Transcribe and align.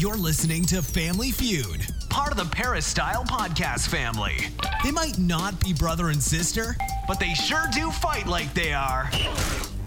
You're 0.00 0.16
listening 0.16 0.64
to 0.64 0.80
Family 0.80 1.30
Feud, 1.30 1.86
part 2.08 2.30
of 2.30 2.38
the 2.38 2.46
Paris 2.46 2.86
Style 2.86 3.22
Podcast 3.22 3.88
family. 3.88 4.38
They 4.82 4.90
might 4.90 5.18
not 5.18 5.62
be 5.62 5.74
brother 5.74 6.08
and 6.08 6.22
sister, 6.22 6.74
but 7.06 7.20
they 7.20 7.34
sure 7.34 7.66
do 7.74 7.90
fight 7.90 8.26
like 8.26 8.54
they 8.54 8.72
are. 8.72 9.10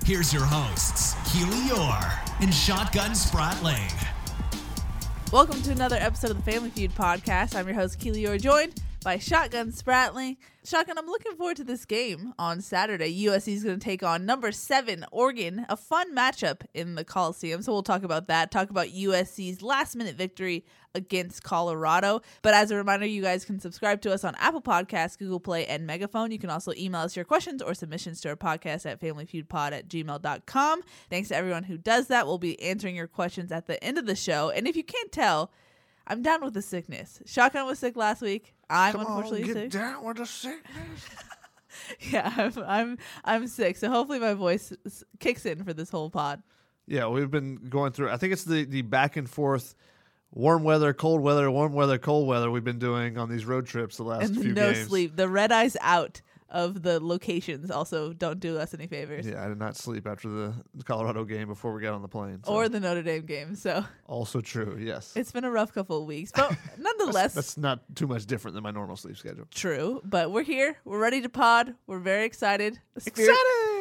Here's 0.05 0.31
your 0.31 0.46
hosts, 0.46 1.15
Keely 1.34 1.71
Orr 1.71 2.13
and 2.41 2.54
Shotgun 2.54 3.13
Spratling. 3.13 3.91
Welcome 5.32 5.64
to 5.64 5.71
another 5.71 5.96
episode 5.96 6.30
of 6.30 6.45
the 6.45 6.52
Family 6.52 6.70
Feud 6.70 6.93
podcast. 6.93 7.55
I'm 7.55 7.66
your 7.66 7.75
host, 7.75 7.98
Keely 8.00 8.27
Orr, 8.27 8.38
joined 8.38 8.80
by 9.04 9.18
Shotgun 9.18 9.72
Spratling. 9.72 10.38
Shotgun, 10.64 10.98
I'm 10.98 11.08
looking 11.08 11.36
forward 11.36 11.58
to 11.58 11.66
this 11.66 11.84
game 11.84 12.34
on 12.40 12.62
Saturday. 12.62 13.26
USC 13.26 13.54
is 13.54 13.64
going 13.64 13.78
to 13.78 13.84
take 13.84 14.02
on 14.02 14.26
number 14.26 14.52
seven 14.54 15.06
Oregon, 15.12 15.66
a 15.68 15.76
fun 15.76 16.16
matchup 16.16 16.62
in 16.74 16.96
the 16.96 17.04
Coliseum. 17.04 17.62
So 17.62 17.74
we'll 17.74 17.84
talk 17.84 18.04
about 18.04 18.28
that. 18.28 18.50
Talk 18.50 18.70
about 18.70 18.88
USC's 18.88 19.62
last 19.62 19.98
minute 19.98 20.16
victory 20.16 20.64
against 20.96 21.44
Colorado. 21.44 22.21
But 22.44 22.54
as 22.54 22.71
a 22.71 22.78
reminder, 22.78 23.06
you 23.06 23.21
guys 23.21 23.44
can 23.44 23.60
subscribe 23.60 24.00
to 24.02 24.14
us 24.14 24.24
on 24.24 24.36
Apple 24.36 24.61
Podcasts, 24.61 25.18
Google 25.18 25.39
Play, 25.42 25.66
and 25.66 25.86
Megaphone. 25.86 26.32
You 26.32 26.39
can 26.39 26.50
also 26.50 26.72
email 26.78 27.02
us 27.02 27.16
your 27.16 27.25
questions 27.25 27.61
or 27.61 27.74
submissions 27.74 28.22
to 28.22 28.30
our 28.30 28.36
podcast 28.38 28.86
at 28.86 29.02
familyfeudpod 29.02 29.74
at 29.74 29.89
gmail.com. 29.89 30.82
Thanks 31.10 31.28
to 31.30 31.36
everyone 31.36 31.64
who 31.64 31.78
does 31.78 32.08
that. 32.08 32.25
We'll 32.25 32.38
be 32.38 32.61
answering 32.61 32.95
your 32.95 33.08
questions 33.08 33.52
at 33.52 33.67
the 33.67 33.83
end 33.83 33.97
of 33.97 34.06
the 34.06 34.16
show. 34.16 34.50
And 34.50 34.66
if 34.66 34.78
you 34.78 34.83
can't 34.83 35.11
tell, 35.11 35.52
I'm 36.06 36.22
down 36.22 36.44
with 36.44 36.53
the 36.53 36.61
sickness. 36.61 37.22
Shotgun 37.25 37.66
was 37.66 37.80
sick 37.80 37.95
last 37.95 38.22
week. 38.22 38.53
I'm 38.73 38.91
Come 38.94 39.02
unfortunately 39.02 39.41
on, 39.41 39.47
get 39.47 39.55
sick. 39.55 39.72
down 39.72 40.03
with 40.03 40.17
the 40.17 40.25
sickness. 40.25 41.09
Yeah, 42.11 42.31
I'm, 42.38 42.53
I'm 42.66 42.97
I'm 43.25 43.47
sick. 43.47 43.77
So 43.77 43.89
hopefully 43.89 44.19
my 44.19 44.36
voice 44.36 44.72
s- 44.86 45.03
kicks 45.19 45.45
in 45.45 45.63
for 45.63 45.73
this 45.73 45.89
whole 45.89 46.09
pod. 46.09 46.41
Yeah, 46.88 47.08
we've 47.08 47.31
been 47.31 47.55
going 47.69 47.91
through. 47.94 48.09
I 48.11 48.17
think 48.17 48.31
it's 48.31 48.44
the 48.44 48.63
the 48.63 48.83
back 48.83 49.17
and 49.17 49.30
forth, 49.30 49.73
warm 50.31 50.63
weather, 50.63 50.94
cold 50.94 51.22
weather, 51.22 51.49
warm 51.49 51.73
weather, 51.73 51.97
cold 51.97 52.27
weather. 52.27 52.49
We've 52.52 52.63
been 52.63 52.80
doing 52.80 53.17
on 53.17 53.27
these 53.30 53.43
road 53.45 53.65
trips 53.65 53.97
the 53.97 54.03
last 54.03 54.30
and 54.30 54.41
few 54.41 54.53
no 54.53 54.71
games. 54.71 54.87
sleep. 54.87 55.15
The 55.15 55.27
red 55.27 55.52
eyes 55.52 55.75
out 55.81 56.21
of 56.53 56.81
the 56.83 56.99
locations 57.03 57.69
also 57.71 58.13
don't 58.13 58.39
do 58.39 58.57
us 58.57 58.73
any 58.73 58.87
favors. 58.87 59.27
Yeah, 59.27 59.43
I 59.43 59.49
did 59.49 59.57
not 59.59 59.75
sleep 59.75 60.07
after 60.07 60.29
the 60.29 60.53
Colorado 60.85 61.25
game 61.25 61.47
before 61.49 61.73
we 61.73 61.81
got 61.81 61.93
on 61.93 62.01
the 62.01 62.07
plane. 62.07 62.39
so- 62.45 62.53
Or 62.53 62.69
the 62.69 62.79
Notre 62.79 63.01
Dame 63.03 63.25
game. 63.25 63.55
So 63.55 63.83
also 64.07 64.39
true. 64.39 64.77
Yes, 64.79 65.11
it's 65.15 65.31
been 65.31 65.43
a 65.43 65.51
rough 65.51 65.73
couple 65.73 65.99
of 65.99 66.05
weeks. 66.05 66.31
But 66.33 66.55
nonetheless 66.77 67.33
that's 67.33 67.57
not 67.57 67.81
too 67.95 68.07
much 68.07 68.25
different 68.25 68.53
than 68.55 68.63
my 68.63 68.71
normal 68.71 68.95
sleep 68.95 69.17
schedule. 69.17 69.45
true. 69.51 69.99
But 70.05 70.31
we're 70.31 70.43
here. 70.43 70.77
We're 70.85 70.99
ready 70.99 71.21
to 71.21 71.29
pod. 71.29 71.73
We're 71.87 71.99
very 71.99 72.25
excited. 72.25 72.79
Spirit- 72.97 73.35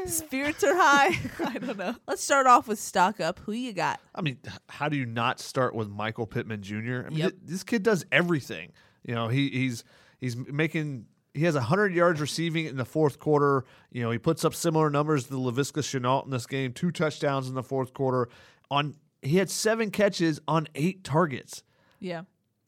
Spirits 0.07 0.65
are 0.65 0.75
high. 0.75 1.11
I 1.47 1.59
don't 1.59 1.79
know. 1.79 1.95
Let's 2.09 2.25
start 2.25 2.49
off 2.49 2.67
with 2.67 2.79
stock 2.81 3.21
up. 3.21 3.39
Who 3.41 3.53
you 3.53 3.73
got? 3.73 4.01
I 4.15 4.21
mean, 4.23 4.39
how 4.69 4.89
do 4.89 4.97
you 4.97 5.07
not 5.07 5.39
start 5.39 5.75
with 5.77 5.89
Michael 5.89 6.27
Pittman 6.27 6.63
Jr.? 6.63 6.75
I 7.07 7.11
mean, 7.11 7.19
Yep. 7.19 7.31
th- 7.31 7.35
this 7.45 7.63
kid 7.63 7.83
does 7.85 8.05
everything. 8.11 8.73
You 9.05 9.15
know, 9.15 9.29
he 9.29 9.49
he's 9.51 9.85
he's 10.19 10.37
making. 10.37 11.07
He 11.35 11.45
has 11.45 11.55
100 11.55 11.95
yards 11.95 12.21
receiving 12.21 12.67
in 12.67 12.77
the 12.77 12.85
fourth 12.85 13.19
quarter. 13.19 13.65
You 13.91 14.03
know, 14.03 14.11
he 14.11 14.19
puts 14.19 14.45
up 14.45 14.55
similar 14.55 14.91
numbers 14.91 15.25
to 15.25 15.35
Laviska 15.35 15.81
Shenault 15.81 16.25
in 16.27 16.31
this 16.31 16.47
game. 16.47 16.73
Two 16.73 16.91
touchdowns 16.91 17.49
in 17.49 17.55
the 17.55 17.63
fourth 17.63 17.95
quarter. 17.95 18.29
On 18.71 18.95
he 19.23 19.37
had 19.37 19.49
seven 19.49 19.91
catches 19.91 20.41
on 20.49 20.67
eight 20.75 21.05
targets 21.05 21.63
Yeah. 22.01 22.23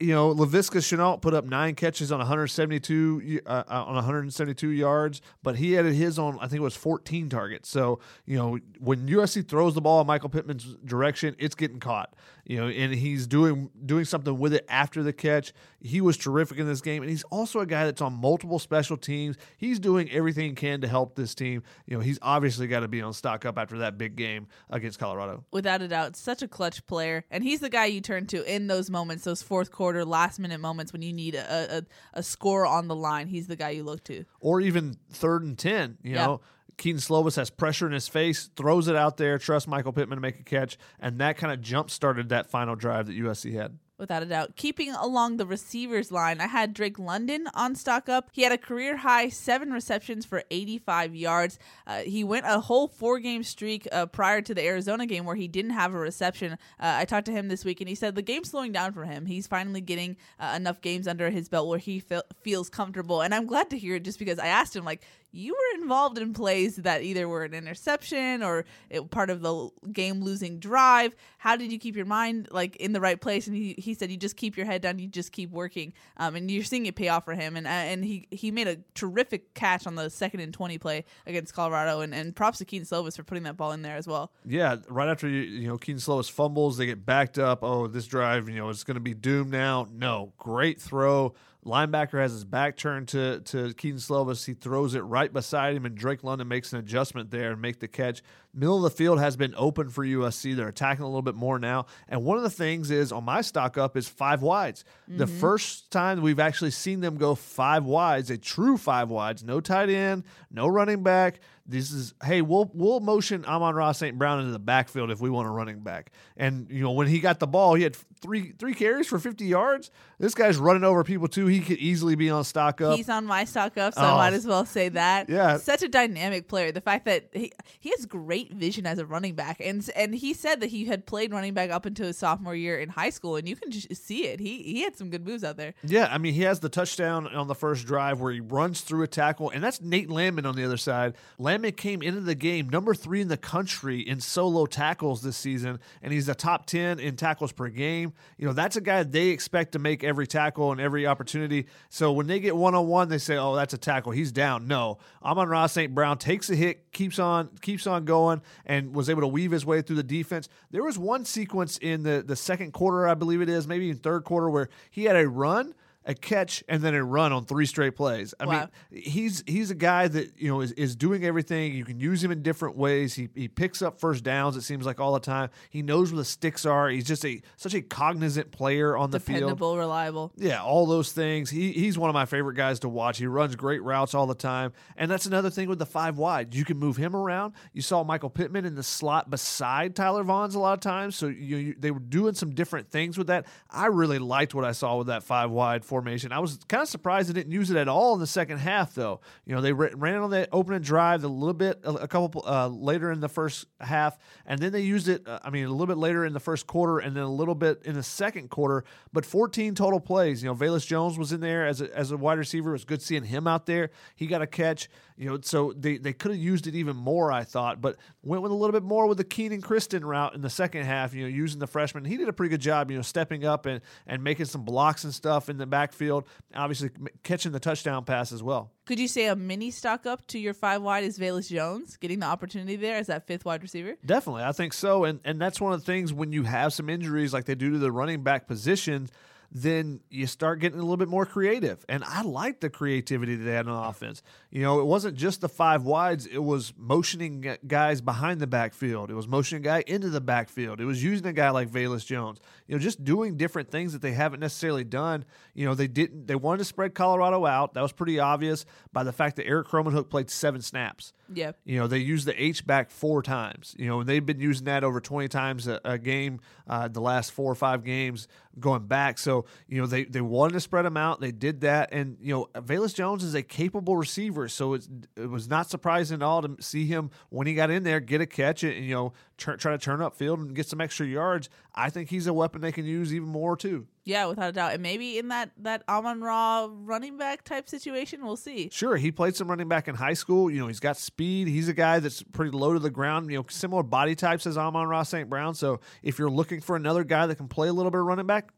You 0.05 0.13
know, 0.13 0.35
Laviska 0.35 0.77
Shenault 0.77 1.21
put 1.21 1.33
up 1.33 1.45
nine 1.45 1.73
catches 1.73 2.11
on 2.11 2.19
172 2.19 3.41
uh, 3.43 3.49
uh, 3.49 3.63
on 3.87 3.95
172 3.95 4.69
yards, 4.69 5.19
but 5.41 5.55
he 5.55 5.71
had 5.71 5.85
his 5.85 6.19
on 6.19 6.37
I 6.37 6.47
think 6.47 6.59
it 6.59 6.63
was 6.63 6.75
14 6.75 7.27
targets. 7.27 7.69
So 7.69 7.99
you 8.27 8.37
know, 8.37 8.59
when 8.79 9.07
USC 9.07 9.47
throws 9.47 9.73
the 9.73 9.81
ball 9.81 10.01
in 10.01 10.05
Michael 10.05 10.29
Pittman's 10.29 10.75
direction, 10.85 11.35
it's 11.39 11.55
getting 11.55 11.79
caught. 11.79 12.13
You 12.45 12.57
know, 12.57 12.67
and 12.67 12.93
he's 12.93 13.25
doing 13.25 13.71
doing 13.83 14.05
something 14.05 14.37
with 14.37 14.53
it 14.53 14.65
after 14.69 15.01
the 15.01 15.11
catch. 15.11 15.51
He 15.81 16.01
was 16.01 16.17
terrific 16.17 16.59
in 16.59 16.67
this 16.67 16.81
game, 16.81 17.01
and 17.01 17.09
he's 17.09 17.23
also 17.23 17.59
a 17.59 17.65
guy 17.65 17.85
that's 17.85 18.01
on 18.01 18.13
multiple 18.13 18.59
special 18.59 18.97
teams. 18.97 19.37
He's 19.57 19.79
doing 19.79 20.11
everything 20.11 20.49
he 20.49 20.55
can 20.55 20.81
to 20.81 20.87
help 20.87 21.15
this 21.15 21.33
team. 21.33 21.63
You 21.87 21.97
know, 21.97 22.03
he's 22.03 22.19
obviously 22.21 22.67
got 22.67 22.81
to 22.81 22.87
be 22.87 23.01
on 23.01 23.13
stock 23.13 23.45
up 23.45 23.57
after 23.57 23.79
that 23.79 23.97
big 23.97 24.15
game 24.15 24.47
against 24.69 24.99
Colorado. 24.99 25.43
without 25.51 25.81
a 25.81 25.87
doubt, 25.87 26.15
such 26.15 26.43
a 26.43 26.47
clutch 26.47 26.85
player, 26.85 27.25
and 27.31 27.43
he's 27.43 27.61
the 27.61 27.69
guy 27.69 27.85
you 27.85 28.01
turn 28.01 28.27
to 28.27 28.43
in 28.43 28.67
those 28.67 28.91
moments, 28.91 29.23
those 29.23 29.41
fourth 29.41 29.71
quarter, 29.71 29.94
last 30.03 30.39
minute 30.39 30.59
moments 30.59 30.91
when 30.91 31.01
you 31.01 31.13
need 31.13 31.35
a, 31.35 31.77
a, 31.77 31.81
a 32.15 32.23
score 32.23 32.65
on 32.65 32.87
the 32.89 32.95
line. 32.95 33.27
He's 33.27 33.47
the 33.47 33.55
guy 33.55 33.69
you 33.69 33.83
look 33.83 34.03
to. 34.05 34.25
or 34.41 34.59
even 34.59 34.97
third 35.11 35.43
and 35.43 35.57
10. 35.57 35.99
You 36.03 36.15
Yeah. 36.15 36.25
know, 36.25 36.41
Kedon 36.77 36.99
Slovis 36.99 37.37
has 37.37 37.49
pressure 37.49 37.87
in 37.87 37.93
his 37.93 38.09
face, 38.09 38.49
throws 38.57 38.89
it 38.89 38.97
out 38.97 39.15
there, 39.15 39.37
trusts 39.37 39.65
Michael 39.67 39.93
Pittman 39.93 40.17
to 40.17 40.21
make 40.21 40.39
a 40.41 40.43
catch, 40.43 40.77
and 40.99 41.19
that 41.19 41.37
kind 41.37 41.53
of 41.53 41.61
jump 41.61 41.89
started 41.89 42.27
that 42.29 42.49
final 42.49 42.75
drive 42.75 43.05
that 43.07 43.13
USC 43.15 43.53
had. 43.53 43.77
Without 43.97 44.23
a 44.23 44.25
doubt. 44.25 44.57
Keeping 44.57 44.91
along 44.91 45.37
the 45.37 45.45
receivers 45.45 46.11
line, 46.11 46.41
I 46.41 46.47
had 46.47 46.73
Drake 46.73 46.99
London 46.99 47.47
on 47.53 47.75
stock 47.75 48.09
up. 48.09 48.29
He 48.33 48.41
had 48.41 48.51
a 48.51 48.57
career 48.57 48.97
high 48.97 49.29
seven 49.29 49.71
receptions 49.71 50.25
for 50.25 50.43
85 50.51 51.15
yards. 51.15 51.57
Uh, 51.87 51.99
he 51.99 52.21
went 52.25 52.45
a 52.45 52.59
whole 52.59 52.89
four 52.89 53.19
game 53.19 53.41
streak 53.41 53.87
uh, 53.93 54.05
prior 54.07 54.41
to 54.41 54.53
the 54.53 54.65
Arizona 54.65 55.05
game 55.05 55.23
where 55.23 55.37
he 55.37 55.47
didn't 55.47 55.71
have 55.71 55.93
a 55.93 55.97
reception. 55.97 56.53
Uh, 56.53 56.57
I 56.77 57.05
talked 57.05 57.27
to 57.27 57.31
him 57.31 57.47
this 57.47 57.63
week 57.63 57.79
and 57.79 57.87
he 57.87 57.95
said 57.95 58.15
the 58.15 58.21
game's 58.21 58.49
slowing 58.49 58.73
down 58.73 58.91
for 58.91 59.05
him. 59.05 59.27
He's 59.27 59.47
finally 59.47 59.79
getting 59.79 60.17
uh, 60.41 60.53
enough 60.57 60.81
games 60.81 61.07
under 61.07 61.29
his 61.29 61.47
belt 61.47 61.69
where 61.69 61.79
he 61.79 62.01
fe- 62.01 62.21
feels 62.41 62.69
comfortable. 62.69 63.21
And 63.21 63.33
I'm 63.33 63.45
glad 63.45 63.69
to 63.69 63.77
hear 63.77 63.95
it 63.95 64.03
just 64.03 64.19
because 64.19 64.39
I 64.39 64.47
asked 64.47 64.75
him, 64.75 64.83
like, 64.83 65.03
you 65.35 65.53
were 65.53 65.81
involved 65.81 66.17
in 66.17 66.33
plays 66.33 66.77
that 66.77 67.03
either 67.03 67.27
were 67.27 67.43
an 67.43 67.53
interception 67.53 68.41
or 68.41 68.65
it, 68.89 69.11
part 69.11 69.29
of 69.29 69.41
the 69.41 69.69
game 69.91 70.23
losing 70.23 70.59
drive. 70.59 71.13
How 71.37 71.55
did 71.55 71.71
you 71.71 71.77
keep 71.77 71.95
your 71.95 72.05
mind 72.05 72.47
like 72.51 72.75
in 72.77 72.93
the 72.93 73.01
right 73.01 73.19
place? 73.19 73.47
And 73.47 73.55
he, 73.55 73.75
he 73.77 73.93
said 73.93 74.09
you 74.09 74.17
just 74.17 74.37
keep 74.37 74.55
your 74.57 74.65
head 74.65 74.81
down, 74.81 74.97
you 74.99 75.07
just 75.07 75.31
keep 75.31 75.51
working, 75.51 75.93
um, 76.17 76.35
and 76.35 76.49
you're 76.49 76.63
seeing 76.63 76.85
it 76.85 76.95
pay 76.95 77.09
off 77.09 77.25
for 77.25 77.33
him. 77.33 77.55
And 77.55 77.67
uh, 77.67 77.69
and 77.69 78.03
he 78.03 78.27
he 78.31 78.51
made 78.51 78.67
a 78.67 78.77
terrific 78.93 79.53
catch 79.53 79.85
on 79.85 79.95
the 79.95 80.09
second 80.09 80.39
and 80.39 80.53
twenty 80.53 80.77
play 80.77 81.05
against 81.25 81.53
Colorado. 81.53 82.01
And, 82.01 82.13
and 82.15 82.35
props 82.35 82.59
to 82.59 82.65
Kedon 82.65 82.85
Slovis 82.85 83.15
for 83.15 83.23
putting 83.23 83.43
that 83.43 83.57
ball 83.57 83.71
in 83.71 83.81
there 83.81 83.97
as 83.97 84.07
well. 84.07 84.31
Yeah, 84.45 84.77
right 84.87 85.09
after 85.09 85.27
you, 85.27 85.41
you 85.41 85.67
know 85.67 85.77
Kedon 85.77 85.99
Slovis 85.99 86.31
fumbles, 86.31 86.77
they 86.77 86.85
get 86.85 87.05
backed 87.05 87.37
up. 87.37 87.63
Oh, 87.63 87.87
this 87.87 88.07
drive, 88.07 88.47
you 88.47 88.55
know, 88.55 88.69
is 88.69 88.83
going 88.83 88.95
to 88.95 89.01
be 89.01 89.13
doomed 89.13 89.51
now. 89.51 89.87
No, 89.91 90.33
great 90.37 90.81
throw. 90.81 91.33
Linebacker 91.65 92.21
has 92.21 92.31
his 92.31 92.45
back 92.45 92.77
turned 92.77 93.07
to 93.09 93.39
to 93.41 93.73
Kedon 93.73 93.97
Slovis. 93.97 94.45
He 94.45 94.53
throws 94.53 94.93
it 94.93 94.99
right 94.99 95.33
beside 95.33 95.75
him, 95.75 95.85
and 95.85 95.95
Drake 95.95 96.23
London 96.23 96.47
makes 96.47 96.71
an 96.73 96.79
adjustment 96.79 97.31
there 97.31 97.51
and 97.51 97.61
make 97.61 97.79
the 97.79 97.87
catch. 97.87 98.21
Middle 98.53 98.77
of 98.77 98.83
the 98.83 98.95
field 98.95 99.19
has 99.19 99.35
been 99.35 99.53
open 99.57 99.89
for 99.89 100.05
USC. 100.05 100.55
They're 100.55 100.67
attacking 100.67 101.03
a 101.03 101.07
little 101.07 101.23
bit 101.23 101.35
more 101.35 101.59
now. 101.59 101.87
And 102.07 102.23
one 102.23 102.37
of 102.37 102.43
the 102.43 102.49
things 102.49 102.89
is 102.89 103.11
on 103.11 103.25
my 103.25 103.41
stock 103.41 103.77
up 103.77 103.97
is 103.97 104.07
five 104.07 104.41
wides. 104.41 104.85
The 105.07 105.25
mm-hmm. 105.25 105.39
first 105.39 105.91
time 105.91 106.21
we've 106.21 106.39
actually 106.39 106.71
seen 106.71 107.01
them 107.01 107.17
go 107.17 107.35
five 107.35 107.83
wides, 107.83 108.29
a 108.29 108.37
true 108.37 108.77
five 108.77 109.09
wides, 109.09 109.43
no 109.43 109.59
tight 109.59 109.89
end, 109.89 110.23
no 110.51 110.67
running 110.67 111.03
back. 111.03 111.39
This 111.65 111.91
is 111.91 112.13
hey, 112.23 112.43
we'll 112.43 112.69
we'll 112.75 112.99
motion 112.99 113.43
Amon-Ra 113.43 113.91
St. 113.91 114.17
Brown 114.17 114.39
into 114.39 114.51
the 114.51 114.59
backfield 114.59 115.09
if 115.09 115.19
we 115.19 115.31
want 115.31 115.47
a 115.47 115.51
running 115.51 115.79
back. 115.79 116.11
And 116.37 116.69
you 116.69 116.81
know 116.81 116.91
when 116.91 117.07
he 117.07 117.19
got 117.19 117.39
the 117.39 117.47
ball, 117.47 117.73
he 117.73 117.81
had 117.81 117.97
three 118.25 118.53
three 118.57 118.73
carries 118.73 119.07
for 119.07 119.19
fifty 119.19 119.45
yards. 119.45 119.91
This 120.19 120.33
guy's 120.33 120.57
running 120.57 120.83
over 120.83 121.03
people 121.03 121.27
too. 121.27 121.45
He 121.47 121.59
could 121.59 121.77
easily 121.77 122.15
be 122.15 122.29
on 122.29 122.43
stock 122.43 122.81
up. 122.81 122.95
He's 122.97 123.09
on 123.09 123.25
my 123.25 123.43
stock 123.45 123.77
up, 123.77 123.93
so 123.93 124.01
Oh. 124.01 124.05
I 124.05 124.17
might 124.17 124.33
as 124.33 124.45
well 124.47 124.65
say 124.65 124.89
that. 124.89 125.29
Yeah. 125.29 125.57
such 125.57 125.83
a 125.83 125.87
dynamic 125.89 126.47
player. 126.47 126.71
The 126.71 126.81
fact 126.81 127.05
that 127.05 127.29
he 127.33 127.51
he 127.79 127.89
has 127.91 128.05
great 128.05 128.51
vision 128.53 128.85
as 128.85 128.97
a 128.99 129.05
running 129.05 129.35
back, 129.35 129.59
and 129.59 129.87
and 129.95 130.13
he 130.15 130.33
said 130.33 130.59
that 130.61 130.67
he 130.67 130.85
had 130.85 131.05
played 131.05 131.31
running 131.31 131.53
back 131.53 131.69
up 131.69 131.85
until 131.85 132.07
his 132.07 132.17
sophomore 132.17 132.55
year 132.55 132.77
in 132.79 132.89
high 132.89 133.09
school, 133.09 133.35
and 133.35 133.47
you 133.47 133.55
can 133.55 133.71
just 133.71 133.93
see 133.95 134.25
it. 134.25 134.39
He 134.39 134.63
he 134.63 134.81
had 134.81 134.95
some 134.97 135.09
good 135.09 135.25
moves 135.25 135.43
out 135.43 135.57
there. 135.57 135.73
Yeah, 135.83 136.07
I 136.11 136.17
mean, 136.17 136.33
he 136.33 136.41
has 136.41 136.59
the 136.61 136.69
touchdown 136.69 137.27
on 137.27 137.47
the 137.47 137.55
first 137.55 137.85
drive 137.85 138.19
where 138.21 138.31
he 138.31 138.39
runs 138.39 138.81
through 138.81 139.03
a 139.03 139.07
tackle, 139.07 139.49
and 139.49 139.63
that's 139.63 139.81
Nate 139.81 140.09
Landman 140.09 140.45
on 140.45 140.55
the 140.55 140.63
other 140.63 140.77
side. 140.77 141.13
Landman 141.37 141.73
came 141.73 142.01
into 142.01 142.21
the 142.21 142.35
game 142.35 142.69
number 142.69 142.95
three 142.95 143.21
in 143.21 143.27
the 143.27 143.37
country 143.37 143.99
in 143.99 144.19
solo 144.21 144.65
tackles 144.65 145.21
this 145.21 145.37
season, 145.37 145.79
and 146.01 146.13
he's 146.13 146.29
a 146.29 146.35
top 146.35 146.65
10 146.65 146.99
in 146.99 147.15
tackles 147.15 147.51
per 147.51 147.67
game. 147.67 148.13
You 148.37 148.47
know, 148.47 148.53
that's 148.53 148.75
a 148.75 148.81
guy 148.81 149.03
they 149.03 149.27
expect 149.27 149.71
to 149.73 149.79
make 149.79 150.03
every 150.03 150.27
tackle 150.27 150.71
and 150.71 150.81
every 150.81 151.07
opportunity. 151.07 151.67
So 151.89 152.11
when 152.11 152.27
they 152.27 152.39
get 152.39 152.55
one 152.55 152.75
on 152.75 152.87
one, 152.87 153.09
they 153.09 153.17
say, 153.17 153.37
oh, 153.37 153.55
that's 153.55 153.73
a 153.73 153.77
tackle. 153.77 154.11
He's 154.11 154.31
down. 154.31 154.67
No. 154.67 154.97
Amon-Ra 155.23 155.67
St. 155.67 155.93
Brown 155.93 156.17
takes 156.17 156.49
a 156.49 156.55
hit, 156.55 156.91
keeps 156.91 157.19
on, 157.19 157.49
keeps 157.61 157.87
on 157.87 158.05
going, 158.05 158.41
and 158.65 158.93
was 158.93 159.09
able 159.09 159.21
to 159.21 159.27
weave 159.27 159.51
his 159.51 159.65
way 159.65 159.81
through 159.81 159.97
the 159.97 160.03
defense. 160.03 160.49
There 160.71 160.83
was 160.83 160.97
one 160.97 161.25
sequence 161.25 161.77
in 161.77 162.03
the, 162.03 162.23
the 162.25 162.35
second 162.35 162.73
quarter, 162.73 163.07
I 163.07 163.13
believe 163.13 163.41
it 163.41 163.49
is, 163.49 163.67
maybe 163.67 163.89
in 163.89 163.97
third 163.97 164.23
quarter, 164.23 164.49
where 164.49 164.69
he 164.89 165.05
had 165.05 165.15
a 165.15 165.27
run 165.27 165.73
a 166.05 166.13
catch 166.13 166.63
and 166.67 166.81
then 166.83 166.93
a 166.93 167.03
run 167.03 167.33
on 167.33 167.45
three 167.45 167.65
straight 167.65 167.95
plays. 167.95 168.33
I 168.39 168.45
Wow. 168.45 168.69
mean, 168.91 169.01
he's 169.03 169.43
he's 169.47 169.71
a 169.71 169.75
guy 169.75 170.07
that 170.07 170.33
you 170.37 170.49
know 170.49 170.61
is, 170.61 170.71
is 170.73 170.95
doing 170.95 171.25
everything. 171.25 171.73
You 171.73 171.83
can 171.83 171.99
use 171.99 172.23
him 172.23 172.31
in 172.31 172.41
different 172.43 172.77
ways. 172.77 173.15
He 173.15 173.29
he 173.35 173.47
picks 173.47 173.81
up 173.81 173.99
first 173.99 174.23
downs. 174.23 174.55
It 174.55 174.61
seems 174.61 174.85
like 174.85 174.99
all 174.99 175.13
the 175.13 175.19
time. 175.19 175.49
He 175.69 175.81
knows 175.81 176.11
where 176.11 176.17
the 176.17 176.25
sticks 176.25 176.65
are. 176.65 176.89
He's 176.89 177.05
just 177.05 177.25
a 177.25 177.41
such 177.57 177.73
a 177.73 177.81
cognizant 177.81 178.51
player 178.51 178.95
on 178.95 179.09
the 179.11 179.19
field. 179.19 179.39
Dependable, 179.39 179.77
reliable. 179.77 180.31
Yeah, 180.37 180.61
all 180.63 180.85
those 180.85 181.11
things. 181.11 181.49
He 181.49 181.71
he's 181.71 181.97
one 181.97 182.09
of 182.09 182.13
my 182.13 182.25
favorite 182.25 182.55
guys 182.55 182.79
to 182.81 182.89
watch. 182.89 183.17
He 183.17 183.25
runs 183.27 183.55
great 183.55 183.81
routes 183.81 184.13
all 184.13 184.27
the 184.27 184.35
time, 184.35 184.73
and 184.95 185.09
that's 185.09 185.25
another 185.25 185.49
thing 185.49 185.67
with 185.67 185.79
the 185.79 185.85
five 185.85 186.17
wide. 186.17 186.53
You 186.53 186.65
can 186.65 186.77
move 186.77 186.97
him 186.97 187.15
around. 187.15 187.53
You 187.73 187.81
saw 187.81 188.03
Michael 188.03 188.29
Pittman 188.29 188.65
in 188.65 188.75
the 188.75 188.83
slot 188.83 189.29
beside 189.29 189.95
Tyler 189.95 190.23
Vaughns 190.23 190.53
a 190.55 190.59
lot 190.59 190.73
of 190.73 190.81
times, 190.81 191.15
so 191.15 191.27
you, 191.27 191.57
you 191.57 191.75
they 191.79 191.89
were 191.91 191.99
doing 191.99 192.35
some 192.35 192.53
different 192.53 192.91
things 192.91 193.17
with 193.17 193.27
that. 193.27 193.47
I 193.71 193.87
really 193.87 194.19
liked 194.19 194.53
what 194.53 194.65
I 194.65 194.71
saw 194.71 194.97
with 194.97 195.07
that 195.07 195.23
five 195.23 195.49
wide 195.49 195.83
formation. 195.95 196.33
I 196.33 196.39
was 196.39 196.59
kind 196.67 196.83
of 196.83 196.89
surprised 196.89 197.29
they 197.29 197.33
didn't 197.33 197.53
use 197.53 197.71
it 197.71 197.77
at 197.77 197.87
all 197.87 198.15
in 198.15 198.19
the 198.19 198.27
second 198.27 198.57
half, 198.57 198.93
though. 198.93 199.21
You 199.45 199.55
know, 199.55 199.61
they 199.61 199.71
ran 199.71 200.17
on 200.17 200.29
that 200.31 200.49
opening 200.51 200.81
drive 200.81 201.23
a 201.23 201.29
little 201.29 201.53
bit, 201.53 201.79
a, 201.85 202.05
couple 202.05 202.43
uh, 202.45 202.67
later 202.67 203.11
in 203.13 203.21
the 203.21 203.29
first 203.29 203.65
half, 203.79 204.17
and 204.45 204.59
then 204.59 204.73
they 204.73 204.81
used 204.81 205.07
it. 205.07 205.25
Uh, 205.25 205.39
I 205.41 205.51
mean, 205.51 205.63
a 205.63 205.69
little 205.69 205.87
bit 205.87 205.97
later 205.97 206.25
in 206.25 206.33
the 206.33 206.41
first 206.41 206.67
quarter, 206.67 206.99
and 206.99 207.15
then 207.15 207.23
a 207.23 207.31
little 207.31 207.55
bit 207.55 207.81
in 207.85 207.93
the 207.95 208.03
second 208.03 208.49
quarter. 208.49 208.83
But 209.13 209.25
14 209.25 209.73
total 209.73 210.01
plays. 210.01 210.43
You 210.43 210.49
know, 210.49 210.55
Velus 210.55 210.85
Jones 210.85 211.17
was 211.17 211.31
in 211.31 211.39
there 211.39 211.65
as 211.65 211.79
a, 211.79 211.97
as 211.97 212.11
a 212.11 212.17
wide 212.17 212.39
receiver. 212.39 212.71
It 212.71 212.73
was 212.73 212.83
good 212.83 213.01
seeing 213.01 213.23
him 213.23 213.47
out 213.47 213.65
there. 213.65 213.91
He 214.17 214.27
got 214.27 214.41
a 214.41 214.47
catch. 214.47 214.89
You 215.17 215.29
know, 215.29 215.39
so 215.41 215.73
they, 215.77 215.97
they 215.97 216.11
could 216.11 216.31
have 216.31 216.39
used 216.39 216.67
it 216.67 216.75
even 216.75 216.97
more, 216.97 217.31
I 217.31 217.45
thought, 217.45 217.79
but 217.79 217.95
went 218.21 218.43
with 218.43 218.51
a 218.51 218.55
little 218.55 218.73
bit 218.73 218.83
more 218.83 219.07
with 219.07 219.17
the 219.17 219.23
Kenan 219.23 219.61
Christon 219.61 220.03
route 220.03 220.35
in 220.35 220.41
the 220.41 220.49
second 220.49 220.83
half. 220.83 221.13
You 221.13 221.23
know, 221.23 221.29
using 221.29 221.59
the 221.59 221.67
freshman. 221.67 222.03
He 222.03 222.17
did 222.17 222.27
a 222.27 222.33
pretty 222.33 222.49
good 222.49 222.61
job. 222.61 222.91
You 222.91 222.97
know, 222.97 223.01
stepping 223.01 223.45
up 223.45 223.65
and 223.65 223.81
and 224.05 224.23
making 224.23 224.47
some 224.47 224.63
blocks 224.63 225.05
and 225.05 225.13
stuff 225.13 225.49
in 225.49 225.57
the 225.57 225.65
backfield. 225.65 226.25
Obviously, 226.53 226.89
catching 227.23 227.53
the 227.53 227.59
touchdown 227.59 228.03
pass 228.03 228.33
as 228.33 228.43
well. 228.43 228.71
Could 228.85 228.99
you 228.99 229.07
say 229.07 229.27
a 229.27 229.35
mini 229.35 229.71
stock 229.71 230.05
up 230.05 230.27
to 230.27 230.37
your 230.37 230.53
five 230.53 230.81
wide 230.81 231.03
is 231.03 231.17
Velus 231.17 231.49
Jones 231.49 231.97
getting 231.97 232.19
the 232.19 232.27
opportunity 232.27 232.75
there 232.75 232.97
as 232.97 233.07
that 233.07 233.25
fifth 233.25 233.45
wide 233.45 233.63
receiver? 233.63 233.95
Definitely, 234.05 234.43
I 234.43 234.51
think 234.51 234.73
so, 234.73 235.05
and 235.05 235.19
and 235.23 235.39
that's 235.39 235.61
one 235.61 235.73
of 235.73 235.79
the 235.79 235.85
things 235.85 236.13
when 236.13 236.31
you 236.33 236.43
have 236.43 236.73
some 236.73 236.89
injuries 236.89 237.33
like 237.33 237.45
they 237.45 237.55
do 237.55 237.71
to 237.71 237.77
the 237.77 237.91
running 237.91 238.21
back 238.21 238.47
position, 238.47 239.09
then 239.51 240.01
you 240.09 240.27
start 240.27 240.59
getting 240.59 240.79
a 240.79 240.81
little 240.81 240.97
bit 240.97 241.07
more 241.07 241.25
creative. 241.25 241.85
And 241.87 242.03
I 242.03 242.21
like 242.21 242.59
the 242.59 242.69
creativity 242.69 243.35
that 243.35 243.43
they 243.43 243.53
had 243.53 243.67
on 243.67 243.89
offense. 243.89 244.21
You 244.51 244.61
know, 244.61 244.79
it 244.79 244.85
wasn't 244.85 245.15
just 245.15 245.41
the 245.41 245.49
five 245.49 245.83
wides; 245.83 246.25
it 246.25 246.43
was 246.43 246.73
motioning 246.77 247.57
guys 247.67 248.01
behind 248.01 248.39
the 248.39 248.47
backfield. 248.47 249.09
It 249.11 249.15
was 249.15 249.27
motioning 249.27 249.63
a 249.63 249.65
guy 249.65 249.83
into 249.87 250.09
the 250.09 250.21
backfield. 250.21 250.81
It 250.81 250.85
was 250.85 251.03
using 251.03 251.27
a 251.27 251.33
guy 251.33 251.49
like 251.49 251.69
Velus 251.69 252.05
Jones. 252.05 252.39
You 252.67 252.75
know, 252.75 252.79
just 252.79 253.03
doing 253.03 253.37
different 253.37 253.69
things 253.69 253.93
that 253.93 254.01
they 254.01 254.13
haven't 254.13 254.39
necessarily 254.39 254.83
done. 254.83 255.25
You 255.53 255.65
know, 255.65 255.75
they 255.75 255.87
didn't. 255.87 256.27
They 256.27 256.35
wanted 256.35 256.59
to 256.59 256.65
spread 256.65 256.93
Colorado 256.95 257.45
out. 257.45 257.73
That 257.73 257.81
was 257.81 257.91
pretty 257.91 258.19
obvious 258.19 258.65
by 258.91 259.03
the 259.03 259.13
fact 259.13 259.35
that 259.37 259.47
Erik 259.47 259.67
Krommenhoek 259.67 260.09
played 260.09 260.29
seven 260.29 260.61
snaps. 260.61 261.13
Yeah. 261.33 261.51
You 261.63 261.79
know, 261.79 261.87
they 261.87 261.97
used 261.97 262.27
the 262.27 262.41
H 262.41 262.65
back 262.65 262.91
four 262.91 263.21
times. 263.21 263.75
You 263.77 263.87
know, 263.87 263.99
and 264.01 264.09
they've 264.09 264.25
been 264.25 264.39
using 264.39 264.65
that 264.65 264.83
over 264.83 264.99
20 264.99 265.27
times 265.27 265.67
a, 265.67 265.79
a 265.83 265.97
game 265.97 266.39
uh, 266.67 266.87
the 266.87 267.01
last 267.01 267.31
four 267.31 267.51
or 267.51 267.55
five 267.55 267.83
games 267.83 268.27
going 268.59 268.85
back. 268.85 269.17
So, 269.17 269.45
you 269.67 269.81
know, 269.81 269.87
they, 269.87 270.05
they 270.05 270.21
wanted 270.21 270.53
to 270.53 270.59
spread 270.59 270.85
them 270.85 270.97
out. 270.97 271.19
They 271.19 271.31
did 271.31 271.61
that. 271.61 271.89
And, 271.91 272.17
you 272.21 272.33
know, 272.33 272.61
Velus 272.61 272.93
Jones 272.93 273.23
is 273.23 273.35
a 273.35 273.43
capable 273.43 273.97
receiver. 273.97 274.47
So 274.47 274.73
it's, 274.73 274.87
it 275.15 275.29
was 275.29 275.49
not 275.49 275.69
surprising 275.69 276.15
at 276.15 276.23
all 276.23 276.41
to 276.41 276.55
see 276.59 276.85
him 276.85 277.11
when 277.29 277.47
he 277.47 277.53
got 277.53 277.69
in 277.69 277.83
there 277.83 277.99
get 277.99 278.21
a 278.21 278.25
catch 278.25 278.63
and, 278.63 278.85
you 278.85 278.93
know, 278.93 279.13
tr- 279.37 279.53
try 279.53 279.71
to 279.71 279.77
turn 279.77 280.01
up 280.01 280.15
field 280.15 280.39
and 280.39 280.55
get 280.55 280.67
some 280.67 280.81
extra 280.81 281.05
yards. 281.05 281.49
I 281.75 281.89
think 281.89 282.09
he's 282.09 282.25
a 282.27 282.33
weapon 282.33 282.61
they 282.61 282.71
can 282.71 282.85
use 282.85 283.13
even 283.13 283.27
more, 283.27 283.57
too. 283.57 283.87
Yeah, 284.05 284.27
without 284.27 284.49
a 284.49 284.51
doubt. 284.51 284.73
And 284.73 284.83
maybe 284.83 285.17
in 285.17 285.27
that 285.29 285.51
that 285.57 285.83
Amon 285.89 286.21
Ra 286.21 286.69
running 286.71 287.17
back 287.17 287.43
type 287.43 287.67
situation, 287.67 288.23
we'll 288.23 288.37
see. 288.37 288.69
Sure, 288.71 288.95
he 288.95 289.11
played 289.11 289.35
some 289.35 289.49
running 289.49 289.67
back 289.67 289.87
in 289.87 289.95
high 289.95 290.13
school. 290.13 290.49
You 290.49 290.59
know, 290.59 290.67
he's 290.67 290.79
got 290.79 290.95
speed. 290.95 291.47
He's 291.47 291.67
a 291.67 291.73
guy 291.73 291.99
that's 291.99 292.23
pretty 292.23 292.51
low 292.51 292.73
to 292.73 292.79
the 292.79 292.89
ground. 292.91 293.29
You 293.29 293.39
know, 293.39 293.45
similar 293.49 293.83
body 293.83 294.15
types 294.15 294.45
as 294.45 294.57
Amon-Ra 294.57 295.03
St. 295.03 295.29
Brown. 295.29 295.55
So 295.55 295.81
if 296.03 296.19
you're 296.19 296.29
looking 296.29 296.61
for 296.61 296.75
another 296.75 297.03
guy 297.03 297.25
that 297.27 297.35
can 297.35 297.47
play 297.47 297.67
a 297.67 297.73
little 297.73 297.91
bit 297.91 297.99
of 297.99 298.05
running 298.05 298.27
back, 298.27 298.49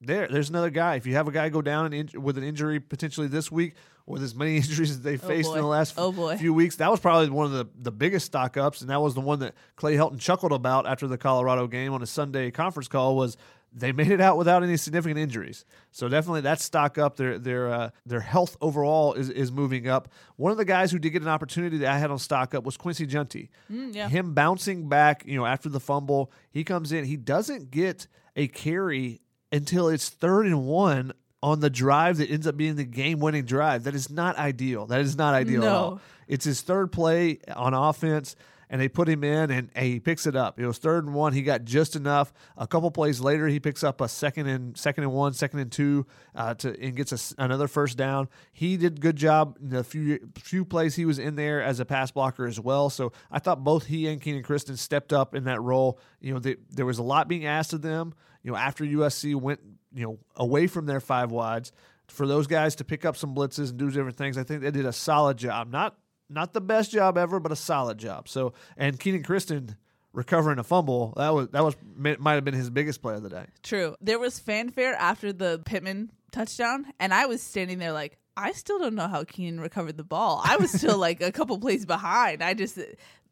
there, 0.00 0.28
there's 0.28 0.50
another 0.50 0.70
guy. 0.70 0.96
If 0.96 1.06
you 1.06 1.14
have 1.14 1.28
a 1.28 1.32
guy 1.32 1.48
go 1.48 1.62
down 1.62 1.86
and 1.86 1.94
in, 1.94 2.22
with 2.22 2.38
an 2.38 2.44
injury 2.44 2.80
potentially 2.80 3.28
this 3.28 3.52
week, 3.52 3.74
with 4.06 4.22
as 4.22 4.34
many 4.34 4.56
injuries 4.56 4.90
as 4.90 5.00
they 5.02 5.16
faced 5.16 5.50
in 5.50 5.56
the 5.60 5.66
last 5.66 5.94
Oh, 5.96 6.12
boy. 6.12 6.36
few 6.36 6.52
weeks, 6.54 6.76
that 6.76 6.90
was 6.90 7.00
probably 7.00 7.30
one 7.30 7.46
of 7.46 7.52
the, 7.52 7.66
the 7.80 7.92
biggest 7.92 8.26
stock 8.26 8.56
ups, 8.56 8.80
and 8.80 8.90
that 8.90 9.00
was 9.00 9.14
the 9.14 9.20
one 9.20 9.38
that 9.40 9.54
Clay 9.76 9.94
Helton 9.96 10.18
chuckled 10.20 10.52
about 10.52 10.86
after 10.86 11.06
the 11.06 11.18
Colorado 11.18 11.66
game 11.66 11.92
on 11.92 12.02
a 12.02 12.06
Sunday 12.06 12.50
conference 12.50 12.88
call. 12.88 13.16
Was 13.16 13.36
they 13.74 13.90
made 13.90 14.10
it 14.10 14.20
out 14.20 14.36
without 14.36 14.62
any 14.62 14.76
significant 14.76 15.18
injuries. 15.18 15.64
So 15.92 16.06
definitely 16.06 16.42
that 16.42 16.60
stock 16.60 16.98
up. 16.98 17.16
Their 17.16 17.38
their 17.38 17.72
uh, 17.72 17.90
their 18.04 18.20
health 18.20 18.54
overall 18.60 19.14
is 19.14 19.30
is 19.30 19.50
moving 19.50 19.88
up. 19.88 20.08
One 20.36 20.52
of 20.52 20.58
the 20.58 20.66
guys 20.66 20.90
who 20.92 20.98
did 20.98 21.08
get 21.10 21.22
an 21.22 21.28
opportunity 21.28 21.78
that 21.78 21.90
I 21.90 21.96
had 21.98 22.10
on 22.10 22.18
stock 22.18 22.54
up 22.54 22.64
was 22.64 22.76
Quincy 22.76 23.06
Jountti. 23.06 23.48
Mm, 23.72 23.94
yeah. 23.94 24.08
Him 24.10 24.34
bouncing 24.34 24.90
back, 24.90 25.24
you 25.26 25.36
know, 25.38 25.46
after 25.46 25.70
the 25.70 25.80
fumble, 25.80 26.30
he 26.50 26.64
comes 26.64 26.92
in. 26.92 27.06
He 27.06 27.16
doesn't 27.16 27.70
get 27.70 28.08
a 28.36 28.46
carry 28.48 29.22
until 29.50 29.88
it's 29.88 30.10
third 30.10 30.44
and 30.46 30.64
one 30.66 31.12
on 31.42 31.60
the 31.60 31.70
drive 31.70 32.18
that 32.18 32.30
ends 32.30 32.46
up 32.46 32.56
being 32.56 32.76
the 32.76 32.84
game 32.84 33.18
winning 33.18 33.44
drive. 33.44 33.84
That 33.84 33.94
is 33.94 34.08
not 34.10 34.36
ideal. 34.36 34.86
That 34.86 35.00
is 35.00 35.16
not 35.16 35.34
ideal 35.34 35.64
at 35.64 35.68
all. 35.72 36.00
It's 36.28 36.44
his 36.44 36.60
third 36.60 36.92
play 36.92 37.40
on 37.54 37.74
offense, 37.74 38.36
and 38.70 38.80
they 38.80 38.88
put 38.88 39.08
him 39.08 39.24
in, 39.24 39.50
and, 39.50 39.70
and 39.74 39.86
he 39.86 40.00
picks 40.00 40.24
it 40.24 40.36
up. 40.36 40.58
It 40.58 40.66
was 40.66 40.78
third 40.78 41.04
and 41.04 41.14
one. 41.14 41.32
He 41.32 41.42
got 41.42 41.64
just 41.64 41.96
enough. 41.96 42.32
A 42.56 42.66
couple 42.66 42.90
plays 42.92 43.20
later, 43.20 43.48
he 43.48 43.58
picks 43.58 43.82
up 43.82 44.00
a 44.00 44.08
second 44.08 44.46
and 44.46 44.78
second 44.78 45.04
and 45.04 45.12
one, 45.12 45.34
second 45.34 45.58
and 45.58 45.70
two, 45.70 46.06
uh, 46.34 46.54
to 46.54 46.80
and 46.80 46.96
gets 46.96 47.12
a 47.12 47.42
another 47.42 47.66
first 47.68 47.98
down. 47.98 48.28
He 48.52 48.76
did 48.76 49.00
good 49.00 49.16
job 49.16 49.58
in 49.60 49.70
the 49.70 49.84
few 49.84 50.30
few 50.38 50.64
plays 50.64 50.94
he 50.94 51.04
was 51.04 51.18
in 51.18 51.34
there 51.34 51.60
as 51.60 51.80
a 51.80 51.84
pass 51.84 52.12
blocker 52.12 52.46
as 52.46 52.60
well. 52.60 52.88
So 52.88 53.12
I 53.30 53.40
thought 53.40 53.64
both 53.64 53.86
he 53.86 54.06
and 54.06 54.20
Kenan 54.22 54.44
Christon 54.44 54.78
stepped 54.78 55.12
up 55.12 55.34
in 55.34 55.44
that 55.44 55.60
role. 55.60 55.98
You 56.20 56.34
know, 56.34 56.38
they, 56.38 56.56
there 56.70 56.86
was 56.86 56.98
a 56.98 57.02
lot 57.02 57.28
being 57.28 57.44
asked 57.44 57.72
of 57.72 57.82
them. 57.82 58.14
You 58.42 58.52
know, 58.52 58.56
after 58.56 58.84
USC 58.84 59.34
went 59.34 59.60
you 59.94 60.04
know 60.04 60.18
away 60.36 60.66
from 60.66 60.86
their 60.86 61.00
five 61.00 61.30
wides 61.30 61.72
for 62.08 62.26
those 62.26 62.46
guys 62.46 62.74
to 62.76 62.84
pick 62.84 63.04
up 63.04 63.16
some 63.16 63.34
blitzes 63.34 63.70
and 63.70 63.78
do 63.78 63.90
different 63.90 64.16
things. 64.16 64.36
I 64.36 64.42
think 64.42 64.62
they 64.62 64.70
did 64.70 64.86
a 64.86 64.92
solid 64.92 65.36
job. 65.36 65.70
Not 65.70 65.96
not 66.28 66.52
the 66.52 66.60
best 66.60 66.90
job 66.90 67.18
ever, 67.18 67.40
but 67.40 67.52
a 67.52 67.56
solid 67.56 67.98
job. 67.98 68.28
So 68.28 68.52
and 68.76 68.98
Kenan 68.98 69.22
Christon 69.22 69.76
recovering 70.12 70.58
a 70.58 70.64
fumble 70.64 71.14
that 71.16 71.32
was 71.32 71.48
that 71.48 71.64
was 71.64 71.74
might 71.96 72.34
have 72.34 72.44
been 72.44 72.54
his 72.54 72.70
biggest 72.70 73.02
play 73.02 73.14
of 73.14 73.22
the 73.22 73.30
day. 73.30 73.46
True. 73.62 73.96
There 74.00 74.18
was 74.18 74.38
fanfare 74.38 74.94
after 74.94 75.32
the 75.32 75.62
Pittman 75.64 76.10
touchdown, 76.30 76.86
and 76.98 77.12
I 77.14 77.26
was 77.26 77.42
standing 77.42 77.78
there 77.78 77.92
like, 77.92 78.18
I 78.36 78.52
still 78.52 78.78
don't 78.78 78.94
know 78.94 79.08
how 79.08 79.24
Kenan 79.24 79.60
recovered 79.60 79.96
the 79.96 80.04
ball. 80.04 80.40
I 80.44 80.56
was 80.56 80.70
still 80.70 80.98
like 81.08 81.20
a 81.20 81.32
couple 81.32 81.58
plays 81.58 81.86
behind. 81.86 82.42
I 82.42 82.54
just 82.54 82.78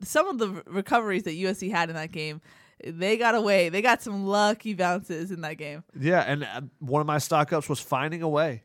some 0.03 0.29
of 0.29 0.39
the 0.39 0.62
recoveries 0.67 1.25
that 1.25 1.33
USC 1.33 1.71
had 1.71 1.91
in 1.91 1.97
that 1.97 2.12
game, 2.12 2.41
they 2.85 3.17
got 3.17 3.35
away. 3.35 3.69
They 3.69 3.82
got 3.82 4.03
some 4.03 4.27
lucky 4.27 4.75
bounces 4.75 5.31
in 5.31 5.41
that 5.43 5.55
game. 5.55 5.85
Yeah, 5.99 6.21
and 6.21 6.44
uh, 6.44 6.62
one 6.79 7.00
of 7.00 7.06
my 7.06 7.19
stock 7.19 7.53
ups 7.53 7.69
was 7.69 7.81
finding 7.81 8.23
a 8.23 8.29
way. 8.29 8.62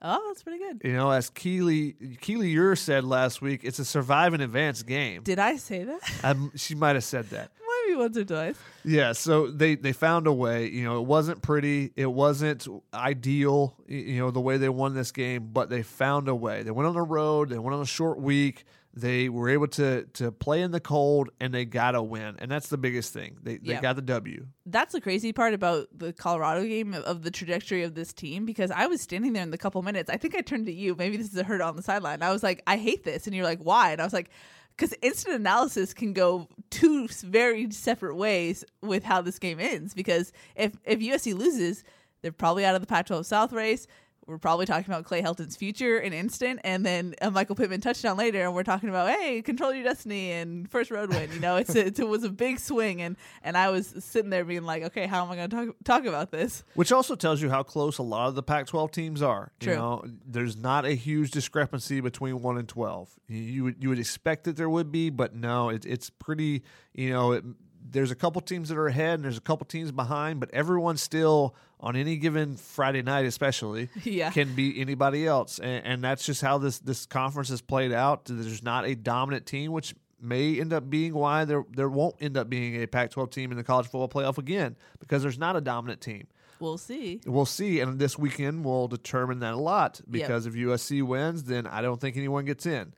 Oh, 0.00 0.22
that's 0.28 0.44
pretty 0.44 0.58
good. 0.58 0.80
You 0.84 0.92
know, 0.92 1.10
as 1.10 1.28
Keely 1.30 1.96
Keely 2.20 2.50
Ure 2.50 2.76
said 2.76 3.04
last 3.04 3.42
week, 3.42 3.62
it's 3.64 3.80
a 3.80 3.84
survive 3.84 4.32
and 4.32 4.42
advance 4.42 4.82
game. 4.84 5.22
Did 5.22 5.38
I 5.38 5.56
say 5.56 5.84
that? 5.84 6.00
Um, 6.24 6.52
she 6.56 6.74
might 6.74 6.94
have 6.94 7.04
said 7.04 7.30
that. 7.30 7.50
Maybe 7.86 7.96
once 7.96 8.16
or 8.16 8.24
twice. 8.24 8.56
Yeah, 8.84 9.12
so 9.12 9.48
they 9.50 9.74
they 9.74 9.92
found 9.92 10.26
a 10.26 10.32
way. 10.32 10.68
You 10.68 10.84
know, 10.84 11.00
it 11.00 11.06
wasn't 11.06 11.42
pretty, 11.42 11.92
it 11.96 12.10
wasn't 12.10 12.68
ideal. 12.94 13.74
You 13.88 14.18
know, 14.18 14.30
the 14.30 14.40
way 14.40 14.56
they 14.56 14.68
won 14.68 14.94
this 14.94 15.10
game, 15.10 15.50
but 15.52 15.68
they 15.68 15.82
found 15.82 16.28
a 16.28 16.34
way. 16.34 16.62
They 16.62 16.70
went 16.70 16.86
on 16.86 16.94
the 16.94 17.02
road. 17.02 17.48
They 17.48 17.58
went 17.58 17.74
on 17.74 17.82
a 17.82 17.86
short 17.86 18.20
week. 18.20 18.64
They 19.00 19.28
were 19.28 19.48
able 19.48 19.68
to 19.68 20.04
to 20.14 20.32
play 20.32 20.60
in 20.62 20.70
the 20.72 20.80
cold, 20.80 21.30
and 21.40 21.54
they 21.54 21.64
got 21.64 21.94
a 21.94 22.02
win, 22.02 22.36
and 22.40 22.50
that's 22.50 22.68
the 22.68 22.78
biggest 22.78 23.12
thing. 23.12 23.36
They 23.42 23.58
they 23.58 23.74
Yeah. 23.74 23.80
got 23.80 23.96
the 23.96 24.02
W. 24.02 24.46
that's 24.66 24.92
the 24.92 25.00
crazy 25.00 25.32
part 25.32 25.54
about 25.54 25.86
the 25.96 26.12
Colorado 26.12 26.64
game 26.66 26.92
of- 26.94 27.04
of 27.04 27.22
the 27.22 27.30
trajectory 27.30 27.82
of 27.84 27.94
this 27.94 28.12
team 28.12 28.44
because 28.44 28.70
I 28.70 28.86
was 28.86 29.00
standing 29.00 29.32
there 29.34 29.42
in 29.42 29.50
the 29.50 29.58
couple 29.58 29.80
minutes. 29.82 30.10
I 30.10 30.16
think 30.16 30.34
I 30.34 30.40
turned 30.40 30.66
to 30.66 30.72
you. 30.72 30.94
Maybe 30.96 31.16
this 31.16 31.28
is 31.32 31.36
a 31.36 31.44
hurt 31.44 31.60
on 31.60 31.76
the 31.76 31.82
sideline. 31.82 32.22
I 32.22 32.32
was 32.32 32.42
like, 32.42 32.62
I 32.66 32.76
hate 32.76 33.04
this, 33.04 33.26
and 33.26 33.34
you're 33.36 33.44
like, 33.44 33.60
why? 33.60 33.92
And 33.92 34.00
I 34.00 34.04
was 34.04 34.12
like, 34.12 34.30
because 34.76 34.94
instant 35.02 35.34
analysis 35.36 35.94
can 35.94 36.12
go 36.12 36.48
two 36.70 37.08
very 37.08 37.70
separate 37.70 38.16
ways 38.16 38.64
with 38.82 39.04
how 39.04 39.20
this 39.22 39.38
game 39.38 39.58
ends. 39.60 39.94
Because 39.94 40.32
if 40.56 40.72
if 40.84 40.98
USC 41.00 41.34
loses, 41.34 41.84
they're 42.22 42.32
probably 42.32 42.64
out 42.64 42.74
of 42.74 42.80
the 42.80 42.86
Pac-12 42.86 43.24
South 43.26 43.52
race. 43.52 43.86
We're 44.28 44.36
probably 44.36 44.66
talking 44.66 44.92
about 44.92 45.06
Clay 45.06 45.22
Helton's 45.22 45.56
future 45.56 45.98
in 45.98 46.12
instant, 46.12 46.60
and 46.62 46.84
then 46.84 47.14
a 47.22 47.30
Michael 47.30 47.56
Pittman 47.56 47.80
touchdown 47.80 48.18
later, 48.18 48.44
and 48.44 48.54
we're 48.54 48.62
talking 48.62 48.90
about 48.90 49.08
hey, 49.08 49.40
control 49.40 49.72
your 49.72 49.84
destiny 49.84 50.32
and 50.32 50.70
first 50.70 50.90
road 50.90 51.08
win. 51.08 51.32
You 51.32 51.40
know, 51.40 51.56
it's 51.56 51.74
a, 51.74 51.86
it 51.86 52.06
was 52.06 52.24
a 52.24 52.28
big 52.28 52.58
swing, 52.58 53.00
and 53.00 53.16
and 53.42 53.56
I 53.56 53.70
was 53.70 53.94
sitting 54.00 54.28
there 54.28 54.44
being 54.44 54.64
like, 54.64 54.82
okay, 54.82 55.06
how 55.06 55.24
am 55.24 55.30
I 55.30 55.36
going 55.36 55.48
to 55.48 55.56
talk 55.56 55.76
talk 55.82 56.04
about 56.04 56.30
this? 56.30 56.62
Which 56.74 56.92
also 56.92 57.14
tells 57.14 57.40
you 57.40 57.48
how 57.48 57.62
close 57.62 57.96
a 57.96 58.02
lot 58.02 58.28
of 58.28 58.34
the 58.34 58.42
Pac-12 58.42 58.92
teams 58.92 59.22
are. 59.22 59.50
True. 59.60 59.72
You 59.72 59.78
know, 59.78 60.04
there's 60.26 60.58
not 60.58 60.84
a 60.84 60.92
huge 60.92 61.30
discrepancy 61.30 62.00
between 62.00 62.42
one 62.42 62.58
and 62.58 62.68
twelve. 62.68 63.08
You, 63.28 63.38
you 63.38 63.64
would 63.64 63.76
you 63.80 63.88
would 63.88 63.98
expect 63.98 64.44
that 64.44 64.56
there 64.56 64.68
would 64.68 64.92
be, 64.92 65.08
but 65.08 65.34
no, 65.34 65.70
it, 65.70 65.86
it's 65.86 66.10
pretty. 66.10 66.64
You 66.92 67.10
know, 67.10 67.32
it, 67.32 67.44
there's 67.90 68.10
a 68.10 68.14
couple 68.14 68.40
teams 68.40 68.68
that 68.68 68.78
are 68.78 68.86
ahead 68.86 69.14
and 69.14 69.24
there's 69.24 69.38
a 69.38 69.42
couple 69.42 69.64
teams 69.66 69.90
behind, 69.92 70.40
but 70.40 70.50
everyone 70.52 70.96
still 70.96 71.54
on 71.80 71.94
any 71.96 72.16
given 72.16 72.56
Friday 72.56 73.02
night, 73.02 73.24
especially, 73.24 73.88
Yeah. 74.04 74.30
can 74.30 74.54
be 74.54 74.80
anybody 74.80 75.26
else, 75.26 75.58
and, 75.58 75.84
and 75.86 76.04
that's 76.04 76.26
just 76.26 76.42
how 76.42 76.58
this 76.58 76.78
this 76.80 77.06
conference 77.06 77.48
has 77.50 77.60
played 77.60 77.92
out. 77.92 78.24
There's 78.26 78.62
not 78.62 78.84
a 78.86 78.94
dominant 78.94 79.46
team, 79.46 79.72
which 79.72 79.94
may 80.20 80.58
end 80.60 80.72
up 80.72 80.90
being 80.90 81.14
why 81.14 81.44
there 81.44 81.64
there 81.70 81.88
won't 81.88 82.16
end 82.20 82.36
up 82.36 82.50
being 82.50 82.82
a 82.82 82.86
Pac-12 82.86 83.30
team 83.30 83.50
in 83.52 83.56
the 83.56 83.62
college 83.64 83.86
football 83.86 84.08
playoff 84.08 84.36
again 84.38 84.74
because 84.98 85.22
there's 85.22 85.38
not 85.38 85.54
a 85.54 85.60
dominant 85.60 86.00
team. 86.00 86.26
We'll 86.60 86.76
see. 86.78 87.20
We'll 87.24 87.46
see, 87.46 87.78
and 87.78 88.00
this 88.00 88.18
weekend 88.18 88.64
will 88.64 88.88
determine 88.88 89.38
that 89.40 89.54
a 89.54 89.58
lot. 89.58 90.00
Because 90.10 90.44
if 90.44 90.54
USC 90.54 91.04
wins, 91.04 91.44
then 91.44 91.68
I 91.68 91.82
don't 91.82 92.00
think 92.00 92.16
anyone 92.16 92.44
gets 92.46 92.66
in. 92.66 92.92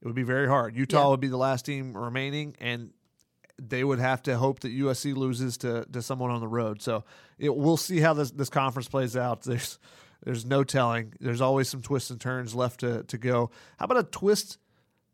It 0.00 0.06
would 0.06 0.14
be 0.14 0.22
very 0.22 0.48
hard. 0.48 0.74
Utah 0.74 1.02
Yeah. 1.02 1.08
would 1.08 1.20
be 1.20 1.28
the 1.28 1.36
last 1.36 1.66
team 1.66 1.94
remaining, 1.94 2.56
and 2.62 2.93
they 3.60 3.84
would 3.84 3.98
have 4.00 4.22
to 4.24 4.36
hope 4.36 4.60
that 4.60 4.76
USC 4.76 5.14
loses 5.16 5.56
to, 5.58 5.84
to 5.92 6.02
someone 6.02 6.30
on 6.30 6.40
the 6.40 6.48
road. 6.48 6.82
So 6.82 7.04
it, 7.38 7.54
we'll 7.54 7.76
see 7.76 8.00
how 8.00 8.12
this 8.14 8.30
this 8.32 8.50
conference 8.50 8.88
plays 8.88 9.16
out. 9.16 9.42
There's 9.44 9.78
there's 10.24 10.46
no 10.46 10.64
telling. 10.64 11.12
There's 11.20 11.42
always 11.42 11.68
some 11.68 11.82
twists 11.82 12.08
and 12.10 12.18
turns 12.20 12.54
left 12.54 12.80
to, 12.80 13.02
to 13.04 13.18
go. 13.18 13.50
How 13.78 13.84
about 13.84 13.98
a 13.98 14.02
twist 14.04 14.56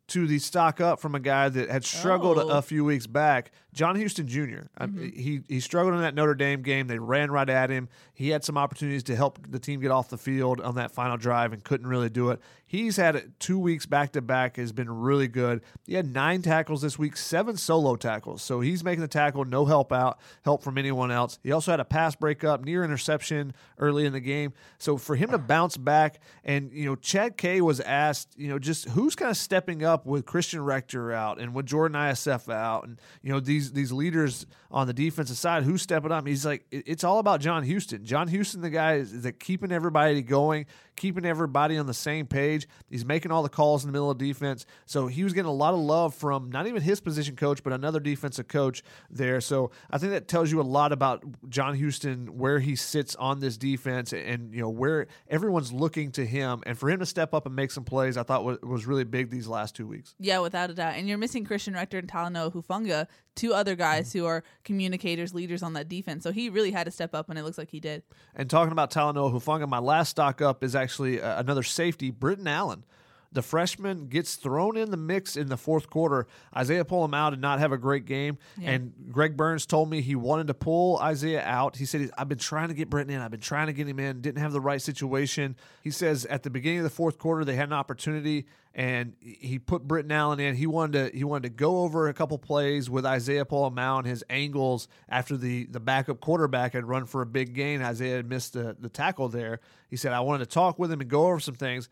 to 0.08 0.26
the 0.26 0.38
stock 0.38 0.80
up 0.80 1.00
from 1.00 1.14
a 1.16 1.20
guy 1.20 1.48
that 1.48 1.68
had 1.68 1.84
struggled 1.84 2.38
Oh. 2.38 2.48
a 2.48 2.62
few 2.62 2.84
weeks 2.84 3.08
back, 3.08 3.50
John 3.72 3.96
Houston 3.96 4.26
Jr. 4.26 4.40
I- 4.76 4.86
mm-hmm. 4.86 5.08
he 5.08 5.42
he 5.48 5.60
struggled 5.60 5.94
in 5.94 6.00
that 6.00 6.14
Notre 6.14 6.34
Dame 6.34 6.62
game. 6.62 6.86
They 6.86 6.98
ran 6.98 7.30
right 7.30 7.48
at 7.48 7.70
him. 7.70 7.88
He 8.12 8.30
had 8.30 8.44
some 8.44 8.58
opportunities 8.58 9.02
to 9.04 9.16
help 9.16 9.38
the 9.48 9.58
team 9.58 9.80
get 9.80 9.90
off 9.90 10.08
the 10.08 10.18
field 10.18 10.60
on 10.60 10.74
that 10.76 10.90
final 10.90 11.16
drive 11.16 11.52
and 11.52 11.62
couldn't 11.62 11.86
really 11.86 12.10
do 12.10 12.30
it. 12.30 12.40
He's 12.70 12.96
had 12.96 13.32
two 13.40 13.58
weeks 13.58 13.84
back 13.84 14.12
to 14.12 14.22
back 14.22 14.56
has 14.56 14.70
been 14.70 14.88
really 14.88 15.26
good. 15.26 15.60
He 15.86 15.94
had 15.94 16.06
nine 16.06 16.40
tackles 16.40 16.82
this 16.82 16.96
week, 16.96 17.16
seven 17.16 17.56
solo 17.56 17.96
tackles. 17.96 18.42
So 18.42 18.60
he's 18.60 18.84
making 18.84 19.00
the 19.00 19.08
tackle, 19.08 19.44
no 19.44 19.64
help 19.64 19.92
out, 19.92 20.20
help 20.44 20.62
from 20.62 20.78
anyone 20.78 21.10
else. 21.10 21.40
He 21.42 21.50
also 21.50 21.72
had 21.72 21.80
a 21.80 21.84
pass 21.84 22.14
breakup, 22.14 22.64
near 22.64 22.84
interception 22.84 23.54
early 23.78 24.06
in 24.06 24.12
the 24.12 24.20
game. 24.20 24.52
So 24.78 24.96
for 24.96 25.16
him 25.16 25.32
to 25.32 25.38
bounce 25.38 25.76
back, 25.76 26.20
and 26.44 26.70
you 26.72 26.84
know, 26.84 26.94
Chad 26.94 27.36
K 27.36 27.60
was 27.60 27.80
asked, 27.80 28.34
you 28.36 28.48
know, 28.48 28.60
just 28.60 28.88
who's 28.90 29.16
kind 29.16 29.32
of 29.32 29.36
stepping 29.36 29.82
up 29.82 30.06
with 30.06 30.24
Christian 30.24 30.64
Rector 30.64 31.12
out 31.12 31.40
and 31.40 31.52
with 31.52 31.66
Jordan 31.66 31.96
Iosefa 31.96 32.54
out, 32.54 32.86
and 32.86 33.00
you 33.20 33.32
know 33.32 33.40
these 33.40 33.59
these 33.72 33.92
leaders 33.92 34.46
on 34.70 34.86
the 34.86 34.92
defensive 34.92 35.36
side, 35.36 35.62
who's 35.62 35.82
stepping 35.82 36.12
up? 36.12 36.26
He's 36.26 36.46
like, 36.46 36.64
it's 36.70 37.04
all 37.04 37.18
about 37.18 37.40
John 37.40 37.62
Houston. 37.62 38.04
John 38.04 38.28
Houston, 38.28 38.60
the 38.60 38.70
guy 38.70 38.94
is, 38.94 39.12
is 39.12 39.22
that 39.22 39.40
keeping 39.40 39.72
everybody 39.72 40.22
going, 40.22 40.66
keeping 40.96 41.24
everybody 41.24 41.76
on 41.78 41.86
the 41.86 41.94
same 41.94 42.26
page. 42.26 42.68
He's 42.88 43.04
making 43.04 43.32
all 43.32 43.42
the 43.42 43.48
calls 43.48 43.84
in 43.84 43.88
the 43.88 43.92
middle 43.92 44.10
of 44.10 44.18
defense. 44.18 44.66
So 44.86 45.06
he 45.06 45.24
was 45.24 45.32
getting 45.32 45.48
a 45.48 45.54
lot 45.54 45.74
of 45.74 45.80
love 45.80 46.14
from 46.14 46.50
not 46.50 46.66
even 46.66 46.82
his 46.82 47.00
position 47.00 47.36
coach, 47.36 47.62
but 47.62 47.72
another 47.72 48.00
defensive 48.00 48.48
coach 48.48 48.82
there. 49.10 49.40
So 49.40 49.70
I 49.90 49.98
think 49.98 50.12
that 50.12 50.28
tells 50.28 50.52
you 50.52 50.60
a 50.60 50.62
lot 50.62 50.92
about 50.92 51.24
John 51.48 51.74
Houston, 51.74 52.38
where 52.38 52.58
he 52.58 52.76
sits 52.76 53.16
on 53.16 53.40
this 53.40 53.56
defense, 53.56 54.12
and 54.12 54.54
you 54.54 54.60
know 54.60 54.68
where 54.68 55.06
everyone's 55.28 55.72
looking 55.72 56.12
to 56.12 56.24
him, 56.24 56.62
and 56.66 56.78
for 56.78 56.90
him 56.90 57.00
to 57.00 57.06
step 57.06 57.34
up 57.34 57.46
and 57.46 57.56
make 57.56 57.70
some 57.70 57.84
plays, 57.84 58.16
I 58.16 58.22
thought 58.22 58.44
was, 58.44 58.58
was 58.62 58.86
really 58.86 59.04
big 59.04 59.30
these 59.30 59.48
last 59.48 59.74
two 59.74 59.86
weeks. 59.86 60.14
Yeah, 60.18 60.38
without 60.40 60.70
a 60.70 60.74
doubt. 60.74 60.94
And 60.94 61.08
you're 61.08 61.18
missing 61.18 61.44
Christian 61.44 61.74
Rector 61.74 61.98
and 61.98 62.08
Talanoa 62.08 62.52
Hufanga, 62.52 63.06
two 63.34 63.54
other 63.54 63.74
guys 63.74 64.12
who 64.12 64.26
are 64.26 64.42
communicators, 64.64 65.34
leaders 65.34 65.62
on 65.62 65.72
that 65.74 65.88
defense. 65.88 66.22
So 66.22 66.32
he 66.32 66.48
really 66.48 66.70
had 66.70 66.84
to 66.84 66.90
step 66.90 67.14
up, 67.14 67.28
and 67.30 67.38
it 67.38 67.44
looks 67.44 67.58
like 67.58 67.70
he 67.70 67.80
did. 67.80 68.02
And 68.34 68.48
talking 68.48 68.72
about 68.72 68.90
Talanoa 68.90 69.32
Hufanga, 69.32 69.68
my 69.68 69.78
last 69.78 70.10
stock 70.10 70.40
up 70.40 70.62
is 70.62 70.74
actually 70.74 71.20
uh, 71.20 71.40
another 71.40 71.62
safety, 71.62 72.10
Britton 72.10 72.46
Allen. 72.48 72.84
The 73.32 73.42
freshman 73.42 74.08
gets 74.08 74.34
thrown 74.34 74.76
in 74.76 74.90
the 74.90 74.96
mix 74.96 75.36
in 75.36 75.48
the 75.48 75.56
fourth 75.56 75.88
quarter. 75.88 76.26
Isaiah 76.56 76.84
pull 76.84 77.04
him 77.04 77.14
out 77.14 77.32
and 77.32 77.40
not 77.40 77.60
have 77.60 77.70
a 77.70 77.78
great 77.78 78.04
game. 78.04 78.38
Yeah. 78.58 78.70
And 78.70 78.92
Greg 79.12 79.36
Burns 79.36 79.66
told 79.66 79.88
me 79.88 80.00
he 80.00 80.16
wanted 80.16 80.48
to 80.48 80.54
pull 80.54 80.98
Isaiah 80.98 81.42
out. 81.44 81.76
He 81.76 81.84
said, 81.84 82.10
I've 82.18 82.28
been 82.28 82.38
trying 82.38 82.68
to 82.68 82.74
get 82.74 82.90
Britton 82.90 83.14
in. 83.14 83.20
I've 83.20 83.30
been 83.30 83.38
trying 83.38 83.68
to 83.68 83.72
get 83.72 83.86
him 83.86 84.00
in. 84.00 84.20
Didn't 84.20 84.42
have 84.42 84.52
the 84.52 84.60
right 84.60 84.82
situation. 84.82 85.54
He 85.82 85.92
says 85.92 86.26
at 86.26 86.42
the 86.42 86.50
beginning 86.50 86.78
of 86.78 86.84
the 86.84 86.90
fourth 86.90 87.18
quarter, 87.18 87.44
they 87.44 87.54
had 87.54 87.68
an 87.68 87.72
opportunity 87.72 88.46
and 88.74 89.14
he 89.20 89.58
put 89.58 89.82
Britton 89.82 90.12
Allen 90.12 90.40
in. 90.40 90.54
He 90.54 90.66
wanted 90.66 91.10
to 91.10 91.16
he 91.16 91.24
wanted 91.24 91.42
to 91.42 91.48
go 91.50 91.80
over 91.80 92.08
a 92.08 92.14
couple 92.14 92.38
plays 92.38 92.88
with 92.88 93.04
Isaiah 93.04 93.44
out 93.50 93.98
and 93.98 94.06
his 94.06 94.24
angles 94.30 94.88
after 95.08 95.36
the 95.36 95.66
the 95.66 95.80
backup 95.80 96.20
quarterback 96.20 96.72
had 96.72 96.84
run 96.84 97.04
for 97.04 97.22
a 97.22 97.26
big 97.26 97.54
gain. 97.54 97.82
Isaiah 97.82 98.16
had 98.16 98.28
missed 98.28 98.52
the, 98.52 98.76
the 98.78 98.88
tackle 98.88 99.28
there. 99.28 99.60
He 99.88 99.96
said, 99.96 100.12
I 100.12 100.20
wanted 100.20 100.48
to 100.48 100.54
talk 100.54 100.78
with 100.78 100.90
him 100.90 101.00
and 101.00 101.10
go 101.10 101.26
over 101.26 101.40
some 101.40 101.54
things. 101.56 101.88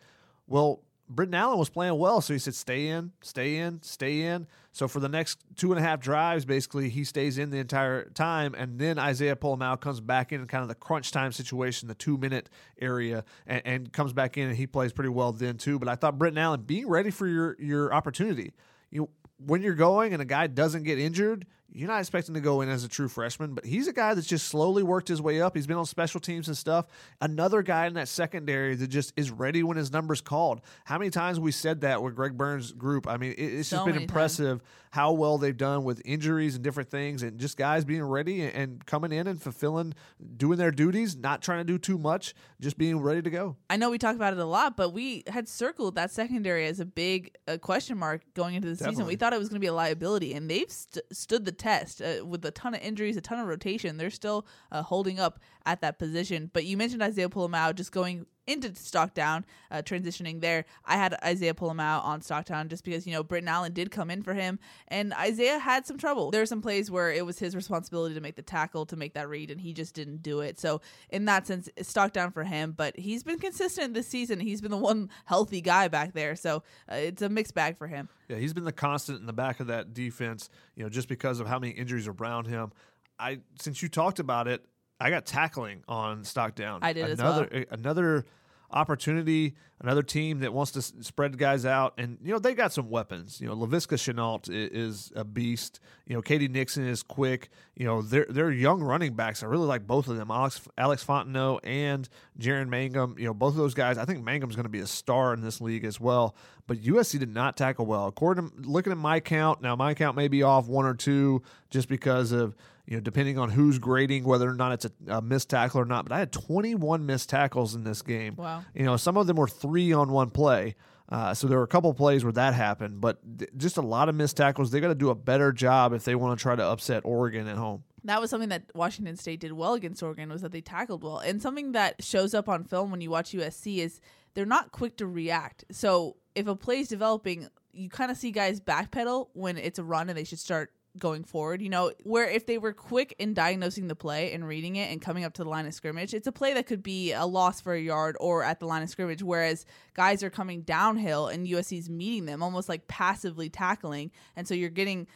Well, 0.47 0.81
Britton 1.09 1.33
Allen 1.33 1.57
was 1.57 1.69
playing 1.69 1.97
well, 1.97 2.21
so 2.21 2.33
he 2.33 2.39
said, 2.39 2.53
"Stay 2.53 2.87
in, 2.87 3.11
stay 3.21 3.57
in, 3.57 3.81
stay 3.81 4.21
in." 4.21 4.47
So 4.71 4.87
for 4.87 4.99
the 4.99 5.09
next 5.09 5.39
two 5.55 5.71
and 5.71 5.79
a 5.79 5.81
half 5.81 5.99
drives, 5.99 6.45
basically, 6.45 6.89
he 6.89 7.03
stays 7.03 7.39
in 7.39 7.49
the 7.49 7.57
entire 7.57 8.05
time, 8.11 8.53
and 8.55 8.77
then 8.77 8.99
Isaiah 8.99 9.35
Pola-Mao 9.35 9.77
comes 9.77 10.01
back 10.01 10.31
in 10.31 10.45
kind 10.45 10.61
of 10.61 10.67
the 10.67 10.75
crunch 10.75 11.11
time 11.11 11.31
situation, 11.31 11.87
the 11.87 11.95
two 11.95 12.17
minute 12.17 12.49
area, 12.79 13.23
and, 13.47 13.61
and 13.65 13.93
comes 13.93 14.13
back 14.13 14.37
in, 14.37 14.49
and 14.49 14.55
he 14.55 14.67
plays 14.67 14.93
pretty 14.93 15.09
well 15.09 15.31
then 15.31 15.57
too. 15.57 15.79
But 15.79 15.87
I 15.87 15.95
thought 15.95 16.19
Britton 16.19 16.37
Allen 16.37 16.61
being 16.61 16.87
ready 16.87 17.09
for 17.09 17.25
your 17.25 17.55
your 17.59 17.91
opportunity, 17.91 18.53
you 18.91 19.09
when 19.43 19.61
you're 19.61 19.73
going 19.73 20.13
and 20.13 20.21
a 20.21 20.25
guy 20.25 20.47
doesn't 20.47 20.83
get 20.83 20.99
injured, 20.99 21.45
you're 21.71 21.87
not 21.87 21.99
expecting 21.99 22.33
to 22.35 22.41
go 22.41 22.61
in 22.61 22.69
as 22.69 22.83
a 22.83 22.87
true 22.87 23.07
freshman, 23.07 23.53
but 23.53 23.65
he's 23.65 23.87
a 23.87 23.93
guy 23.93 24.13
that's 24.13 24.27
just 24.27 24.47
slowly 24.47 24.83
worked 24.83 25.07
his 25.07 25.21
way 25.21 25.41
up. 25.41 25.55
He's 25.55 25.67
been 25.67 25.77
on 25.77 25.85
special 25.85 26.19
teams 26.19 26.47
and 26.47 26.57
stuff. 26.57 26.87
Another 27.21 27.61
guy 27.61 27.87
in 27.87 27.93
that 27.93 28.07
secondary 28.07 28.75
that 28.75 28.87
just 28.87 29.13
is 29.15 29.31
ready 29.31 29.63
when 29.63 29.77
his 29.77 29.91
number's 29.91 30.21
called. 30.21 30.61
How 30.85 30.97
many 30.97 31.11
times 31.11 31.39
we 31.39 31.51
said 31.51 31.81
that 31.81 32.01
with 32.01 32.15
Greg 32.15 32.37
Burns' 32.37 32.71
group? 32.71 33.07
I 33.07 33.17
mean, 33.17 33.35
it's 33.37 33.69
So 33.69 33.77
just 33.77 33.85
been 33.85 33.95
many 33.95 34.05
times. 34.05 34.11
impressive 34.11 34.61
how 34.91 35.11
well 35.11 35.37
they've 35.37 35.55
done 35.55 35.83
with 35.83 36.01
injuries 36.03 36.55
and 36.55 36.63
different 36.63 36.89
things, 36.89 37.21
and 37.21 37.39
just 37.39 37.57
guys 37.57 37.85
being 37.85 38.01
ready 38.03 38.41
and, 38.41 38.83
coming 38.87 39.11
in 39.11 39.27
and 39.27 39.39
fulfilling, 39.39 39.93
doing 40.37 40.57
their 40.57 40.71
duties, 40.71 41.15
not 41.15 41.43
trying 41.43 41.59
to 41.59 41.63
do 41.63 41.77
too 41.77 41.99
much, 41.99 42.33
just 42.59 42.75
being 42.75 42.99
ready 42.99 43.21
to 43.21 43.29
go. 43.29 43.55
I 43.69 43.77
know 43.77 43.91
we 43.91 43.99
talk 43.99 44.15
about 44.15 44.33
it 44.33 44.39
a 44.39 44.45
lot, 44.45 44.75
but 44.75 44.89
we 44.91 45.23
had 45.27 45.47
circled 45.47 45.93
that 45.93 46.09
secondary 46.09 46.65
as 46.65 46.79
a 46.79 46.85
big 46.85 47.35
uh, 47.47 47.57
question 47.59 47.99
mark 47.99 48.23
going 48.33 48.55
into 48.55 48.67
the 48.67 48.75
season. 48.75 49.05
We 49.05 49.15
thought 49.15 49.31
it 49.31 49.37
was 49.37 49.47
going 49.49 49.57
to 49.57 49.63
be 49.63 49.67
a 49.67 49.73
liability, 49.73 50.33
and 50.33 50.49
they've 50.49 50.71
st- 50.71 51.05
stood 51.11 51.45
the 51.45 51.51
test 51.59 52.01
uh, 52.01 52.25
with 52.25 52.43
a 52.45 52.51
ton 52.51 52.73
of 52.73 52.81
injuries, 52.81 53.17
a 53.17 53.21
ton 53.21 53.39
of 53.39 53.47
rotation. 53.47 53.97
They're 53.97 54.09
still 54.09 54.47
uh, 54.71 54.81
holding 54.81 55.19
up 55.19 55.39
at 55.65 55.81
that 55.81 55.99
position. 55.99 56.49
But 56.51 56.65
you 56.65 56.77
mentioned 56.77 57.03
Isaiah 57.03 57.29
Pola-Mao 57.29 57.73
just 57.73 57.91
going 57.91 58.25
into 58.49 58.69
Stockdown, 58.69 59.43
uh, 59.71 59.77
transitioning 59.77 60.41
there. 60.41 60.65
I 60.85 60.95
had 60.95 61.15
Isaiah 61.23 61.53
Pola-Mao 61.53 61.99
on 62.01 62.21
Stockdown 62.21 62.67
just 62.67 62.83
because, 62.83 63.05
you 63.05 63.13
know, 63.13 63.23
Britton 63.23 63.47
Allen 63.47 63.73
did 63.73 63.91
come 63.91 64.09
in 64.09 64.23
for 64.23 64.33
him, 64.33 64.59
and 64.87 65.13
Isaiah 65.13 65.59
had 65.59 65.85
some 65.85 65.97
trouble. 65.97 66.31
There 66.31 66.41
were 66.41 66.45
some 66.45 66.61
plays 66.61 66.89
where 66.89 67.11
it 67.11 67.25
was 67.25 67.39
his 67.39 67.55
responsibility 67.55 68.15
to 68.15 68.21
make 68.21 68.35
the 68.35 68.41
tackle, 68.41 68.85
to 68.87 68.95
make 68.95 69.13
that 69.13 69.29
read, 69.29 69.51
and 69.51 69.61
he 69.61 69.73
just 69.73 69.93
didn't 69.93 70.21
do 70.21 70.41
it. 70.41 70.59
So, 70.59 70.81
in 71.09 71.25
that 71.25 71.47
sense, 71.47 71.69
it's 71.77 71.91
Stockdown 71.91 72.33
for 72.33 72.43
him, 72.43 72.73
but 72.75 72.97
he's 72.97 73.23
been 73.23 73.39
consistent 73.39 73.93
this 73.93 74.07
season. 74.07 74.39
He's 74.39 74.61
been 74.61 74.71
the 74.71 74.77
one 74.77 75.09
healthy 75.25 75.61
guy 75.61 75.87
back 75.87 76.13
there. 76.13 76.35
So, 76.35 76.63
uh, 76.91 76.95
it's 76.95 77.21
a 77.21 77.29
mixed 77.29 77.53
bag 77.53 77.77
for 77.77 77.87
him. 77.87 78.09
Yeah, 78.27 78.37
he's 78.37 78.53
been 78.53 78.65
the 78.65 78.71
constant 78.71 79.19
in 79.19 79.25
the 79.25 79.33
back 79.33 79.59
of 79.59 79.67
that 79.67 79.93
defense, 79.93 80.49
you 80.75 80.83
know, 80.83 80.89
just 80.89 81.07
because 81.07 81.39
of 81.39 81.47
how 81.47 81.59
many 81.59 81.73
injuries 81.73 82.07
are 82.07 82.15
around 82.19 82.47
him. 82.47 82.71
I 83.19 83.39
since 83.59 83.81
you 83.81 83.89
talked 83.89 84.19
about 84.19 84.47
it, 84.47 84.65
I 84.99 85.09
got 85.09 85.25
tackling 85.25 85.83
on 85.87 86.23
Stockdown. 86.23 86.79
I 86.81 86.93
did 86.93 87.09
as 87.09 87.19
another 87.19 87.49
eh, 87.51 87.65
another 87.71 88.25
opportunity, 88.71 89.55
another 89.81 90.03
team 90.03 90.39
that 90.39 90.53
wants 90.53 90.71
to 90.71 90.81
spread 90.81 91.37
guys 91.37 91.65
out, 91.65 91.93
and 91.97 92.17
you 92.23 92.31
know 92.31 92.39
they 92.39 92.53
got 92.53 92.73
some 92.73 92.89
weapons. 92.89 93.39
You 93.41 93.47
know, 93.47 93.55
Laviska 93.55 93.97
Shenault 93.97 94.49
is 94.49 95.11
a 95.15 95.23
beast. 95.23 95.79
You 96.05 96.15
know, 96.15 96.21
K.D. 96.21 96.47
Nixon 96.49 96.85
is 96.87 97.03
quick. 97.03 97.49
You 97.75 97.85
know, 97.85 98.01
they're 98.01 98.27
they're 98.29 98.51
young 98.51 98.81
running 98.81 99.13
backs. 99.13 99.43
I 99.43 99.47
really 99.47 99.65
like 99.65 99.87
both 99.87 100.07
of 100.07 100.17
them, 100.17 100.31
Alex 100.31 100.61
Alex 100.77 101.03
Fontenot 101.03 101.59
and 101.63 102.07
Jaren 102.39 102.67
Mangham. 102.67 103.17
You 103.17 103.25
know, 103.25 103.33
both 103.33 103.53
of 103.53 103.57
those 103.57 103.73
guys. 103.73 103.97
I 103.97 104.05
think 104.05 104.23
Mangham's 104.23 104.55
going 104.55 104.63
to 104.63 104.69
be 104.69 104.79
a 104.79 104.87
star 104.87 105.33
in 105.33 105.41
this 105.41 105.61
league 105.61 105.85
as 105.85 105.99
well. 105.99 106.35
But 106.67 106.81
USC 106.81 107.19
did 107.19 107.33
not 107.33 107.57
tackle 107.57 107.85
well. 107.85 108.07
According 108.07 108.49
to 108.49 108.55
looking 108.69 108.91
at 108.91 108.97
my 108.97 109.19
count, 109.19 109.61
now 109.61 109.75
my 109.75 109.93
count 109.93 110.15
may 110.15 110.27
be 110.27 110.43
off 110.43 110.67
one 110.67 110.85
or 110.85 110.93
two 110.93 111.41
just 111.69 111.87
because 111.87 112.31
of 112.31 112.55
you 112.89 112.95
know, 112.95 113.01
depending 113.01 113.37
on 113.37 113.51
who's 113.51 113.77
grading 113.77 114.23
whether 114.23 114.49
or 114.49 114.55
not 114.55 114.71
it's 114.71 114.85
a, 114.85 114.91
a 115.09 115.21
missed 115.21 115.47
tackle 115.47 115.79
or 115.79 115.85
not. 115.85 116.05
But 116.05 116.15
I 116.15 116.19
had 116.19 116.31
21 116.31 117.05
missed 117.05 117.29
tackles 117.29 117.75
in 117.75 117.83
this 117.83 118.01
game. 118.01 118.33
Wow. 118.35 118.63
You 118.73 118.83
know, 118.83 118.97
some 118.97 119.15
of 119.15 119.27
them 119.27 119.37
were 119.37 119.47
three 119.47 119.93
on 119.93 120.09
one 120.11 120.31
play. 120.31 120.75
Uh, 121.07 121.35
so 121.35 121.45
there 121.45 121.59
were 121.59 121.63
a 121.63 121.67
couple 121.67 121.93
plays 121.93 122.23
where 122.23 122.33
that 122.33 122.55
happened, 122.55 122.99
but 122.99 123.19
th- 123.37 123.51
just 123.57 123.77
a 123.77 123.81
lot 123.81 124.09
of 124.09 124.15
missed 124.15 124.37
tackles. 124.37 124.71
They 124.71 124.79
got 124.79 124.87
to 124.87 124.95
do 124.95 125.11
a 125.11 125.15
better 125.15 125.51
job 125.51 125.93
if 125.93 126.03
they 126.03 126.15
want 126.15 126.39
to 126.39 126.41
try 126.41 126.55
to 126.55 126.63
upset 126.63 127.03
Oregon 127.05 127.47
at 127.47 127.57
home. 127.57 127.83
That 128.05 128.21
was 128.21 128.31
something 128.31 128.49
that 128.49 128.63
Washington 128.73 129.17
State 129.17 129.39
did 129.39 129.51
well 129.51 129.75
against 129.75 130.01
Oregon 130.01 130.29
was 130.29 130.41
that 130.41 130.51
they 130.51 130.61
tackled 130.61 131.03
well. 131.03 131.19
And 131.19 131.39
something 131.39 131.73
that 131.73 132.03
shows 132.03 132.33
up 132.33 132.49
on 132.49 132.63
film 132.63 132.89
when 132.89 133.01
you 133.01 133.11
watch 133.11 133.33
USC 133.33 133.77
is 133.77 134.01
they're 134.33 134.47
not 134.47 134.71
quick 134.71 134.97
to 134.97 135.05
react. 135.05 135.63
So 135.71 136.17
if 136.33 136.47
a 136.47 136.55
play's 136.55 136.87
developing, 136.87 137.49
you 137.71 137.87
kind 137.89 138.09
of 138.09 138.17
see 138.17 138.31
guys 138.31 138.59
backpedal 138.59 139.27
when 139.33 139.57
it's 139.57 139.77
a 139.77 139.83
run 139.83 140.09
and 140.09 140.17
they 140.17 140.23
should 140.23 140.39
start 140.39 140.71
going 140.99 141.23
forward. 141.23 141.61
You 141.61 141.69
know, 141.69 141.91
where 142.03 142.29
if 142.29 142.45
they 142.45 142.57
were 142.57 142.73
quick 142.73 143.15
in 143.17 143.33
diagnosing 143.33 143.87
the 143.87 143.95
play 143.95 144.33
and 144.33 144.47
reading 144.47 144.75
it 144.75 144.91
and 144.91 145.01
coming 145.01 145.23
up 145.23 145.33
to 145.35 145.43
the 145.43 145.49
line 145.49 145.65
of 145.65 145.73
scrimmage, 145.73 146.13
it's 146.13 146.27
a 146.27 146.31
play 146.31 146.53
that 146.53 146.67
could 146.67 146.83
be 146.83 147.13
a 147.13 147.25
loss 147.25 147.61
for 147.61 147.73
a 147.73 147.79
yard 147.79 148.15
or 148.19 148.43
at 148.43 148.59
the 148.59 148.65
line 148.65 148.83
of 148.83 148.89
scrimmage. 148.89 149.23
Whereas 149.23 149.65
guys 149.93 150.23
are 150.23 150.29
coming 150.29 150.61
downhill 150.61 151.27
and 151.27 151.47
USC's 151.47 151.89
meeting 151.89 152.25
them, 152.25 152.43
almost 152.43 152.69
like 152.69 152.87
passively 152.87 153.49
tackling, 153.49 154.11
and 154.35 154.47
so 154.47 154.53
you're 154.53 154.69
getting 154.69 155.07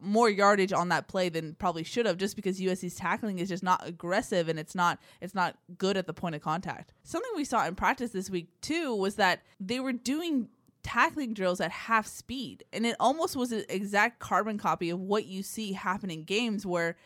more 0.00 0.30
yardage 0.30 0.72
on 0.72 0.88
that 0.88 1.08
play 1.08 1.28
than 1.28 1.54
probably 1.54 1.84
should 1.84 2.06
have, 2.06 2.16
just 2.16 2.36
because 2.36 2.60
USC's 2.60 2.94
tackling 2.94 3.38
is 3.38 3.48
just 3.48 3.62
not 3.62 3.86
aggressive 3.86 4.48
and 4.48 4.58
it's 4.58 4.74
not 4.74 4.98
it's 5.20 5.34
not 5.34 5.56
good 5.78 5.96
at 5.96 6.06
the 6.06 6.14
point 6.14 6.34
of 6.34 6.42
contact. 6.42 6.92
Something 7.02 7.32
we 7.36 7.44
saw 7.44 7.66
in 7.66 7.74
practice 7.74 8.10
this 8.10 8.30
week 8.30 8.48
too 8.60 8.94
was 8.94 9.16
that 9.16 9.42
they 9.60 9.80
were 9.80 9.92
doing 9.92 10.48
tackling 10.84 11.34
drills 11.34 11.60
at 11.60 11.72
half 11.72 12.06
speed. 12.06 12.62
And 12.72 12.86
it 12.86 12.94
almost 13.00 13.34
was 13.34 13.50
an 13.50 13.64
exact 13.68 14.20
carbon 14.20 14.58
copy 14.58 14.90
of 14.90 15.00
what 15.00 15.26
you 15.26 15.42
see 15.42 15.72
happen 15.72 16.10
in 16.10 16.22
games 16.22 16.64
where, 16.64 16.96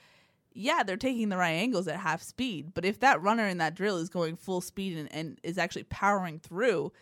yeah, 0.53 0.83
they're 0.83 0.99
taking 0.99 1.31
the 1.31 1.39
right 1.39 1.53
angles 1.53 1.89
at 1.89 2.01
half 2.01 2.23
speed. 2.23 2.75
But 2.75 2.85
if 2.85 3.01
that 3.01 3.23
runner 3.23 3.47
in 3.47 3.59
that 3.59 3.75
drill 3.75 3.97
is 3.97 4.11
going 4.11 4.37
full 4.37 4.61
speed 4.61 4.99
and, 4.99 5.11
and 5.13 5.41
is 5.43 5.57
actually 5.57 5.85
powering 5.85 6.41
through, 6.41 6.93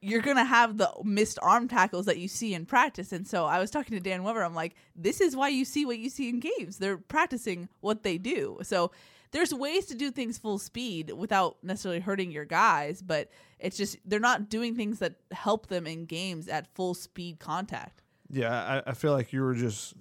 you're 0.00 0.22
going 0.22 0.36
to 0.36 0.44
have 0.44 0.78
the 0.78 0.90
missed 1.04 1.38
arm 1.42 1.68
tackles 1.68 2.06
that 2.06 2.18
you 2.18 2.28
see 2.28 2.54
in 2.54 2.64
practice. 2.64 3.12
And 3.12 3.26
so 3.26 3.44
I 3.44 3.58
was 3.58 3.70
talking 3.70 3.98
to 3.98 4.02
Dan 4.02 4.22
Weber. 4.22 4.42
I'm 4.42 4.54
like, 4.54 4.74
this 4.96 5.20
is 5.20 5.36
why 5.36 5.48
you 5.48 5.64
see 5.66 5.84
what 5.84 5.98
you 5.98 6.08
see 6.08 6.30
in 6.30 6.40
games. 6.40 6.78
They're 6.78 6.96
practicing 6.96 7.68
what 7.80 8.02
they 8.02 8.16
do. 8.16 8.58
So 8.62 8.92
there's 9.32 9.54
ways 9.54 9.86
to 9.86 9.94
do 9.94 10.10
things 10.10 10.38
full 10.38 10.58
speed 10.58 11.12
without 11.12 11.56
necessarily 11.62 12.00
hurting 12.00 12.30
your 12.30 12.44
guys, 12.44 13.02
but 13.02 13.30
it's 13.58 13.76
just 13.76 13.96
they're 14.04 14.18
not 14.18 14.48
doing 14.48 14.74
things 14.74 14.98
that 14.98 15.14
help 15.30 15.68
them 15.68 15.86
in 15.86 16.04
games 16.04 16.48
at 16.48 16.74
full 16.74 16.94
speed 16.94 17.38
contact. 17.38 18.02
Yeah, 18.28 18.82
I, 18.86 18.90
I 18.90 18.94
feel 18.94 19.12
like 19.12 19.32
you 19.32 19.42
were 19.42 19.54
just 19.54 19.94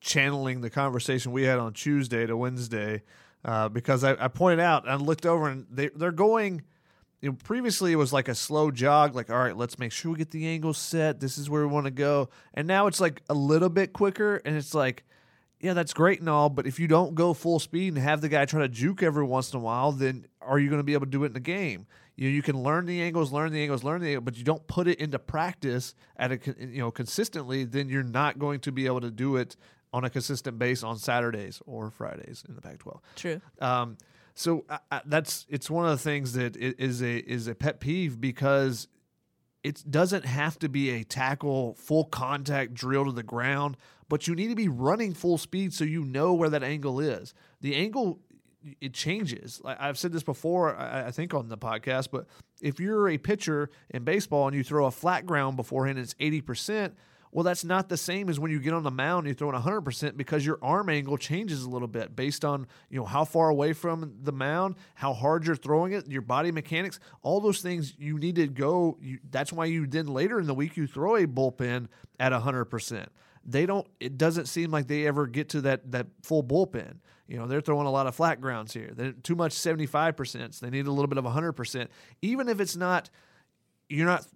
channeling 0.00 0.60
the 0.60 0.70
conversation 0.70 1.32
we 1.32 1.42
had 1.42 1.58
on 1.58 1.72
Tuesday 1.72 2.26
to 2.26 2.36
Wednesday 2.36 3.02
uh, 3.44 3.68
because 3.68 4.04
I, 4.04 4.12
I, 4.24 4.28
pointed 4.28 4.60
out 4.60 4.88
and 4.88 5.02
looked 5.02 5.26
over 5.26 5.48
and 5.48 5.66
they 5.70 5.88
they're 5.88 6.12
going. 6.12 6.62
You 7.22 7.30
know, 7.30 7.38
previously 7.42 7.92
it 7.92 7.96
was 7.96 8.12
like 8.12 8.28
a 8.28 8.34
slow 8.34 8.70
jog, 8.70 9.14
like 9.14 9.30
all 9.30 9.38
right, 9.38 9.56
let's 9.56 9.78
make 9.78 9.90
sure 9.90 10.12
we 10.12 10.18
get 10.18 10.30
the 10.30 10.46
angle 10.46 10.74
set. 10.74 11.18
This 11.18 11.38
is 11.38 11.48
where 11.48 11.66
we 11.66 11.72
want 11.72 11.86
to 11.86 11.90
go, 11.90 12.28
and 12.52 12.68
now 12.68 12.88
it's 12.88 13.00
like 13.00 13.22
a 13.30 13.34
little 13.34 13.70
bit 13.70 13.94
quicker, 13.94 14.36
and 14.44 14.54
it's 14.54 14.74
like 14.74 15.02
yeah, 15.60 15.72
that's 15.72 15.94
great 15.94 16.20
and 16.20 16.28
all, 16.28 16.50
but 16.50 16.66
if 16.66 16.78
you 16.78 16.86
don't 16.86 17.14
go 17.14 17.32
full 17.32 17.58
speed 17.58 17.94
and 17.94 18.02
have 18.02 18.20
the 18.20 18.28
guy 18.28 18.44
try 18.44 18.60
to 18.60 18.68
juke 18.68 19.02
every 19.02 19.24
once 19.24 19.52
in 19.52 19.58
a 19.58 19.62
while, 19.62 19.92
then 19.92 20.26
are 20.40 20.58
you 20.58 20.68
going 20.68 20.80
to 20.80 20.84
be 20.84 20.92
able 20.92 21.06
to 21.06 21.10
do 21.10 21.24
it 21.24 21.28
in 21.28 21.32
the 21.32 21.40
game? 21.40 21.86
You 22.14 22.28
know, 22.28 22.34
you 22.34 22.42
can 22.42 22.62
learn 22.62 22.86
the 22.86 23.02
angles, 23.02 23.32
learn 23.32 23.52
the 23.52 23.60
angles, 23.60 23.84
learn 23.84 24.00
the 24.00 24.08
angles, 24.08 24.24
but 24.24 24.36
you 24.36 24.44
don't 24.44 24.66
put 24.66 24.86
it 24.86 24.98
into 25.00 25.18
practice 25.18 25.94
at 26.16 26.32
a 26.32 26.38
you 26.58 26.78
know 26.78 26.90
consistently, 26.90 27.64
then 27.64 27.88
you're 27.88 28.02
not 28.02 28.38
going 28.38 28.60
to 28.60 28.72
be 28.72 28.86
able 28.86 29.00
to 29.00 29.10
do 29.10 29.36
it 29.36 29.56
on 29.92 30.04
a 30.04 30.10
consistent 30.10 30.58
base 30.58 30.82
on 30.82 30.98
Saturdays 30.98 31.62
or 31.66 31.90
Fridays 31.90 32.44
in 32.48 32.54
the 32.54 32.60
Pac-12. 32.60 33.00
True. 33.16 33.40
Um, 33.60 33.96
so 34.34 34.64
uh, 34.68 35.00
that's 35.06 35.46
it's 35.48 35.70
one 35.70 35.86
of 35.86 35.90
the 35.90 36.02
things 36.02 36.34
that 36.34 36.56
is 36.56 37.02
a 37.02 37.16
is 37.16 37.48
a 37.48 37.54
pet 37.54 37.80
peeve 37.80 38.20
because 38.20 38.88
it 39.66 39.82
doesn't 39.90 40.24
have 40.24 40.58
to 40.60 40.68
be 40.68 40.90
a 40.90 41.02
tackle 41.04 41.74
full 41.74 42.04
contact 42.04 42.72
drill 42.72 43.06
to 43.06 43.12
the 43.12 43.22
ground 43.22 43.76
but 44.08 44.28
you 44.28 44.34
need 44.34 44.48
to 44.48 44.54
be 44.54 44.68
running 44.68 45.12
full 45.12 45.38
speed 45.38 45.72
so 45.72 45.84
you 45.84 46.04
know 46.04 46.32
where 46.32 46.48
that 46.48 46.62
angle 46.62 47.00
is. 47.00 47.34
The 47.60 47.74
angle 47.74 48.20
it 48.80 48.92
changes. 48.92 49.60
I've 49.64 49.98
said 49.98 50.12
this 50.12 50.24
before, 50.24 50.76
I 50.76 51.12
think 51.12 51.34
on 51.34 51.48
the 51.48 51.58
podcast, 51.58 52.08
but 52.10 52.26
if 52.60 52.80
you're 52.80 53.08
a 53.08 53.18
pitcher 53.18 53.70
in 53.90 54.02
baseball 54.02 54.48
and 54.48 54.56
you 54.56 54.64
throw 54.64 54.86
a 54.86 54.90
flat 54.90 55.24
ground 55.24 55.56
beforehand 55.56 56.00
it's 56.00 56.14
80%, 56.14 56.92
well, 57.36 57.44
that's 57.44 57.66
not 57.66 57.90
the 57.90 57.98
same 57.98 58.30
as 58.30 58.40
when 58.40 58.50
you 58.50 58.58
get 58.58 58.72
on 58.72 58.82
the 58.82 58.90
mound 58.90 59.26
and 59.26 59.26
you're 59.26 59.34
throwing 59.34 59.62
100% 59.62 60.16
because 60.16 60.46
your 60.46 60.58
arm 60.62 60.88
angle 60.88 61.18
changes 61.18 61.64
a 61.64 61.68
little 61.68 61.86
bit 61.86 62.16
based 62.16 62.46
on 62.46 62.66
you 62.88 62.98
know 62.98 63.04
how 63.04 63.26
far 63.26 63.50
away 63.50 63.74
from 63.74 64.14
the 64.22 64.32
mound, 64.32 64.76
how 64.94 65.12
hard 65.12 65.46
you're 65.46 65.54
throwing 65.54 65.92
it, 65.92 66.08
your 66.08 66.22
body 66.22 66.50
mechanics, 66.50 66.98
all 67.20 67.42
those 67.42 67.60
things 67.60 67.92
you 67.98 68.18
need 68.18 68.36
to 68.36 68.46
go. 68.46 68.96
You, 69.02 69.18
that's 69.30 69.52
why 69.52 69.66
you 69.66 69.86
then 69.86 70.06
later 70.06 70.40
in 70.40 70.46
the 70.46 70.54
week 70.54 70.78
you 70.78 70.86
throw 70.86 71.16
a 71.16 71.26
bullpen 71.26 71.88
at 72.18 72.32
100% 72.32 73.06
they 73.48 73.66
don't 73.66 73.86
it 74.00 74.16
doesn't 74.16 74.46
seem 74.46 74.70
like 74.70 74.86
they 74.86 75.06
ever 75.06 75.26
get 75.26 75.50
to 75.50 75.60
that 75.60 75.92
that 75.92 76.06
full 76.22 76.42
bullpen. 76.42 77.00
You 77.28 77.36
know 77.36 77.46
they're 77.46 77.60
throwing 77.60 77.86
a 77.86 77.92
lot 77.92 78.06
of 78.06 78.14
flat 78.14 78.40
grounds 78.40 78.72
here. 78.72 78.92
They're 78.96 79.12
too 79.12 79.36
much 79.36 79.52
75% 79.52 80.54
so 80.54 80.64
they 80.64 80.70
need 80.70 80.86
a 80.86 80.90
little 80.90 81.06
bit 81.06 81.18
of 81.18 81.26
100% 81.26 81.88
even 82.22 82.48
if 82.48 82.60
it's 82.60 82.76
not 82.76 83.10
you're 83.90 84.06
not 84.06 84.26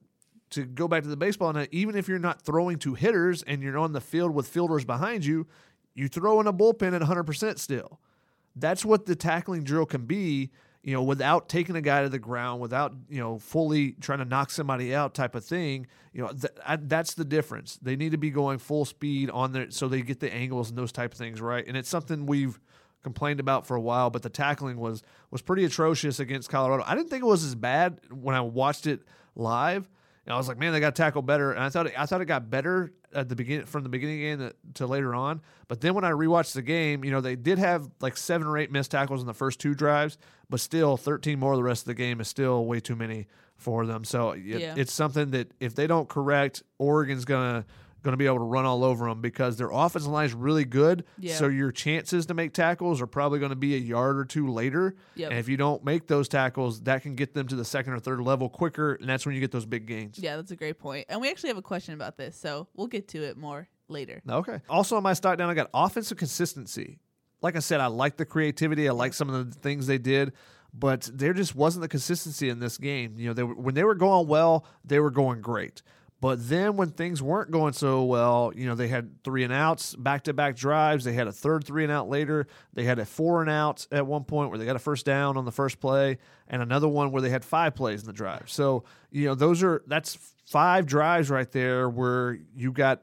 to 0.50 0.64
go 0.64 0.88
back 0.88 1.02
to 1.02 1.08
the 1.08 1.16
baseball 1.16 1.52
now 1.52 1.66
even 1.70 1.96
if 1.96 2.08
you're 2.08 2.18
not 2.18 2.42
throwing 2.42 2.78
to 2.78 2.94
hitters 2.94 3.42
and 3.44 3.62
you're 3.62 3.78
on 3.78 3.92
the 3.92 4.00
field 4.00 4.34
with 4.34 4.46
fielders 4.46 4.84
behind 4.84 5.24
you 5.24 5.46
you 5.94 6.08
throw 6.08 6.40
in 6.40 6.46
a 6.46 6.52
bullpen 6.52 6.94
at 6.94 7.02
100% 7.02 7.58
still 7.58 8.00
that's 8.56 8.84
what 8.84 9.06
the 9.06 9.16
tackling 9.16 9.64
drill 9.64 9.86
can 9.86 10.06
be 10.06 10.50
you 10.82 10.94
know, 10.94 11.02
without 11.02 11.48
taking 11.48 11.76
a 11.76 11.82
guy 11.82 12.02
to 12.02 12.08
the 12.08 12.18
ground, 12.18 12.60
without 12.60 12.94
you 13.08 13.20
know 13.20 13.38
fully 13.38 13.92
trying 14.00 14.20
to 14.20 14.24
knock 14.24 14.50
somebody 14.50 14.94
out, 14.94 15.14
type 15.14 15.34
of 15.34 15.44
thing. 15.44 15.86
You 16.12 16.22
know, 16.22 16.28
th- 16.28 16.52
I, 16.66 16.76
that's 16.76 17.14
the 17.14 17.24
difference. 17.24 17.78
They 17.82 17.96
need 17.96 18.12
to 18.12 18.18
be 18.18 18.30
going 18.30 18.58
full 18.58 18.84
speed 18.84 19.30
on 19.30 19.52
there 19.52 19.70
so 19.70 19.88
they 19.88 20.00
get 20.00 20.20
the 20.20 20.32
angles 20.32 20.70
and 20.70 20.78
those 20.78 20.92
type 20.92 21.12
of 21.12 21.18
things 21.18 21.40
right. 21.40 21.66
And 21.66 21.76
it's 21.76 21.88
something 21.88 22.24
we've 22.24 22.58
complained 23.02 23.40
about 23.40 23.66
for 23.66 23.76
a 23.76 23.80
while, 23.80 24.10
but 24.10 24.22
the 24.22 24.30
tackling 24.30 24.78
was 24.78 25.02
was 25.30 25.42
pretty 25.42 25.64
atrocious 25.64 26.18
against 26.18 26.48
Colorado. 26.48 26.82
I 26.86 26.94
didn't 26.94 27.10
think 27.10 27.22
it 27.22 27.26
was 27.26 27.44
as 27.44 27.54
bad 27.54 28.00
when 28.10 28.34
I 28.34 28.40
watched 28.40 28.86
it 28.86 29.02
live. 29.34 29.88
And 30.26 30.34
I 30.34 30.36
was 30.36 30.48
like, 30.48 30.58
man, 30.58 30.72
they 30.72 30.80
got 30.80 30.94
tackled 30.94 31.26
better, 31.26 31.52
and 31.52 31.62
I 31.62 31.70
thought 31.70 31.86
it, 31.86 31.94
I 31.98 32.06
thought 32.06 32.20
it 32.20 32.26
got 32.26 32.50
better 32.50 32.92
at 33.14 33.28
the 33.28 33.34
beginning 33.34 33.66
from 33.66 33.82
the 33.82 33.88
beginning 33.88 34.18
game 34.18 34.50
to 34.74 34.86
later 34.86 35.14
on. 35.14 35.40
But 35.66 35.80
then 35.80 35.94
when 35.94 36.04
I 36.04 36.10
rewatched 36.10 36.52
the 36.52 36.62
game, 36.62 37.04
you 37.04 37.10
know, 37.10 37.20
they 37.20 37.36
did 37.36 37.58
have 37.58 37.88
like 38.00 38.16
seven 38.16 38.46
or 38.46 38.58
eight 38.58 38.70
missed 38.70 38.90
tackles 38.90 39.20
in 39.20 39.26
the 39.26 39.34
first 39.34 39.60
two 39.60 39.74
drives, 39.74 40.18
but 40.48 40.60
still 40.60 40.96
13 40.96 41.38
more 41.38 41.56
the 41.56 41.62
rest 41.62 41.82
of 41.82 41.86
the 41.86 41.94
game 41.94 42.20
is 42.20 42.28
still 42.28 42.66
way 42.66 42.80
too 42.80 42.96
many 42.96 43.26
for 43.56 43.86
them. 43.86 44.04
So 44.04 44.32
it, 44.32 44.42
yeah. 44.42 44.74
it's 44.76 44.92
something 44.92 45.30
that 45.30 45.52
if 45.58 45.74
they 45.74 45.86
don't 45.86 46.08
correct, 46.08 46.62
Oregon's 46.78 47.24
gonna 47.24 47.64
going 48.02 48.12
to 48.12 48.16
be 48.16 48.26
able 48.26 48.38
to 48.38 48.44
run 48.44 48.64
all 48.64 48.84
over 48.84 49.08
them 49.08 49.20
because 49.20 49.56
their 49.56 49.70
offensive 49.70 50.10
line 50.10 50.26
is 50.26 50.34
really 50.34 50.64
good. 50.64 51.04
Yeah. 51.18 51.34
So 51.34 51.48
your 51.48 51.72
chances 51.72 52.26
to 52.26 52.34
make 52.34 52.52
tackles 52.52 53.00
are 53.00 53.06
probably 53.06 53.38
going 53.38 53.50
to 53.50 53.56
be 53.56 53.74
a 53.74 53.78
yard 53.78 54.18
or 54.18 54.24
two 54.24 54.48
later. 54.48 54.96
Yep. 55.16 55.30
And 55.30 55.38
if 55.38 55.48
you 55.48 55.56
don't 55.56 55.84
make 55.84 56.06
those 56.06 56.28
tackles, 56.28 56.82
that 56.82 57.02
can 57.02 57.14
get 57.14 57.34
them 57.34 57.46
to 57.48 57.56
the 57.56 57.64
second 57.64 57.92
or 57.92 58.00
third 58.00 58.20
level 58.20 58.48
quicker, 58.48 58.94
and 58.94 59.08
that's 59.08 59.26
when 59.26 59.34
you 59.34 59.40
get 59.40 59.50
those 59.50 59.66
big 59.66 59.86
gains. 59.86 60.18
Yeah, 60.18 60.36
that's 60.36 60.50
a 60.50 60.56
great 60.56 60.78
point. 60.78 61.06
And 61.08 61.20
we 61.20 61.30
actually 61.30 61.48
have 61.48 61.58
a 61.58 61.62
question 61.62 61.94
about 61.94 62.16
this, 62.16 62.36
so 62.36 62.68
we'll 62.74 62.86
get 62.86 63.08
to 63.08 63.22
it 63.22 63.36
more 63.36 63.68
later. 63.88 64.22
Okay. 64.28 64.60
Also 64.68 64.96
on 64.96 65.02
my 65.02 65.12
stock 65.12 65.38
down, 65.38 65.50
I 65.50 65.54
got 65.54 65.70
offensive 65.74 66.16
consistency. 66.18 67.00
Like 67.42 67.56
I 67.56 67.60
said, 67.60 67.80
I 67.80 67.86
like 67.86 68.16
the 68.16 68.26
creativity. 68.26 68.88
I 68.88 68.92
like 68.92 69.14
some 69.14 69.30
of 69.30 69.50
the 69.50 69.58
things 69.58 69.86
they 69.86 69.98
did 69.98 70.32
but 70.72 71.10
there 71.12 71.32
just 71.32 71.54
wasn't 71.54 71.82
the 71.82 71.88
consistency 71.88 72.48
in 72.48 72.60
this 72.60 72.78
game. 72.78 73.14
You 73.16 73.28
know, 73.28 73.32
they 73.32 73.42
were, 73.42 73.54
when 73.54 73.74
they 73.74 73.84
were 73.84 73.94
going 73.94 74.28
well, 74.28 74.64
they 74.84 75.00
were 75.00 75.10
going 75.10 75.40
great. 75.40 75.82
But 76.20 76.48
then 76.48 76.76
when 76.76 76.90
things 76.90 77.22
weren't 77.22 77.50
going 77.50 77.72
so 77.72 78.04
well, 78.04 78.52
you 78.54 78.66
know, 78.66 78.74
they 78.74 78.88
had 78.88 79.22
three 79.24 79.42
and 79.42 79.52
outs, 79.52 79.94
back 79.96 80.24
to 80.24 80.34
back 80.34 80.54
drives. 80.54 81.04
They 81.04 81.14
had 81.14 81.26
a 81.26 81.32
third 81.32 81.64
three 81.64 81.82
and 81.82 81.90
out 81.90 82.10
later. 82.10 82.46
They 82.74 82.84
had 82.84 82.98
a 82.98 83.06
four 83.06 83.40
and 83.40 83.50
out 83.50 83.86
at 83.90 84.06
one 84.06 84.24
point 84.24 84.50
where 84.50 84.58
they 84.58 84.66
got 84.66 84.76
a 84.76 84.80
first 84.80 85.06
down 85.06 85.38
on 85.38 85.46
the 85.46 85.52
first 85.52 85.80
play, 85.80 86.18
and 86.46 86.60
another 86.60 86.88
one 86.88 87.10
where 87.10 87.22
they 87.22 87.30
had 87.30 87.42
five 87.42 87.74
plays 87.74 88.00
in 88.02 88.06
the 88.06 88.12
drive. 88.12 88.50
So, 88.50 88.84
you 89.10 89.26
know, 89.26 89.34
those 89.34 89.62
are 89.62 89.82
that's 89.86 90.18
five 90.44 90.84
drives 90.84 91.30
right 91.30 91.50
there 91.50 91.88
where 91.88 92.38
you 92.54 92.70
got 92.70 93.02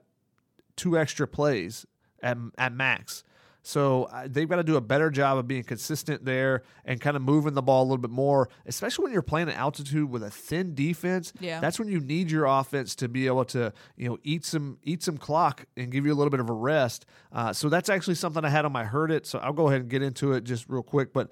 two 0.76 0.98
extra 0.98 1.28
plays 1.28 1.88
at, 2.22 2.38
at 2.58 2.72
max. 2.72 3.24
So 3.68 4.04
uh, 4.06 4.30
they've 4.30 4.48
got 4.48 4.56
to 4.56 4.64
do 4.64 4.78
a 4.78 4.82
better 4.82 5.10
job 5.10 5.38
of 5.38 5.46
being 5.46 5.66
consistent 5.66 6.24
there 6.24 6.64
and 6.86 7.02
kind 7.02 7.18
of 7.18 7.22
moving 7.22 7.54
the 7.54 7.62
ball 7.62 7.82
a 7.82 7.88
little 7.88 7.98
bit 7.98 8.12
more, 8.12 8.48
especially 8.66 9.04
when 9.04 9.12
you're 9.12 9.22
playing 9.22 9.50
at 9.50 9.58
altitude 9.58 10.10
with 10.10 10.24
a 10.24 10.32
thin 10.32 10.74
defense. 10.74 11.34
Yeah. 11.42 11.60
That's 11.60 11.78
when 11.78 11.90
you 11.90 12.00
need 12.00 12.32
your 12.32 12.46
offense 12.46 12.96
to 12.96 13.10
be 13.10 13.28
able 13.28 13.44
to, 13.44 13.74
you 13.98 14.08
know, 14.08 14.20
eat 14.24 14.46
some 14.46 14.78
eat 14.84 15.04
some 15.04 15.18
clock 15.18 15.66
and 15.76 15.92
give 15.92 16.06
you 16.06 16.14
a 16.14 16.16
little 16.16 16.32
bit 16.32 16.40
of 16.40 16.50
a 16.50 16.54
rest. 16.54 17.06
Uh, 17.34 17.52
so 17.52 17.68
that's 17.68 17.90
actually 17.90 18.16
something 18.16 18.46
I 18.46 18.50
had 18.50 18.64
on 18.64 18.72
my 18.72 18.86
heard 18.86 19.12
it. 19.12 19.26
So 19.26 19.38
I'll 19.40 19.52
go 19.52 19.68
ahead 19.68 19.82
and 19.82 19.90
get 19.90 20.02
into 20.02 20.32
it 20.32 20.46
just 20.46 20.70
real 20.70 20.82
quick. 20.82 21.12
But 21.12 21.30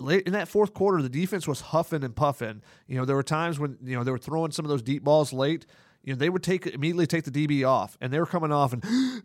late 0.00 0.26
in 0.26 0.32
that 0.32 0.48
fourth 0.48 0.74
quarter, 0.74 1.02
the 1.02 1.08
defense 1.08 1.46
was 1.46 1.60
huffing 1.60 2.02
and 2.02 2.16
puffing. 2.16 2.62
You 2.88 2.98
know, 2.98 3.04
there 3.04 3.14
were 3.14 3.22
times 3.22 3.60
when 3.60 3.78
you 3.84 3.96
know 3.96 4.02
they 4.02 4.10
were 4.10 4.18
throwing 4.18 4.50
some 4.50 4.64
of 4.64 4.70
those 4.70 4.82
deep 4.82 5.04
balls 5.04 5.32
late 5.32 5.66
you 6.04 6.12
know, 6.12 6.18
they 6.18 6.28
would 6.28 6.42
take 6.42 6.66
immediately 6.66 7.06
take 7.06 7.24
the 7.24 7.30
DB 7.30 7.66
off, 7.66 7.96
and 8.00 8.12
they 8.12 8.18
were 8.18 8.26
coming 8.26 8.52
off, 8.52 8.72
and 8.72 8.84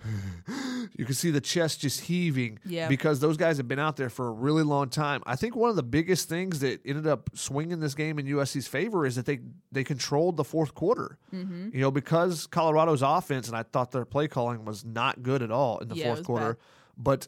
you 0.96 1.06
could 1.06 1.18
see 1.18 1.30
the 1.30 1.42
chest 1.42 1.82
just 1.82 2.02
heaving 2.02 2.60
yeah. 2.66 2.88
because 2.88 3.20
those 3.20 3.38
guys 3.38 3.58
have 3.58 3.68
been 3.68 3.80
out 3.80 3.98
there 3.98 4.10
for 4.10 4.28
a 4.28 4.32
really 4.32 4.64
long 4.64 4.90
time. 4.90 5.22
I 5.26 5.36
think 5.36 5.56
one 5.56 5.70
of 5.70 5.76
the 5.76 5.84
biggest 5.84 6.30
things 6.30 6.60
that 6.62 6.80
ended 6.86 7.06
up 7.06 7.30
swinging 7.34 7.80
this 7.80 7.96
game 7.96 8.18
in 8.18 8.26
USC's 8.26 8.68
favor 8.68 9.06
is 9.06 9.16
that 9.16 9.26
they 9.26 9.40
they 9.72 9.84
controlled 9.84 10.38
the 10.38 10.44
fourth 10.44 10.74
quarter. 10.74 11.18
Mm-hmm. 11.34 11.70
You 11.74 11.82
know, 11.82 11.92
because 11.92 12.48
Colorado's 12.48 13.02
offense, 13.02 13.48
and 13.48 13.58
I 13.58 13.64
thought 13.64 13.92
their 13.92 14.06
play 14.06 14.28
calling 14.28 14.64
was 14.64 14.86
not 14.86 15.22
good 15.22 15.42
at 15.42 15.52
all 15.52 15.80
in 15.80 15.90
the 15.90 15.96
yeah, 15.96 16.06
fourth 16.06 16.26
quarter. 16.26 16.54
Bad. 16.54 16.64
But 17.02 17.28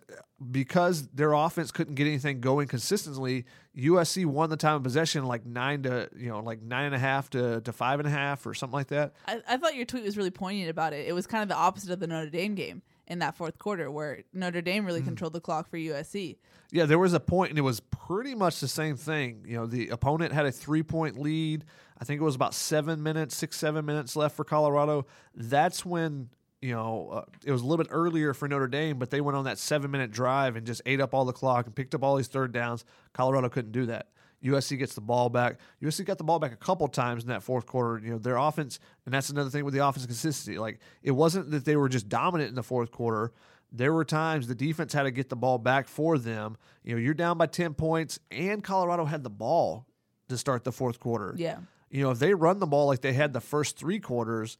because 0.51 1.07
their 1.09 1.31
offense 1.31 1.71
couldn't 1.71 1.95
get 1.95 2.05
anything 2.05 2.41
going 2.41 2.67
consistently, 2.67 3.45
USC 3.77 4.25
won 4.25 4.49
the 4.49 4.57
time 4.57 4.75
of 4.75 4.83
possession 4.83 5.23
like 5.25 5.45
nine 5.45 5.83
to 5.83 6.09
you 6.17 6.27
know 6.29 6.39
like 6.41 6.61
nine 6.61 6.85
and 6.87 6.95
a 6.95 6.99
half 6.99 7.29
to, 7.31 7.61
to 7.61 7.71
five 7.71 7.99
and 7.99 8.07
a 8.07 8.11
half 8.11 8.45
or 8.45 8.53
something 8.53 8.73
like 8.75 8.87
that. 8.87 9.13
I, 9.27 9.41
I 9.47 9.57
thought 9.57 9.75
your 9.75 9.85
tweet 9.85 10.03
was 10.03 10.17
really 10.17 10.29
poignant 10.31 10.69
about 10.69 10.91
it. 10.93 11.07
It 11.07 11.13
was 11.13 11.25
kind 11.25 11.41
of 11.41 11.47
the 11.49 11.55
opposite 11.55 11.91
of 11.91 11.99
the 11.99 12.07
Notre 12.07 12.29
Dame 12.29 12.55
game. 12.55 12.81
in 13.07 13.19
that 13.19 13.35
fourth 13.35 13.57
quarter 13.59 13.89
where 13.91 14.23
Notre 14.33 14.61
Dame 14.61 14.83
Mm. 14.83 14.87
really 14.87 15.01
controlled 15.01 15.33
the 15.33 15.41
clock 15.41 15.69
for 15.69 15.77
USC. 15.77 16.37
Yeah, 16.71 16.85
there 16.85 16.99
was 16.99 17.13
a 17.13 17.19
point, 17.19 17.49
and 17.49 17.57
it 17.59 17.63
was 17.63 17.79
pretty 17.81 18.35
much 18.35 18.59
the 18.61 18.67
same 18.69 18.95
thing. 18.95 19.43
You 19.45 19.57
know, 19.57 19.65
the 19.65 19.89
opponent 19.89 20.31
had 20.33 20.45
a 20.45 20.51
three 20.51 20.83
point 20.83 21.17
lead. 21.19 21.65
I 21.99 22.03
think 22.05 22.19
it 22.21 22.23
was 22.23 22.35
about 22.35 22.53
seven 22.53 23.03
minutes, 23.03 23.35
six, 23.37 23.57
seven 23.57 23.85
minutes 23.85 24.15
left 24.15 24.35
for 24.35 24.43
Colorado. 24.45 25.05
That's 25.35 25.85
when, 25.85 26.29
you 26.61 26.73
know, 26.73 27.09
uh, 27.11 27.21
it 27.43 27.51
was 27.51 27.61
a 27.61 27.65
little 27.65 27.83
bit 27.83 27.91
earlier 27.91 28.33
for 28.33 28.47
Notre 28.47 28.67
Dame, 28.67 28.99
but 28.99 29.09
they 29.09 29.21
went 29.21 29.35
on 29.35 29.45
that 29.45 29.57
seven 29.57 29.91
minute 29.91 30.11
drive 30.11 30.55
and 30.55 30.65
just 30.65 30.81
ate 30.85 31.01
up 31.01 31.13
all 31.13 31.25
the 31.25 31.33
clock 31.33 31.65
and 31.65 31.75
picked 31.75 31.95
up 31.95 32.03
all 32.03 32.15
these 32.15 32.27
third 32.27 32.51
downs. 32.51 32.85
Colorado 33.13 33.49
couldn't 33.49 33.71
do 33.71 33.87
that. 33.87 34.07
USC 34.43 34.77
gets 34.77 34.95
the 34.95 35.01
ball 35.01 35.29
back. 35.29 35.59
USC 35.83 36.03
got 36.03 36.17
the 36.17 36.23
ball 36.23 36.39
back 36.39 36.51
a 36.51 36.57
couple 36.57 36.87
times 36.87 37.23
in 37.23 37.29
that 37.29 37.43
fourth 37.43 37.65
quarter. 37.65 38.03
You 38.03 38.13
know, 38.13 38.17
their 38.17 38.37
offense, 38.37 38.79
and 39.05 39.13
that's 39.13 39.29
another 39.29 39.49
thing 39.49 39.65
with 39.65 39.73
the 39.73 39.85
offense 39.85 40.05
consistency. 40.05 40.57
Like, 40.57 40.79
it 41.03 41.11
wasn't 41.11 41.51
that 41.51 41.65
they 41.65 41.75
were 41.75 41.89
just 41.89 42.09
dominant 42.09 42.49
in 42.49 42.55
the 42.55 42.63
fourth 42.63 42.91
quarter 42.91 43.33
there 43.71 43.93
were 43.93 44.03
times 44.03 44.47
the 44.47 44.55
defense 44.55 44.93
had 44.93 45.03
to 45.03 45.11
get 45.11 45.29
the 45.29 45.35
ball 45.35 45.57
back 45.57 45.87
for 45.87 46.17
them. 46.17 46.57
You 46.83 46.95
know, 46.95 47.01
you're 47.01 47.13
down 47.13 47.37
by 47.37 47.45
10 47.45 47.73
points, 47.73 48.19
and 48.29 48.63
Colorado 48.63 49.05
had 49.05 49.23
the 49.23 49.29
ball 49.29 49.87
to 50.29 50.37
start 50.37 50.63
the 50.63 50.71
fourth 50.71 50.99
quarter. 50.99 51.33
Yeah. 51.37 51.59
You 51.89 52.03
know, 52.03 52.11
if 52.11 52.19
they 52.19 52.33
run 52.33 52.59
the 52.59 52.67
ball 52.67 52.87
like 52.87 53.01
they 53.01 53.13
had 53.13 53.33
the 53.33 53.41
first 53.41 53.77
three 53.77 53.99
quarters, 53.99 54.57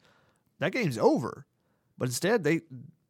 that 0.60 0.72
game's 0.72 0.98
over. 0.98 1.46
But 1.98 2.08
instead, 2.08 2.44
they 2.44 2.60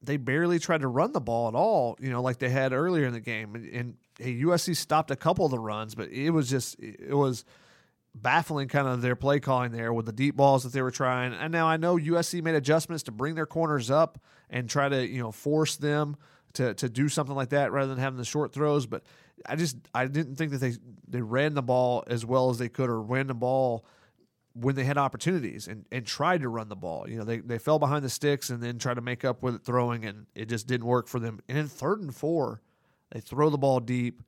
they 0.02 0.16
barely 0.16 0.58
tried 0.58 0.80
to 0.80 0.88
run 0.88 1.12
the 1.12 1.20
ball 1.20 1.48
at 1.48 1.54
all. 1.54 1.96
You 2.00 2.10
know, 2.10 2.22
like 2.22 2.38
they 2.38 2.50
had 2.50 2.72
earlier 2.72 3.06
in 3.06 3.12
the 3.12 3.20
game, 3.20 3.54
and, 3.54 3.66
and 3.72 3.94
hey, 4.18 4.34
USC 4.40 4.76
stopped 4.76 5.10
a 5.10 5.16
couple 5.16 5.44
of 5.44 5.50
the 5.50 5.58
runs, 5.58 5.94
but 5.94 6.10
it 6.10 6.30
was 6.30 6.50
just 6.50 6.76
it 6.80 7.14
was 7.14 7.44
baffling 8.14 8.68
kind 8.68 8.86
of 8.86 9.00
their 9.00 9.16
play 9.16 9.40
calling 9.40 9.72
there 9.72 9.92
with 9.92 10.04
the 10.04 10.12
deep 10.12 10.36
balls 10.36 10.64
that 10.64 10.72
they 10.72 10.82
were 10.82 10.90
trying. 10.90 11.32
And 11.32 11.50
now 11.50 11.66
I 11.66 11.76
know 11.76 11.96
USC 11.96 12.42
made 12.42 12.54
adjustments 12.54 13.04
to 13.04 13.12
bring 13.12 13.34
their 13.34 13.46
corners 13.46 13.90
up 13.90 14.18
and 14.50 14.68
try 14.68 14.88
to, 14.88 15.06
you 15.06 15.22
know, 15.22 15.32
force 15.32 15.76
them 15.76 16.16
to 16.54 16.74
to 16.74 16.88
do 16.88 17.08
something 17.08 17.34
like 17.34 17.50
that 17.50 17.72
rather 17.72 17.88
than 17.88 17.98
having 17.98 18.18
the 18.18 18.24
short 18.24 18.52
throws, 18.52 18.86
but 18.86 19.02
I 19.46 19.56
just 19.56 19.76
I 19.94 20.06
didn't 20.06 20.36
think 20.36 20.52
that 20.52 20.58
they 20.58 20.74
they 21.08 21.22
ran 21.22 21.54
the 21.54 21.62
ball 21.62 22.04
as 22.06 22.24
well 22.24 22.50
as 22.50 22.58
they 22.58 22.68
could 22.68 22.88
or 22.88 23.00
ran 23.00 23.26
the 23.26 23.34
ball 23.34 23.84
when 24.54 24.74
they 24.74 24.84
had 24.84 24.98
opportunities 24.98 25.66
and, 25.66 25.84
and 25.90 26.06
tried 26.06 26.42
to 26.42 26.48
run 26.48 26.68
the 26.68 26.76
ball. 26.76 27.08
You 27.08 27.18
know, 27.18 27.24
they, 27.24 27.38
they 27.38 27.58
fell 27.58 27.78
behind 27.78 28.04
the 28.04 28.10
sticks 28.10 28.50
and 28.50 28.62
then 28.62 28.78
tried 28.78 28.94
to 28.94 29.00
make 29.00 29.24
up 29.24 29.42
with 29.42 29.54
it 29.54 29.64
throwing 29.64 30.04
and 30.04 30.26
it 30.34 30.48
just 30.48 30.66
didn't 30.66 30.86
work 30.86 31.08
for 31.08 31.18
them. 31.18 31.40
And 31.48 31.56
in 31.56 31.68
third 31.68 32.00
and 32.00 32.14
four, 32.14 32.60
they 33.10 33.20
throw 33.20 33.50
the 33.50 33.58
ball 33.58 33.80
deep 33.80 34.22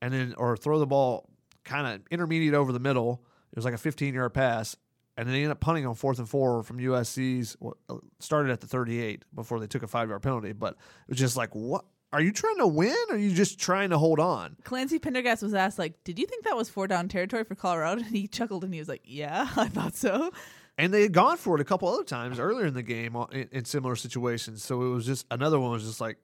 and 0.00 0.12
then 0.12 0.34
or 0.36 0.56
throw 0.56 0.78
the 0.78 0.86
ball 0.86 1.28
kind 1.64 1.86
of 1.86 2.02
intermediate 2.10 2.54
over 2.54 2.72
the 2.72 2.80
middle. 2.80 3.22
It 3.52 3.56
was 3.56 3.64
like 3.64 3.74
a 3.74 3.78
15 3.78 4.14
yard 4.14 4.34
pass. 4.34 4.76
And 5.18 5.26
then 5.26 5.32
they 5.32 5.38
ended 5.38 5.52
up 5.52 5.60
punting 5.60 5.86
on 5.86 5.94
fourth 5.94 6.18
and 6.18 6.28
four 6.28 6.62
from 6.62 6.78
USC's. 6.78 7.56
Uh, 7.88 7.96
started 8.20 8.52
at 8.52 8.60
the 8.60 8.66
38 8.66 9.24
before 9.34 9.58
they 9.58 9.66
took 9.66 9.82
a 9.82 9.86
five 9.86 10.10
yard 10.10 10.22
penalty. 10.22 10.52
But 10.52 10.74
it 10.74 11.10
was 11.10 11.18
just 11.18 11.36
like, 11.36 11.54
what? 11.54 11.84
Are 12.12 12.20
you 12.20 12.32
trying 12.32 12.56
to 12.58 12.66
win 12.66 12.94
or 13.10 13.16
are 13.16 13.18
you 13.18 13.32
just 13.34 13.58
trying 13.58 13.90
to 13.90 13.98
hold 13.98 14.20
on? 14.20 14.56
Clancy 14.64 14.98
Pendergast 14.98 15.42
was 15.42 15.54
asked, 15.54 15.78
like, 15.78 16.02
did 16.04 16.18
you 16.18 16.26
think 16.26 16.44
that 16.44 16.56
was 16.56 16.68
four 16.70 16.86
down 16.86 17.08
territory 17.08 17.44
for 17.44 17.54
Colorado? 17.54 18.00
And 18.06 18.14
he 18.16 18.26
chuckled 18.28 18.64
and 18.64 18.72
he 18.72 18.78
was 18.80 18.88
like, 18.88 19.02
yeah, 19.04 19.48
I 19.56 19.68
thought 19.68 19.94
so. 19.96 20.30
And 20.78 20.92
they 20.92 21.02
had 21.02 21.12
gone 21.12 21.36
for 21.36 21.56
it 21.56 21.60
a 21.60 21.64
couple 21.64 21.88
other 21.88 22.04
times 22.04 22.38
earlier 22.38 22.66
in 22.66 22.74
the 22.74 22.82
game 22.82 23.16
uh, 23.16 23.24
in, 23.32 23.48
in 23.50 23.64
similar 23.64 23.96
situations. 23.96 24.62
So 24.62 24.82
it 24.82 24.88
was 24.90 25.04
just 25.06 25.26
another 25.30 25.58
one 25.58 25.70
was 25.72 25.84
just 25.84 26.00
like, 26.00 26.18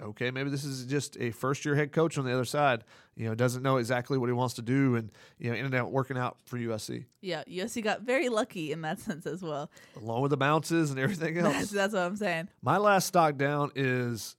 okay, 0.00 0.30
maybe 0.30 0.50
this 0.50 0.62
is 0.64 0.84
just 0.86 1.16
a 1.18 1.30
first 1.32 1.64
year 1.64 1.74
head 1.74 1.90
coach 1.90 2.16
on 2.18 2.24
the 2.24 2.32
other 2.32 2.44
side. 2.44 2.84
You 3.16 3.28
know, 3.28 3.34
doesn't 3.34 3.62
know 3.62 3.78
exactly 3.78 4.16
what 4.18 4.28
he 4.28 4.32
wants 4.32 4.54
to 4.54 4.62
do, 4.62 4.94
and 4.94 5.10
you 5.38 5.50
know, 5.50 5.56
ended 5.56 5.74
up 5.74 5.88
working 5.88 6.16
out 6.16 6.36
for 6.44 6.56
USC 6.56 7.06
Yeah, 7.20 7.42
USC 7.48 7.82
got 7.82 8.02
very 8.02 8.28
lucky 8.28 8.70
in 8.70 8.82
that 8.82 8.98
sense 9.06 9.26
as 9.26 9.42
well. 9.42 9.70
along 9.96 10.22
with 10.22 10.30
the 10.30 10.36
bounces 10.36 10.90
and 10.90 11.00
everything 11.00 11.36
else. 11.38 11.54
That's, 11.54 11.70
that's 11.70 11.94
what 11.94 12.02
I'm 12.02 12.16
saying. 12.16 12.48
My 12.62 12.76
last 12.76 13.06
stock 13.08 13.36
down 13.38 13.72
is 13.74 14.36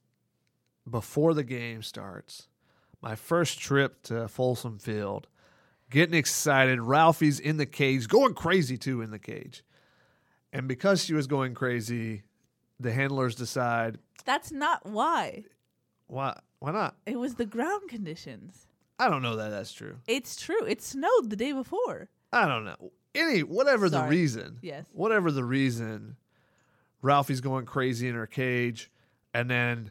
before 0.90 1.34
the 1.34 1.44
game 1.44 1.82
starts. 1.82 2.48
My 3.02 3.14
first 3.14 3.58
trip 3.58 4.02
to 4.04 4.28
Folsom 4.28 4.78
Field. 4.78 5.26
Getting 5.90 6.14
excited. 6.14 6.80
Ralphie's 6.80 7.40
in 7.40 7.56
the 7.56 7.66
cage, 7.66 8.06
going 8.08 8.34
crazy 8.34 8.76
too 8.78 9.00
in 9.02 9.10
the 9.10 9.18
cage. 9.18 9.64
And 10.52 10.68
because 10.68 11.04
she 11.04 11.14
was 11.14 11.26
going 11.26 11.54
crazy, 11.54 12.22
the 12.78 12.92
handlers 12.92 13.34
decide, 13.34 13.98
That's 14.24 14.52
not 14.52 14.84
why. 14.86 15.44
why 16.06 16.38
why 16.60 16.72
not? 16.72 16.96
It 17.06 17.18
was 17.18 17.34
the 17.36 17.46
ground 17.46 17.88
conditions. 17.88 18.66
I 18.98 19.08
don't 19.08 19.22
know 19.22 19.36
that 19.36 19.48
that's 19.48 19.72
true. 19.72 19.96
It's 20.06 20.36
true. 20.36 20.64
It 20.66 20.82
snowed 20.82 21.30
the 21.30 21.36
day 21.36 21.52
before. 21.52 22.10
I 22.32 22.46
don't 22.46 22.64
know. 22.64 22.92
Any 23.14 23.42
whatever 23.42 23.88
the 23.88 24.02
reason. 24.02 24.58
Yes. 24.60 24.84
Whatever 24.92 25.32
the 25.32 25.42
reason, 25.44 26.16
Ralphie's 27.02 27.40
going 27.40 27.64
crazy 27.64 28.08
in 28.08 28.14
her 28.14 28.26
cage, 28.26 28.90
and 29.32 29.50
then 29.50 29.90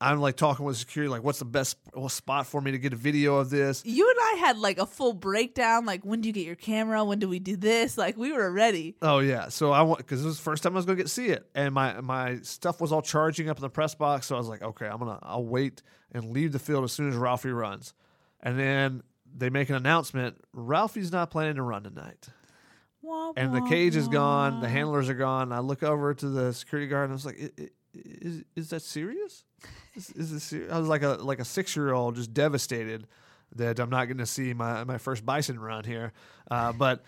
I'm 0.00 0.20
like 0.20 0.36
talking 0.36 0.66
with 0.66 0.76
security, 0.76 1.08
like, 1.08 1.22
what's 1.22 1.38
the 1.38 1.44
best 1.44 1.78
spot 2.08 2.46
for 2.46 2.60
me 2.60 2.72
to 2.72 2.78
get 2.78 2.92
a 2.92 2.96
video 2.96 3.36
of 3.36 3.48
this? 3.48 3.82
You 3.86 4.08
and 4.10 4.18
I 4.20 4.46
had 4.46 4.58
like 4.58 4.78
a 4.78 4.86
full 4.86 5.12
breakdown. 5.14 5.86
Like, 5.86 6.04
when 6.04 6.20
do 6.20 6.28
you 6.28 6.32
get 6.32 6.44
your 6.44 6.56
camera? 6.56 7.04
When 7.04 7.18
do 7.20 7.28
we 7.28 7.38
do 7.38 7.56
this? 7.56 7.96
Like, 7.96 8.16
we 8.16 8.32
were 8.32 8.50
ready. 8.50 8.96
Oh 9.00 9.20
yeah, 9.20 9.48
so 9.48 9.72
I 9.72 9.82
want 9.82 9.98
because 9.98 10.22
it 10.22 10.26
was 10.26 10.36
the 10.36 10.42
first 10.42 10.62
time 10.62 10.72
I 10.72 10.76
was 10.76 10.84
gonna 10.84 10.96
get 10.96 11.06
to 11.06 11.12
see 11.12 11.28
it, 11.28 11.48
and 11.54 11.72
my 11.72 12.00
my 12.00 12.40
stuff 12.42 12.80
was 12.80 12.92
all 12.92 13.02
charging 13.02 13.48
up 13.48 13.56
in 13.56 13.62
the 13.62 13.70
press 13.70 13.94
box. 13.94 14.26
So 14.26 14.34
I 14.34 14.38
was 14.38 14.48
like, 14.48 14.62
okay, 14.62 14.86
I'm 14.86 14.98
gonna 14.98 15.18
I'll 15.22 15.44
wait 15.46 15.82
and 16.12 16.30
leave 16.30 16.52
the 16.52 16.58
field 16.58 16.84
as 16.84 16.92
soon 16.92 17.08
as 17.08 17.14
Ralphie 17.16 17.50
runs, 17.50 17.94
and 18.40 18.58
then 18.58 19.02
they 19.34 19.48
make 19.48 19.70
an 19.70 19.76
announcement: 19.76 20.36
Ralphie's 20.52 21.12
not 21.12 21.30
planning 21.30 21.54
to 21.54 21.62
run 21.62 21.82
tonight. 21.84 22.28
Wah, 23.00 23.32
and 23.36 23.54
the 23.54 23.60
wah, 23.60 23.68
cage 23.68 23.96
is 23.96 24.08
gone. 24.08 24.60
The 24.60 24.68
handlers 24.68 25.08
are 25.08 25.14
gone. 25.14 25.52
I 25.52 25.60
look 25.60 25.82
over 25.82 26.14
to 26.14 26.28
the 26.28 26.52
security 26.52 26.88
guard 26.88 27.04
and 27.04 27.12
I 27.12 27.14
was 27.14 27.26
like, 27.26 27.38
"I- 27.58 27.62
I- 27.62 27.68
"Is 27.94 28.44
is 28.56 28.70
that 28.70 28.82
serious? 28.82 29.44
Is, 29.96 30.10
is 30.10 30.50
this? 30.50 30.70
I 30.70 30.78
was 30.78 30.88
like 30.88 31.02
a 31.02 31.10
like 31.14 31.38
a 31.38 31.44
six 31.44 31.76
year 31.76 31.92
old, 31.92 32.16
just 32.16 32.34
devastated 32.34 33.06
that 33.56 33.78
I'm 33.78 33.90
not 33.90 34.06
going 34.06 34.18
to 34.18 34.26
see 34.26 34.52
my 34.52 34.84
my 34.84 34.98
first 34.98 35.24
bison 35.24 35.58
run 35.58 35.84
here. 35.84 36.12
Uh, 36.50 36.72
but 36.72 37.04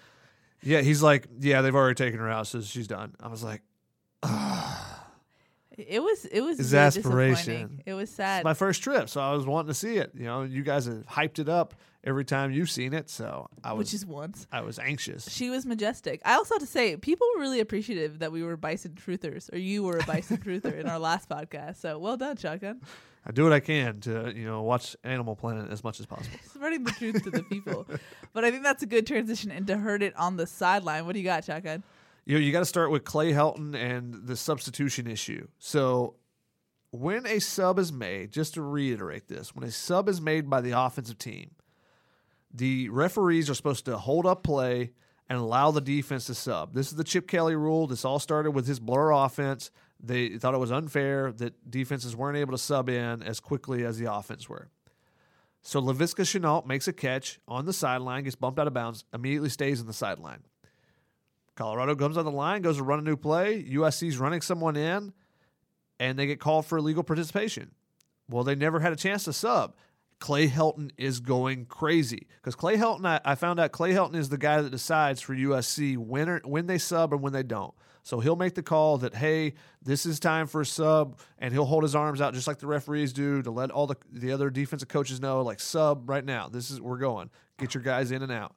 yeah, 0.63 0.81
he's 0.81 1.03
like, 1.03 1.27
"Yeah, 1.41 1.63
they've 1.63 1.75
already 1.75 1.95
taken 1.95 2.21
her 2.21 2.31
out, 2.31 2.47
so 2.47 2.61
she's 2.61 2.87
done." 2.87 3.15
I 3.21 3.29
was 3.29 3.43
like, 3.43 3.63
It 5.77 6.03
was 6.03 6.25
it 6.27 6.41
was 6.41 6.59
Exasperation. 6.59 7.83
It 7.85 7.95
was 7.95 8.11
sad. 8.11 8.39
"It's 8.39 8.45
my 8.45 8.55
first 8.55 8.83
trip, 8.83 9.09
so 9.09 9.21
I 9.21 9.33
was 9.35 9.47
wanting 9.47 9.69
to 9.69 9.75
see 9.75 9.97
it." 9.97 10.13
You 10.15 10.25
know, 10.25 10.43
you 10.43 10.63
guys 10.63 10.87
have 10.87 11.07
hyped 11.07 11.39
it 11.39 11.49
up 11.49 11.75
every 12.03 12.25
time 12.25 12.53
you've 12.53 12.71
seen 12.71 12.95
it, 12.95 13.11
so 13.11 13.49
I 13.63 13.73
was 13.73 13.87
which 13.87 13.95
is 13.95 14.07
once. 14.07 14.47
I 14.53 14.61
was 14.63 14.79
anxious. 14.79 15.29
She 15.29 15.51
was 15.51 15.67
majestic. 15.67 16.23
I 16.25 16.35
also 16.35 16.55
have 16.55 16.63
to 16.63 16.67
say, 16.67 16.97
people 16.97 17.27
were 17.35 17.41
really 17.41 17.61
appreciative 17.61 18.21
that 18.21 18.33
we 18.33 18.43
were 18.43 18.57
bison 18.57 18.93
truthers, 18.93 19.53
or 19.53 19.59
you 19.59 19.83
were 19.83 19.99
a 19.99 20.05
bison 20.05 20.39
truther 20.39 20.79
in 20.79 20.89
our 20.89 20.99
last 20.99 21.29
podcast. 21.29 21.77
So 21.77 21.99
well 21.99 22.17
done, 22.17 22.37
Shotgun. 22.37 22.81
I 23.29 23.33
do 23.33 23.43
what 23.43 23.53
I 23.53 23.59
can 23.59 24.01
to 24.03 24.33
you 24.35 24.47
know 24.47 24.63
watch 24.63 24.97
Animal 25.03 25.35
Planet 25.35 25.71
as 25.71 25.83
much 25.83 25.99
as 25.99 26.07
possible. 26.07 26.39
Spreading 26.45 26.85
the 26.85 26.93
truth 26.93 27.25
to 27.25 27.31
the 27.31 27.43
people. 27.43 27.87
But 28.33 28.45
I 28.45 28.51
think 28.51 28.65
that's 28.65 28.83
a 28.83 28.87
good 28.87 29.07
transition 29.07 29.51
into 29.51 29.79
heard 29.79 30.03
it 30.03 30.15
on 30.15 30.37
the 30.37 30.47
sideline. 30.47 31.07
What 31.07 31.15
do 31.15 31.19
you 31.21 31.25
got, 31.25 31.43
Shotgun? 31.45 31.83
You 32.27 32.35
know, 32.35 32.41
you 32.41 32.51
got 32.51 32.59
to 32.59 32.67
start 32.67 32.91
with 32.91 33.05
Clay 33.05 33.33
Helton 33.33 33.75
and 33.75 34.27
the 34.27 34.37
substitution 34.37 35.07
issue. 35.07 35.47
So, 35.59 36.17
when 36.91 37.25
a 37.27 37.39
sub 37.39 37.79
is 37.79 37.93
made, 37.93 38.33
just 38.33 38.55
to 38.55 38.63
reiterate 38.63 39.29
this, 39.29 39.55
when 39.55 39.65
a 39.65 39.71
sub 39.71 40.09
is 40.09 40.21
made 40.21 40.51
by 40.51 40.61
the 40.61 40.73
offensive 40.73 41.19
team, 41.19 41.53
the 42.53 42.89
referees 42.89 43.49
are 43.49 43.55
supposed 43.55 43.85
to 43.85 43.97
hold 43.97 44.27
up 44.27 44.43
play 44.43 44.93
and 45.29 45.39
allow 45.39 45.71
the 45.71 45.81
defense 45.81 46.27
to 46.27 46.35
sub. 46.35 46.75
This 46.75 46.89
is 46.89 46.97
the 46.97 47.05
Chip 47.05 47.29
Kelly 47.29 47.55
rule. 47.55 47.87
This 47.87 48.05
all 48.05 48.19
started 48.19 48.53
with 48.53 48.67
his 48.67 48.81
blur 48.81 49.11
offense. 49.11 49.71
They 50.01 50.39
thought 50.39 50.55
it 50.55 50.59
was 50.59 50.73
unfair 50.73 51.33
that 51.33 51.71
defenses 51.71 52.17
weren't 52.17 52.39
able 52.39 52.53
to 52.53 52.59
sub 52.59 52.89
in 52.89 53.23
as 53.23 53.41
quickly 53.41 53.85
as 53.85 53.99
the 53.99 54.13
offense 54.13 54.49
were. 54.49 54.69
So 55.63 55.81
Laviska 55.81 56.23
Shenault 56.23 56.67
makes 56.67 56.87
a 56.87 56.93
catch 56.93 57.41
on 57.49 57.67
the 57.67 57.73
sideline, 57.73 58.25
gets 58.25 58.37
bumped 58.37 58.59
out 58.59 58.69
of 58.69 58.75
bounds, 58.75 59.05
immediately 59.13 59.49
stays 59.49 59.81
in 59.81 59.87
the 59.87 59.93
sideline. 59.93 60.43
Colorado 61.57 61.97
comes 61.97 62.17
on 62.17 62.25
the 62.25 62.31
line, 62.31 62.63
goes 62.63 62.77
to 62.77 62.83
run 62.85 62.99
a 62.99 63.03
new 63.03 63.17
play. 63.17 63.63
USC's 63.63 64.19
running 64.19 64.43
someone 64.43 64.77
in, 64.77 65.13
and 65.99 66.19
they 66.19 66.27
get 66.27 66.39
called 66.39 66.67
for 66.67 66.79
illegal 66.79 67.03
participation. 67.03 67.73
Well, 68.29 68.45
they 68.45 68.55
never 68.55 68.81
had 68.81 68.93
a 68.93 68.97
chance 68.97 69.25
to 69.25 69.33
sub. 69.33 69.75
Clay 70.19 70.49
Helton 70.49 70.91
is 70.97 71.21
going 71.21 71.67
crazy 71.67 72.27
because 72.37 72.55
Clay 72.55 72.77
Helton. 72.77 73.05
I, 73.05 73.21
I 73.25 73.35
found 73.35 73.61
out 73.61 73.73
Clay 73.73 73.93
Helton 73.93 74.17
is 74.17 74.29
the 74.29 74.39
guy 74.39 74.63
that 74.63 74.71
decides 74.71 75.21
for 75.21 75.35
USC 75.35 75.97
when 75.99 76.29
or, 76.29 76.41
when 76.45 76.67
they 76.67 76.79
sub 76.79 77.13
and 77.13 77.23
when 77.23 77.33
they 77.33 77.43
don't. 77.43 77.75
So 78.03 78.21
he'll 78.21 78.37
make 78.37 78.55
the 78.55 78.63
call 78.63 78.99
that 78.99 79.15
hey, 79.15 79.55
this 79.83 80.07
is 80.07 80.21
time 80.21 80.47
for 80.47 80.63
a 80.63 80.67
sub, 80.67 81.19
and 81.39 81.53
he'll 81.53 81.65
hold 81.65 81.83
his 81.83 81.95
arms 81.95 82.21
out 82.21 82.35
just 82.35 82.47
like 82.47 82.59
the 82.59 82.67
referees 82.67 83.13
do 83.13 83.43
to 83.43 83.51
let 83.51 83.71
all 83.71 83.87
the 83.87 83.97
the 84.11 84.33
other 84.33 84.49
defensive 84.49 84.89
coaches 84.89 85.21
know 85.21 85.43
like 85.43 85.61
sub 85.61 86.09
right 86.09 86.25
now. 86.25 86.49
This 86.49 86.71
is 86.71 86.81
we're 86.81 86.99
going. 86.99 87.31
Get 87.59 87.75
your 87.75 87.83
guys 87.83 88.11
in 88.11 88.23
and 88.23 88.33
out. 88.33 88.55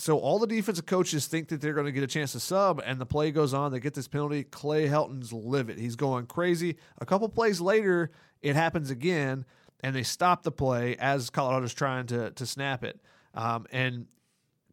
So 0.00 0.18
all 0.18 0.38
the 0.38 0.46
defensive 0.46 0.86
coaches 0.86 1.26
think 1.26 1.48
that 1.48 1.60
they're 1.60 1.74
going 1.74 1.84
to 1.84 1.92
get 1.92 2.02
a 2.02 2.06
chance 2.06 2.32
to 2.32 2.40
sub, 2.40 2.80
and 2.86 2.98
the 2.98 3.04
play 3.04 3.30
goes 3.30 3.52
on. 3.52 3.70
They 3.70 3.80
get 3.80 3.92
this 3.92 4.08
penalty. 4.08 4.44
Clay 4.44 4.86
Helton's 4.86 5.30
livid. 5.30 5.78
He's 5.78 5.94
going 5.94 6.24
crazy. 6.24 6.76
A 6.98 7.04
couple 7.04 7.28
plays 7.28 7.60
later, 7.60 8.10
it 8.40 8.56
happens 8.56 8.90
again, 8.90 9.44
and 9.80 9.94
they 9.94 10.02
stop 10.02 10.42
the 10.42 10.50
play 10.50 10.96
as 10.96 11.28
Colorado's 11.28 11.74
trying 11.74 12.06
to 12.06 12.30
to 12.30 12.46
snap 12.46 12.82
it. 12.82 12.98
Um, 13.34 13.66
and 13.70 14.06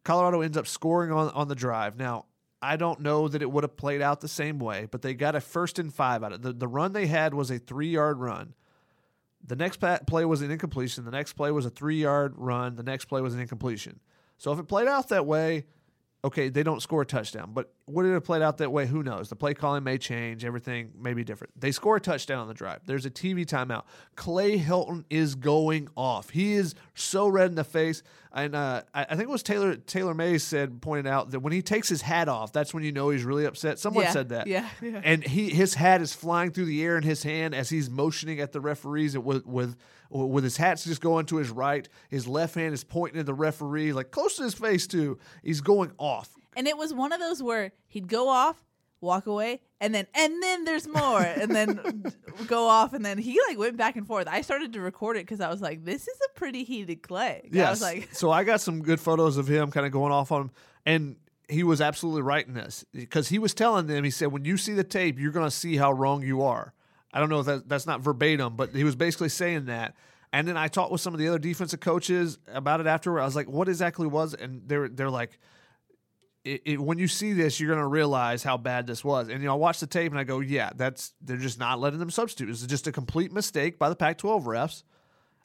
Colorado 0.06 0.40
ends 0.40 0.56
up 0.56 0.66
scoring 0.66 1.12
on 1.12 1.30
on 1.32 1.50
the 1.50 1.56
drive. 1.56 1.98
Now, 1.98 2.24
I 2.62 2.78
don't 2.78 3.02
know 3.02 3.28
that 3.28 3.42
it 3.42 3.52
would 3.52 3.66
have 3.66 3.76
played 3.76 4.02
out 4.02 4.22
the 4.22 4.30
same 4.30 4.60
way, 4.60 4.88
but 4.90 5.02
they 5.02 5.13
got 5.13 5.36
a 5.36 5.42
first 5.42 5.78
and 5.78 5.94
five 5.94 6.24
out 6.24 6.32
of 6.32 6.40
it. 6.40 6.42
The, 6.44 6.54
the 6.54 6.68
run 6.70 6.94
they 6.94 7.08
had 7.08 7.34
was 7.34 7.52
a 7.52 7.60
three 7.60 7.90
yard 7.90 8.20
run. 8.22 8.54
The 9.46 9.58
next 9.58 9.82
play 10.08 10.24
was 10.24 10.42
an 10.42 10.52
incompletion. 10.52 11.04
The 11.04 11.12
next 11.12 11.34
play 11.34 11.52
was 11.52 11.66
a 11.66 11.70
three 11.70 12.02
yard 12.02 12.36
run. 12.38 12.78
The 12.78 12.84
next 12.84 13.06
play 13.06 13.20
was 13.20 13.34
an 13.34 13.42
incompletion. 13.42 14.00
So 14.38 14.52
if 14.52 14.60
it 14.60 14.67
played 14.67 14.88
out 14.88 15.10
that 15.10 15.26
way, 15.26 15.65
okay, 16.23 16.50
they 16.50 16.63
don't 16.63 16.82
score 16.82 17.02
a 17.02 17.06
touchdown. 17.06 17.52
But 17.54 17.73
would 17.88 18.06
it 18.06 18.12
have 18.13 18.23
played 18.26 18.41
out 18.41 18.58
that 18.58 18.71
way? 18.71 18.86
Who 18.86 19.02
knows? 19.02 19.30
The 19.30 19.36
play 19.36 19.54
calling 19.54 19.84
may 19.84 19.97
change. 19.97 20.43
Everything 20.43 20.91
may 21.00 21.13
be 21.13 21.23
different. 21.23 21.60
They 21.60 21.71
score 21.71 21.95
a 21.95 22.02
touchdown 22.02 22.39
on 22.39 22.47
the 22.47 22.54
drive. 22.54 22.82
There's 22.86 23.06
a 23.06 23.10
TV 23.10 23.45
timeout. 23.45 23.84
Clay 24.15 24.60
Helton 24.60 25.06
is 25.10 25.36
going 25.36 25.88
off. 25.95 26.30
He 26.30 26.54
is 26.54 26.76
so 26.95 27.28
red 27.28 27.50
in 27.50 27.56
the 27.56 27.63
face. 27.63 28.04
And 28.34 28.56
uh, 28.56 28.84
I 28.93 29.06
think 29.15 29.21
it 29.21 29.30
was 29.30 29.41
Taylor 29.41 29.76
Taylor 29.78 30.13
May 30.13 30.38
said 30.38 30.82
pointed 30.82 31.08
out 31.08 31.32
that 31.32 31.39
when 31.39 31.54
he 31.54 31.62
takes 31.62 31.88
his 31.89 32.02
hat 32.02 32.28
off, 32.30 32.52
that's 32.54 32.73
when 32.73 32.84
you 32.84 32.91
know 32.91 33.10
he's 33.10 33.23
really 33.23 33.45
upset. 33.45 33.80
Someone 33.80 34.04
Yeah, 34.04 34.12
said 34.12 34.30
that. 34.30 34.47
yeah, 34.47 34.67
yeah. 34.82 35.02
And 35.04 35.23
he 35.23 35.50
his 35.50 35.73
hat 35.73 36.02
is 36.02 36.13
flying 36.13 36.52
through 36.52 36.65
the 36.65 36.84
air 36.84 36.97
in 36.97 37.04
his 37.04 37.23
hand 37.23 37.56
as 37.56 37.69
he's 37.69 37.89
motioning 37.89 38.39
at 38.39 38.52
the 38.52 38.60
referees 38.62 39.17
with 39.17 39.45
with 39.47 39.76
with 40.12 40.43
his 40.43 40.58
hat's 40.58 40.84
just 40.84 41.02
going 41.02 41.26
to 41.28 41.38
his 41.38 41.50
right. 41.50 41.88
His 42.10 42.28
left 42.28 42.54
hand 42.56 42.73
is 42.73 42.84
pointing 42.84 43.19
at 43.19 43.26
the 43.26 43.34
referee, 43.34 43.93
like 43.93 44.12
close 44.12 44.36
to 44.36 44.43
his 44.43 44.54
face 44.54 44.86
too. 44.88 45.17
He's 45.41 45.62
going 45.62 45.91
off. 45.97 46.30
And 46.58 46.67
it 46.67 46.76
was 46.76 46.91
one 46.91 47.12
of 47.13 47.20
those 47.20 47.41
where 47.41 47.72
he'd 47.88 48.08
go 48.08 48.30
off, 48.30 48.58
walk 49.00 49.28
away, 49.28 49.62
and 49.80 49.93
then 49.93 50.08
and 50.15 50.41
then 50.41 50.65
there's 50.65 50.88
more, 50.88 51.22
and 51.22 51.56
then 51.56 52.12
go 52.48 52.67
off, 52.67 52.93
and 52.93 53.06
then 53.06 53.20
he 53.20 53.39
like 53.48 53.60
went 53.60 53.78
back 53.78 53.96
and 53.96 54.08
forth. 54.08 54.28
I 54.28 54.41
started 54.41 54.74
to 54.74 54.82
record 54.82 55.17
it 55.17 55.22
because 55.22 55.39
I 55.39 55.50
was 55.50 55.62
like, 55.62 55.86
"This 55.86 56.08
is 56.08 56.17
a 56.26 56.39
pretty 56.39 56.63
heated 56.63 57.04
Clay." 57.04 57.48
I 57.67 57.70
was 57.70 57.82
like, 57.82 58.10
so 58.13 58.32
I 58.32 58.43
got 58.43 58.60
some 58.60 58.82
good 58.82 59.00
photos 59.00 59.38
of 59.38 59.48
him 59.48 59.70
kind 59.70 59.86
of 59.86 59.91
going 59.91 60.12
off 60.12 60.32
on 60.32 60.41
him, 60.41 60.52
and 60.84 61.15
he 61.48 61.63
was 61.63 61.80
absolutely 61.80 62.24
right 62.24 62.46
in 62.46 62.56
this 62.56 62.84
because 62.91 63.30
he 63.30 63.38
was 63.38 63.54
telling 63.54 63.86
them. 63.86 64.04
He 64.04 64.10
said, 64.10 64.32
"When 64.32 64.43
you 64.43 64.58
see 64.58 64.74
the 64.74 64.84
tape, 64.84 65.20
you're 65.20 65.32
going 65.32 65.46
to 65.46 65.56
see 65.56 65.78
how 65.78 65.91
wrong 65.91 66.24
you 66.24 66.41
are." 66.41 66.74
I 67.13 67.20
don't 67.20 67.30
know 67.30 67.39
if 67.39 67.46
that, 67.46 67.70
that's 67.70 67.86
not 67.86 68.02
verbatim, 68.02 68.56
but 68.56 68.76
he 68.76 68.84
was 68.84 68.96
basically 68.96 69.30
saying 69.30 69.65
that. 69.65 69.96
And 70.34 70.48
then 70.48 70.58
I 70.58 70.67
talked 70.67 70.91
with 70.91 71.02
some 71.02 71.13
of 71.13 71.20
the 71.20 71.28
other 71.30 71.39
defensive 71.39 71.80
coaches 71.80 72.38
about 72.52 72.82
it 72.82 72.88
afterward. 72.88 73.22
I 73.22 73.26
was 73.26 73.36
like, 73.36 73.48
"What 73.48 73.70
exactly 73.70 74.08
was?" 74.08 74.34
And 74.34 74.63
they're 74.67 74.89
they're 74.89 75.12
like. 75.12 75.38
It, 76.48 76.62
it, 76.66 76.80
when 76.80 76.98
you 76.98 77.10
see 77.10 77.34
this, 77.34 77.60
you're 77.60 77.68
going 77.68 77.84
to 77.84 77.88
realize 77.88 78.42
how 78.42 78.56
bad 78.56 78.88
this 78.88 79.04
was. 79.04 79.28
And 79.28 79.42
you 79.42 79.48
know, 79.48 79.54
I 79.54 79.58
watch 79.58 79.82
the 79.82 79.88
tape 79.88 80.12
and 80.12 80.20
I 80.20 80.24
go, 80.24 80.40
"Yeah, 80.40 80.72
that's 80.74 81.14
they're 81.22 81.36
just 81.36 81.60
not 81.60 81.80
letting 81.80 82.00
them 82.00 82.10
substitute. 82.10 82.48
This 82.48 82.62
is 82.62 82.68
just 82.68 82.88
a 82.88 82.92
complete 82.92 83.34
mistake 83.34 83.78
by 83.78 83.90
the 83.90 83.96
Pac-12 83.96 84.46
refs." 84.46 84.84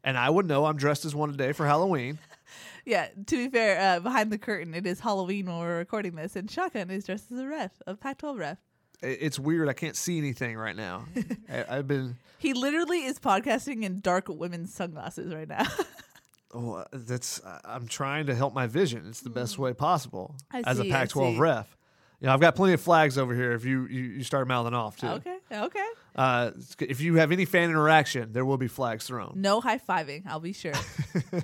And 0.05 0.17
I 0.17 0.31
would 0.31 0.47
know 0.47 0.65
I'm 0.65 0.77
dressed 0.77 1.05
as 1.05 1.15
one 1.15 1.31
today 1.31 1.53
for 1.53 1.67
Halloween. 1.67 2.21
"Yeah." 2.87 3.09
To 3.27 3.37
be 3.37 3.49
fair, 3.49 3.97
uh, 3.97 4.01
behind 4.01 4.31
the 4.31 4.38
curtain, 4.38 4.75
it 4.75 4.87
is 4.87 5.01
Halloween 5.01 5.47
when 5.47 5.59
we're 5.59 5.79
recording 5.79 6.15
this, 6.15 6.37
and 6.37 6.49
Shotgun 6.49 6.88
is 6.91 7.05
dressed 7.05 7.33
as 7.33 7.38
a 7.38 7.47
ref, 7.47 7.73
a 7.87 7.97
Pac-12 7.97 8.38
ref. 8.38 8.59
It's 9.03 9.38
weird. 9.38 9.69
I 9.69 9.73
can't 9.73 9.97
see 9.97 10.19
anything 10.19 10.57
right 10.57 10.77
now. 10.77 11.07
I, 11.51 11.65
I've 11.69 11.88
been. 11.88 12.17
He 12.38 12.55
literally 12.55 13.05
is 13.05 13.19
podcasting 13.19 13.83
in 13.83 14.01
dark 14.01 14.29
women's 14.29 14.73
sunglasses 14.73 15.35
right 15.35 15.49
now. 15.49 15.67
Oh, 16.53 16.75
uh, 16.75 16.85
that's. 16.93 17.41
Uh, 17.41 17.61
I'm 17.65 17.87
trying 17.87 18.27
to 18.27 18.35
help 18.35 18.55
my 18.55 18.67
vision. 18.67 19.05
It's 19.09 19.21
the 19.21 19.31
hmm. 19.31 19.35
best 19.35 19.59
way 19.59 19.73
possible 19.73 20.37
I 20.51 20.62
as 20.67 20.79
a 20.79 20.83
see, 20.83 20.93
I 20.93 20.93
Pac-12 20.93 21.35
see. 21.35 21.38
ref. 21.38 21.77
You 22.21 22.27
know, 22.27 22.35
I've 22.35 22.41
got 22.41 22.55
plenty 22.55 22.75
of 22.75 22.81
flags 22.81 23.19
over 23.19 23.35
here. 23.35 23.53
If 23.53 23.65
you 23.65 23.87
you, 23.87 24.03
you 24.03 24.23
start 24.23 24.47
mouthing 24.47 24.75
off 24.75 24.97
too. 24.97 25.09
okay, 25.09 25.38
okay. 25.51 25.87
Uh, 26.15 26.53
if 26.79 27.01
you 27.01 27.17
have 27.17 27.33
any 27.33 27.45
fan 27.45 27.71
interaction, 27.71 28.33
there 28.33 28.45
will 28.45 28.59
be 28.59 28.69
flags 28.69 29.07
thrown. 29.07 29.33
No 29.37 29.61
high 29.61 29.79
fiving. 29.79 30.23
I'll 30.27 30.38
be 30.38 30.53
sure. 30.53 30.75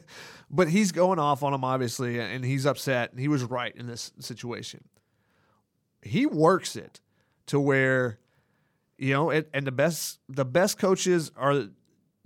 But 0.50 0.68
he's 0.68 0.92
going 0.92 1.18
off 1.18 1.42
on 1.42 1.52
him 1.52 1.64
obviously, 1.64 2.18
and 2.18 2.44
he's 2.44 2.64
upset. 2.64 3.10
And 3.10 3.20
he 3.20 3.28
was 3.28 3.44
right 3.44 3.74
in 3.76 3.86
this 3.86 4.12
situation. 4.18 4.84
He 6.02 6.26
works 6.26 6.76
it 6.76 7.00
to 7.46 7.60
where, 7.60 8.18
you 8.96 9.12
know, 9.12 9.30
it, 9.30 9.50
and 9.52 9.66
the 9.66 9.72
best 9.72 10.20
the 10.28 10.44
best 10.44 10.78
coaches 10.78 11.30
are. 11.36 11.66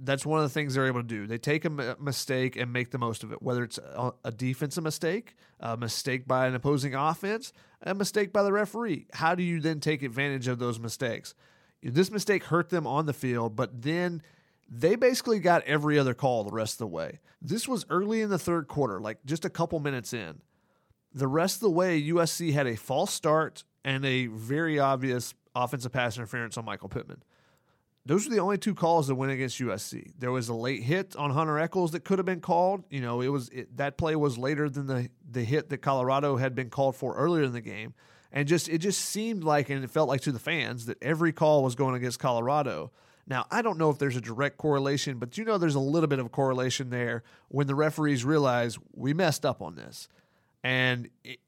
That's 0.04 0.26
one 0.26 0.40
of 0.40 0.44
the 0.44 0.52
things 0.52 0.74
they're 0.74 0.86
able 0.86 1.00
to 1.00 1.06
do. 1.06 1.26
They 1.26 1.38
take 1.38 1.64
a 1.64 1.70
m- 1.70 1.96
mistake 2.00 2.56
and 2.56 2.72
make 2.72 2.90
the 2.90 2.98
most 2.98 3.22
of 3.22 3.32
it. 3.32 3.40
Whether 3.40 3.62
it's 3.62 3.78
a, 3.78 4.12
a 4.24 4.32
defensive 4.32 4.82
mistake, 4.82 5.36
a 5.60 5.76
mistake 5.76 6.26
by 6.26 6.46
an 6.46 6.54
opposing 6.54 6.94
offense, 6.94 7.52
a 7.82 7.94
mistake 7.94 8.32
by 8.32 8.42
the 8.42 8.52
referee. 8.52 9.06
How 9.12 9.34
do 9.34 9.42
you 9.42 9.60
then 9.60 9.80
take 9.80 10.02
advantage 10.02 10.48
of 10.48 10.58
those 10.58 10.80
mistakes? 10.80 11.34
This 11.82 12.10
mistake 12.10 12.44
hurt 12.44 12.68
them 12.68 12.86
on 12.86 13.06
the 13.06 13.12
field, 13.12 13.56
but 13.56 13.82
then 13.82 14.22
they 14.68 14.96
basically 14.96 15.38
got 15.38 15.62
every 15.64 15.98
other 15.98 16.14
call 16.14 16.44
the 16.44 16.52
rest 16.52 16.74
of 16.74 16.78
the 16.78 16.86
way. 16.86 17.20
This 17.40 17.68
was 17.68 17.84
early 17.90 18.22
in 18.22 18.30
the 18.30 18.38
third 18.38 18.68
quarter, 18.68 19.00
like 19.00 19.18
just 19.24 19.44
a 19.44 19.50
couple 19.50 19.78
minutes 19.80 20.12
in. 20.12 20.40
The 21.12 21.28
rest 21.28 21.56
of 21.56 21.60
the 21.60 21.70
way, 21.70 22.00
USC 22.02 22.52
had 22.52 22.66
a 22.66 22.76
false 22.76 23.12
start 23.12 23.64
and 23.84 24.04
a 24.04 24.26
very 24.26 24.78
obvious 24.78 25.34
offensive 25.54 25.92
pass 25.92 26.16
interference 26.16 26.56
on 26.56 26.64
Michael 26.64 26.88
Pittman. 26.88 27.22
Those 28.04 28.26
were 28.26 28.34
the 28.34 28.40
only 28.40 28.58
two 28.58 28.74
calls 28.74 29.06
that 29.06 29.14
went 29.14 29.30
against 29.30 29.60
USC. 29.60 30.12
There 30.18 30.32
was 30.32 30.48
a 30.48 30.54
late 30.54 30.82
hit 30.82 31.14
on 31.14 31.30
Hunter 31.30 31.58
Echols 31.58 31.92
that 31.92 32.04
could 32.04 32.18
have 32.18 32.26
been 32.26 32.40
called. 32.40 32.84
You 32.90 33.00
know, 33.00 33.20
it 33.20 33.28
was 33.28 33.48
it, 33.50 33.76
that 33.76 33.96
play 33.96 34.16
was 34.16 34.36
later 34.36 34.68
than 34.68 34.86
the 34.86 35.08
the 35.30 35.44
hit 35.44 35.68
that 35.68 35.78
Colorado 35.78 36.36
had 36.36 36.54
been 36.54 36.68
called 36.68 36.96
for 36.96 37.14
earlier 37.14 37.44
in 37.44 37.52
the 37.52 37.60
game, 37.60 37.94
and 38.32 38.48
just 38.48 38.68
it 38.68 38.78
just 38.78 39.00
seemed 39.00 39.44
like 39.44 39.70
and 39.70 39.84
it 39.84 39.90
felt 39.90 40.08
like 40.08 40.22
to 40.22 40.32
the 40.32 40.40
fans 40.40 40.86
that 40.86 41.00
every 41.00 41.32
call 41.32 41.62
was 41.62 41.76
going 41.76 41.94
against 41.94 42.18
Colorado. 42.18 42.90
Now, 43.24 43.46
I 43.52 43.62
don't 43.62 43.78
know 43.78 43.88
if 43.88 43.98
there's 43.98 44.16
a 44.16 44.20
direct 44.20 44.58
correlation, 44.58 45.18
but 45.18 45.38
you 45.38 45.44
know 45.44 45.56
there's 45.56 45.76
a 45.76 45.80
little 45.80 46.08
bit 46.08 46.18
of 46.18 46.32
correlation 46.32 46.90
there 46.90 47.22
when 47.48 47.68
the 47.68 47.74
referees 47.76 48.24
realize 48.24 48.78
we 48.94 49.14
messed 49.14 49.46
up 49.46 49.62
on 49.62 49.76
this. 49.76 50.08
And 50.64 51.08
it, 51.22 51.38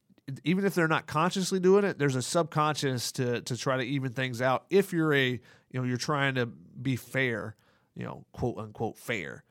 even 0.45 0.65
if 0.65 0.75
they're 0.75 0.89
not 0.89 1.07
consciously 1.07 1.59
doing 1.59 1.85
it, 1.85 1.99
there's 1.99 2.15
a 2.15 2.23
subconscious 2.23 3.11
to 3.13 3.41
to 3.43 3.57
try 3.57 3.77
to 3.77 3.83
even 3.83 4.13
things 4.13 4.41
out. 4.41 4.67
If 4.71 4.93
you're 4.93 5.15
a 5.15 5.41
you 5.75 5.81
know 5.81 5.87
you're 5.87 5.97
trying 5.97 6.37
to 6.37 6.47
be 6.47 6.95
fair, 6.95 7.57
you 7.97 8.05
know 8.05 8.25
quote 8.33 8.57
unquote 8.59 8.97
fair, 8.97 9.43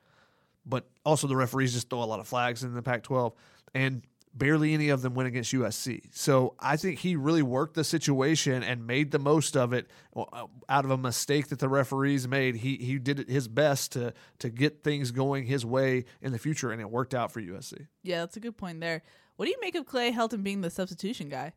but 0.65 0.89
also 1.05 1.27
the 1.27 1.36
referees 1.36 1.73
just 1.73 1.89
throw 1.89 2.01
a 2.01 2.05
lot 2.05 2.21
of 2.21 2.27
flags 2.27 2.63
in 2.63 2.73
the 2.73 2.81
Pac-12, 2.81 3.33
and 3.75 4.03
barely 4.33 4.73
any 4.73 4.88
of 4.88 5.01
them 5.01 5.15
went 5.15 5.27
against 5.27 5.53
USC. 5.53 6.01
So 6.12 6.55
I 6.62 6.77
think 6.77 6.99
he 6.99 7.17
really 7.17 7.41
worked 7.41 7.75
the 7.75 7.83
situation 7.83 8.63
and 8.63 8.88
made 8.88 9.12
the 9.12 9.19
most 9.19 9.57
of 9.57 9.73
it 9.73 9.88
uh, 10.15 10.45
out 10.69 10.86
of 10.86 10.91
a 10.91 10.97
mistake 10.97 11.49
that 11.49 11.59
the 11.59 11.67
referees 11.67 12.25
made. 12.25 12.55
He 12.55 12.77
he 12.77 12.99
did 12.99 13.27
his 13.27 13.49
best 13.49 13.91
to 13.91 14.13
to 14.39 14.49
get 14.49 14.81
things 14.81 15.12
going 15.12 15.45
his 15.45 15.65
way 15.65 16.05
in 16.21 16.31
the 16.31 16.39
future, 16.39 16.71
and 16.71 16.79
it 16.79 16.89
worked 16.89 17.13
out 17.13 17.33
for 17.33 17.41
USC. 17.41 17.88
yeah, 18.01 18.21
that's 18.21 18.38
a 18.38 18.39
good 18.39 18.55
point 18.55 18.79
there. 18.79 19.03
What 19.36 19.45
do 19.45 19.51
you 19.51 19.57
make 19.59 19.75
of 19.75 19.86
Clay 19.86 20.13
Helton 20.13 20.41
being 20.41 20.62
the 20.62 20.69
substitution 20.69 21.27
guy? 21.27 21.51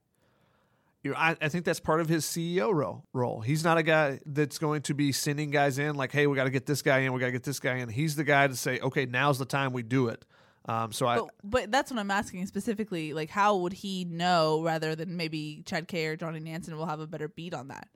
You 1.06 1.12
know, 1.12 1.18
I, 1.18 1.36
I 1.40 1.48
think 1.48 1.64
that's 1.64 1.78
part 1.78 2.00
of 2.00 2.08
his 2.08 2.24
CEO 2.24 2.74
role. 2.74 3.04
Role. 3.12 3.40
He's 3.40 3.62
not 3.62 3.78
a 3.78 3.84
guy 3.84 4.18
that's 4.26 4.58
going 4.58 4.82
to 4.82 4.94
be 4.94 5.12
sending 5.12 5.52
guys 5.52 5.78
in 5.78 5.94
like, 5.94 6.10
"Hey, 6.10 6.26
we 6.26 6.34
got 6.34 6.44
to 6.44 6.50
get 6.50 6.66
this 6.66 6.82
guy 6.82 6.98
in. 6.98 7.12
We 7.12 7.20
got 7.20 7.26
to 7.26 7.32
get 7.32 7.44
this 7.44 7.60
guy 7.60 7.76
in." 7.76 7.88
He's 7.88 8.16
the 8.16 8.24
guy 8.24 8.48
to 8.48 8.56
say, 8.56 8.80
"Okay, 8.80 9.06
now's 9.06 9.38
the 9.38 9.44
time 9.44 9.72
we 9.72 9.84
do 9.84 10.08
it." 10.08 10.24
Um, 10.68 10.90
so 10.90 11.06
I, 11.06 11.18
But, 11.18 11.30
but 11.44 11.70
that's 11.70 11.92
what 11.92 12.00
I'm 12.00 12.10
asking 12.10 12.44
specifically. 12.46 13.12
Like, 13.12 13.30
how 13.30 13.54
would 13.58 13.72
he 13.72 14.04
know 14.04 14.64
rather 14.64 14.96
than 14.96 15.16
maybe 15.16 15.62
Chad 15.64 15.86
K 15.86 16.06
or 16.06 16.16
Johnny 16.16 16.40
Nansen 16.40 16.76
will 16.76 16.86
have 16.86 16.98
a 16.98 17.06
better 17.06 17.28
beat 17.28 17.54
on 17.54 17.68
that? 17.68 17.86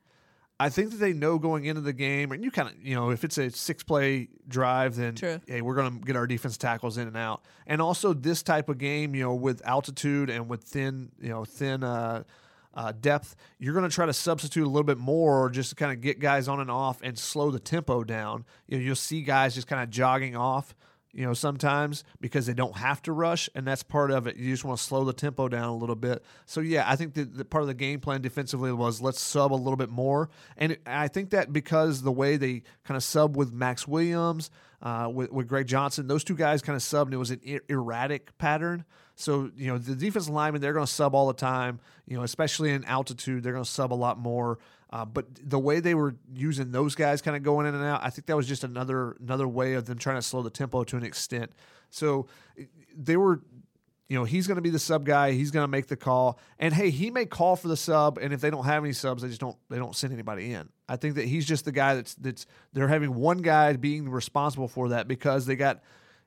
I 0.60 0.68
think 0.68 0.90
that 0.90 0.98
they 0.98 1.12
know 1.12 1.38
going 1.38 1.64
into 1.64 1.80
the 1.80 1.92
game, 1.92 2.30
and 2.30 2.44
you 2.44 2.52
kind 2.52 2.68
of, 2.68 2.74
you 2.80 2.94
know, 2.94 3.10
if 3.10 3.24
it's 3.24 3.38
a 3.38 3.50
six 3.50 3.82
play 3.82 4.28
drive, 4.46 4.94
then 4.94 5.16
True. 5.16 5.40
hey, 5.48 5.62
we're 5.62 5.74
going 5.74 5.98
to 5.98 6.06
get 6.06 6.14
our 6.14 6.28
defense 6.28 6.56
tackles 6.56 6.96
in 6.96 7.08
and 7.08 7.16
out. 7.16 7.42
And 7.66 7.82
also 7.82 8.12
this 8.12 8.42
type 8.44 8.68
of 8.68 8.78
game, 8.78 9.16
you 9.16 9.22
know, 9.24 9.34
with 9.34 9.66
altitude 9.66 10.30
and 10.30 10.48
with 10.48 10.62
thin, 10.62 11.10
you 11.20 11.30
know, 11.30 11.44
thin 11.44 11.82
uh, 11.82 12.24
uh, 12.74 12.92
depth, 12.92 13.36
you're 13.58 13.74
going 13.74 13.88
to 13.88 13.94
try 13.94 14.06
to 14.06 14.12
substitute 14.12 14.64
a 14.64 14.68
little 14.68 14.84
bit 14.84 14.98
more 14.98 15.50
just 15.50 15.70
to 15.70 15.76
kind 15.76 15.92
of 15.92 16.00
get 16.00 16.20
guys 16.20 16.48
on 16.48 16.60
and 16.60 16.70
off 16.70 17.00
and 17.02 17.18
slow 17.18 17.50
the 17.50 17.60
tempo 17.60 18.04
down. 18.04 18.44
You 18.68 18.78
know, 18.78 18.84
you'll 18.84 18.96
see 18.96 19.22
guys 19.22 19.54
just 19.54 19.66
kind 19.66 19.82
of 19.82 19.90
jogging 19.90 20.36
off. 20.36 20.74
You 21.12 21.26
know, 21.26 21.34
sometimes 21.34 22.04
because 22.20 22.46
they 22.46 22.54
don't 22.54 22.76
have 22.76 23.02
to 23.02 23.12
rush, 23.12 23.50
and 23.56 23.66
that's 23.66 23.82
part 23.82 24.12
of 24.12 24.28
it. 24.28 24.36
You 24.36 24.52
just 24.52 24.64
want 24.64 24.78
to 24.78 24.84
slow 24.84 25.02
the 25.02 25.12
tempo 25.12 25.48
down 25.48 25.64
a 25.64 25.74
little 25.74 25.96
bit. 25.96 26.22
So 26.46 26.60
yeah, 26.60 26.88
I 26.88 26.94
think 26.94 27.14
that 27.14 27.50
part 27.50 27.62
of 27.62 27.66
the 27.66 27.74
game 27.74 27.98
plan 27.98 28.22
defensively 28.22 28.72
was 28.72 29.00
let's 29.00 29.20
sub 29.20 29.52
a 29.52 29.56
little 29.56 29.74
bit 29.76 29.90
more, 29.90 30.30
and 30.56 30.78
I 30.86 31.08
think 31.08 31.30
that 31.30 31.52
because 31.52 32.02
the 32.02 32.12
way 32.12 32.36
they 32.36 32.62
kind 32.84 32.96
of 32.96 33.02
sub 33.02 33.36
with 33.36 33.52
Max 33.52 33.88
Williams, 33.88 34.52
uh, 34.82 35.10
with 35.12 35.32
with 35.32 35.48
Greg 35.48 35.66
Johnson, 35.66 36.06
those 36.06 36.22
two 36.22 36.36
guys 36.36 36.62
kind 36.62 36.76
of 36.76 36.82
subbed. 36.82 37.06
And 37.06 37.14
it 37.14 37.18
was 37.18 37.32
an 37.32 37.40
er- 37.48 37.64
erratic 37.68 38.36
pattern. 38.38 38.84
So 39.20 39.50
you 39.56 39.66
know 39.66 39.78
the 39.78 39.94
defensive 39.94 40.32
linemen 40.32 40.62
they're 40.62 40.72
going 40.72 40.86
to 40.86 40.92
sub 40.92 41.14
all 41.14 41.26
the 41.26 41.34
time. 41.34 41.80
You 42.06 42.16
know, 42.16 42.22
especially 42.22 42.70
in 42.70 42.84
altitude, 42.84 43.42
they're 43.42 43.52
going 43.52 43.64
to 43.64 43.70
sub 43.70 43.92
a 43.92 43.94
lot 43.94 44.18
more. 44.18 44.58
Uh, 44.92 45.04
but 45.04 45.26
the 45.48 45.58
way 45.58 45.78
they 45.78 45.94
were 45.94 46.16
using 46.34 46.72
those 46.72 46.94
guys, 46.94 47.22
kind 47.22 47.36
of 47.36 47.42
going 47.42 47.66
in 47.66 47.74
and 47.74 47.84
out, 47.84 48.00
I 48.02 48.10
think 48.10 48.26
that 48.26 48.36
was 48.36 48.48
just 48.48 48.64
another 48.64 49.16
another 49.20 49.46
way 49.46 49.74
of 49.74 49.84
them 49.84 49.98
trying 49.98 50.16
to 50.16 50.22
slow 50.22 50.42
the 50.42 50.50
tempo 50.50 50.84
to 50.84 50.96
an 50.96 51.04
extent. 51.04 51.52
So 51.90 52.26
they 52.96 53.16
were, 53.16 53.42
you 54.08 54.18
know, 54.18 54.24
he's 54.24 54.46
going 54.46 54.56
to 54.56 54.62
be 54.62 54.70
the 54.70 54.80
sub 54.80 55.04
guy. 55.04 55.32
He's 55.32 55.50
going 55.50 55.64
to 55.64 55.68
make 55.68 55.86
the 55.86 55.96
call, 55.96 56.40
and 56.58 56.72
hey, 56.72 56.90
he 56.90 57.10
may 57.10 57.26
call 57.26 57.56
for 57.56 57.68
the 57.68 57.76
sub. 57.76 58.18
And 58.18 58.32
if 58.32 58.40
they 58.40 58.50
don't 58.50 58.64
have 58.64 58.82
any 58.82 58.92
subs, 58.92 59.22
they 59.22 59.28
just 59.28 59.40
don't 59.40 59.56
they 59.68 59.76
don't 59.76 59.94
send 59.94 60.12
anybody 60.12 60.52
in. 60.54 60.68
I 60.88 60.96
think 60.96 61.14
that 61.16 61.26
he's 61.26 61.46
just 61.46 61.66
the 61.66 61.72
guy 61.72 61.94
that's 61.94 62.14
that's 62.14 62.46
they're 62.72 62.88
having 62.88 63.14
one 63.14 63.38
guy 63.38 63.74
being 63.74 64.08
responsible 64.08 64.66
for 64.66 64.88
that 64.88 65.06
because 65.06 65.46
they 65.46 65.56
got 65.56 65.82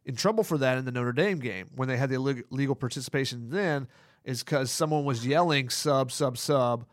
in 0.06 0.16
trouble 0.16 0.44
for 0.44 0.58
that 0.58 0.78
in 0.78 0.86
the 0.86 0.92
Notre 0.92 1.14
Dame 1.14 1.40
game 1.40 1.70
when 1.76 1.88
they 1.88 1.98
had 1.98 2.10
the 2.10 2.16
illeg- 2.16 2.44
legal 2.50 2.76
participation 2.76 3.50
then. 3.50 3.88
is 4.24 4.44
because 4.44 4.72
someone 4.72 5.04
was 5.06 5.26
yelling 5.26 5.70
sub, 5.70 6.12
sub, 6.12 6.38
sub. 6.38 6.86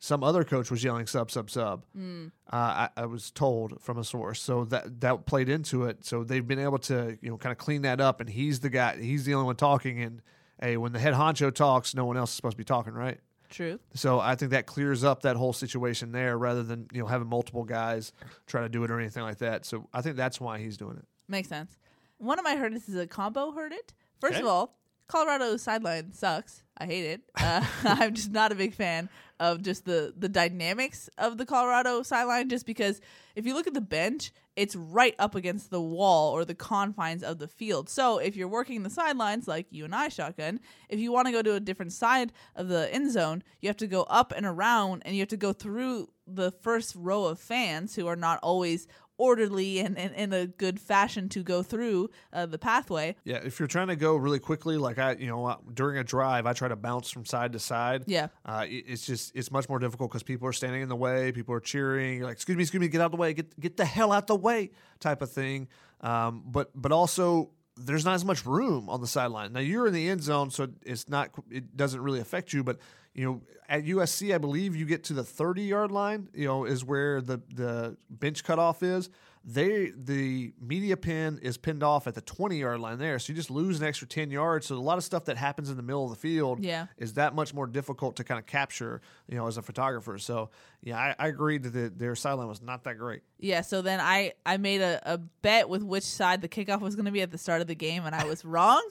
Some 0.00 0.22
other 0.22 0.44
coach 0.44 0.70
was 0.70 0.84
yelling 0.84 1.06
sub, 1.06 1.30
sub, 1.30 1.50
sub. 1.50 1.84
Mm. 1.96 2.30
Uh, 2.52 2.56
I, 2.56 2.88
I 2.96 3.06
was 3.06 3.30
told 3.32 3.82
from 3.82 3.98
a 3.98 4.04
source, 4.04 4.40
so 4.40 4.64
that 4.66 5.00
that 5.00 5.26
played 5.26 5.48
into 5.48 5.84
it. 5.84 6.04
So 6.04 6.22
they've 6.22 6.46
been 6.46 6.60
able 6.60 6.78
to 6.78 7.18
you 7.20 7.30
know 7.30 7.36
kind 7.36 7.50
of 7.50 7.58
clean 7.58 7.82
that 7.82 8.00
up, 8.00 8.20
and 8.20 8.30
he's 8.30 8.60
the 8.60 8.70
guy. 8.70 8.96
He's 8.96 9.24
the 9.24 9.34
only 9.34 9.46
one 9.46 9.56
talking. 9.56 10.00
And 10.00 10.22
hey, 10.60 10.76
when 10.76 10.92
the 10.92 11.00
head 11.00 11.14
honcho 11.14 11.52
talks, 11.52 11.94
no 11.96 12.04
one 12.04 12.16
else 12.16 12.30
is 12.30 12.36
supposed 12.36 12.52
to 12.54 12.58
be 12.58 12.64
talking, 12.64 12.92
right? 12.92 13.18
True. 13.50 13.80
So 13.94 14.20
I 14.20 14.34
think 14.36 14.52
that 14.52 14.66
clears 14.66 15.02
up 15.02 15.22
that 15.22 15.34
whole 15.34 15.52
situation 15.52 16.12
there, 16.12 16.38
rather 16.38 16.62
than 16.62 16.86
you 16.92 17.00
know 17.00 17.06
having 17.08 17.28
multiple 17.28 17.64
guys 17.64 18.12
try 18.46 18.60
to 18.62 18.68
do 18.68 18.84
it 18.84 18.90
or 18.92 19.00
anything 19.00 19.24
like 19.24 19.38
that. 19.38 19.66
So 19.66 19.88
I 19.92 20.00
think 20.00 20.16
that's 20.16 20.40
why 20.40 20.58
he's 20.60 20.76
doing 20.76 20.96
it. 20.96 21.04
Makes 21.26 21.48
sense. 21.48 21.76
One 22.18 22.38
of 22.38 22.44
my 22.44 22.56
heard 22.56 22.74
is 22.74 22.94
a 22.94 23.06
combo 23.06 23.52
heard 23.52 23.72
it. 23.72 23.94
First 24.20 24.34
Okay. 24.34 24.42
of 24.42 24.48
all, 24.48 24.74
Colorado's 25.06 25.62
sideline 25.62 26.12
sucks. 26.12 26.62
I 26.76 26.84
hate 26.86 27.04
it. 27.04 27.22
Uh, 27.34 27.64
I'm 27.84 28.14
just 28.14 28.30
not 28.30 28.52
a 28.52 28.54
big 28.54 28.74
fan 28.74 29.08
of 29.40 29.62
just 29.62 29.84
the 29.84 30.12
the 30.16 30.28
dynamics 30.28 31.08
of 31.16 31.38
the 31.38 31.46
Colorado 31.46 32.02
sideline. 32.02 32.48
Just 32.48 32.66
because 32.66 33.00
if 33.34 33.46
you 33.46 33.54
look 33.54 33.66
at 33.66 33.72
the 33.74 33.80
bench, 33.80 34.32
it's 34.54 34.76
right 34.76 35.14
up 35.18 35.34
against 35.34 35.70
the 35.70 35.80
wall 35.80 36.32
or 36.32 36.44
the 36.44 36.54
confines 36.54 37.22
of 37.22 37.38
the 37.38 37.48
field. 37.48 37.88
So 37.88 38.18
if 38.18 38.36
you're 38.36 38.48
working 38.48 38.82
the 38.82 38.90
sidelines 38.90 39.48
like 39.48 39.66
you 39.70 39.84
and 39.86 39.94
I 39.94 40.08
shotgun, 40.08 40.60
if 40.88 40.98
you 40.98 41.10
want 41.12 41.26
to 41.26 41.32
go 41.32 41.40
to 41.42 41.54
a 41.54 41.60
different 41.60 41.92
side 41.92 42.32
of 42.56 42.68
the 42.68 42.92
end 42.92 43.10
zone, 43.12 43.42
you 43.60 43.68
have 43.68 43.76
to 43.78 43.86
go 43.86 44.02
up 44.04 44.32
and 44.36 44.44
around, 44.44 45.02
and 45.06 45.14
you 45.14 45.22
have 45.22 45.28
to 45.28 45.36
go 45.36 45.52
through 45.52 46.10
the 46.26 46.50
first 46.50 46.94
row 46.96 47.24
of 47.24 47.38
fans 47.40 47.94
who 47.94 48.06
are 48.08 48.16
not 48.16 48.40
always 48.42 48.86
orderly 49.18 49.80
and, 49.80 49.98
in 49.98 50.32
a 50.32 50.46
good 50.46 50.80
fashion 50.80 51.28
to 51.28 51.42
go 51.42 51.62
through 51.62 52.08
uh, 52.32 52.46
the 52.46 52.58
pathway. 52.58 53.16
Yeah, 53.24 53.36
if 53.44 53.58
you're 53.58 53.68
trying 53.68 53.88
to 53.88 53.96
go 53.96 54.16
really 54.16 54.38
quickly, 54.38 54.76
like 54.78 54.98
I, 54.98 55.12
you 55.12 55.26
know, 55.26 55.44
uh, 55.44 55.56
during 55.74 55.98
a 55.98 56.04
drive, 56.04 56.46
I 56.46 56.52
try 56.54 56.68
to 56.68 56.76
bounce 56.76 57.10
from 57.10 57.24
side 57.26 57.52
to 57.52 57.58
side. 57.58 58.04
Yeah. 58.06 58.28
uh, 58.46 58.64
it- 58.66 58.84
it's 58.88 59.04
just 59.04 59.32
it's 59.34 59.50
much 59.50 59.68
more 59.68 59.78
difficult 59.78 60.10
because 60.10 60.22
people 60.22 60.48
are 60.48 60.52
standing 60.52 60.80
in 60.82 60.88
the 60.88 60.96
way, 60.96 61.32
people 61.32 61.54
are 61.54 61.60
cheering, 61.60 62.18
you're 62.18 62.26
like, 62.26 62.36
excuse 62.36 62.56
me, 62.56 62.62
excuse 62.62 62.80
me, 62.80 62.88
get 62.88 63.00
out 63.00 63.06
of 63.06 63.10
the 63.12 63.16
way, 63.18 63.34
get 63.34 63.58
get 63.60 63.76
the 63.76 63.84
hell 63.84 64.12
out 64.12 64.26
the 64.28 64.36
way, 64.36 64.70
type 65.00 65.20
of 65.20 65.30
thing. 65.30 65.68
Um, 66.00 66.44
but 66.46 66.70
but 66.74 66.92
also 66.92 67.50
there's 67.78 68.04
not 68.04 68.14
as 68.14 68.24
much 68.24 68.44
room 68.44 68.88
on 68.88 69.00
the 69.00 69.06
sideline. 69.06 69.52
Now 69.52 69.60
you're 69.60 69.86
in 69.86 69.94
the 69.94 70.08
end 70.08 70.22
zone, 70.22 70.50
so 70.50 70.68
it's 70.84 71.08
not 71.08 71.30
it 71.50 71.76
doesn't 71.76 72.00
really 72.00 72.20
affect 72.20 72.52
you, 72.52 72.62
but. 72.64 72.78
You 73.14 73.24
know, 73.24 73.42
at 73.68 73.84
USC, 73.84 74.32
I 74.32 74.38
believe 74.38 74.76
you 74.76 74.84
get 74.84 75.02
to 75.04 75.12
the 75.12 75.24
30 75.24 75.62
yard 75.62 75.90
line. 75.90 76.28
You 76.34 76.46
know, 76.46 76.64
is 76.66 76.84
where 76.84 77.20
the 77.20 77.40
the 77.52 77.96
bench 78.08 78.44
cutoff 78.44 78.80
is. 78.84 79.10
They 79.50 79.92
the 79.96 80.52
media 80.60 80.94
pin 80.98 81.38
is 81.40 81.56
pinned 81.56 81.82
off 81.82 82.06
at 82.06 82.14
the 82.14 82.20
20 82.20 82.58
yard 82.58 82.80
line 82.80 82.98
there, 82.98 83.18
so 83.18 83.32
you 83.32 83.34
just 83.34 83.50
lose 83.50 83.80
an 83.80 83.86
extra 83.86 84.06
10 84.06 84.30
yards. 84.30 84.66
So 84.66 84.74
a 84.74 84.78
lot 84.78 84.98
of 84.98 85.04
stuff 85.04 85.24
that 85.24 85.38
happens 85.38 85.70
in 85.70 85.78
the 85.78 85.82
middle 85.82 86.04
of 86.04 86.10
the 86.10 86.16
field 86.16 86.62
Yeah. 86.62 86.88
is 86.98 87.14
that 87.14 87.34
much 87.34 87.54
more 87.54 87.66
difficult 87.66 88.16
to 88.16 88.24
kind 88.24 88.38
of 88.38 88.44
capture. 88.44 89.00
You 89.26 89.36
know, 89.38 89.46
as 89.46 89.56
a 89.56 89.62
photographer. 89.62 90.18
So 90.18 90.50
yeah, 90.82 90.98
I, 90.98 91.14
I 91.18 91.28
agreed 91.28 91.62
that 91.62 91.70
the, 91.72 91.88
their 91.88 92.14
sideline 92.14 92.48
was 92.48 92.60
not 92.60 92.84
that 92.84 92.98
great. 92.98 93.22
Yeah, 93.38 93.62
so 93.62 93.80
then 93.80 94.00
I 94.00 94.34
I 94.44 94.58
made 94.58 94.82
a, 94.82 95.00
a 95.14 95.16
bet 95.16 95.68
with 95.70 95.82
which 95.82 96.04
side 96.04 96.42
the 96.42 96.48
kickoff 96.48 96.80
was 96.82 96.94
going 96.94 97.06
to 97.06 97.10
be 97.12 97.22
at 97.22 97.30
the 97.30 97.38
start 97.38 97.62
of 97.62 97.68
the 97.68 97.74
game, 97.74 98.04
and 98.04 98.14
I 98.14 98.24
was 98.26 98.44
wrong. 98.44 98.86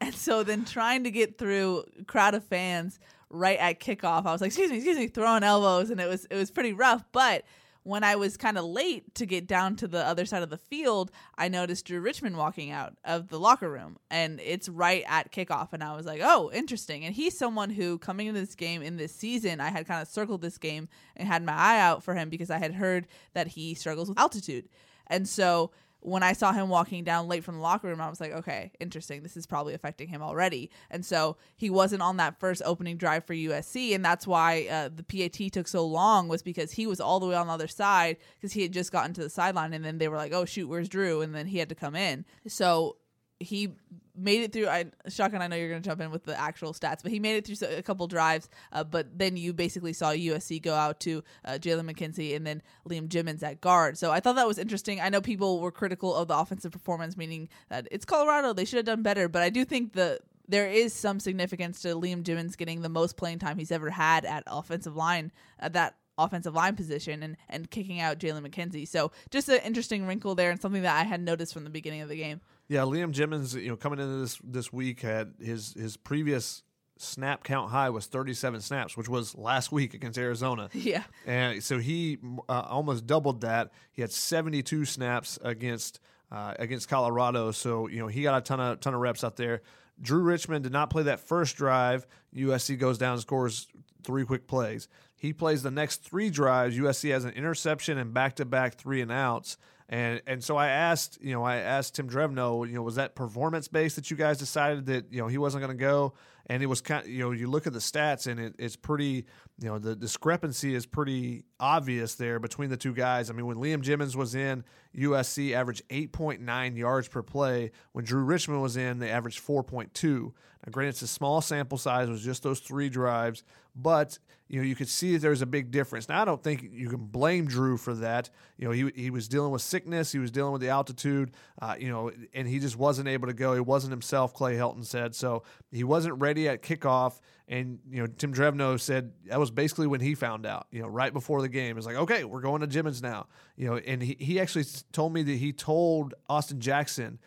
and 0.00 0.14
so 0.14 0.42
then 0.42 0.64
trying 0.64 1.04
to 1.04 1.10
get 1.10 1.36
through 1.36 1.84
a 2.00 2.04
crowd 2.04 2.34
of 2.34 2.44
fans 2.44 2.98
right 3.28 3.58
at 3.58 3.78
kickoff, 3.78 4.24
I 4.24 4.32
was 4.32 4.40
like, 4.40 4.48
"Excuse 4.48 4.70
me, 4.70 4.76
excuse 4.78 4.96
me," 4.96 5.08
throwing 5.08 5.42
elbows, 5.42 5.90
and 5.90 6.00
it 6.00 6.08
was 6.08 6.24
it 6.30 6.36
was 6.36 6.50
pretty 6.50 6.72
rough. 6.72 7.04
But 7.12 7.44
when 7.88 8.04
I 8.04 8.16
was 8.16 8.36
kind 8.36 8.58
of 8.58 8.66
late 8.66 9.14
to 9.14 9.24
get 9.24 9.46
down 9.46 9.74
to 9.76 9.88
the 9.88 10.06
other 10.06 10.26
side 10.26 10.42
of 10.42 10.50
the 10.50 10.58
field, 10.58 11.10
I 11.38 11.48
noticed 11.48 11.86
Drew 11.86 12.00
Richmond 12.00 12.36
walking 12.36 12.70
out 12.70 12.98
of 13.02 13.28
the 13.28 13.40
locker 13.40 13.70
room, 13.70 13.96
and 14.10 14.40
it's 14.40 14.68
right 14.68 15.02
at 15.08 15.32
kickoff. 15.32 15.72
And 15.72 15.82
I 15.82 15.96
was 15.96 16.04
like, 16.04 16.20
oh, 16.22 16.50
interesting. 16.52 17.06
And 17.06 17.14
he's 17.14 17.38
someone 17.38 17.70
who, 17.70 17.96
coming 17.96 18.26
into 18.26 18.40
this 18.40 18.54
game 18.54 18.82
in 18.82 18.98
this 18.98 19.14
season, 19.14 19.58
I 19.58 19.70
had 19.70 19.86
kind 19.86 20.02
of 20.02 20.08
circled 20.08 20.42
this 20.42 20.58
game 20.58 20.90
and 21.16 21.26
had 21.26 21.42
my 21.42 21.54
eye 21.54 21.80
out 21.80 22.02
for 22.02 22.14
him 22.14 22.28
because 22.28 22.50
I 22.50 22.58
had 22.58 22.74
heard 22.74 23.06
that 23.32 23.46
he 23.46 23.72
struggles 23.72 24.10
with 24.10 24.18
altitude. 24.18 24.68
And 25.06 25.26
so 25.26 25.70
when 26.00 26.22
I 26.22 26.32
saw 26.32 26.52
him 26.52 26.68
walking 26.68 27.02
down 27.02 27.28
late 27.28 27.42
from 27.42 27.56
the 27.56 27.60
locker 27.60 27.88
room, 27.88 28.00
I 28.00 28.08
was 28.08 28.20
like, 28.20 28.32
okay, 28.32 28.72
interesting. 28.78 29.22
This 29.22 29.36
is 29.36 29.46
probably 29.46 29.74
affecting 29.74 30.08
him 30.08 30.22
already. 30.22 30.70
And 30.90 31.04
so 31.04 31.36
he 31.56 31.70
wasn't 31.70 32.02
on 32.02 32.18
that 32.18 32.38
first 32.38 32.62
opening 32.64 32.96
drive 32.96 33.24
for 33.24 33.34
USC. 33.34 33.94
And 33.94 34.04
that's 34.04 34.26
why 34.26 34.68
uh, 34.70 34.90
the 34.94 35.02
PAT 35.02 35.52
took 35.52 35.66
so 35.66 35.84
long, 35.84 36.28
was 36.28 36.42
because 36.42 36.72
he 36.72 36.86
was 36.86 37.00
all 37.00 37.18
the 37.18 37.26
way 37.26 37.34
on 37.34 37.48
the 37.48 37.52
other 37.52 37.68
side 37.68 38.16
because 38.36 38.52
he 38.52 38.62
had 38.62 38.72
just 38.72 38.92
gotten 38.92 39.12
to 39.14 39.22
the 39.22 39.30
sideline. 39.30 39.72
And 39.72 39.84
then 39.84 39.98
they 39.98 40.08
were 40.08 40.16
like, 40.16 40.32
oh, 40.32 40.44
shoot, 40.44 40.68
where's 40.68 40.88
Drew? 40.88 41.20
And 41.20 41.34
then 41.34 41.46
he 41.46 41.58
had 41.58 41.68
to 41.68 41.74
come 41.74 41.96
in. 41.96 42.24
So 42.46 42.96
he 43.40 43.70
made 44.16 44.42
it 44.42 44.52
through. 44.52 44.68
I 44.68 44.86
shotgun. 45.08 45.42
I 45.42 45.46
know 45.46 45.56
you're 45.56 45.68
going 45.68 45.82
to 45.82 45.88
jump 45.88 46.00
in 46.00 46.10
with 46.10 46.24
the 46.24 46.38
actual 46.38 46.72
stats, 46.72 47.02
but 47.02 47.12
he 47.12 47.20
made 47.20 47.36
it 47.36 47.46
through 47.46 47.68
a 47.68 47.82
couple 47.82 48.06
drives. 48.06 48.48
Uh, 48.72 48.84
but 48.84 49.18
then 49.18 49.36
you 49.36 49.52
basically 49.52 49.92
saw 49.92 50.10
USC 50.10 50.60
go 50.60 50.74
out 50.74 51.00
to 51.00 51.22
uh, 51.44 51.52
Jalen 51.52 51.90
McKenzie 51.90 52.34
and 52.34 52.46
then 52.46 52.62
Liam 52.88 53.08
Jimmons 53.08 53.42
at 53.42 53.60
guard. 53.60 53.96
So 53.96 54.10
I 54.10 54.20
thought 54.20 54.36
that 54.36 54.48
was 54.48 54.58
interesting. 54.58 55.00
I 55.00 55.08
know 55.08 55.20
people 55.20 55.60
were 55.60 55.70
critical 55.70 56.14
of 56.14 56.28
the 56.28 56.36
offensive 56.36 56.72
performance, 56.72 57.16
meaning 57.16 57.48
that 57.68 57.86
it's 57.90 58.04
Colorado. 58.04 58.52
They 58.52 58.64
should 58.64 58.78
have 58.78 58.86
done 58.86 59.02
better. 59.02 59.28
But 59.28 59.42
I 59.42 59.50
do 59.50 59.64
think 59.64 59.92
the 59.92 60.18
there 60.50 60.66
is 60.66 60.94
some 60.94 61.20
significance 61.20 61.82
to 61.82 61.88
Liam 61.88 62.22
Jimmons 62.22 62.56
getting 62.56 62.80
the 62.80 62.88
most 62.88 63.18
playing 63.18 63.38
time 63.38 63.58
he's 63.58 63.70
ever 63.70 63.90
had 63.90 64.24
at 64.24 64.44
offensive 64.46 64.96
line 64.96 65.30
at 65.60 65.74
that 65.74 65.96
offensive 66.16 66.54
line 66.54 66.74
position 66.74 67.22
and, 67.22 67.36
and 67.48 67.70
kicking 67.70 68.00
out 68.00 68.18
Jalen 68.18 68.46
McKenzie. 68.46 68.88
So 68.88 69.12
just 69.30 69.48
an 69.48 69.60
interesting 69.64 70.06
wrinkle 70.06 70.34
there 70.34 70.50
and 70.50 70.60
something 70.60 70.82
that 70.82 70.98
I 70.98 71.04
had 71.04 71.20
noticed 71.20 71.54
from 71.54 71.64
the 71.64 71.70
beginning 71.70 72.00
of 72.00 72.08
the 72.08 72.16
game. 72.16 72.40
Yeah, 72.68 72.80
Liam 72.80 73.12
Jimmons, 73.12 73.54
you 73.54 73.68
know, 73.68 73.76
coming 73.76 73.98
into 73.98 74.16
this 74.18 74.38
this 74.44 74.72
week 74.72 75.00
had 75.00 75.34
his 75.40 75.72
his 75.74 75.96
previous 75.96 76.62
snap 76.98 77.44
count 77.44 77.70
high 77.70 77.90
was 77.90 78.06
37 78.06 78.60
snaps, 78.60 78.96
which 78.96 79.08
was 79.08 79.36
last 79.36 79.70
week 79.72 79.94
against 79.94 80.18
Arizona. 80.18 80.68
Yeah. 80.74 81.04
And 81.26 81.62
so 81.62 81.78
he 81.78 82.18
uh, 82.48 82.66
almost 82.68 83.06
doubled 83.06 83.40
that. 83.42 83.70
He 83.92 84.02
had 84.02 84.10
72 84.12 84.84
snaps 84.84 85.38
against 85.42 86.00
uh, 86.30 86.54
against 86.58 86.88
Colorado. 86.88 87.52
So 87.52 87.88
you 87.88 87.98
know 87.98 88.06
he 88.06 88.22
got 88.22 88.38
a 88.38 88.40
ton 88.42 88.60
of 88.60 88.80
ton 88.80 88.94
of 88.94 89.00
reps 89.00 89.24
out 89.24 89.36
there. 89.36 89.62
Drew 90.00 90.20
Richmond 90.20 90.62
did 90.62 90.72
not 90.72 90.90
play 90.90 91.04
that 91.04 91.20
first 91.20 91.56
drive. 91.56 92.06
USC 92.34 92.78
goes 92.78 92.98
down 92.98 93.12
and 93.14 93.20
scores 93.20 93.66
three 94.04 94.24
quick 94.24 94.46
plays. 94.46 94.88
He 95.16 95.32
plays 95.32 95.62
the 95.62 95.70
next 95.72 96.04
three 96.04 96.30
drives. 96.30 96.76
USC 96.78 97.10
has 97.10 97.24
an 97.24 97.32
interception 97.32 97.98
and 97.98 98.14
back 98.14 98.36
to 98.36 98.44
back 98.44 98.74
three 98.76 99.00
and 99.00 99.10
outs. 99.10 99.56
And 99.88 100.20
and 100.26 100.44
so 100.44 100.56
I 100.56 100.68
asked, 100.68 101.18
you 101.22 101.32
know, 101.32 101.42
I 101.42 101.56
asked 101.56 101.94
Tim 101.94 102.08
Drevno, 102.10 102.66
you 102.66 102.74
know, 102.74 102.82
was 102.82 102.96
that 102.96 103.14
performance 103.14 103.68
based 103.68 103.96
that 103.96 104.10
you 104.10 104.16
guys 104.16 104.38
decided 104.38 104.86
that 104.86 105.12
you 105.12 105.20
know 105.20 105.28
he 105.28 105.38
wasn't 105.38 105.62
going 105.62 105.76
to 105.76 105.80
go? 105.80 106.14
And 106.50 106.62
it 106.62 106.66
was 106.66 106.80
kind, 106.80 107.06
you 107.06 107.20
know, 107.20 107.30
you 107.30 107.46
look 107.46 107.66
at 107.66 107.74
the 107.74 107.78
stats 107.78 108.26
and 108.26 108.40
it, 108.40 108.54
it's 108.58 108.74
pretty, 108.74 109.26
you 109.60 109.68
know, 109.68 109.78
the 109.78 109.94
discrepancy 109.94 110.74
is 110.74 110.86
pretty 110.86 111.44
obvious 111.60 112.14
there 112.14 112.38
between 112.38 112.70
the 112.70 112.76
two 112.76 112.94
guys. 112.94 113.28
I 113.28 113.34
mean, 113.34 113.44
when 113.44 113.58
Liam 113.58 113.82
Jimmons 113.82 114.16
was 114.16 114.34
in, 114.34 114.64
USC 114.96 115.52
averaged 115.52 115.86
8.9 115.88 116.76
yards 116.76 117.06
per 117.06 117.22
play. 117.22 117.70
When 117.92 118.06
Drew 118.06 118.22
Richmond 118.22 118.62
was 118.62 118.78
in, 118.78 118.98
they 118.98 119.10
averaged 119.10 119.46
4.2. 119.46 120.32
Now, 120.66 120.70
granted, 120.70 120.90
it's 120.90 121.02
a 121.02 121.06
small 121.06 121.42
sample 121.42 121.76
size, 121.76 122.08
it 122.08 122.12
was 122.12 122.24
just 122.24 122.42
those 122.42 122.60
three 122.60 122.88
drives, 122.88 123.44
but 123.80 124.18
you 124.48 124.60
know 124.60 124.66
you 124.66 124.74
could 124.74 124.88
see 124.88 125.12
that 125.12 125.20
there's 125.20 125.42
a 125.42 125.46
big 125.46 125.70
difference. 125.70 126.08
Now, 126.08 126.22
I 126.22 126.24
don't 126.24 126.42
think 126.42 126.68
you 126.72 126.88
can 126.88 127.06
blame 127.06 127.46
Drew 127.46 127.76
for 127.76 127.94
that. 127.94 128.30
You 128.56 128.66
know, 128.66 128.72
he 128.72 128.90
he 128.94 129.10
was 129.10 129.28
dealing 129.28 129.52
with 129.52 129.62
sickness, 129.62 130.10
he 130.10 130.18
was 130.18 130.30
dealing 130.30 130.52
with 130.52 130.60
the 130.60 130.68
altitude, 130.68 131.32
uh, 131.62 131.76
you 131.78 131.88
know, 131.88 132.10
and 132.34 132.48
he 132.48 132.58
just 132.58 132.76
wasn't 132.76 133.08
able 133.08 133.28
to 133.28 133.34
go. 133.34 133.54
He 133.54 133.60
wasn't 133.60 133.92
himself. 133.92 134.34
Clay 134.34 134.54
Helton 134.54 134.84
said 134.84 135.14
so. 135.14 135.42
He 135.70 135.84
wasn't 135.84 136.20
ready 136.20 136.48
at 136.48 136.62
kickoff, 136.62 137.20
and 137.46 137.78
you 137.90 138.00
know, 138.00 138.06
Tim 138.06 138.34
Drevno 138.34 138.80
said 138.80 139.12
that 139.26 139.38
was 139.38 139.50
basically 139.50 139.86
when 139.86 140.00
he 140.00 140.14
found 140.14 140.46
out. 140.46 140.66
You 140.70 140.82
know, 140.82 140.88
right 140.88 141.12
before 141.12 141.40
the 141.40 141.48
game, 141.48 141.76
it's 141.76 141.86
like, 141.86 141.96
okay, 141.96 142.24
we're 142.24 142.40
going 142.40 142.62
to 142.62 142.66
Jimmons 142.66 143.02
now. 143.02 143.26
You 143.56 143.68
know, 143.68 143.76
and 143.76 144.02
he 144.02 144.16
he 144.18 144.40
actually 144.40 144.64
told 144.92 145.12
me 145.12 145.22
that 145.22 145.36
he 145.36 145.52
told 145.52 146.14
Austin 146.28 146.60
Jackson, 146.60 147.18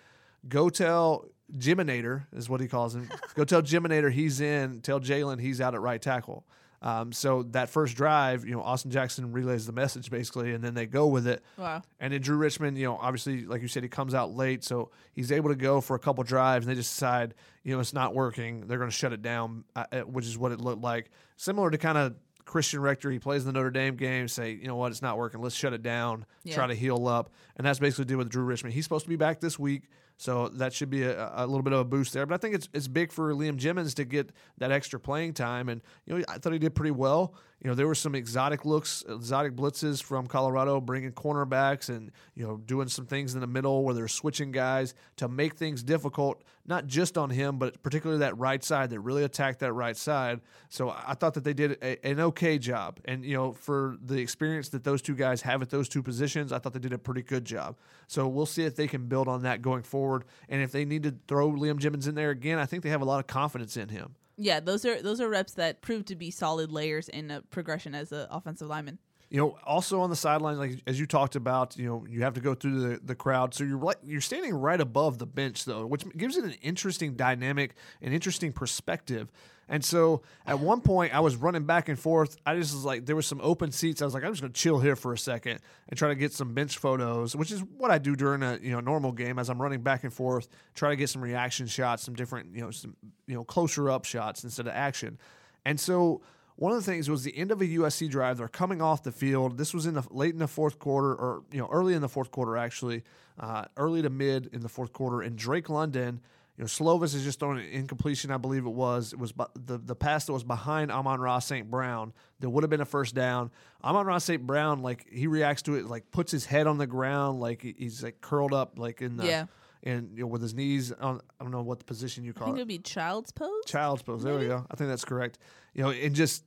go 0.48 0.70
tell 0.70 1.26
Jiminator 1.58 2.26
is 2.34 2.50
what 2.50 2.62
he 2.62 2.68
calls 2.68 2.96
him. 2.96 3.10
Go 3.36 3.44
tell 3.44 3.62
Jiminator 3.62 4.12
he's 4.12 4.42
in. 4.42 4.82
Tell 4.82 5.00
Jalen 5.00 5.40
he's 5.40 5.60
out 5.62 5.74
at 5.76 5.82
right 5.82 6.02
tackle. 6.02 6.46
Um, 6.84 7.12
so 7.12 7.44
that 7.52 7.70
first 7.70 7.96
drive, 7.96 8.44
you 8.44 8.54
know, 8.54 8.62
Austin 8.64 8.90
Jackson 8.90 9.32
relays 9.32 9.68
the 9.68 9.72
message 9.72 10.10
basically, 10.10 10.54
and 10.54 10.64
then 10.64 10.74
they 10.74 10.88
go 10.88 11.06
with 11.06 11.28
it. 11.28 11.44
Wow. 11.56 11.84
And 12.00 12.12
then 12.12 12.22
Drew 12.22 12.38
Richmond, 12.38 12.76
you 12.76 12.86
know, 12.86 12.98
obviously, 13.00 13.46
like 13.46 13.62
you 13.62 13.68
said, 13.68 13.84
he 13.84 13.90
comes 13.90 14.16
out 14.16 14.32
late, 14.34 14.64
so 14.64 14.90
he's 15.14 15.32
able 15.32 15.50
to 15.50 15.56
go 15.56 15.80
for 15.80 15.96
a 15.96 16.00
couple 16.00 16.24
drives, 16.24 16.66
and 16.66 16.72
they 16.72 16.76
just 16.80 16.92
decide, 16.92 17.36
you 17.64 17.76
know, 17.76 17.80
it's 17.80 17.94
not 17.94 18.16
working. 18.16 18.66
They're 18.66 18.80
going 18.80 18.90
to 18.90 18.96
shut 18.96 19.14
it 19.14 19.22
down, 19.22 19.64
uh, 19.76 19.84
uh, 19.92 20.00
which 20.02 20.26
is 20.26 20.40
what 20.40 20.52
it 20.52 20.60
looked 20.60 20.82
like. 20.82 21.12
Similar 21.38 21.70
to 21.70 21.78
kind 21.78 22.00
of 22.00 22.16
Christian 22.46 22.82
Rector, 22.82 23.12
he 23.12 23.20
plays 23.20 23.44
in 23.44 23.54
the 23.54 23.54
Notre 23.54 23.70
Dame 23.70 23.96
game, 23.96 24.28
say, 24.28 24.54
you 24.54 24.68
know 24.68 24.76
what, 24.76 24.92
it's 24.92 25.04
not 25.04 25.20
working. 25.20 25.40
Let's 25.40 25.54
shut 25.56 25.74
it 25.74 25.84
down, 25.84 26.26
Yeah. 26.44 26.56
try 26.56 26.66
to 26.66 26.74
heal 26.74 27.08
up, 27.08 27.30
and 27.58 27.66
that's 27.68 27.78
basically 27.78 28.06
deal 28.06 28.18
with 28.18 28.30
Drew 28.30 28.44
Richmond. 28.44 28.74
He's 28.74 28.86
supposed 28.86 29.06
to 29.06 29.10
be 29.10 29.16
back 29.18 29.40
this 29.40 29.60
week, 29.60 29.84
So 30.22 30.50
that 30.50 30.72
should 30.72 30.92
be 30.92 31.02
a, 31.02 31.32
a 31.34 31.48
little 31.48 31.64
bit 31.64 31.74
of 31.74 31.80
a 31.80 31.84
boost 31.84 32.14
there. 32.14 32.28
But 32.28 32.36
I 32.36 32.38
think 32.38 32.54
it's 32.54 32.70
it's 32.76 32.88
big 32.88 33.12
for 33.12 33.34
Liam 33.34 33.56
Jimmons 33.56 33.96
to 33.96 34.06
get 34.06 34.32
that 34.60 34.72
extra 34.72 35.00
playing 35.00 35.34
time. 35.34 35.68
And 35.68 35.82
you 36.06 36.16
know, 36.16 36.24
I 36.30 36.38
thought 36.38 36.54
he 36.54 36.60
did 36.60 36.76
pretty 36.76 36.92
well. 36.92 37.34
You 37.64 37.70
know, 37.70 37.76
there 37.76 37.88
were 37.88 37.96
some 37.96 38.16
exotic 38.16 38.66
looks, 38.66 39.04
exotic 39.08 39.56
blitzes 39.56 40.02
from 40.02 40.26
Colorado, 40.26 40.82
bringing 40.82 41.12
cornerbacks 41.12 41.90
and 41.90 42.12
you 42.34 42.46
know 42.46 42.58
doing 42.58 42.88
some 42.88 43.06
things 43.06 43.36
in 43.36 43.40
the 43.40 43.48
middle 43.48 43.84
where 43.84 43.94
they're 43.94 44.08
switching 44.08 44.52
guys 44.52 44.96
to 45.18 45.28
make 45.28 45.56
things 45.56 45.84
difficult, 45.84 46.42
not 46.66 46.88
just 46.88 47.20
on 47.20 47.30
him, 47.30 47.60
but 47.60 47.84
particularly 47.84 48.20
that 48.22 48.36
right 48.40 48.64
side 48.64 48.90
that 48.90 49.00
really 49.02 49.24
attacked 49.24 49.60
that 49.60 49.74
right 49.74 49.96
side. 49.96 50.42
So 50.70 50.90
I 50.90 51.14
thought 51.14 51.36
that 51.36 51.44
they 51.44 51.54
did 51.54 51.74
a, 51.84 52.04
an 52.04 52.20
okay 52.20 52.58
job. 52.58 53.00
And 53.06 53.24
you 53.24 53.36
know, 53.36 53.52
for 53.52 53.96
the 54.04 54.18
experience 54.18 54.70
that 54.70 54.84
those 54.84 55.04
two 55.04 55.16
guys 55.16 55.44
have 55.44 55.62
at 55.62 55.70
those 55.70 55.88
two 55.88 56.02
positions, 56.02 56.52
I 56.52 56.58
thought 56.58 56.74
they 56.74 56.80
did 56.80 56.94
a 56.94 56.98
pretty 56.98 57.22
good 57.22 57.46
job. 57.46 57.78
So 58.08 58.28
we'll 58.28 58.48
see 58.48 58.64
if 58.64 58.76
they 58.76 58.88
can 58.88 59.06
build 59.06 59.28
on 59.28 59.44
that 59.44 59.62
going 59.62 59.84
forward. 59.84 60.26
And 60.50 60.64
if 60.64 60.72
they 60.72 60.84
need 60.84 61.04
to 61.04 61.14
throw 61.28 61.52
Liam 61.52 61.78
Jimmons 61.78 62.08
in 62.08 62.16
there 62.16 62.32
again, 62.32 62.58
I 62.58 62.66
think 62.66 62.82
they 62.82 62.90
have 62.90 63.02
a 63.02 63.06
lot 63.06 63.20
of 63.20 63.28
confidence 63.28 63.78
in 63.78 63.90
him. 63.90 64.16
Yeah, 64.42 64.60
those 64.60 64.86
are 64.86 65.02
those 65.02 65.22
are 65.22 65.30
reps 65.30 65.54
that 65.54 65.82
prove 65.82 66.06
to 66.06 66.16
be 66.16 66.32
solid 66.32 66.72
layers 66.72 67.08
in 67.08 67.30
a 67.30 67.42
progression 67.42 67.94
as 67.94 68.12
an 68.12 68.26
offensive 68.32 68.68
lineman. 68.68 68.98
You 69.30 69.38
know, 69.38 69.58
also 69.64 70.02
on 70.02 70.10
the 70.10 70.16
sideline, 70.16 70.58
like 70.58 70.82
as 70.88 71.00
you 71.00 71.06
talked 71.06 71.36
about, 71.36 71.78
you 71.78 71.88
know, 71.88 72.06
you 72.10 72.24
have 72.24 72.34
to 72.34 72.42
go 72.42 72.54
through 72.54 72.82
the, 72.82 73.00
the 73.04 73.16
crowd, 73.16 73.54
so 73.54 73.64
you're 73.64 73.78
like 73.78 74.00
you're 74.04 74.20
standing 74.20 74.54
right 74.56 74.82
above 74.82 75.20
the 75.20 75.28
bench 75.28 75.66
though, 75.66 75.86
which 75.86 76.04
gives 76.18 76.38
it 76.38 76.44
an 76.44 76.56
interesting 76.64 77.14
dynamic, 77.14 77.76
an 78.02 78.14
interesting 78.14 78.52
perspective. 78.52 79.32
And 79.72 79.86
so 79.86 80.22
at 80.46 80.60
one 80.60 80.82
point, 80.82 81.16
I 81.16 81.22
was 81.22 81.38
running 81.38 81.64
back 81.64 81.88
and 81.88 81.98
forth. 81.98 82.36
I 82.46 82.58
just 82.58 82.74
was 82.74 82.84
like, 82.84 83.06
there 83.06 83.16
was 83.16 83.26
some 83.26 83.40
open 83.42 83.72
seats. 83.72 84.02
I 84.02 84.06
was 84.06 84.14
like, 84.14 84.22
I'm 84.26 84.34
just 84.34 84.42
going 84.42 84.52
to 84.52 84.60
chill 84.60 84.80
here 84.80 84.98
for 84.98 85.14
a 85.14 85.18
second 85.18 85.62
and 85.88 85.98
try 85.98 86.10
to 86.10 86.16
get 86.16 86.34
some 86.34 86.54
bench 86.54 86.78
photos, 86.78 87.38
which 87.38 87.54
is 87.54 87.64
what 87.64 87.90
I 87.90 87.98
do 87.98 88.18
during 88.18 88.44
a 88.44 88.60
you 88.62 88.72
know 88.72 88.82
normal 88.82 89.14
game 89.14 89.40
as 89.40 89.50
I'm 89.50 89.62
running 89.62 89.82
back 89.82 90.04
and 90.04 90.14
forth, 90.14 90.50
try 90.76 90.90
to 90.90 90.98
get 90.98 91.10
some 91.10 91.22
reaction 91.22 91.68
shots, 91.68 92.04
some 92.04 92.16
different 92.16 92.54
you 92.54 92.62
know 92.62 92.70
some 92.70 92.98
you 93.28 93.34
know 93.34 93.46
closer 93.46 93.90
up 93.90 94.04
shots 94.04 94.44
instead 94.44 94.68
of 94.68 94.74
action. 94.74 95.18
And 95.66 95.80
so 95.80 96.22
one 96.58 96.74
of 96.74 96.78
the 96.78 96.92
things 96.92 97.10
was 97.10 97.24
the 97.24 97.36
end 97.38 97.52
of 97.52 97.62
a 97.62 97.66
USC 97.66 98.10
drive. 98.10 98.40
They're 98.40 98.50
coming 98.50 98.82
off 98.82 99.04
the 99.04 99.12
field. 99.14 99.58
This 99.58 99.74
was 99.74 99.86
in 99.86 99.94
the 99.94 100.04
late 100.12 100.34
in 100.34 100.40
the 100.40 100.50
fourth 100.50 100.80
quarter, 100.80 101.14
or 101.16 101.44
you 101.50 101.60
know 101.60 101.70
early 101.72 101.94
in 101.94 102.02
the 102.02 102.10
fourth 102.10 102.30
quarter 102.30 102.58
actually, 102.58 103.04
uh, 103.40 103.64
early 103.78 104.02
to 104.02 104.10
mid 104.10 104.50
in 104.52 104.60
the 104.60 104.70
fourth 104.70 104.92
quarter. 104.92 105.22
And 105.22 105.38
Drake 105.38 105.70
London 105.70 106.20
you 106.58 106.64
know, 106.64 106.68
Slovis 106.68 107.16
is 107.16 107.24
just 107.24 107.40
throwing 107.40 107.60
an 107.60 107.66
incompletion, 107.66 108.30
I 108.30 108.38
believe 108.38 108.66
it 108.66 108.72
was. 108.72 109.14
It 109.14 109.20
was 109.20 109.34
the, 109.56 109.78
the 109.78 109.96
pass 109.96 110.26
that 110.26 110.34
was 110.34 110.44
behind 110.44 110.92
Amon-Ra 110.92 111.40
St. 111.40 111.70
Brown 111.72 112.14
There 112.40 112.50
would 112.50 112.64
have 112.64 112.70
been 112.70 112.82
a 112.82 112.86
first 112.86 113.16
down. 113.16 113.52
Amon-Ra 113.84 114.18
St. 114.18 114.46
Brown, 114.46 114.82
like, 114.82 115.08
he 115.10 115.28
reacts 115.28 115.62
to 115.64 115.76
it, 115.76 115.86
like, 115.86 116.12
puts 116.12 116.32
his 116.32 116.46
head 116.46 116.68
on 116.68 116.78
the 116.78 116.88
ground, 116.88 117.40
like, 117.40 117.62
he's, 117.62 118.04
like, 118.04 118.22
curled 118.22 118.54
up, 118.54 118.78
like, 118.78 119.02
in 119.02 119.18
the. 119.18 119.26
Yeah. 119.26 119.46
And 119.84 120.12
you 120.16 120.22
know, 120.22 120.28
with 120.28 120.44
his 120.44 120.54
knees 120.54 120.92
on, 120.92 121.22
I 121.40 121.44
don't 121.44 121.52
know 121.52 121.64
what 121.64 121.80
the 121.80 121.86
position 121.86 122.24
you 122.24 122.34
call 122.34 122.44
I 122.44 122.46
think 122.50 122.58
it. 122.58 122.62
would 122.62 122.68
be 122.68 122.78
child's 122.78 123.32
pose. 123.32 123.66
Child's 123.66 124.04
pose. 124.04 124.22
There 124.22 124.38
we 124.38 124.46
go. 124.46 124.64
I 124.70 124.76
think 124.76 124.92
that's 124.92 125.06
correct. 125.06 125.40
You 125.74 125.82
know, 125.82 125.90
and 125.90 126.14
just 126.14 126.44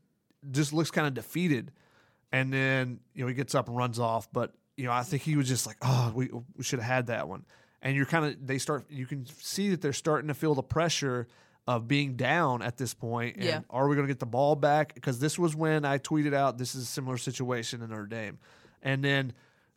just 0.52 0.72
looks 0.72 0.92
kind 0.92 1.08
of 1.08 1.14
defeated, 1.14 1.72
and 2.30 2.52
then 2.52 3.00
you 3.12 3.24
know 3.24 3.26
he 3.26 3.34
gets 3.34 3.56
up 3.56 3.66
and 3.66 3.76
runs 3.76 3.98
off. 3.98 4.28
But 4.32 4.52
you 4.76 4.84
know, 4.84 4.92
I 4.92 5.02
think 5.02 5.22
he 5.22 5.34
was 5.34 5.48
just 5.48 5.66
like, 5.66 5.78
oh, 5.82 6.12
we 6.14 6.30
we 6.56 6.62
should 6.62 6.78
have 6.78 6.88
had 6.88 7.06
that 7.08 7.26
one 7.26 7.44
and 7.84 7.94
you're 7.94 8.06
kind 8.06 8.24
of 8.24 8.44
they 8.44 8.58
start 8.58 8.86
you 8.90 9.06
can 9.06 9.26
see 9.38 9.68
that 9.68 9.80
they're 9.80 9.92
starting 9.92 10.28
to 10.28 10.34
feel 10.34 10.54
the 10.54 10.62
pressure 10.62 11.28
of 11.68 11.86
being 11.86 12.16
down 12.16 12.62
at 12.62 12.76
this 12.76 12.94
point 12.94 13.36
and 13.36 13.44
Yeah. 13.44 13.60
are 13.70 13.86
we 13.86 13.94
going 13.94 14.08
to 14.08 14.12
get 14.12 14.18
the 14.18 14.26
ball 14.26 14.56
back 14.56 14.94
because 14.94 15.20
this 15.20 15.38
was 15.38 15.54
when 15.54 15.84
i 15.84 15.98
tweeted 15.98 16.34
out 16.34 16.58
this 16.58 16.74
is 16.74 16.82
a 16.82 16.86
similar 16.86 17.18
situation 17.18 17.82
in 17.82 17.90
Notre 17.90 18.06
Dame 18.06 18.38
and 18.82 19.04
then 19.04 19.32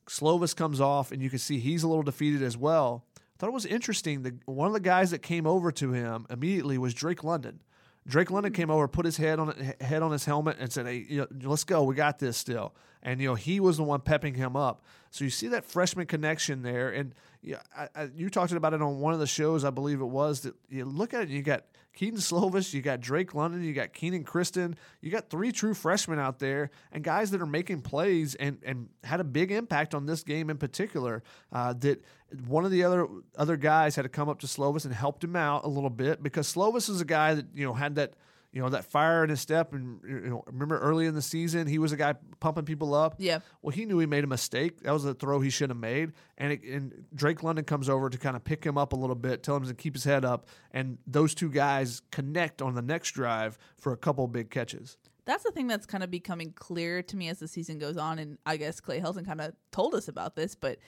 slovis 0.08 0.56
comes 0.56 0.82
off 0.82 1.12
and 1.12 1.22
you 1.22 1.30
can 1.30 1.40
see 1.40 1.60
he's 1.60 1.84
a 1.84 1.88
little 1.88 2.04
defeated 2.04 2.42
as 2.42 2.58
well 2.58 3.06
i 3.16 3.20
thought 3.38 3.48
it 3.48 3.54
was 3.54 3.66
interesting 3.66 4.24
that 4.24 4.34
one 4.48 4.68
of 4.68 4.74
the 4.74 4.80
guys 4.80 5.12
that 5.12 5.22
came 5.22 5.46
over 5.46 5.72
to 5.74 5.92
him 5.92 6.26
immediately 6.30 6.78
was 6.78 6.94
drake 6.94 7.24
london 7.24 7.60
Drake 8.08 8.32
London 8.32 8.54
hmm. 8.54 8.56
came 8.56 8.70
over, 8.72 8.88
put 8.88 9.06
his 9.06 9.18
head 9.18 9.40
on 9.40 9.54
head 9.82 10.02
on 10.02 10.12
his 10.12 10.26
helmet, 10.26 10.58
and 10.60 10.72
said, 10.72 10.86
"Hey, 10.86 11.06
you 11.10 11.18
know, 11.20 11.50
let's 11.50 11.64
go. 11.64 11.84
We 11.84 11.96
got 11.96 12.20
this 12.20 12.38
still." 12.38 12.74
And 13.04 13.22
you 13.22 13.28
know, 13.28 13.36
he 13.36 13.60
was 13.60 13.78
the 13.78 13.84
one 13.84 14.02
pepping 14.02 14.36
him 14.36 14.56
up. 14.56 14.84
So 15.10 15.24
you 15.24 15.30
see 15.30 15.48
that 15.50 15.66
freshman 15.66 16.06
connection 16.06 16.62
there, 16.62 16.90
and 16.90 17.14
yeah, 17.42 17.62
I, 17.76 17.88
I, 17.96 18.10
you 18.16 18.30
talked 18.30 18.52
about 18.52 18.74
it 18.74 18.82
on 18.82 19.00
one 19.00 19.14
of 19.14 19.20
the 19.20 19.28
shows, 19.28 19.64
I 19.64 19.70
believe 19.70 20.02
it 20.02 20.06
was. 20.06 20.42
That 20.42 20.56
you 20.70 20.86
look 20.86 21.14
at 21.14 21.24
it, 21.24 21.30
you 21.30 21.42
got 21.42 21.64
Kedon 21.94 22.20
Slovis, 22.20 22.74
you 22.74 22.82
got 22.82 23.00
Drake 23.00 23.34
London, 23.34 23.64
you 23.64 23.74
got 23.74 23.94
Kenan 23.94 24.24
Christon, 24.24 24.76
you 25.02 25.10
got 25.10 25.30
three 25.30 25.52
true 25.52 25.74
freshmen 25.74 26.20
out 26.20 26.40
there, 26.40 26.70
and 26.92 27.04
guys 27.04 27.32
that 27.32 27.42
are 27.42 27.48
making 27.48 27.82
plays 27.82 28.36
and 28.36 28.60
and 28.64 28.90
had 29.04 29.20
a 29.20 29.24
big 29.24 29.52
impact 29.52 29.96
on 29.96 30.06
this 30.06 30.24
game 30.24 30.50
in 30.50 30.58
particular. 30.58 31.24
Uh, 31.52 31.74
that 31.74 32.04
one 32.46 32.66
of 32.66 32.72
the 32.72 32.84
other 32.84 33.08
other 33.38 33.58
guys 33.58 33.96
had 33.96 34.04
to 34.04 34.10
come 34.10 34.30
up 34.30 34.40
to 34.40 34.48
Slovis 34.48 34.86
and 34.86 34.94
helped 34.94 35.24
him 35.24 35.36
out 35.36 35.64
a 35.64 35.70
little 35.70 35.90
bit 35.90 36.22
because 36.22 36.54
Slovis 36.54 36.90
is 36.90 37.02
a 37.02 37.06
guy 37.06 37.34
that 37.34 37.46
you 37.56 37.66
know 37.66 37.74
had 37.74 37.96
that 37.96 38.14
you 38.58 38.64
know 38.64 38.70
that 38.70 38.86
fire 38.86 39.24
in 39.24 39.30
his 39.30 39.40
step 39.40 39.72
and 39.72 40.00
you 40.04 40.30
know 40.32 40.44
remember 40.48 40.80
early 40.80 41.06
in 41.06 41.14
the 41.14 41.22
season 41.22 41.68
he 41.68 41.78
was 41.78 41.92
a 41.92 41.96
guy 41.96 42.16
pumping 42.40 42.66
people 42.66 42.96
up? 42.96 43.14
Yeah. 43.20 43.40
well 43.62 43.70
he 43.70 43.86
knew 43.86 44.00
he 44.00 44.08
made 44.08 44.24
a 44.24 44.28
mistake. 44.28 44.82
That 44.82 44.94
was 44.94 45.06
a 45.06 45.14
throw 45.14 45.42
he 45.42 45.52
should 45.52 45.70
have 45.70 45.78
made. 45.78 46.14
And 46.40 46.54
it, 46.54 46.64
and 46.64 47.06
Drake 47.14 47.44
London 47.44 47.66
comes 47.66 47.88
over 47.88 48.10
to 48.10 48.18
kind 48.18 48.36
of 48.36 48.44
pick 48.44 48.64
him 48.64 48.76
up 48.76 48.94
a 48.94 48.96
little 48.96 49.16
bit 49.16 49.44
tell 49.44 49.56
him 49.56 49.66
to 49.68 49.76
keep 49.76 49.94
his 49.94 50.06
head 50.06 50.26
up 50.26 50.48
and 50.72 50.98
those 51.06 51.36
two 51.36 51.52
guys 51.52 52.02
connect 52.12 52.64
on 52.64 52.74
the 52.74 52.82
next 52.82 53.12
drive 53.12 53.60
for 53.78 53.94
a 53.94 53.98
couple 53.98 54.28
big 54.28 54.50
catches. 54.50 54.98
That's 55.26 55.44
the 55.44 55.52
thing 55.52 55.68
that's 55.68 55.86
kind 55.86 56.04
of 56.04 56.10
becoming 56.10 56.54
clear 56.54 57.04
to 57.04 57.16
me 57.16 57.30
as 57.30 57.38
the 57.38 57.48
season 57.50 57.78
goes 57.78 57.98
on, 57.98 58.18
and 58.18 58.38
I 58.46 58.56
guess 58.56 58.80
Clay 58.80 59.02
Helton 59.02 59.26
kind 59.26 59.42
of 59.42 59.54
told 59.72 59.94
us 59.94 60.08
about 60.08 60.38
this, 60.38 60.56
but 60.56 60.80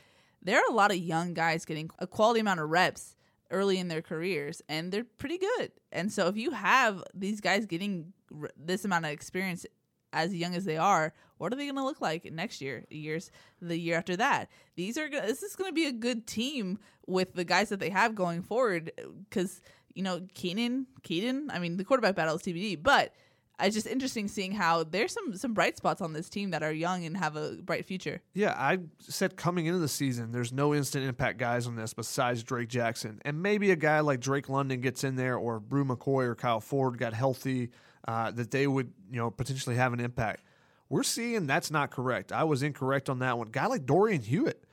there 0.42 0.58
are 0.58 0.70
a 0.70 0.74
lot 0.74 0.92
of 0.92 0.98
young 0.98 1.34
guys 1.34 1.66
getting 1.66 1.92
a 2.00 2.08
quality 2.08 2.40
amount 2.40 2.62
of 2.62 2.70
reps 2.70 3.18
early 3.52 3.78
in 3.80 3.88
their 3.88 4.02
careers, 4.02 4.62
and 4.70 4.92
they're 4.92 5.04
pretty 5.04 5.38
good. 5.38 5.72
And 5.92 6.12
so 6.12 6.28
if 6.28 6.38
you 6.38 6.52
have 6.52 7.04
these 7.14 7.42
guys 7.42 7.66
getting 7.66 8.14
r- 8.42 8.52
this 8.58 8.86
amount 8.86 9.06
of 9.06 9.12
experience 9.12 9.66
as 10.14 10.34
young 10.34 10.56
as 10.56 10.66
they 10.66 10.78
are, 10.78 11.14
what 11.38 11.54
are 11.54 11.56
they 11.56 11.66
going 11.66 11.76
to 11.76 11.84
look 11.84 12.02
like 12.02 12.32
next 12.32 12.62
year, 12.62 12.86
years, 12.90 13.32
the 13.62 13.78
year 13.78 13.98
after 13.98 14.16
that? 14.18 14.50
These 14.76 14.98
are 14.98 15.08
go- 15.08 15.22
this 15.26 15.44
is 15.44 15.56
going 15.56 15.70
to 15.70 15.74
be 15.76 15.86
a 15.86 15.92
good 15.92 16.28
team 16.28 16.80
with 17.08 17.34
the 17.34 17.46
guys 17.46 17.70
that 17.70 17.80
they 17.80 17.90
have 17.90 18.16
going 18.16 18.42
forward 18.42 18.92
because 19.30 19.62
you 19.94 20.04
know 20.04 20.22
Kenan, 20.34 20.88
Kedon. 21.04 21.50
I 21.52 21.60
mean, 21.60 21.78
the 21.78 21.84
quarterback 21.84 22.16
battle 22.16 22.36
is 22.36 22.42
TBD, 22.42 22.82
but 22.82 23.14
it's 23.62 23.76
just 23.76 23.88
interesting 23.88 24.28
seeing 24.28 24.52
how 24.52 24.84
there's 24.84 25.14
some 25.14 25.36
some 25.36 25.54
bright 25.54 25.78
spots 25.78 26.02
on 26.02 26.14
this 26.14 26.30
team 26.30 26.52
that 26.52 26.64
are 26.64 26.72
young 26.72 27.06
and 27.06 27.18
have 27.18 27.36
a 27.36 27.54
bright 27.62 27.86
future. 27.86 28.22
Yeah, 28.34 28.54
I 28.58 28.80
said 29.00 29.36
coming 29.36 29.66
into 29.66 29.80
the 29.80 29.88
season, 29.88 30.32
there's 30.32 30.52
no 30.52 30.74
instant 30.74 31.06
impact 31.06 31.38
guys 31.38 31.68
on 31.68 31.76
this 31.76 31.94
besides 31.94 32.44
Drake 32.44 32.70
Jackson, 32.70 33.22
and 33.24 33.42
maybe 33.42 33.72
a 33.72 33.76
guy 33.76 34.00
like 34.00 34.20
Drake 34.20 34.50
London 34.50 34.82
gets 34.82 35.04
in 35.04 35.16
there, 35.16 35.38
or 35.38 35.60
Bru 35.60 35.86
McCoy 35.86 36.26
or 36.26 36.36
Kyle 36.36 36.60
Ford 36.60 36.98
got 36.98 37.14
healthy, 37.14 37.70
uh, 38.08 38.32
that 38.32 38.52
they 38.52 38.68
would 38.68 38.92
you 39.12 39.18
know 39.18 39.30
potentially 39.30 39.76
have 39.76 39.94
an 39.94 40.00
impact. 40.00 40.44
We're 40.90 41.04
seeing 41.04 41.46
that's 41.46 41.70
not 41.70 41.92
correct. 41.92 42.32
I 42.32 42.46
was 42.46 42.64
incorrect 42.64 43.10
on 43.10 43.20
that 43.20 43.38
one. 43.38 43.50
Guy 43.50 43.68
like 43.68 43.86
Dorian 43.86 44.22
Hewitt. 44.22 44.64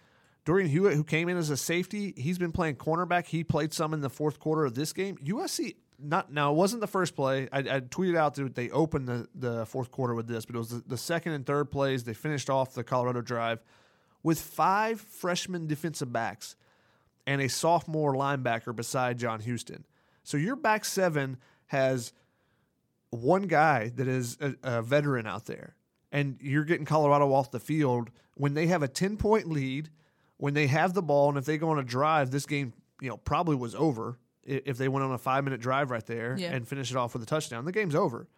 Dorian 0.47 0.71
Hewitt, 0.71 0.95
who 0.95 1.03
came 1.03 1.29
in 1.29 1.37
as 1.37 1.51
a 1.51 1.57
safety, 1.57 2.15
he's 2.17 2.39
been 2.39 2.53
playing 2.53 2.77
cornerback. 2.77 3.27
He 3.27 3.43
played 3.43 3.73
some 3.73 3.93
in 3.93 4.01
the 4.01 4.09
fourth 4.09 4.39
quarter 4.39 4.65
of 4.65 4.75
this 4.75 4.93
game. 4.93 5.17
USC 5.19 5.75
not 5.99 6.33
now 6.33 6.53
it 6.53 6.57
wasn't 6.57 6.81
the 6.81 6.87
first 6.87 7.15
play. 7.15 7.49
I, 7.53 7.59
I 7.59 7.81
tweeted 7.81 8.17
out 8.17 8.35
that 8.35 8.55
they 8.55 8.71
opened 8.71 9.09
the, 9.09 9.29
the 9.35 9.67
fourth 9.67 9.91
quarter 9.91 10.15
with 10.15 10.27
this, 10.27 10.45
but 10.45 10.55
it 10.55 10.59
was 10.59 10.71
the, 10.71 10.83
the 10.87 10.97
second 10.97 11.33
and 11.33 11.47
third 11.47 11.71
plays. 11.71 12.05
They 12.05 12.15
finished 12.15 12.51
off 12.51 12.75
the 12.75 12.85
Colorado 12.85 13.21
drive 13.21 13.61
with 14.23 14.41
five 14.41 15.01
freshman 15.01 15.67
defensive 15.67 16.13
backs 16.13 16.57
and 17.27 17.41
a 17.41 17.49
sophomore 17.49 18.15
linebacker 18.15 18.75
beside 18.75 19.19
John 19.19 19.41
Houston. 19.41 19.85
So 20.23 20.37
your 20.37 20.57
back 20.57 20.85
seven 20.85 21.39
has 21.67 22.13
one 23.11 23.43
guy 23.43 23.91
that 23.91 24.09
is 24.09 24.37
a, 24.41 24.55
a 24.63 24.83
veteran 24.83 25.27
out 25.27 25.47
there, 25.47 25.77
and 26.13 26.39
you're 26.41 26.65
getting 26.65 26.87
Colorado 26.87 27.33
off 27.33 27.51
the 27.51 27.61
field 27.61 28.11
when 28.35 28.55
they 28.55 28.67
have 28.67 28.83
a 28.83 28.89
10 28.89 29.17
point 29.17 29.49
lead, 29.49 29.91
when 30.37 30.55
they 30.55 30.67
have 30.67 30.93
the 30.93 31.03
ball, 31.03 31.29
and 31.29 31.39
if 31.39 31.45
they 31.45 31.57
go 31.57 31.71
on 31.71 31.79
a 31.79 31.85
drive, 31.85 32.31
this 32.31 32.47
game 32.47 32.73
you 33.01 33.09
know 33.09 33.17
probably 33.17 33.57
was 33.57 33.75
over 33.75 34.19
if 34.47 34.79
they 34.79 34.89
went 34.89 35.05
on 35.05 35.13
a 35.13 35.19
five 35.19 35.45
minute 35.45 35.61
drive 35.61 35.91
right 35.91 36.05
there 36.07 36.37
Yeah. 36.39 36.53
and 36.53 36.67
finish 36.67 36.91
it 36.91 36.97
off 36.97 37.13
with 37.15 37.23
a 37.23 37.27
touchdown. 37.27 37.65
The 37.65 37.73
game's 37.73 37.95
over. 37.95 38.29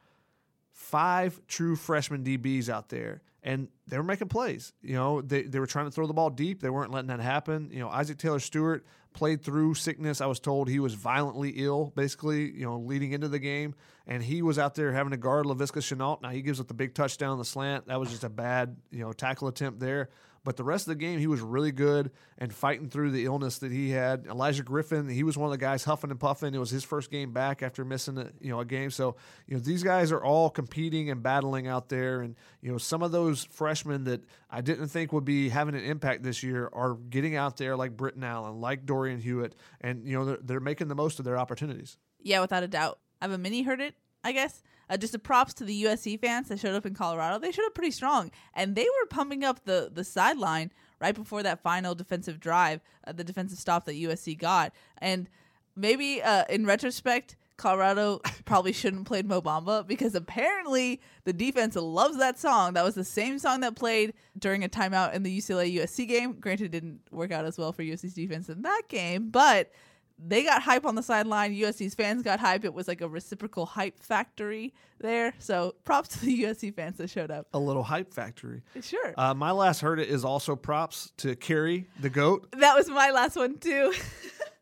Five 0.72 1.40
true 1.48 1.74
freshman 1.76 2.22
DBs 2.22 2.68
out 2.68 2.88
there, 2.88 3.20
and 3.42 3.68
they 3.88 3.96
were 3.96 4.04
making 4.04 4.28
plays. 4.28 4.72
You 4.80 4.94
know, 4.94 5.20
they, 5.20 5.42
they 5.42 5.58
were 5.58 5.66
trying 5.66 5.86
to 5.86 5.90
throw 5.90 6.06
the 6.06 6.14
ball 6.14 6.30
deep. 6.30 6.60
They 6.62 6.70
weren't 6.70 6.92
letting 6.92 7.08
that 7.08 7.18
happen. 7.20 7.70
You 7.72 7.80
know, 7.80 7.88
Isaac 7.88 8.16
Taylor 8.16 8.38
Stewart 8.38 8.86
played 9.12 9.42
through 9.42 9.74
sickness. 9.74 10.20
I 10.20 10.26
was 10.26 10.38
told 10.38 10.68
he 10.68 10.78
was 10.78 10.94
violently 10.94 11.50
ill, 11.56 11.92
basically, 11.96 12.52
you 12.52 12.64
know, 12.64 12.78
leading 12.78 13.10
into 13.12 13.26
the 13.28 13.40
game. 13.40 13.74
And 14.06 14.22
he 14.22 14.40
was 14.40 14.56
out 14.58 14.76
there 14.76 14.92
having 14.92 15.10
to 15.10 15.16
guard 15.16 15.46
Laviska 15.46 15.80
Shenault. 15.82 16.22
Now 16.22 16.28
he 16.30 16.42
gives 16.42 16.60
up 16.60 16.68
the 16.68 16.74
big 16.74 16.94
touchdown, 16.94 17.38
the 17.38 17.44
slant. 17.44 17.88
That 17.88 17.98
was 17.98 18.10
just 18.10 18.22
a 18.24 18.28
bad, 18.30 18.76
you 18.92 19.00
know, 19.00 19.12
tackle 19.12 19.48
attempt 19.48 19.80
there. 19.80 20.10
But 20.44 20.56
the 20.56 20.64
rest 20.64 20.86
of 20.86 20.92
the 20.92 21.04
game, 21.04 21.18
he 21.18 21.26
was 21.26 21.40
really 21.40 21.72
good 21.72 22.10
and 22.38 22.52
fighting 22.52 22.88
through 22.88 23.10
the 23.10 23.24
illness 23.24 23.58
that 23.58 23.72
he 23.72 23.90
had. 23.90 24.26
Elijah 24.26 24.62
Griffin, 24.62 25.08
he 25.08 25.22
was 25.22 25.36
one 25.36 25.46
of 25.46 25.52
the 25.52 25.58
guys 25.58 25.84
huffing 25.84 26.10
and 26.10 26.18
puffing. 26.18 26.54
It 26.54 26.58
was 26.58 26.70
his 26.70 26.84
first 26.84 27.10
game 27.10 27.32
back 27.32 27.62
after 27.62 27.84
missing 27.84 28.18
a, 28.18 28.30
you 28.40 28.50
know 28.50 28.60
a 28.60 28.64
game. 28.64 28.90
So 28.90 29.16
you 29.46 29.54
know 29.54 29.60
these 29.60 29.82
guys 29.82 30.12
are 30.12 30.22
all 30.22 30.50
competing 30.50 31.10
and 31.10 31.22
battling 31.22 31.66
out 31.66 31.88
there, 31.88 32.20
and 32.20 32.36
you 32.60 32.70
know 32.72 32.78
some 32.78 33.02
of 33.02 33.12
those 33.12 33.44
freshmen 33.44 34.04
that 34.04 34.24
I 34.50 34.60
didn't 34.60 34.88
think 34.88 35.12
would 35.12 35.24
be 35.24 35.48
having 35.48 35.74
an 35.74 35.84
impact 35.84 36.22
this 36.22 36.42
year 36.42 36.70
are 36.72 36.94
getting 36.94 37.36
out 37.36 37.56
there 37.56 37.76
like 37.76 37.96
Britton 37.96 38.24
Allen, 38.24 38.60
like 38.60 38.86
Dorian 38.86 39.20
Hewitt, 39.20 39.54
and 39.80 40.06
you 40.06 40.16
know 40.18 40.24
they're, 40.24 40.38
they're 40.42 40.60
making 40.60 40.88
the 40.88 40.94
most 40.94 41.18
of 41.18 41.24
their 41.24 41.36
opportunities. 41.36 41.98
Yeah, 42.20 42.40
without 42.40 42.62
a 42.62 42.68
doubt. 42.68 42.98
I 43.20 43.24
have 43.24 43.32
a 43.32 43.38
mini 43.38 43.62
heard 43.62 43.80
it, 43.80 43.94
I 44.22 44.32
guess. 44.32 44.62
Uh, 44.90 44.96
just 44.96 45.14
a 45.14 45.18
props 45.18 45.54
to 45.54 45.64
the 45.64 45.84
USC 45.84 46.20
fans 46.20 46.48
that 46.48 46.58
showed 46.58 46.74
up 46.74 46.86
in 46.86 46.94
Colorado. 46.94 47.38
They 47.38 47.52
showed 47.52 47.66
up 47.66 47.74
pretty 47.74 47.90
strong, 47.90 48.30
and 48.54 48.74
they 48.74 48.84
were 48.84 49.06
pumping 49.08 49.44
up 49.44 49.64
the 49.64 49.90
the 49.92 50.04
sideline 50.04 50.72
right 51.00 51.14
before 51.14 51.42
that 51.42 51.62
final 51.62 51.94
defensive 51.94 52.40
drive, 52.40 52.80
uh, 53.06 53.12
the 53.12 53.24
defensive 53.24 53.58
stop 53.58 53.84
that 53.84 53.94
USC 53.94 54.36
got. 54.36 54.72
And 54.98 55.28
maybe 55.76 56.22
uh, 56.22 56.44
in 56.48 56.66
retrospect, 56.66 57.36
Colorado 57.56 58.20
probably 58.44 58.72
shouldn't 58.72 59.06
played 59.06 59.26
Mo 59.26 59.42
Bamba 59.42 59.86
because 59.86 60.14
apparently 60.14 61.00
the 61.24 61.32
defense 61.32 61.76
loves 61.76 62.16
that 62.18 62.38
song. 62.38 62.72
That 62.74 62.84
was 62.84 62.94
the 62.94 63.04
same 63.04 63.38
song 63.38 63.60
that 63.60 63.76
played 63.76 64.14
during 64.38 64.64
a 64.64 64.68
timeout 64.68 65.14
in 65.14 65.22
the 65.22 65.38
UCLA 65.38 65.74
USC 65.76 66.08
game. 66.08 66.34
Granted, 66.40 66.70
didn't 66.70 67.00
work 67.10 67.30
out 67.30 67.44
as 67.44 67.58
well 67.58 67.72
for 67.72 67.82
USC's 67.82 68.14
defense 68.14 68.48
in 68.48 68.62
that 68.62 68.82
game, 68.88 69.30
but 69.30 69.70
they 70.18 70.42
got 70.42 70.62
hype 70.62 70.84
on 70.84 70.94
the 70.94 71.02
sideline. 71.02 71.54
USC's 71.54 71.94
fans 71.94 72.22
got 72.22 72.40
hype. 72.40 72.64
It 72.64 72.74
was 72.74 72.88
like 72.88 73.00
a 73.00 73.08
reciprocal 73.08 73.66
hype 73.66 74.00
factory 74.00 74.74
there. 75.00 75.32
So 75.38 75.74
props 75.84 76.08
to 76.18 76.20
the 76.26 76.42
USC 76.44 76.74
fans 76.74 76.98
that 76.98 77.08
showed 77.10 77.30
up. 77.30 77.46
A 77.52 77.58
little 77.58 77.84
hype 77.84 78.12
factory. 78.12 78.62
Sure. 78.80 79.14
Uh, 79.16 79.34
my 79.34 79.52
last 79.52 79.80
heard 79.80 80.00
it 80.00 80.08
is 80.08 80.24
also 80.24 80.56
props 80.56 81.12
to 81.18 81.36
Carrie 81.36 81.86
the 82.00 82.10
goat. 82.10 82.48
that 82.58 82.74
was 82.74 82.88
my 82.88 83.10
last 83.10 83.36
one 83.36 83.58
too. 83.58 83.92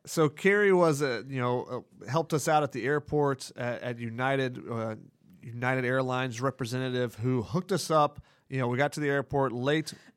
So 0.09 0.29
Carrie 0.29 0.73
was 0.73 1.03
a 1.03 1.25
you 1.29 1.41
know 1.41 1.85
uh, 2.05 2.09
helped 2.09 2.33
us 2.33 2.47
out 2.47 2.63
at 2.63 2.71
the 2.71 2.87
airport 2.87 3.51
at, 3.57 3.83
at 3.83 3.99
United 3.99 4.63
uh, 4.71 4.95
United 5.43 5.85
Airlines 5.85 6.41
representative 6.41 7.17
who 7.17 7.43
hooked 7.43 7.73
us 7.73 7.91
up. 7.91 8.21
You 8.49 8.61
know, 8.61 8.69
we 8.69 8.79
got 8.79 8.93
to 8.93 9.01
the 9.01 9.09
airport 9.09 9.51
late. 9.51 9.93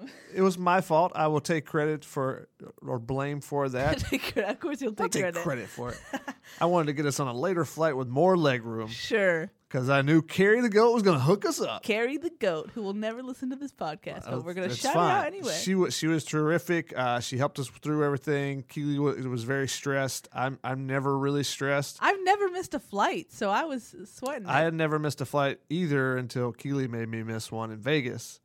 It 0.34 0.42
was, 0.42 0.56
my 0.56 0.80
fault. 0.80 1.10
I 1.16 1.26
will 1.26 1.40
take 1.40 1.66
credit 1.66 2.04
for 2.04 2.48
or 2.86 3.00
blame 3.00 3.40
for 3.40 3.68
that. 3.70 4.04
of 4.36 4.60
course, 4.60 4.80
you'll 4.80 4.94
I'll 4.96 5.08
take, 5.08 5.12
take 5.12 5.22
credit. 5.22 5.42
credit 5.42 5.68
for 5.68 5.90
it. 5.90 6.00
I 6.60 6.66
wanted 6.66 6.86
to 6.86 6.92
get 6.92 7.04
us 7.06 7.18
on 7.18 7.26
a 7.26 7.34
later 7.34 7.64
flight 7.64 7.96
with 7.96 8.06
more 8.06 8.36
leg 8.36 8.64
room 8.64 8.86
Sure. 8.88 9.50
because 9.68 9.90
I 9.90 10.02
knew 10.02 10.22
Carrie 10.22 10.60
the 10.60 10.68
goat 10.68 10.92
was 10.94 11.02
going 11.02 11.18
to 11.18 11.24
hook 11.24 11.44
us 11.44 11.60
up. 11.60 11.82
Carrie 11.82 12.16
the 12.16 12.30
goat, 12.30 12.70
who 12.74 12.82
will 12.82 12.94
never 12.94 13.24
listen 13.24 13.50
to 13.50 13.56
this 13.56 13.72
podcast, 13.72 14.24
but 14.30 14.44
we're 14.44 14.54
gonna 14.54 14.68
That's 14.68 14.80
shout 14.80 14.94
her 14.94 15.00
out 15.00 15.26
anyway. 15.26 15.52
She 15.60 15.74
was 15.74 15.96
she 15.96 16.06
was 16.06 16.24
terrific. 16.24 16.92
Uh, 16.96 17.18
she 17.18 17.36
helped 17.36 17.58
us 17.58 17.68
through 17.68 18.04
everything. 18.04 18.62
Keely 18.68 19.00
was, 19.00 19.26
was 19.26 19.42
very 19.42 19.66
stressed. 19.66 20.28
I'm 20.32 20.60
I'm 20.62 20.86
never 20.86 21.18
really 21.18 21.42
stressed. 21.42 21.98
I've 22.00 22.22
never 22.22 22.48
missed 22.50 22.74
a 22.74 22.78
flight, 22.80 23.32
so 23.32 23.50
I 23.50 23.64
was 23.64 23.96
sweating. 24.04 24.46
I 24.46 24.60
had 24.60 24.74
never 24.74 25.00
missed 25.00 25.20
a 25.20 25.26
flight 25.26 25.58
either 25.68 26.16
until 26.16 26.52
Keely 26.52 26.86
made 26.86 27.08
me 27.08 27.24
miss 27.24 27.50
one 27.50 27.72
in 27.72 27.80
Vegas. 27.80 28.38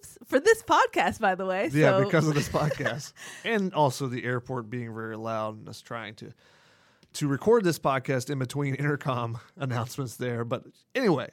Oops, 0.00 0.18
for 0.26 0.40
this 0.40 0.62
podcast, 0.62 1.20
by 1.20 1.34
the 1.34 1.44
way. 1.46 1.68
Yeah, 1.72 1.98
so- 1.98 2.04
because 2.04 2.26
of 2.28 2.34
this 2.34 2.48
podcast, 2.60 3.12
and 3.44 3.72
also 3.74 4.06
the 4.06 4.24
airport 4.24 4.70
being 4.70 4.94
very 4.94 5.16
loud 5.16 5.58
and 5.58 5.68
us 5.68 5.80
trying 5.80 6.14
to 6.16 6.32
to 7.12 7.26
record 7.26 7.64
this 7.64 7.78
podcast 7.78 8.30
in 8.30 8.38
between 8.38 8.74
intercom 8.76 9.38
announcements 9.56 10.16
there. 10.16 10.44
But 10.44 10.64
anyway, 10.94 11.30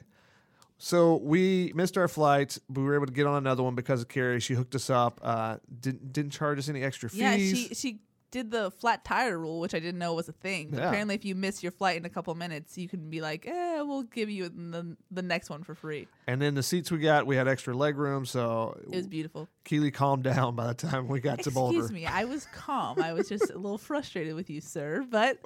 so 0.76 1.16
we 1.16 1.72
missed 1.74 1.96
our 1.96 2.08
flight, 2.08 2.58
but 2.68 2.80
we 2.80 2.86
were 2.86 2.94
able 2.96 3.06
to 3.06 3.12
get 3.12 3.26
on 3.26 3.36
another 3.36 3.62
one 3.62 3.74
because 3.76 4.02
of 4.02 4.08
Carrie. 4.08 4.40
She 4.40 4.54
hooked 4.54 4.74
us 4.74 4.90
up. 4.90 5.20
Uh, 5.22 5.56
didn't 5.80 6.12
didn't 6.12 6.32
charge 6.32 6.58
us 6.58 6.68
any 6.68 6.82
extra 6.82 7.08
fees. 7.08 7.20
Yeah, 7.20 7.36
she 7.36 7.74
she 7.74 8.00
did 8.30 8.50
the 8.50 8.70
flat 8.70 9.04
tire 9.04 9.38
rule, 9.38 9.60
which 9.60 9.74
I 9.74 9.78
didn't 9.78 9.98
know 9.98 10.14
was 10.14 10.28
a 10.28 10.32
thing. 10.32 10.74
Yeah. 10.74 10.88
Apparently, 10.88 11.14
if 11.14 11.24
you 11.24 11.34
miss 11.34 11.62
your 11.62 11.72
flight 11.72 11.96
in 11.96 12.04
a 12.04 12.08
couple 12.10 12.34
minutes, 12.34 12.76
you 12.76 12.88
can 12.88 13.08
be 13.10 13.20
like, 13.20 13.46
"Eh, 13.46 13.80
we'll 13.82 14.02
give 14.02 14.28
you 14.30 14.48
the 14.48 14.96
the 15.10 15.22
next 15.22 15.48
one 15.50 15.62
for 15.62 15.74
free." 15.74 16.08
and 16.26 16.40
then 16.42 16.54
the 16.54 16.62
seats 16.62 16.90
we 16.90 16.98
got, 16.98 17.26
we 17.26 17.36
had 17.36 17.48
extra 17.48 17.74
leg 17.74 17.96
room, 17.96 18.26
so 18.26 18.78
It 18.84 18.96
was 18.96 19.06
beautiful. 19.06 19.48
Keely 19.64 19.90
calmed 19.90 20.24
down 20.24 20.54
by 20.56 20.66
the 20.66 20.74
time 20.74 21.08
we 21.08 21.20
got 21.20 21.40
to 21.44 21.50
Boulder. 21.50 21.78
Excuse 21.78 21.92
me, 21.92 22.06
I 22.06 22.24
was 22.24 22.46
calm. 22.52 23.00
I 23.00 23.12
was 23.14 23.28
just 23.28 23.50
a 23.50 23.56
little 23.58 23.78
frustrated 23.78 24.34
with 24.34 24.50
you, 24.50 24.60
sir, 24.60 25.04
but 25.08 25.38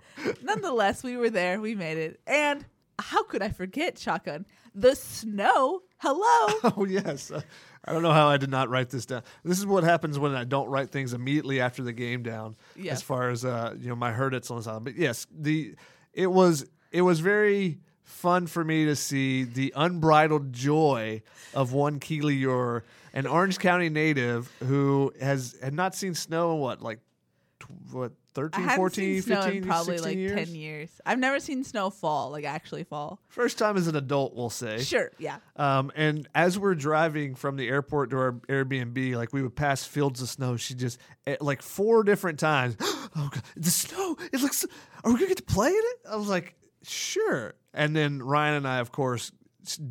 nonetheless, 0.43 1.03
we 1.03 1.17
were 1.17 1.31
there. 1.31 1.61
We 1.61 1.75
made 1.75 1.99
it, 1.99 2.21
and 2.27 2.65
how 2.99 3.23
could 3.25 3.43
I 3.43 3.49
forget 3.51 3.99
shotgun? 3.99 4.47
The 4.75 4.95
snow. 4.95 5.83
Hello. 5.99 6.49
Oh 6.77 6.85
yes, 6.85 7.31
Uh, 7.31 7.43
I 7.85 7.93
don't 7.93 8.03
know 8.03 8.13
how 8.13 8.29
I 8.29 8.37
did 8.37 8.51
not 8.51 8.69
write 8.69 8.91
this 8.91 9.07
down. 9.07 9.23
This 9.45 9.59
is 9.59 9.67
what 9.67 9.83
happens 9.83 10.19
when 10.19 10.35
I 10.35 10.45
don't 10.45 10.69
write 10.69 10.91
things 10.91 11.13
immediately 11.13 11.61
after 11.61 11.83
the 11.83 11.93
game 11.93 12.23
down. 12.23 12.57
Yeah. 12.77 12.93
As 12.93 13.03
far 13.03 13.31
as 13.31 13.45
uh, 13.45 13.75
you 13.79 13.89
know, 13.89 13.97
my 13.97 14.13
hurt 14.13 14.35
it's 14.35 14.51
on 14.51 14.59
the 14.59 14.63
side. 14.63 14.85
But 14.85 14.97
yes, 14.97 15.27
the 15.33 15.75
it 16.13 16.29
was 16.29 16.67
it 16.93 17.03
was 17.03 17.21
very 17.21 17.81
fun 18.03 18.47
for 18.47 18.65
me 18.65 18.85
to 18.85 18.95
see 18.95 19.45
the 19.45 19.73
unbridled 19.75 20.53
joy 20.53 21.23
of 21.55 21.73
one 21.73 21.99
Keely 21.99 22.37
Ure, 22.37 22.85
an 23.13 23.27
Orange 23.27 23.59
County 23.59 23.89
native 23.89 24.51
who 24.61 25.13
has 25.21 25.57
had 25.63 25.75
not 25.75 25.95
seen 25.95 26.15
snow 26.15 26.53
in 26.55 26.61
what 26.61 26.83
like 26.83 27.01
tw- 27.59 27.93
what 27.93 28.13
13, 28.35 28.63
haven't 28.63 28.77
14, 28.77 28.95
seen 28.95 29.23
snow 29.23 29.43
15, 29.43 29.63
in 29.63 29.69
probably 29.69 29.97
16 29.99 30.09
like 30.11 30.19
years. 30.19 30.47
ten 30.47 30.55
years. 30.55 31.01
I've 31.05 31.19
never 31.19 31.41
seen 31.41 31.65
snow 31.65 31.91
fall, 31.91 32.31
like 32.31 32.45
actually 32.45 32.85
fall. 32.85 33.21
First 33.29 33.59
time 33.59 33.77
as 33.77 33.87
an 33.87 33.97
adult, 33.97 34.35
we'll 34.35 34.51
say. 34.51 34.79
Sure, 34.83 35.11
yeah. 35.19 35.37
Um, 35.57 35.93
and 35.95 36.29
as 36.35 36.59
we're 36.59 36.75
driving 36.75 37.35
from 37.35 37.57
the 37.57 37.69
airport 37.69 38.11
to 38.11 38.17
our 38.17 38.33
Airbnb, 38.49 39.17
like 39.17 39.33
we 39.33 39.43
would 39.43 39.57
pass 39.57 39.85
fields 39.85 40.23
of 40.23 40.29
snow. 40.29 40.57
She 40.57 40.75
just 40.75 40.99
eh, 41.27 41.37
like 41.41 41.63
four 41.63 42.05
different 42.05 42.39
times. 42.39 42.77
oh 42.81 43.09
god, 43.15 43.43
the 43.57 43.71
snow! 43.71 44.17
It 44.33 44.41
looks. 44.41 44.65
Are 45.05 45.13
we 45.13 45.19
gonna 45.19 45.29
get 45.29 45.39
to 45.39 45.43
play 45.43 45.71
in 45.71 45.75
it? 45.77 45.97
I 46.11 46.17
was 46.17 46.29
like, 46.29 46.55
sure. 46.83 47.55
And 47.75 47.97
then 47.97 48.23
Ryan 48.23 48.55
and 48.55 48.69
I, 48.69 48.79
of 48.79 48.93
course, 48.93 49.33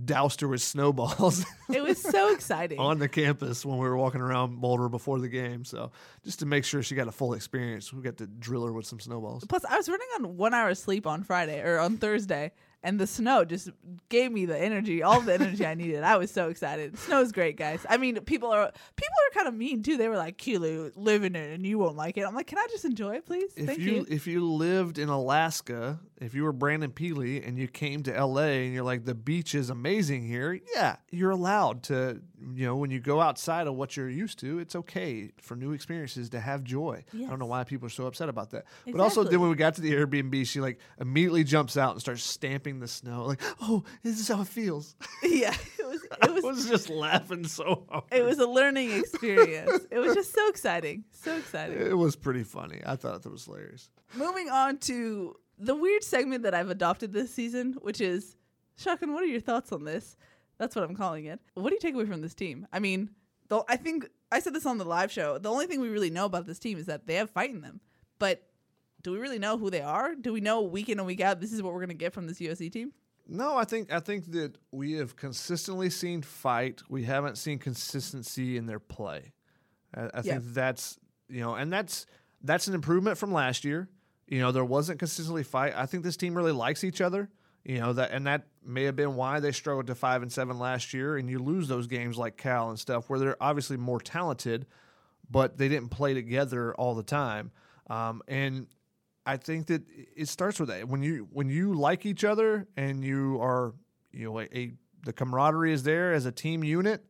doused 0.06 0.42
her 0.42 0.48
with 0.48 0.62
snowballs 0.62 1.46
It 1.74 1.82
was 1.82 2.02
so 2.02 2.32
exciting. 2.34 2.80
on 2.80 3.00
the 3.00 3.08
campus 3.08 3.66
when 3.66 3.78
we 3.78 3.88
were 3.88 3.98
walking 3.98 4.22
around 4.22 4.60
Boulder 4.62 4.90
before 4.90 5.20
the 5.20 5.30
game. 5.30 5.64
So 5.66 5.92
just 6.24 6.40
to 6.40 6.46
make 6.46 6.66
sure 6.66 6.84
she 6.84 6.96
got 6.96 7.08
a 7.08 7.12
full 7.12 7.34
experience, 7.34 7.94
we 7.94 8.02
got 8.02 8.18
to 8.18 8.28
drill 8.28 8.66
her 8.66 8.74
with 8.74 8.86
some 8.86 9.00
snowballs. 9.00 9.46
Plus, 9.48 9.64
I 9.66 9.78
was 9.78 9.88
running 9.88 10.08
on 10.18 10.38
one 10.38 10.54
hour 10.54 10.74
sleep 10.76 11.08
on 11.08 11.24
Friday 11.24 11.62
or 11.62 11.80
on 11.80 11.98
Thursday, 11.98 12.52
and 12.84 13.00
the 13.00 13.08
snow 13.08 13.46
just 13.46 13.70
gave 14.10 14.32
me 14.32 14.46
the 14.46 14.58
energy, 14.58 15.04
all 15.04 15.22
the 15.22 15.34
energy 15.34 15.66
I 15.66 15.76
needed. 15.76 16.04
I 16.04 16.18
was 16.18 16.32
so 16.32 16.50
excited. 16.50 16.98
Snow's 16.98 17.32
great, 17.32 17.58
guys. 17.58 17.86
I 17.90 17.98
mean, 17.98 18.20
people 18.22 18.50
are 18.50 18.72
people 18.96 19.16
are 19.28 19.34
kind 19.34 19.48
of 19.48 19.54
mean 19.54 19.84
too. 19.84 19.98
They 19.98 20.08
were 20.08 20.18
like, 20.18 20.38
"Kilo, 20.38 20.92
live 20.96 21.24
in 21.24 21.36
it, 21.36 21.54
and 21.54 21.66
you 21.66 21.78
won't 21.78 21.96
like 21.96 22.18
it." 22.18 22.22
I'm 22.22 22.36
like, 22.36 22.48
"Can 22.48 22.58
I 22.58 22.68
just 22.72 22.86
enjoy 22.86 23.16
it, 23.16 23.26
please? 23.26 23.52
if 23.56 23.66
Thank 23.66 23.80
you, 23.80 23.92
you." 23.94 24.06
if 24.10 24.28
you 24.28 24.46
lived 24.46 24.98
in 24.98 25.10
Alaska, 25.10 26.00
if 26.20 26.34
you 26.36 26.44
were 26.44 26.54
Brandon 26.54 26.92
Pili 26.92 27.46
and 27.46 27.58
you 27.58 27.68
came 27.68 28.04
to 28.04 28.12
LA 28.12 28.64
and 28.64 28.74
you're 28.74 28.84
like 28.84 29.06
the 29.06 29.16
beach 29.16 29.56
is 29.56 29.70
amazing 29.70 30.26
here, 30.26 30.60
yeah, 30.76 30.98
you're 31.10 31.32
allowed 31.32 31.84
to, 31.84 32.22
you 32.54 32.66
know, 32.66 32.76
when 32.76 32.92
you 32.92 33.00
go 33.00 33.20
outside 33.20 33.68
of 33.68 33.76
what 33.76 33.98
you're 33.98 34.10
used 34.10 34.40
to, 34.40 34.60
it's 34.60 34.76
okay 34.76 35.32
for 35.42 35.56
new 35.56 35.74
experiences 35.74 36.30
to 36.30 36.40
have 36.40 36.64
joy. 36.64 37.04
I 37.14 37.26
don't 37.26 37.40
know 37.40 37.46
why 37.46 37.64
people 37.64 37.88
are 37.88 37.90
so 37.90 38.06
upset 38.06 38.30
about 38.30 38.52
that. 38.52 38.66
But 38.86 39.02
also 39.02 39.24
then 39.24 39.40
when 39.40 39.50
we 39.50 39.56
got 39.56 39.76
to 39.76 39.82
the 39.82 39.94
Airbnb, 39.94 40.48
she 40.48 40.62
like 40.62 40.80
immediately 41.00 41.44
jumps 41.44 41.78
out 41.78 41.92
and 41.92 42.02
starts 42.02 42.24
stamping 42.24 42.71
the 42.80 42.88
snow 42.88 43.26
like, 43.26 43.42
"Oh, 43.62 43.84
this 44.04 44.20
is 44.20 44.28
how 44.28 44.42
it 44.42 44.48
feels." 44.48 44.96
yeah, 45.24 45.54
it 45.80 45.88
was. 45.88 46.04
It 46.04 46.34
was. 46.34 46.44
was 46.44 46.70
just 46.70 46.90
laughing 46.90 47.46
so 47.46 47.86
hard. 47.90 48.04
It 48.12 48.24
was 48.24 48.40
a 48.40 48.48
learning 48.48 48.92
experience. 48.92 49.86
it 49.92 50.00
was 50.00 50.16
just 50.16 50.34
so 50.34 50.48
exciting, 50.50 51.04
so 51.12 51.36
exciting. 51.36 51.78
It 51.80 51.98
was 51.98 52.16
pretty 52.16 52.44
funny. 52.44 52.82
I 52.86 52.96
thought 52.96 53.26
it 53.26 53.32
was 53.32 53.46
hilarious. 53.46 53.90
Moving 54.16 54.50
on 54.50 54.78
to 54.80 55.36
the 55.58 55.76
weird 55.76 56.04
segment 56.04 56.44
that 56.44 56.54
I've 56.54 56.70
adopted 56.70 57.14
this 57.14 57.34
season, 57.34 57.78
which 57.82 58.02
is 58.02 58.36
Shotgun, 58.78 59.14
what 59.14 59.24
are 59.24 59.28
your 59.28 59.42
thoughts 59.42 59.72
on 59.72 59.84
this? 59.84 60.18
That's 60.58 60.76
what 60.76 60.84
I'm 60.84 60.96
calling 60.96 61.26
it. 61.26 61.40
What 61.54 61.70
do 61.70 61.76
you 61.76 61.80
take 61.80 61.96
away 61.96 62.06
from 62.06 62.22
this 62.22 62.34
team? 62.34 62.68
I 62.74 62.80
mean, 62.80 63.10
the, 63.48 63.64
I 63.68 63.78
think 63.78 64.08
I 64.32 64.40
said 64.40 64.54
this 64.54 64.66
on 64.66 64.78
the 64.78 64.86
live 64.86 65.12
show. 65.12 65.38
The 65.38 65.50
only 65.50 65.68
thing 65.68 65.82
we 65.82 65.90
really 65.90 66.10
know 66.10 66.26
about 66.26 66.46
this 66.46 66.60
team 66.60 66.78
is 66.78 66.86
that 66.88 67.08
they 67.08 67.16
have 67.16 67.30
fight 67.30 67.50
in 67.50 67.62
them. 67.62 67.80
But 68.20 68.44
do 69.04 69.12
we 69.12 69.20
really 69.20 69.40
know 69.40 69.58
who 69.58 69.70
they 69.70 69.82
are? 69.82 70.16
Do 70.16 70.34
we 70.34 70.42
know 70.42 70.62
week 70.62 70.90
in 70.90 71.00
and 71.00 71.08
week 71.08 71.22
out 71.22 71.40
this 71.42 71.52
is 71.54 71.62
what 71.62 71.74
we're 71.74 71.80
going 71.80 71.90
to 71.90 71.94
get 71.96 72.14
from 72.14 72.28
this 72.28 72.40
USC 72.40 72.72
team? 72.72 72.94
No, 73.28 73.56
I 73.56 73.64
think 73.66 73.92
I 73.94 74.00
think 74.00 74.32
that 74.32 74.58
we 74.72 74.94
have 74.94 75.16
consistently 75.16 75.90
seen 75.90 76.22
fight. 76.22 76.82
We 76.90 77.04
haven't 77.04 77.38
seen 77.38 77.60
consistency 77.60 78.58
in 78.58 78.66
their 78.66 78.80
play. 78.80 79.32
I, 79.96 80.02
I 80.02 80.08
Yeah. 80.16 80.22
think 80.40 80.54
that's 80.54 81.00
you 81.30 81.40
know, 81.42 81.56
and 81.56 81.72
that's 81.72 82.06
that's 82.44 82.68
an 82.68 82.74
improvement 82.74 83.18
from 83.18 83.32
last 83.32 83.64
year. 83.64 83.88
You 84.28 84.40
know, 84.40 84.52
there 84.52 84.66
wasn't 84.66 85.00
consistently 85.00 85.44
fight. 85.44 85.74
I 85.76 85.86
think 85.86 86.04
this 86.04 86.18
team 86.18 86.36
really 86.36 86.52
likes 86.52 86.84
each 86.84 87.00
other. 87.02 87.30
You 87.64 87.80
know 87.80 87.94
that, 87.94 88.12
and 88.12 88.26
that 88.28 88.48
may 88.66 88.84
have 88.86 88.96
been 88.96 89.16
why 89.16 89.40
they 89.40 89.52
struggled 89.52 89.88
to 89.88 89.96
five 89.96 90.24
and 90.24 90.32
seven 90.32 90.58
last 90.58 90.94
year. 90.94 91.16
And 91.18 91.30
you 91.30 91.38
lose 91.40 91.68
those 91.68 91.86
games 91.88 92.18
like 92.18 92.36
Cal 92.38 92.70
and 92.70 92.80
stuff, 92.80 93.08
where 93.10 93.20
they're 93.20 93.42
obviously 93.42 93.78
more 93.78 94.00
talented, 94.02 94.66
but 95.30 95.58
they 95.58 95.70
didn't 95.70 95.90
play 95.90 96.14
together 96.16 96.74
all 96.76 96.96
the 96.96 97.04
time. 97.04 97.52
Um, 97.90 98.24
and 98.28 98.66
I 99.26 99.38
think 99.38 99.68
that 99.68 99.84
it 100.16 100.28
starts 100.28 100.60
with 100.60 100.70
that. 100.70 100.88
When 100.88 101.04
you 101.04 101.28
when 101.32 101.50
you 101.50 101.74
like 101.74 102.06
each 102.06 102.24
other 102.24 102.68
and 102.76 103.04
you 103.04 103.40
are 103.42 103.74
you 104.12 104.26
know 104.26 104.40
a, 104.40 104.58
a 104.58 104.74
the 105.04 105.14
camaraderie 105.14 105.74
is 105.74 105.84
there 105.84 106.14
as 106.14 106.26
a 106.26 106.32
team 106.32 106.64
unit. 106.64 107.06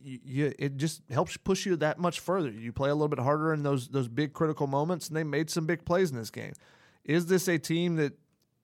you, 0.00 0.18
you, 0.24 0.52
it 0.58 0.76
just 0.76 1.02
helps 1.10 1.36
push 1.36 1.66
you 1.66 1.76
that 1.76 1.98
much 1.98 2.20
further. 2.20 2.50
You 2.50 2.72
play 2.72 2.90
a 2.90 2.94
little 2.94 3.08
bit 3.08 3.18
harder 3.18 3.52
in 3.52 3.62
those 3.62 3.88
those 3.88 4.08
big 4.08 4.32
critical 4.32 4.66
moments, 4.66 5.08
and 5.08 5.16
they 5.16 5.24
made 5.24 5.50
some 5.50 5.66
big 5.66 5.84
plays 5.84 6.10
in 6.10 6.16
this 6.16 6.30
game. 6.30 6.52
Is 7.04 7.26
this 7.26 7.48
a 7.48 7.58
team 7.58 7.96
that 7.96 8.12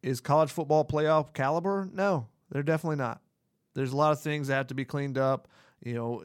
is 0.02 0.20
college 0.20 0.50
football 0.50 0.84
playoff 0.84 1.32
caliber? 1.32 1.88
No, 1.92 2.28
they're 2.50 2.62
definitely 2.62 2.96
not. 2.96 3.20
There's 3.74 3.92
a 3.92 3.96
lot 3.96 4.12
of 4.12 4.20
things 4.20 4.48
that 4.48 4.54
have 4.54 4.66
to 4.68 4.74
be 4.74 4.84
cleaned 4.84 5.18
up. 5.18 5.48
You 5.82 5.94
know, 5.94 6.24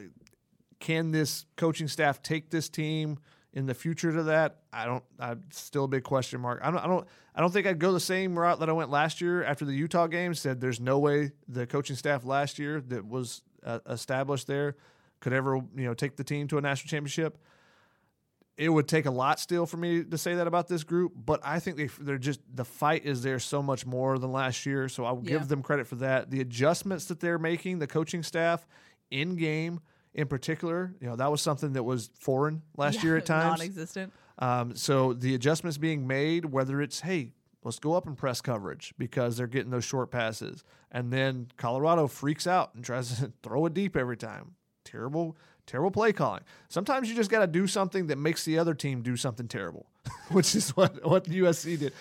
can 0.79 1.11
this 1.11 1.45
coaching 1.57 1.87
staff 1.87 2.21
take 2.21 2.49
this 2.49 2.69
team 2.69 3.19
in 3.53 3.65
the 3.65 3.73
future 3.73 4.11
to 4.11 4.23
that? 4.23 4.59
I 4.71 4.85
don't. 4.85 5.03
I'm 5.19 5.43
still 5.51 5.85
a 5.85 5.87
big 5.87 6.03
question 6.03 6.39
mark. 6.41 6.59
I 6.63 6.71
don't. 6.71 6.79
I 6.79 6.87
don't. 6.87 7.07
I 7.35 7.41
don't 7.41 7.51
think 7.51 7.67
I'd 7.67 7.79
go 7.79 7.91
the 7.93 7.99
same 7.99 8.37
route 8.37 8.59
that 8.59 8.69
I 8.69 8.73
went 8.73 8.89
last 8.89 9.21
year 9.21 9.43
after 9.43 9.65
the 9.65 9.73
Utah 9.73 10.07
game. 10.07 10.33
Said 10.33 10.59
there's 10.61 10.79
no 10.79 10.99
way 10.99 11.31
the 11.47 11.65
coaching 11.65 11.95
staff 11.95 12.25
last 12.25 12.59
year 12.59 12.81
that 12.81 13.05
was 13.07 13.41
uh, 13.63 13.79
established 13.89 14.47
there 14.47 14.75
could 15.19 15.33
ever 15.33 15.55
you 15.75 15.85
know 15.85 15.93
take 15.93 16.15
the 16.15 16.23
team 16.23 16.47
to 16.47 16.57
a 16.57 16.61
national 16.61 16.89
championship. 16.89 17.37
It 18.57 18.67
would 18.67 18.89
take 18.89 19.05
a 19.05 19.11
lot 19.11 19.39
still 19.39 19.65
for 19.65 19.77
me 19.77 20.03
to 20.03 20.17
say 20.17 20.35
that 20.35 20.45
about 20.45 20.67
this 20.67 20.83
group, 20.83 21.13
but 21.15 21.39
I 21.45 21.59
think 21.59 21.77
they 21.77 21.87
they're 21.99 22.17
just 22.17 22.41
the 22.53 22.65
fight 22.65 23.05
is 23.05 23.23
there 23.23 23.39
so 23.39 23.63
much 23.63 23.85
more 23.85 24.19
than 24.19 24.33
last 24.33 24.65
year. 24.65 24.89
So 24.89 25.05
I'll 25.05 25.21
Yeah. 25.23 25.29
give 25.37 25.47
them 25.47 25.63
credit 25.63 25.87
for 25.87 25.95
that. 25.95 26.29
The 26.29 26.41
adjustments 26.41 27.05
that 27.05 27.21
they're 27.21 27.39
making, 27.39 27.79
the 27.79 27.87
coaching 27.87 28.21
staff 28.21 28.67
in 29.09 29.37
game 29.37 29.79
in 30.13 30.27
particular, 30.27 30.93
you 30.99 31.07
know 31.07 31.15
that 31.15 31.31
was 31.31 31.41
something 31.41 31.73
that 31.73 31.83
was 31.83 32.09
foreign 32.19 32.61
last 32.77 33.03
year 33.03 33.17
at 33.17 33.25
times. 33.27 33.59
non-existent. 33.59 34.13
Um, 34.39 34.75
so 34.75 35.13
the 35.13 35.35
adjustments 35.35 35.77
being 35.77 36.07
made, 36.07 36.45
whether 36.45 36.81
it's 36.81 37.01
hey, 37.01 37.31
let's 37.63 37.79
go 37.79 37.93
up 37.93 38.07
and 38.07 38.17
press 38.17 38.41
coverage 38.41 38.93
because 38.97 39.37
they're 39.37 39.47
getting 39.47 39.71
those 39.71 39.85
short 39.85 40.11
passes, 40.11 40.63
and 40.91 41.11
then 41.11 41.47
Colorado 41.57 42.07
freaks 42.07 42.47
out 42.47 42.73
and 42.75 42.83
tries 42.83 43.19
to 43.19 43.31
throw 43.43 43.65
it 43.65 43.73
deep 43.73 43.95
every 43.97 44.17
time. 44.17 44.55
Terrible, 44.85 45.37
terrible 45.67 45.91
play 45.91 46.11
calling. 46.13 46.41
Sometimes 46.69 47.09
you 47.09 47.15
just 47.15 47.29
got 47.29 47.39
to 47.39 47.47
do 47.47 47.67
something 47.67 48.07
that 48.07 48.17
makes 48.17 48.43
the 48.45 48.57
other 48.57 48.73
team 48.73 49.01
do 49.01 49.15
something 49.15 49.47
terrible, 49.47 49.85
which 50.31 50.55
is 50.55 50.69
what 50.75 51.05
what 51.07 51.25
USC 51.25 51.77
did. 51.79 51.93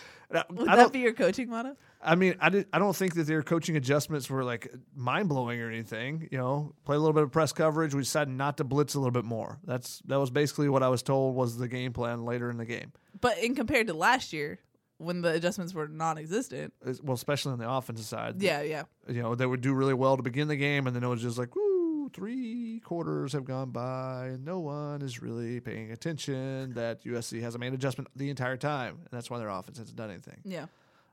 Would 0.51 0.67
that 0.69 0.93
be 0.93 1.01
your 1.01 1.13
coaching 1.15 1.49
motto? 1.49 1.77
I 2.01 2.15
mean, 2.15 2.37
I 2.41 2.49
did. 2.49 2.67
I 2.73 2.79
don't 2.79 2.95
think 2.95 3.15
that 3.15 3.27
their 3.27 3.43
coaching 3.43 3.77
adjustments 3.77 4.31
were 4.31 4.45
like 4.45 4.73
mind 4.95 5.29
blowing 5.29 5.61
or 5.61 5.69
anything. 5.69 6.29
You 6.31 6.39
know, 6.39 6.75
play 6.85 6.95
a 6.97 6.99
little 6.99 7.13
bit 7.13 7.25
of 7.25 7.33
press 7.33 7.53
coverage. 7.53 7.93
We 7.95 8.03
decided 8.03 8.33
not 8.33 8.57
to 8.59 8.65
blitz 8.65 8.95
a 8.95 8.99
little 9.01 9.11
bit 9.13 9.25
more. 9.25 9.59
That's 9.65 10.01
that 10.07 10.19
was 10.21 10.31
basically 10.31 10.69
what 10.69 10.83
I 10.85 10.89
was 10.89 11.03
told 11.03 11.35
was 11.35 11.57
the 11.59 11.67
game 11.69 11.93
plan 11.93 12.25
later 12.25 12.51
in 12.51 12.57
the 12.57 12.65
game. 12.67 12.93
But 13.21 13.39
in 13.39 13.55
compared 13.57 13.89
to 13.89 13.95
last 13.95 14.33
year, 14.33 14.61
when 14.99 15.23
the 15.23 15.31
adjustments 15.31 15.75
were 15.75 15.89
non-existent, 15.89 16.73
It's- 16.83 17.01
well, 17.03 17.15
especially 17.15 17.53
on 17.53 17.59
the 17.59 17.69
offensive 17.71 18.07
side. 18.07 18.41
yeah, 18.43 18.63
yeah, 18.63 18.85
You 19.09 19.23
know, 19.23 19.35
they 19.35 19.47
would 19.47 19.61
do 19.61 19.75
really 19.75 19.95
well 19.95 20.17
to 20.17 20.23
begin 20.23 20.47
the 20.49 20.57
game, 20.57 20.87
and 20.87 20.95
then 20.95 21.03
it 21.03 21.09
was 21.09 21.23
just 21.23 21.37
like, 21.39 21.55
woo, 21.57 22.11
three 22.13 22.81
quarters 22.85 23.33
have 23.33 23.45
gone 23.45 23.71
by, 23.71 24.27
and 24.33 24.45
no 24.45 24.61
one 24.61 25.03
is 25.03 25.21
really 25.23 25.59
paying 25.61 25.91
attention 25.93 26.75
that 26.75 27.05
USC 27.05 27.41
hasn't 27.41 27.61
made 27.61 27.73
adjustment 27.75 28.09
the 28.17 28.31
entire 28.31 28.57
time, 28.57 28.95
and 29.01 29.09
that's 29.11 29.31
why 29.31 29.39
their 29.39 29.49
offense 29.49 29.79
hasn't 29.79 29.97
done 29.97 30.11
anything. 30.11 30.41
yeah. 30.45 30.67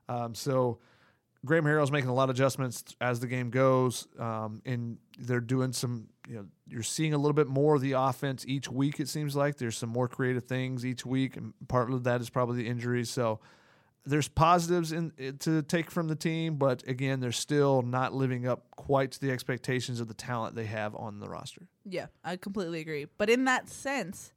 Um, 0.08 0.34
so 0.34 0.78
Graham 1.44 1.64
Harrell's 1.64 1.92
making 1.92 2.10
a 2.10 2.14
lot 2.14 2.24
of 2.24 2.36
adjustments 2.36 2.84
as 3.00 3.20
the 3.20 3.26
game 3.26 3.50
goes, 3.50 4.08
um, 4.18 4.62
and 4.64 4.98
they're 5.18 5.40
doing 5.40 5.72
some. 5.72 6.08
You 6.28 6.34
know, 6.36 6.46
you're 6.68 6.82
seeing 6.82 7.14
a 7.14 7.18
little 7.18 7.32
bit 7.34 7.46
more 7.46 7.76
of 7.76 7.80
the 7.80 7.92
offense 7.92 8.44
each 8.48 8.68
week. 8.68 8.98
It 8.98 9.08
seems 9.08 9.36
like 9.36 9.56
there's 9.56 9.78
some 9.78 9.90
more 9.90 10.08
creative 10.08 10.44
things 10.44 10.84
each 10.84 11.06
week, 11.06 11.36
and 11.36 11.54
part 11.68 11.90
of 11.90 12.04
that 12.04 12.20
is 12.20 12.30
probably 12.30 12.62
the 12.62 12.68
injuries. 12.68 13.08
So 13.08 13.38
there's 14.04 14.28
positives 14.28 14.92
in 14.92 15.12
to 15.40 15.62
take 15.62 15.90
from 15.90 16.08
the 16.08 16.14
team, 16.14 16.56
but 16.56 16.86
again, 16.88 17.20
they're 17.20 17.32
still 17.32 17.82
not 17.82 18.14
living 18.14 18.46
up 18.46 18.70
quite 18.76 19.12
to 19.12 19.20
the 19.20 19.30
expectations 19.30 20.00
of 20.00 20.08
the 20.08 20.14
talent 20.14 20.54
they 20.54 20.66
have 20.66 20.94
on 20.94 21.20
the 21.20 21.28
roster. 21.28 21.68
Yeah, 21.84 22.06
I 22.24 22.36
completely 22.36 22.80
agree. 22.80 23.06
But 23.18 23.30
in 23.30 23.44
that 23.44 23.68
sense, 23.68 24.32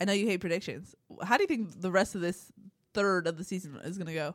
I 0.00 0.04
know 0.04 0.12
you 0.12 0.26
hate 0.26 0.40
predictions. 0.40 0.94
How 1.22 1.36
do 1.36 1.42
you 1.42 1.48
think 1.48 1.80
the 1.80 1.90
rest 1.90 2.14
of 2.14 2.20
this 2.20 2.52
third 2.92 3.26
of 3.26 3.36
the 3.36 3.44
season 3.44 3.78
is 3.84 3.98
going 3.98 4.06
to 4.08 4.14
go? 4.14 4.34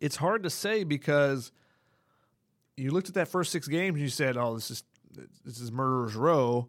It's 0.00 0.16
hard 0.16 0.42
to 0.42 0.50
say 0.50 0.84
because 0.84 1.52
you 2.76 2.90
looked 2.90 3.08
at 3.08 3.14
that 3.14 3.28
first 3.28 3.52
six 3.52 3.68
games 3.68 3.94
and 3.94 4.02
you 4.02 4.08
said, 4.08 4.36
"Oh, 4.36 4.54
this 4.54 4.70
is 4.70 4.84
this 5.44 5.60
is 5.60 5.72
murderer's 5.72 6.14
row," 6.14 6.68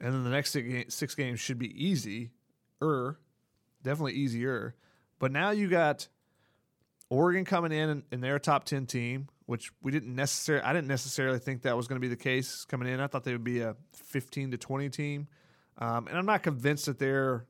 and 0.00 0.14
then 0.14 0.24
the 0.24 0.30
next 0.30 0.52
six, 0.52 1.14
games 1.14 1.40
should 1.40 1.58
be 1.58 1.86
easy, 1.86 2.30
er, 2.82 3.18
definitely 3.82 4.14
easier. 4.14 4.74
But 5.18 5.32
now 5.32 5.50
you 5.50 5.68
got 5.68 6.08
Oregon 7.08 7.44
coming 7.44 7.72
in 7.72 8.04
and, 8.10 8.24
a 8.24 8.38
top 8.38 8.64
ten 8.64 8.86
team, 8.86 9.28
which 9.46 9.72
we 9.82 9.90
didn't 9.90 10.14
necessarily. 10.14 10.64
I 10.64 10.72
didn't 10.72 10.88
necessarily 10.88 11.38
think 11.38 11.62
that 11.62 11.76
was 11.76 11.88
going 11.88 11.96
to 11.96 12.00
be 12.00 12.08
the 12.08 12.16
case 12.16 12.64
coming 12.64 12.88
in. 12.88 13.00
I 13.00 13.06
thought 13.08 13.24
they 13.24 13.32
would 13.32 13.44
be 13.44 13.60
a 13.60 13.76
fifteen 13.92 14.52
to 14.52 14.56
twenty 14.56 14.88
team, 14.88 15.26
um, 15.78 16.06
and 16.06 16.16
I'm 16.16 16.26
not 16.26 16.42
convinced 16.42 16.86
that 16.86 16.98
they're 16.98 17.46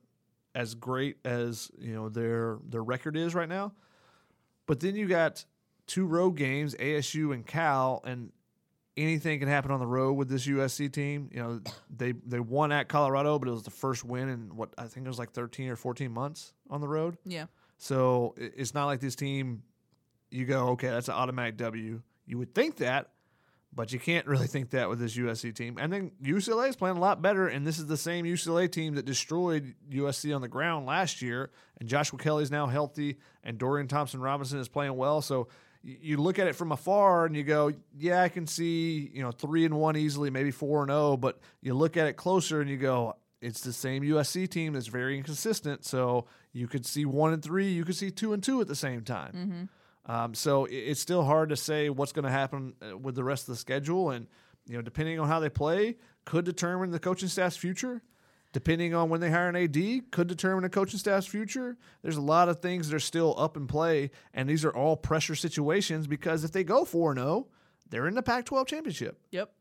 as 0.55 0.75
great 0.75 1.19
as 1.25 1.71
you 1.79 1.95
know 1.95 2.09
their 2.09 2.59
their 2.69 2.83
record 2.83 3.17
is 3.17 3.35
right 3.35 3.49
now. 3.49 3.73
But 4.71 4.79
then 4.79 4.95
you 4.95 5.09
got 5.09 5.45
two 5.89 6.07
road 6.07 6.37
games, 6.37 6.77
ASU 6.77 7.35
and 7.35 7.45
Cal, 7.45 8.01
and 8.05 8.31
anything 8.97 9.41
can 9.41 9.49
happen 9.49 9.73
on 9.73 9.81
the 9.81 9.87
road 9.87 10.13
with 10.13 10.29
this 10.29 10.47
USC 10.47 10.93
team. 10.93 11.29
You 11.33 11.43
know, 11.43 11.61
they 11.91 12.13
they 12.13 12.39
won 12.39 12.71
at 12.71 12.87
Colorado, 12.87 13.37
but 13.41 13.49
it 13.49 13.51
was 13.51 13.65
the 13.65 13.73
first 13.73 14.05
win 14.05 14.29
in 14.29 14.55
what 14.55 14.73
I 14.79 14.85
think 14.85 15.07
it 15.07 15.09
was 15.09 15.19
like 15.19 15.33
13 15.33 15.71
or 15.71 15.75
14 15.75 16.13
months 16.13 16.53
on 16.71 16.81
the 16.81 16.87
road. 16.87 17.19
Yeah. 17.27 17.47
So 17.79 18.37
it's 18.37 18.73
not 18.73 18.87
like 18.87 19.01
this 19.01 19.17
team. 19.17 19.65
You 20.31 20.45
go, 20.45 20.69
okay, 20.69 20.87
that's 20.87 21.09
an 21.09 21.15
automatic 21.15 21.57
W. 21.57 22.01
You 22.27 22.39
would 22.39 22.55
think 22.55 22.77
that, 22.77 23.11
but 23.73 23.93
you 23.93 23.99
can't 24.01 24.27
really 24.27 24.47
think 24.47 24.71
that 24.71 24.89
with 24.89 24.99
this 24.99 25.17
USC 25.17 25.55
team. 25.55 25.79
And 25.79 25.93
then 25.93 26.11
UCLA 26.23 26.69
is 26.69 26.77
playing 26.77 26.97
a 26.97 27.01
lot 27.01 27.23
better, 27.23 27.47
and 27.49 27.67
this 27.67 27.79
is 27.79 27.87
the 27.87 27.97
same 27.97 28.25
UCLA 28.25 28.71
team 28.71 28.95
that 28.97 29.05
destroyed 29.05 29.75
USC 29.91 30.35
on 30.35 30.41
the 30.41 30.49
ground 30.49 30.87
last 30.87 31.23
year. 31.23 31.51
And 31.79 31.89
Joshua 31.89 32.19
Kelly 32.19 32.43
is 32.43 32.51
now 32.51 32.67
healthy, 32.67 33.19
and 33.45 33.59
Dorian 33.59 33.89
Thompson 33.89 34.21
Robinson 34.21 34.59
is 34.59 34.69
playing 34.69 34.97
well. 34.97 35.23
So 35.23 35.49
you 35.83 36.19
look 36.19 36.39
at 36.39 36.47
it 36.47 36.55
from 36.55 36.73
afar 36.73 37.25
and 37.25 37.35
you 37.35 37.43
go, 37.43 37.73
yeah, 37.99 38.23
I 38.23 38.29
can 38.29 38.47
see 38.47 39.11
you 39.15 39.23
know 39.23 39.31
three 39.31 39.65
and 39.65 39.75
one 39.75 39.97
easily, 39.97 40.31
maybe 40.31 40.51
four 40.51 40.83
and 40.83 40.91
zero. 40.91 41.17
But 41.17 41.39
you 41.63 41.75
look 41.75 41.97
at 41.97 42.07
it 42.07 42.15
closer 42.15 42.61
and 42.61 42.69
you 42.69 42.77
go, 42.77 43.17
it's 43.41 43.61
the 43.61 43.73
same 43.73 44.03
USC 44.03 44.49
team 44.49 44.75
that's 44.75 44.89
very 44.89 45.17
inconsistent. 45.17 45.85
So 45.85 46.27
you 46.53 46.67
could 46.67 46.85
see 46.85 47.05
one 47.05 47.33
and 47.33 47.43
three, 47.43 47.71
you 47.71 47.85
could 47.85 47.97
see 47.97 48.11
two 48.11 48.33
and 48.33 48.43
two 48.43 48.61
at 48.61 48.69
the 48.69 48.77
same 48.77 49.03
time. 49.03 49.33
Mm-hmm. 49.33 49.63
Um, 50.07 50.35
so 50.35 50.67
it's 50.71 51.01
still 51.01 51.25
hard 51.25 51.51
to 51.51 51.57
say 51.57 51.91
what's 51.91 52.13
going 52.13 52.25
to 52.25 52.31
happen 52.31 52.75
uh, 52.83 52.97
with 52.97 53.15
the 53.15 53.25
rest 53.25 53.49
of 53.49 53.55
the 53.55 53.59
schedule, 53.59 54.11
and 54.11 54.27
you 54.67 54.77
know, 54.77 54.83
depending 54.83 55.21
on 55.21 55.29
how 55.29 55.41
they 55.41 55.51
play, 55.51 55.97
could 56.25 56.45
determine 56.45 56.91
the 56.91 56.99
coaching 56.99 57.29
staff's 57.29 57.57
future. 57.57 58.03
Depending 58.53 58.95
on 58.95 59.11
when 59.11 59.21
they 59.21 59.31
hire 59.31 59.49
an 59.49 59.55
AD, 59.55 60.11
could 60.11 60.27
determine 60.27 60.65
the 60.65 60.69
coaching 60.69 60.99
staff's 60.99 61.27
future. 61.27 61.77
There's 62.03 62.17
a 62.17 62.21
lot 62.21 62.49
of 62.49 62.59
things 62.59 62.89
that 62.89 62.97
are 62.97 63.01
still 63.01 63.35
up 63.39 63.57
in 63.57 63.69
play, 63.69 64.11
and 64.35 64.49
these 64.49 64.65
are 64.65 64.75
all 64.75 64.97
pressure 64.97 65.37
situations 65.37 66.09
because 66.09 66.43
if 66.43 66.51
they 66.51 66.65
go 66.65 66.85
four 66.85 67.15
zero, 67.15 67.47
they're 67.89 68.09
in 68.09 68.15
the 68.15 68.23
Pac-12 68.23 68.67
championship. 68.67 69.21
Yep. 69.31 69.53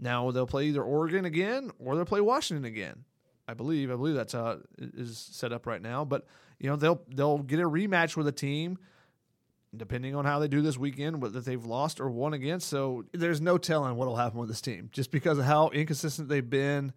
Now 0.00 0.32
they'll 0.32 0.46
play 0.48 0.66
either 0.66 0.82
Oregon 0.82 1.24
again 1.24 1.70
or 1.78 1.94
they'll 1.94 2.04
play 2.04 2.20
Washington 2.20 2.64
again. 2.64 3.04
I 3.46 3.54
believe. 3.54 3.90
I 3.90 3.94
believe 3.94 4.14
that's 4.14 4.32
how 4.32 4.58
it 4.78 4.94
is 4.94 5.18
set 5.18 5.52
up 5.52 5.66
right 5.66 5.82
now. 5.82 6.04
But 6.04 6.26
you 6.58 6.68
know 6.68 6.76
they'll 6.76 7.02
they'll 7.08 7.38
get 7.38 7.60
a 7.60 7.68
rematch 7.68 8.16
with 8.16 8.26
a 8.26 8.32
team, 8.32 8.78
depending 9.76 10.14
on 10.14 10.24
how 10.24 10.38
they 10.38 10.48
do 10.48 10.60
this 10.60 10.76
weekend, 10.76 11.22
whether 11.22 11.40
they've 11.40 11.64
lost 11.64 12.00
or 12.00 12.10
won 12.10 12.34
against. 12.34 12.68
So 12.68 13.04
there's 13.12 13.40
no 13.40 13.58
telling 13.58 13.96
what 13.96 14.06
will 14.06 14.16
happen 14.16 14.38
with 14.38 14.48
this 14.48 14.60
team, 14.60 14.90
just 14.92 15.10
because 15.10 15.38
of 15.38 15.44
how 15.44 15.68
inconsistent 15.70 16.28
they've 16.28 16.48
been, 16.48 16.92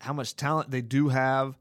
how 0.00 0.12
much 0.12 0.34
talent 0.36 0.70
they 0.70 0.82
do 0.82 1.08
have, 1.08 1.58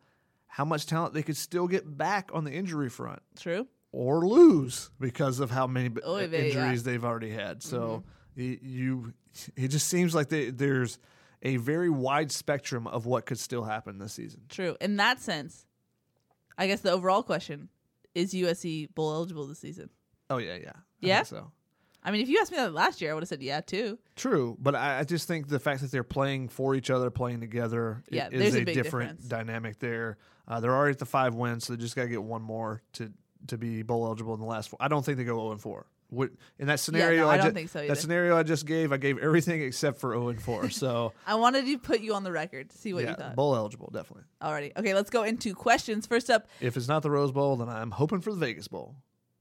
how 0.47 0.65
much 0.65 0.85
talent 0.87 1.13
they 1.13 1.23
could 1.23 1.37
still 1.37 1.67
get 1.67 1.97
back 1.97 2.29
on 2.33 2.43
the 2.43 2.51
injury 2.51 2.89
front 2.89 3.21
True. 3.37 3.67
or 3.91 4.25
lose 4.25 4.89
because 4.99 5.39
of 5.39 5.51
how 5.51 5.67
many 5.67 5.89
Oy 6.05 6.23
uh, 6.23 6.27
vey, 6.27 6.49
yeah. 6.49 6.59
injuries 6.61 6.83
they've 6.83 7.05
already 7.05 7.29
had. 7.31 7.61
So 7.61 8.03
y- 8.35 8.57
you, 8.61 9.13
it 9.55 9.67
just 9.67 9.87
seems 9.87 10.15
like 10.15 10.29
they, 10.29 10.49
there's 10.49 10.97
a 11.43 11.57
very 11.57 11.89
wide 11.91 12.31
spectrum 12.31 12.87
of 12.87 13.05
what 13.05 13.27
could 13.27 13.37
still 13.37 13.63
happen 13.63 13.99
this 13.99 14.13
season. 14.13 14.41
True. 14.49 14.75
In 14.81 14.95
that 14.97 15.19
sense, 15.19 15.67
I 16.57 16.65
guess 16.65 16.81
the 16.81 16.91
overall 16.91 17.21
question 17.21 17.69
is 18.15 18.33
USC 18.33 18.93
bowl 18.95 19.13
eligible 19.13 19.45
this 19.45 19.59
season? 19.59 19.91
Oh 20.29 20.37
yeah, 20.37 20.55
yeah, 20.55 20.71
I 20.75 20.79
Yeah? 21.01 21.23
so 21.23 21.51
I 22.03 22.11
mean, 22.11 22.21
if 22.21 22.29
you 22.29 22.39
asked 22.39 22.51
me 22.51 22.57
that 22.57 22.73
last 22.73 23.01
year, 23.01 23.11
I 23.11 23.13
would 23.15 23.23
have 23.23 23.27
said 23.27 23.41
yeah 23.41 23.59
too. 23.61 23.97
true. 24.15 24.55
But 24.59 24.75
I, 24.75 24.99
I 24.99 25.03
just 25.03 25.27
think 25.27 25.47
the 25.49 25.59
fact 25.59 25.81
that 25.81 25.91
they're 25.91 26.03
playing 26.03 26.47
for 26.49 26.73
each 26.75 26.89
other, 26.89 27.09
playing 27.09 27.41
together, 27.41 28.01
Yeah, 28.09 28.29
is 28.31 28.55
a 28.55 28.59
a, 28.61 28.65
different 28.65 28.83
difference. 28.83 29.25
dynamic 29.25 29.79
there. 29.79 30.17
Uh, 30.47 30.59
they're 30.61 30.73
already 30.73 30.93
at 30.93 30.99
the 30.99 31.05
five 31.05 31.35
wins, 31.35 31.65
so 31.65 31.73
they 31.73 31.77
just 31.81 31.95
got 31.95 32.03
to 32.03 32.07
get 32.09 32.23
one 32.23 32.41
more 32.41 32.81
to 32.93 33.11
to 33.47 33.57
be 33.57 33.81
bowl 33.83 34.05
eligible 34.05 34.33
in 34.33 34.39
the 34.39 34.45
last 34.45 34.69
four. 34.69 34.77
I 34.79 34.87
don't 34.87 35.03
think 35.03 35.17
they 35.17 35.23
go 35.25 35.35
zero 35.37 35.51
and 35.51 35.59
four. 35.61 35.85
What, 36.09 36.29
in 36.57 36.67
that 36.67 36.79
scenario, 36.79 37.27
I 37.27 37.35
don't 37.35 37.47
ju- 37.47 37.51
think 37.51 37.69
so 37.69 37.79
either. 37.79 37.89
That 37.89 37.97
scenario 37.97 38.37
I 38.37 38.43
just 38.43 38.65
gave, 38.65 38.93
I 38.93 38.97
gave 38.97 39.17
everything 39.17 39.61
except 39.61 39.99
for 39.99 40.13
zero 40.13 40.29
and 40.29 40.41
four. 40.41 40.69
So. 40.69 41.11
I 41.25 41.35
wanted 41.35 41.65
to 41.65 41.77
put 41.77 41.99
you 41.99 42.13
on 42.15 42.23
the 42.23 42.31
record 42.31 42.69
to 42.69 42.77
see 42.77 42.93
what 42.93 43.03
yeah, 43.03 43.09
you 43.09 43.15
thought. 43.17 43.35
bowl 43.35 43.53
eligible, 43.55 43.89
definitely. 43.93 44.23
Alrighty. 44.41 44.71
Okay, 44.77 44.93
let's 44.93 45.09
go 45.09 45.23
into 45.23 45.53
questions. 45.53 46.07
First 46.07 46.29
up, 46.29 46.47
If 46.61 46.77
it's 46.77 46.87
not 46.87 47.03
the 47.03 47.11
Rose 47.11 47.33
Bowl, 47.33 47.57
then 47.57 47.67
I'm 47.67 47.91
hoping 47.91 48.21
for 48.21 48.31
the 48.31 48.37
Vegas 48.39 48.69
Bowl. 48.69 48.95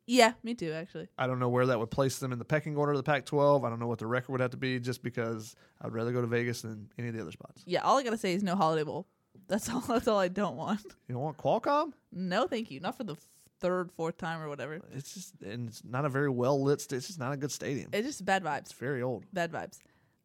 Yeah, 0.07 0.33
me 0.43 0.55
too. 0.55 0.73
Actually, 0.73 1.09
I 1.19 1.27
don't 1.27 1.39
know 1.41 1.49
where 1.49 1.67
that 1.67 1.79
would 1.79 1.91
place 1.91 2.19
them 2.19 2.33
in 2.33 2.39
the 2.39 2.45
pecking 2.45 2.77
order 2.77 2.93
of 2.93 2.97
the 2.99 3.03
Pac-12. 3.03 3.65
I 3.67 3.71
don't 3.71 3.81
know 3.81 3.89
what 3.89 3.99
the 3.99 4.07
record 4.07 4.31
would 4.33 4.41
have 4.41 4.53
to 4.53 4.57
be, 4.57 4.79
just 4.79 5.03
because 5.03 5.57
I'd 5.83 5.93
rather 5.93 6.13
go 6.13 6.21
to 6.21 6.27
Vegas 6.29 6.63
than 6.63 6.89
any 6.99 7.09
of 7.09 7.15
the 7.15 7.21
other 7.21 7.33
spots. 7.33 7.63
yeah. 7.67 7.81
All 7.83 7.99
I 7.99 8.03
gotta 8.05 8.17
say 8.19 8.33
is 8.35 8.43
no 8.43 8.55
Holiday 8.57 8.85
Bowl. 8.85 9.07
That's 9.49 9.69
all. 9.73 9.81
That's 9.81 10.07
all 10.09 10.19
I 10.19 10.29
don't 10.29 10.57
want. 10.57 10.83
You 11.09 11.15
don't 11.15 11.23
want 11.23 11.37
Qualcomm? 11.39 11.93
No, 12.13 12.47
thank 12.47 12.71
you. 12.71 12.81
Not 12.81 12.97
for 12.97 13.05
the 13.05 13.15
f- 13.15 13.27
third, 13.61 13.91
fourth 13.93 14.17
time 14.17 14.41
or 14.41 14.49
whatever. 14.49 14.81
It's 14.93 15.13
just 15.15 15.35
and 15.43 15.69
it's 15.69 15.83
not 15.85 16.05
a 16.05 16.09
very 16.09 16.31
well 16.31 16.63
lit. 16.63 16.81
St- 16.81 16.99
it's 16.99 17.09
just 17.09 17.19
not 17.19 17.33
a 17.33 17.37
good 17.37 17.51
stadium. 17.53 17.91
It's 17.93 18.07
just 18.07 18.25
bad 18.25 18.45
vibes. 18.45 18.59
It's 18.61 18.73
very 18.73 19.03
old. 19.03 19.25
Bad 19.33 19.51
vibes. 19.53 19.79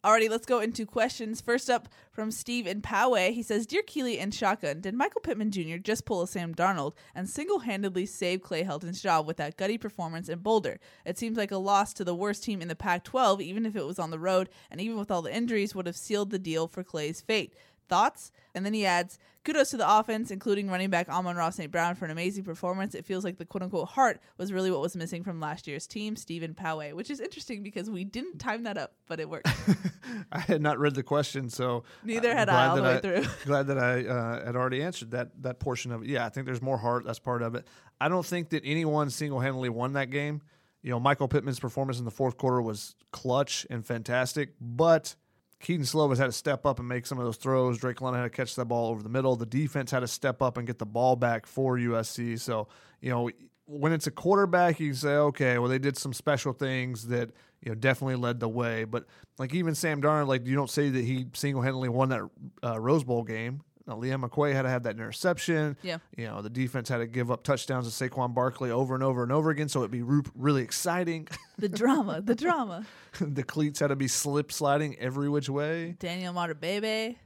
Alrighty, 0.04 0.32
let's 0.32 0.48
go 0.48 0.62
into 0.62 0.88
questions. 0.88 1.42
First 1.42 1.70
up 1.70 1.88
from 2.12 2.32
Steve 2.32 2.66
in 2.66 2.82
Poway. 2.82 3.34
He 3.34 3.44
says, 3.44 3.68
Dear 3.68 3.84
Keely 3.84 4.18
and 4.18 4.34
Shotgun, 4.34 4.82
did 4.82 4.96
Michael 4.96 5.22
Pittman 5.22 5.52
Jr. 5.52 5.78
just 5.78 6.06
pull 6.06 6.24
a 6.24 6.28
Sam 6.28 6.56
Darnold 6.56 6.94
and 7.14 7.30
single 7.30 7.60
handedly 7.60 8.08
save 8.08 8.42
Clay 8.42 8.64
Helton's 8.64 9.00
job 9.00 9.28
with 9.28 9.38
that 9.38 9.58
gutty 9.58 9.78
performance 9.78 10.28
in 10.28 10.40
Boulder? 10.40 10.80
It 11.06 11.20
seems 11.20 11.38
like 11.38 11.52
a 11.52 11.58
loss 11.58 11.94
to 11.94 12.04
the 12.04 12.16
worst 12.16 12.44
team 12.44 12.64
in 12.64 12.68
the 12.68 12.76
Pac 12.76 13.04
12, 13.04 13.42
even 13.42 13.64
if 13.64 13.76
it 13.76 13.86
was 13.86 14.00
on 14.00 14.10
the 14.10 14.18
road, 14.18 14.50
and 14.72 14.82
even 14.82 14.98
with 14.98 15.12
all 15.12 15.22
the 15.22 15.36
injuries, 15.36 15.76
would 15.76 15.86
have 15.86 15.96
sealed 15.96 16.32
the 16.32 16.40
deal 16.40 16.68
for 16.68 16.84
Clay's 16.84 17.22
fate. 17.22 17.54
Thoughts? 17.92 18.32
And 18.56 18.66
then 18.66 18.74
he 18.74 18.86
adds, 18.86 19.20
Kudos 19.44 19.72
to 19.72 19.78
the 19.78 20.00
offense, 20.00 20.32
including 20.32 20.70
running 20.70 20.90
back 20.90 21.10
Amon-Ra 21.10 21.50
St. 21.50 21.70
Brown, 21.72 21.96
for 21.96 22.06
an 22.06 22.12
amazing 22.12 22.46
performance. 22.46 22.96
It 22.96 23.06
feels 23.06 23.26
like 23.26 23.38
the 23.38 23.46
quote 23.46 23.64
unquote 23.64 23.90
heart 23.90 24.22
was 24.38 24.54
really 24.54 24.72
what 24.72 24.80
was 24.80 24.96
missing 24.96 25.24
from 25.24 25.42
last 25.42 25.68
year's 25.68 25.88
team, 25.88 26.16
Stephen 26.16 26.54
Poway, 26.54 26.94
which 26.94 27.10
is 27.10 27.20
interesting 27.20 27.64
because 27.64 27.90
we 27.90 28.06
didn't 28.06 28.38
time 28.38 28.64
that 28.64 28.78
up, 28.78 28.94
but 29.08 29.20
it 29.20 29.28
worked. 29.28 29.50
I 30.32 30.40
had 30.40 30.62
not 30.62 30.80
read 30.80 30.96
the 30.96 31.04
question, 31.04 31.50
so 31.50 31.84
Neither 32.04 32.32
I'm 32.32 32.38
had 32.38 32.50
I 32.50 32.54
glad 32.54 32.70
all 32.70 32.76
the 32.76 32.82
that 32.84 33.04
way 33.04 33.22
through. 33.22 33.32
glad 33.46 33.68
that 33.68 33.78
I 33.78 34.06
uh, 34.06 34.46
had 34.46 34.56
already 34.56 34.84
answered 34.84 35.12
that 35.12 35.30
that 35.42 35.60
portion 35.60 35.92
of 35.92 36.04
it. 36.04 36.08
Yeah, 36.10 36.26
I 36.26 36.30
think 36.30 36.46
there's 36.46 36.62
more 36.62 36.78
heart. 36.78 37.04
That's 37.06 37.20
part 37.20 37.42
of 37.42 37.56
it. 37.56 37.68
I 38.00 38.10
don't 38.10 38.26
think 38.26 38.50
that 38.50 38.62
anyone 38.64 39.10
single 39.10 39.40
handedly 39.40 39.70
won 39.70 39.94
that 39.94 40.12
game. 40.12 40.42
You 40.82 40.92
know, 40.92 41.00
Michael 41.00 41.28
Pittman's 41.28 41.60
performance 41.60 42.00
in 42.00 42.06
the 42.06 42.12
fourth 42.12 42.38
quarter 42.38 42.62
was 42.62 42.96
clutch 43.12 43.66
and 43.70 43.86
fantastic, 43.86 44.54
but 44.62 45.16
Kedon 45.62 45.86
Slovis 45.86 46.18
had 46.18 46.26
to 46.26 46.32
step 46.32 46.66
up 46.66 46.80
and 46.80 46.88
make 46.88 47.06
some 47.06 47.18
of 47.18 47.26
those 47.26 47.38
throws. 47.38 47.78
Drake 47.78 48.02
London 48.02 48.22
had 48.22 48.32
to 48.32 48.36
catch 48.36 48.56
that 48.56 48.66
ball 48.66 48.90
over 48.90 49.04
the 49.04 49.10
middle. 49.10 49.36
The 49.36 49.46
defense 49.46 49.92
had 49.92 50.00
to 50.02 50.08
step 50.08 50.42
up 50.42 50.58
and 50.58 50.68
get 50.68 50.80
the 50.80 50.86
ball 50.86 51.16
back 51.16 51.46
for 51.46 51.78
USC. 51.78 52.40
So, 52.40 52.68
you 53.00 53.12
know, 53.12 53.30
when 53.66 53.94
it's 53.94 54.08
a 54.08 54.12
quarterback, 54.12 54.80
you 54.80 54.94
say, 54.94 55.14
okay, 55.16 55.58
well, 55.58 55.70
they 55.70 55.80
did 55.80 55.98
some 55.98 56.14
special 56.14 56.52
things 56.52 57.08
that, 57.08 57.30
you 57.64 57.72
know, 57.72 57.76
definitely 57.76 58.16
led 58.16 58.40
the 58.40 58.50
way. 58.50 58.84
But 58.84 59.06
like 59.38 59.54
even 59.54 59.76
Sam 59.76 60.02
Darnold, 60.02 60.28
like 60.28 60.46
you 60.46 60.56
don't 60.56 60.70
say 60.70 60.90
that 60.90 61.04
he 61.04 61.28
single 61.34 61.62
handedly 61.62 61.90
won 61.90 62.10
that 62.10 62.30
uh, 62.64 62.80
Rose 62.80 63.04
Bowl 63.04 63.24
game. 63.24 63.62
Now, 63.92 63.98
Leon 63.98 64.22
McQuay 64.22 64.54
had 64.54 64.62
to 64.62 64.70
have 64.70 64.84
that 64.84 64.96
interception. 64.96 65.76
Yeah. 65.82 65.98
You 66.16 66.28
know, 66.28 66.42
the 66.42 66.50
defense 66.50 66.88
had 66.88 67.00
to 67.00 67.08
give 67.08 67.30
up 67.30 67.44
touchdowns 67.44 67.94
to 67.94 68.10
Saquon 68.10 68.34
Barkley 68.34 68.72
over 68.72 68.96
and 68.96 69.04
over 69.04 69.22
and 69.22 69.34
over 69.34 69.50
again. 69.50 69.68
So 69.68 69.80
it'd 69.80 69.92
be 69.92 70.02
really 70.02 70.64
exciting. 70.64 71.28
the 71.58 71.68
drama, 71.68 72.22
the 72.22 72.34
drama. 72.34 72.86
the 73.20 73.44
cleats 73.44 73.82
had 73.82 73.88
to 73.88 73.98
be 73.98 74.08
slip 74.08 74.54
sliding 74.54 74.98
every 74.98 75.28
which 75.28 75.50
way. 75.50 75.98
Daniel 76.00 76.34
Imatorbhebhe, 76.34 77.18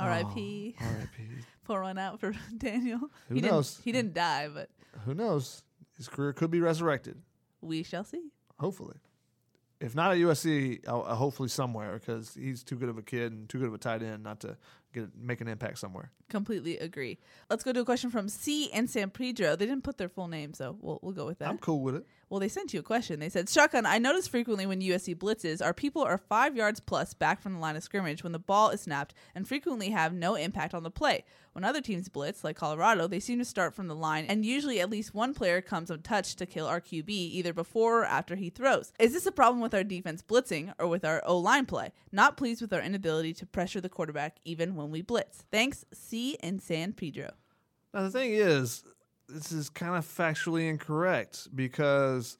R.I.P. 0.00 0.76
Oh, 0.80 0.84
R.I.P. 0.84 1.22
Pour 1.64 1.82
one 1.82 1.98
out 1.98 2.20
for 2.20 2.32
Daniel. 2.56 3.00
Who 3.28 3.34
he 3.34 3.42
knows? 3.42 3.74
Didn't, 3.74 3.84
he 3.84 3.92
didn't 3.92 4.14
die, 4.14 4.48
but 4.48 4.70
Who 5.04 5.12
knows? 5.12 5.62
His 5.98 6.08
career 6.08 6.32
could 6.32 6.50
be 6.50 6.60
resurrected. 6.60 7.20
we 7.60 7.82
shall 7.82 8.04
see. 8.04 8.30
Hopefully. 8.58 8.96
If 9.78 9.94
not 9.94 10.12
at 10.12 10.18
USC, 10.18 10.88
uh, 10.88 11.14
hopefully 11.14 11.50
somewhere 11.50 11.98
because 11.98 12.34
he's 12.34 12.62
too 12.62 12.76
good 12.76 12.88
of 12.88 12.96
a 12.96 13.02
kid 13.02 13.32
and 13.32 13.46
too 13.46 13.58
good 13.58 13.68
of 13.68 13.74
a 13.74 13.78
tight 13.78 14.02
end 14.02 14.22
not 14.22 14.40
to 14.40 14.56
get 14.94 15.16
make 15.16 15.40
an 15.40 15.48
impact 15.48 15.78
somewhere. 15.78 16.10
Completely 16.28 16.78
agree. 16.78 17.18
Let's 17.50 17.64
go 17.64 17.72
to 17.72 17.80
a 17.80 17.84
question 17.84 18.10
from 18.10 18.28
C 18.28 18.70
and 18.72 18.88
San 18.88 19.10
Pedro. 19.10 19.56
They 19.56 19.66
didn't 19.66 19.84
put 19.84 19.98
their 19.98 20.08
full 20.08 20.28
name, 20.28 20.54
so 20.54 20.76
we'll 20.80 20.98
we'll 21.02 21.12
go 21.12 21.26
with 21.26 21.38
that. 21.40 21.48
I'm 21.48 21.58
cool 21.58 21.80
with 21.80 21.96
it. 21.96 22.06
Well, 22.34 22.40
they 22.40 22.48
sent 22.48 22.74
you 22.74 22.80
a 22.80 22.82
question. 22.82 23.20
They 23.20 23.28
said, 23.28 23.48
Shotgun, 23.48 23.86
I 23.86 23.98
notice 23.98 24.26
frequently 24.26 24.66
when 24.66 24.80
USC 24.80 25.14
blitzes, 25.14 25.64
our 25.64 25.72
people 25.72 26.02
are 26.02 26.18
five 26.18 26.56
yards 26.56 26.80
plus 26.80 27.14
back 27.14 27.40
from 27.40 27.52
the 27.52 27.60
line 27.60 27.76
of 27.76 27.84
scrimmage 27.84 28.24
when 28.24 28.32
the 28.32 28.40
ball 28.40 28.70
is 28.70 28.80
snapped 28.80 29.14
and 29.36 29.46
frequently 29.46 29.90
have 29.90 30.12
no 30.12 30.34
impact 30.34 30.74
on 30.74 30.82
the 30.82 30.90
play. 30.90 31.24
When 31.52 31.62
other 31.62 31.80
teams 31.80 32.08
blitz, 32.08 32.42
like 32.42 32.56
Colorado, 32.56 33.06
they 33.06 33.20
seem 33.20 33.38
to 33.38 33.44
start 33.44 33.72
from 33.72 33.86
the 33.86 33.94
line, 33.94 34.24
and 34.24 34.44
usually 34.44 34.80
at 34.80 34.90
least 34.90 35.14
one 35.14 35.32
player 35.32 35.60
comes 35.60 35.92
untouched 35.92 36.36
to 36.38 36.44
kill 36.44 36.66
our 36.66 36.80
QB 36.80 37.08
either 37.08 37.52
before 37.52 38.00
or 38.00 38.04
after 38.04 38.34
he 38.34 38.50
throws. 38.50 38.92
Is 38.98 39.12
this 39.12 39.26
a 39.26 39.30
problem 39.30 39.60
with 39.60 39.72
our 39.72 39.84
defense 39.84 40.20
blitzing 40.20 40.74
or 40.76 40.88
with 40.88 41.04
our 41.04 41.22
O 41.24 41.38
line 41.38 41.66
play? 41.66 41.92
Not 42.10 42.36
pleased 42.36 42.60
with 42.60 42.72
our 42.72 42.82
inability 42.82 43.32
to 43.34 43.46
pressure 43.46 43.80
the 43.80 43.88
quarterback 43.88 44.38
even 44.44 44.74
when 44.74 44.90
we 44.90 45.02
blitz. 45.02 45.44
Thanks, 45.52 45.84
C 45.92 46.36
and 46.40 46.60
San 46.60 46.94
Pedro. 46.94 47.30
Now 47.94 48.02
the 48.02 48.10
thing 48.10 48.32
is, 48.32 48.82
this 49.28 49.52
is 49.52 49.68
kind 49.70 49.96
of 49.96 50.04
factually 50.04 50.68
incorrect 50.68 51.48
because 51.54 52.38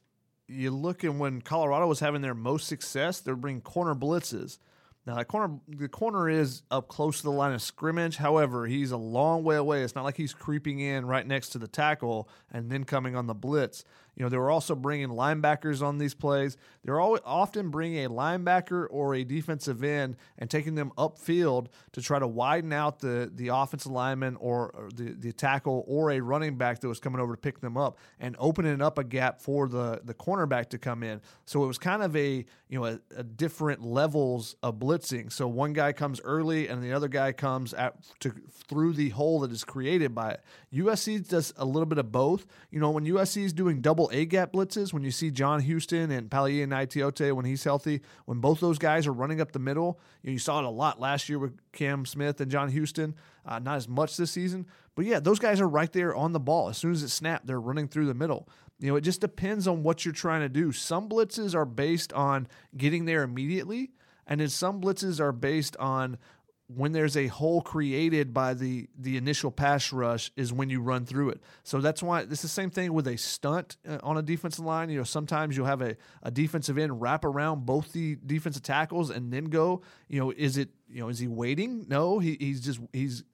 you 0.49 0.71
look 0.71 1.05
at 1.05 1.15
when 1.15 1.41
Colorado 1.41 1.87
was 1.87 2.01
having 2.01 2.21
their 2.21 2.35
most 2.35 2.67
success, 2.67 3.21
they're 3.21 3.37
bringing 3.37 3.63
corner 3.63 3.95
blitzes. 3.95 4.59
Now 5.07 5.17
the 5.17 5.25
corner 5.25 5.59
the 5.69 5.89
corner 5.89 6.31
is 6.31 6.63
up 6.71 6.89
close 6.89 7.19
to 7.19 7.25
the 7.25 7.31
line 7.31 7.53
of 7.53 7.61
scrimmage. 7.61 8.17
However, 8.17 8.67
he's 8.67 8.91
a 8.91 8.97
long 8.97 9.45
way 9.45 9.57
away. 9.57 9.83
It's 9.83 9.95
not 9.95 10.05
like 10.05 10.17
he's 10.17 10.33
creeping 10.33 10.81
in 10.81 11.05
right 11.05 11.27
next 11.27 11.51
to 11.51 11.59
the 11.59 11.69
tackle 11.69 12.29
and 12.51 12.71
then 12.71 12.85
coming 12.85 13.15
on 13.15 13.27
the 13.27 13.35
blitz. 13.35 13.85
You 14.17 14.25
know, 14.25 14.29
they 14.29 14.37
were 14.37 14.51
also 14.51 14.75
bringing 14.75 15.09
linebackers 15.09 15.83
on 15.83 15.99
these 15.99 16.15
plays. 16.15 16.57
They're 16.85 17.01
always, 17.01 17.23
often 17.25 17.71
bringing 17.71 18.05
a 18.05 18.11
linebacker 18.11 18.87
or 18.91 19.15
a 19.15 19.25
defensive 19.25 19.83
end 19.83 20.17
and 20.39 20.49
taking 20.49 20.75
them 20.75 20.93
upfield 20.97 21.67
to 21.93 22.03
try 22.03 22.19
to 22.19 22.27
widen 22.27 22.73
out 22.73 23.01
the, 23.01 23.31
the 23.35 23.49
offensive 23.49 23.91
lineman 23.91 24.37
or, 24.37 24.71
or 24.75 24.89
the, 24.95 25.15
the 25.15 25.33
tackle 25.33 25.85
or 25.87 26.13
a 26.13 26.21
running 26.21 26.57
back 26.57 26.81
that 26.81 26.89
was 26.89 27.01
coming 27.01 27.21
over 27.21 27.35
to 27.35 27.41
pick 27.41 27.61
them 27.61 27.77
up 27.77 27.99
and 28.21 28.37
opening 28.39 28.81
up 28.81 28.99
a 28.99 29.05
gap 29.05 29.41
for 29.41 29.69
the, 29.69 30.01
the 30.05 30.15
cornerback 30.15 30.69
to 30.71 30.79
come 30.79 31.03
in. 31.03 31.21
So 31.47 31.65
it 31.65 31.67
was 31.67 31.79
kind 31.79 32.03
of 32.03 32.15
a, 32.15 32.45
you 32.69 32.79
know, 32.79 32.87
a, 32.87 33.01
a 33.17 33.23
different 33.25 33.83
levels 33.83 34.57
of 34.63 34.77
blitzing. 34.77 35.33
So 35.33 35.49
one 35.49 35.73
guy 35.73 35.93
comes 35.93 36.21
early 36.23 36.69
and 36.69 36.83
the 36.83 36.93
other 36.93 37.09
guy 37.09 37.33
comes 37.33 37.75
at, 37.75 37.97
to, 38.21 38.33
through 38.69 38.93
the 38.93 39.11
hole 39.11 39.41
that 39.41 39.51
is 39.51 39.65
created 39.65 40.15
by 40.15 40.33
it. 40.33 40.41
USC 40.73 41.27
does 41.29 41.53
a 41.57 41.65
little 41.65 41.87
bit 41.87 41.99
of 41.99 42.13
both. 42.13 42.47
You 42.71 42.81
know, 42.81 42.91
when 42.91 43.05
USC 43.05 43.45
is 43.45 43.53
doing 43.53 43.81
double 43.81 44.04
A 44.13 44.25
gap 44.25 44.53
blitzes, 44.53 44.93
when 44.93 45.03
you 45.03 45.11
see 45.11 45.31
John 45.31 45.61
Houston 45.61 46.11
and 46.11 46.31
Palier 46.31 46.65
and 46.65 46.73
Naitiote 46.73 47.33
when 47.33 47.45
he's 47.45 47.65
healthy, 47.65 48.01
when 48.25 48.39
both 48.39 48.61
those 48.61 48.79
guys 48.79 49.07
are 49.07 49.13
running 49.13 49.41
up 49.41 49.53
the 49.53 49.59
middle, 49.59 50.01
you, 50.23 50.33
you 50.33 50.39
saw 50.39 50.59
it 50.59 50.65
a 50.65 50.71
lot 50.71 51.01
last 51.01 51.29
year 51.29 51.39
with 51.39 51.59
Cam 51.73 52.07
Smith 52.07 52.41
and 52.41 52.51
John 52.51 52.69
Houston. 52.69 53.15
Uh, 53.47 53.59
not 53.59 53.77
as 53.77 53.89
much 53.89 54.17
this 54.17 54.31
season, 54.31 54.67
but 54.95 55.05
yeah, 55.05 55.21
those 55.21 55.39
guys 55.39 55.61
are 55.61 55.69
right 55.69 55.93
there 55.93 56.15
on 56.15 56.33
the 56.33 56.41
ball. 56.41 56.69
As 56.69 56.79
soon 56.79 56.93
as 56.93 57.03
it 57.03 57.11
snapped, 57.11 57.47
they're 57.47 57.61
running 57.61 57.89
through 57.89 58.07
the 58.07 58.15
middle. 58.15 58.49
You 58.81 58.91
know, 58.91 58.97
it 58.97 59.03
just 59.03 59.21
depends 59.21 59.69
on 59.69 59.83
what 59.83 60.05
you're 60.05 60.15
trying 60.15 60.41
to 60.41 60.49
do. 60.49 60.73
Some 60.73 61.09
blitzes 61.09 61.55
are 61.55 61.67
based 61.67 62.13
on 62.13 62.49
getting 62.77 63.05
there 63.05 63.23
immediately, 63.23 63.93
and 64.27 64.41
then 64.41 64.49
some 64.49 64.81
blitzes 64.81 65.21
are 65.21 65.33
based 65.33 65.77
on 65.77 66.19
when 66.67 66.93
there's 66.93 67.17
a 67.17 67.27
hole 67.27 67.61
created 67.61 68.33
by 68.33 68.55
the 68.55 68.89
the 68.99 69.17
initial 69.17 69.51
pass 69.51 69.93
rush 69.93 70.31
is 70.37 70.53
when 70.53 70.71
you 70.71 70.81
run 70.81 71.05
through 71.05 71.31
it. 71.31 71.43
So 71.63 71.81
that's 71.81 72.03
why 72.03 72.21
it's 72.21 72.43
the 72.43 72.49
same 72.49 72.71
thing 72.71 72.93
with 72.93 73.07
a 73.07 73.19
stunt 73.19 73.77
uh, 73.87 73.99
on 74.03 74.17
a 74.17 74.23
defensive 74.23 74.65
line. 74.65 74.89
You 74.89 74.99
know, 74.99 75.05
sometimes 75.05 75.57
you'll 75.57 75.67
have 75.67 75.83
a, 75.83 75.97
a 76.23 76.31
defensive 76.31 76.79
end 76.79 77.01
wrap 77.01 77.25
around 77.25 77.67
both 77.67 77.93
the 77.93 78.17
defensive 78.25 78.63
tackles 78.63 79.11
and 79.11 79.33
then 79.33 79.45
go. 79.47 79.83
You 80.09 80.21
know, 80.21 80.31
is 80.31 80.57
it 80.57 80.71
you 80.89 81.01
know 81.01 81.09
is 81.09 81.19
he 81.19 81.29
waiting? 81.29 81.85
No, 81.89 82.19
he, 82.19 82.37
he's 82.41 82.63
just 82.63 82.81
he's 82.93 83.25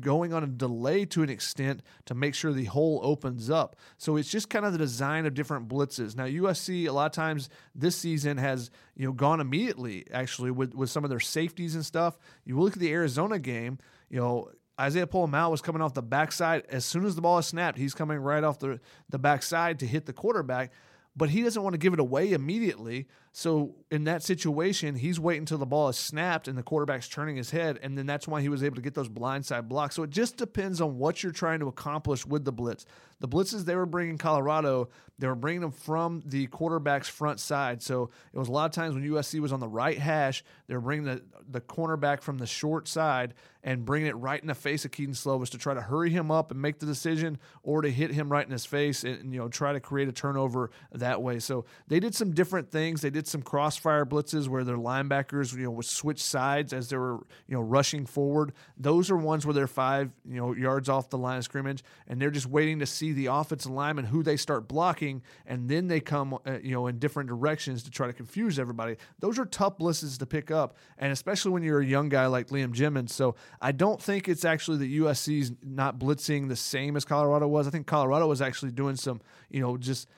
going 0.00 0.32
on 0.32 0.42
a 0.42 0.46
delay 0.46 1.04
to 1.06 1.22
an 1.22 1.30
extent 1.30 1.82
to 2.06 2.14
make 2.14 2.34
sure 2.34 2.52
the 2.52 2.64
hole 2.64 3.00
opens 3.02 3.50
up. 3.50 3.76
So 3.98 4.16
it's 4.16 4.30
just 4.30 4.50
kind 4.50 4.64
of 4.64 4.72
the 4.72 4.78
design 4.78 5.26
of 5.26 5.34
different 5.34 5.68
blitzes. 5.68 6.16
Now 6.16 6.24
USC 6.24 6.86
a 6.88 6.92
lot 6.92 7.06
of 7.06 7.12
times 7.12 7.48
this 7.74 7.96
season 7.96 8.36
has 8.38 8.70
you 8.96 9.06
know 9.06 9.12
gone 9.12 9.40
immediately 9.40 10.04
actually 10.12 10.50
with 10.50 10.74
with 10.74 10.90
some 10.90 11.04
of 11.04 11.10
their 11.10 11.20
safeties 11.20 11.74
and 11.74 11.84
stuff. 11.84 12.18
You 12.44 12.58
look 12.58 12.74
at 12.74 12.78
the 12.78 12.92
Arizona 12.92 13.38
game, 13.38 13.78
you 14.08 14.20
know. 14.20 14.50
Isaiah 14.80 15.06
Pola-Mao 15.06 15.50
was 15.50 15.60
coming 15.60 15.80
off 15.80 15.94
the 15.94 16.02
backside. 16.02 16.64
As 16.68 16.84
soon 16.84 17.06
as 17.06 17.14
the 17.14 17.22
ball 17.22 17.38
is 17.38 17.46
snapped, 17.46 17.78
he's 17.78 17.94
coming 17.94 18.18
right 18.18 18.42
off 18.42 18.58
the, 18.58 18.80
the 19.08 19.20
backside 19.20 19.78
to 19.78 19.86
hit 19.86 20.04
the 20.04 20.12
quarterback 20.12 20.72
but 21.16 21.30
he 21.30 21.42
doesn't 21.42 21.62
want 21.62 21.74
to 21.74 21.78
give 21.78 21.92
it 21.92 22.00
away 22.00 22.32
immediately. 22.32 23.06
So 23.36 23.74
in 23.90 24.04
that 24.04 24.22
situation, 24.22 24.94
he's 24.94 25.18
waiting 25.18 25.42
until 25.42 25.58
the 25.58 25.66
ball 25.66 25.88
is 25.88 25.96
snapped 25.96 26.46
and 26.46 26.56
the 26.56 26.62
quarterback's 26.62 27.08
turning 27.08 27.34
his 27.34 27.50
head, 27.50 27.80
and 27.82 27.98
then 27.98 28.06
that's 28.06 28.28
why 28.28 28.40
he 28.40 28.48
was 28.48 28.62
able 28.62 28.76
to 28.76 28.80
get 28.80 28.94
those 28.94 29.08
blindside 29.08 29.66
blocks. 29.66 29.96
So 29.96 30.04
it 30.04 30.10
just 30.10 30.36
depends 30.36 30.80
on 30.80 30.98
what 30.98 31.20
you're 31.20 31.32
trying 31.32 31.58
to 31.58 31.66
accomplish 31.66 32.24
with 32.24 32.44
the 32.44 32.52
blitz. 32.52 32.86
The 33.18 33.28
blitzes 33.28 33.64
they 33.64 33.74
were 33.74 33.86
bringing 33.86 34.18
Colorado, 34.18 34.88
they 35.18 35.26
were 35.26 35.34
bringing 35.34 35.62
them 35.62 35.72
from 35.72 36.22
the 36.26 36.46
quarterback's 36.46 37.08
front 37.08 37.40
side. 37.40 37.82
So 37.82 38.10
it 38.32 38.38
was 38.38 38.48
a 38.48 38.52
lot 38.52 38.66
of 38.66 38.72
times 38.72 38.94
when 38.94 39.02
USC 39.02 39.40
was 39.40 39.52
on 39.52 39.60
the 39.60 39.68
right 39.68 39.98
hash, 39.98 40.44
they 40.68 40.74
were 40.74 40.80
bringing 40.80 41.06
the, 41.06 41.22
the 41.48 41.60
cornerback 41.60 42.20
from 42.20 42.38
the 42.38 42.46
short 42.46 42.86
side 42.86 43.34
and 43.62 43.84
bringing 43.84 44.08
it 44.08 44.16
right 44.16 44.40
in 44.40 44.46
the 44.46 44.54
face 44.54 44.84
of 44.84 44.90
Kedon 44.90 45.14
Slovis 45.14 45.48
to 45.50 45.58
try 45.58 45.72
to 45.72 45.80
hurry 45.80 46.10
him 46.10 46.30
up 46.30 46.50
and 46.50 46.60
make 46.60 46.78
the 46.80 46.86
decision 46.86 47.38
or 47.62 47.80
to 47.80 47.90
hit 47.90 48.10
him 48.10 48.30
right 48.30 48.44
in 48.44 48.52
his 48.52 48.66
face 48.66 49.04
and, 49.04 49.32
you 49.32 49.40
know 49.40 49.48
try 49.48 49.72
to 49.72 49.80
create 49.80 50.08
a 50.08 50.12
turnover 50.12 50.70
that 50.92 51.22
way. 51.22 51.38
So 51.38 51.64
they 51.88 52.00
did 52.00 52.14
some 52.14 52.32
different 52.32 52.70
things. 52.70 53.00
They 53.00 53.10
did 53.10 53.23
some 53.26 53.42
crossfire 53.42 54.04
blitzes 54.04 54.48
where 54.48 54.64
their 54.64 54.76
linebackers 54.76 55.54
you 55.54 55.64
know 55.64 55.70
would 55.70 55.86
switch 55.86 56.22
sides 56.22 56.72
as 56.72 56.88
they 56.88 56.96
were 56.96 57.18
you 57.46 57.54
know 57.54 57.60
rushing 57.60 58.06
forward. 58.06 58.52
Those 58.76 59.10
are 59.10 59.16
ones 59.16 59.46
where 59.46 59.54
they're 59.54 59.66
five 59.66 60.10
you 60.28 60.36
know 60.36 60.54
yards 60.54 60.88
off 60.88 61.10
the 61.10 61.18
line 61.18 61.38
of 61.38 61.44
scrimmage 61.44 61.82
and 62.06 62.20
they're 62.20 62.30
just 62.30 62.46
waiting 62.46 62.78
to 62.78 62.86
see 62.86 63.12
the 63.12 63.26
offensive 63.26 63.70
linemen 63.70 64.04
who 64.04 64.22
they 64.22 64.36
start 64.36 64.68
blocking, 64.68 65.22
and 65.46 65.68
then 65.68 65.88
they 65.88 66.00
come, 66.00 66.38
uh, 66.46 66.58
you 66.62 66.72
know, 66.72 66.86
in 66.86 66.98
different 66.98 67.28
directions 67.28 67.82
to 67.82 67.90
try 67.90 68.06
to 68.06 68.12
confuse 68.12 68.58
everybody. 68.58 68.96
Those 69.18 69.38
are 69.38 69.44
tough 69.44 69.78
blitzes 69.78 70.18
to 70.18 70.26
pick 70.26 70.50
up, 70.50 70.76
and 70.98 71.12
especially 71.12 71.52
when 71.52 71.62
you're 71.62 71.80
a 71.80 71.86
young 71.86 72.08
guy 72.08 72.26
like 72.26 72.48
Liam 72.48 72.72
Jimmons. 72.72 73.14
So 73.14 73.34
I 73.60 73.72
don't 73.72 74.00
think 74.00 74.28
it's 74.28 74.44
actually 74.44 74.78
that 74.78 74.90
USC's 74.90 75.52
not 75.62 75.98
blitzing 75.98 76.48
the 76.48 76.56
same 76.56 76.96
as 76.96 77.04
Colorado 77.04 77.48
was. 77.48 77.66
I 77.66 77.70
think 77.70 77.86
Colorado 77.86 78.26
was 78.26 78.42
actually 78.42 78.72
doing 78.72 78.96
some, 78.96 79.20
you 79.50 79.60
know, 79.60 79.76
just 79.76 80.08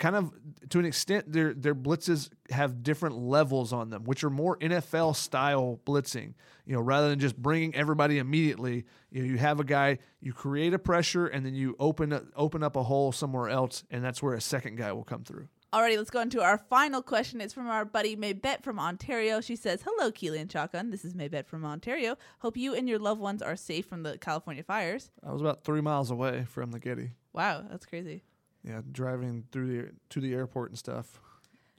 kind 0.00 0.16
of 0.16 0.32
to 0.70 0.78
an 0.78 0.86
extent 0.86 1.30
their 1.30 1.52
their 1.54 1.74
blitzes 1.74 2.30
have 2.50 2.82
different 2.82 3.16
levels 3.16 3.72
on 3.72 3.90
them 3.90 4.02
which 4.04 4.24
are 4.24 4.30
more 4.30 4.56
NFL 4.58 5.14
style 5.14 5.78
blitzing 5.84 6.34
you 6.66 6.74
know 6.74 6.80
rather 6.80 7.10
than 7.10 7.20
just 7.20 7.36
bringing 7.36 7.74
everybody 7.74 8.18
immediately 8.18 8.86
you 9.10 9.22
know 9.22 9.28
you 9.28 9.36
have 9.36 9.60
a 9.60 9.64
guy 9.64 9.98
you 10.20 10.32
create 10.32 10.74
a 10.74 10.78
pressure 10.78 11.26
and 11.26 11.44
then 11.46 11.54
you 11.54 11.76
open 11.78 12.28
open 12.34 12.62
up 12.62 12.74
a 12.74 12.82
hole 12.82 13.12
somewhere 13.12 13.48
else 13.50 13.84
and 13.90 14.02
that's 14.02 14.22
where 14.22 14.34
a 14.34 14.40
second 14.40 14.76
guy 14.76 14.90
will 14.90 15.04
come 15.04 15.22
through 15.22 15.46
Alrighty, 15.72 15.96
let's 15.96 16.10
go 16.10 16.20
into 16.20 16.42
our 16.42 16.58
final 16.58 17.00
question. 17.00 17.40
It's 17.40 17.54
from 17.54 17.68
our 17.68 17.84
buddy 17.84 18.16
Maybette 18.16 18.64
from 18.64 18.80
Ontario. 18.80 19.40
She 19.40 19.54
says, 19.54 19.84
Hello, 19.86 20.10
Keely 20.10 20.40
and 20.40 20.50
Shotgun. 20.50 20.90
This 20.90 21.04
is 21.04 21.14
Maybette 21.14 21.46
from 21.46 21.64
Ontario. 21.64 22.16
Hope 22.40 22.56
you 22.56 22.74
and 22.74 22.88
your 22.88 22.98
loved 22.98 23.20
ones 23.20 23.40
are 23.40 23.54
safe 23.54 23.86
from 23.86 24.02
the 24.02 24.18
California 24.18 24.64
fires. 24.64 25.10
I 25.24 25.30
was 25.30 25.40
about 25.40 25.62
three 25.62 25.80
miles 25.80 26.10
away 26.10 26.44
from 26.48 26.72
the 26.72 26.80
Getty. 26.80 27.12
Wow, 27.32 27.62
that's 27.70 27.86
crazy. 27.86 28.24
Yeah, 28.64 28.80
driving 28.90 29.44
through 29.52 29.66
the 29.68 29.90
to 30.10 30.20
the 30.20 30.34
airport 30.34 30.70
and 30.70 30.78
stuff. 30.78 31.20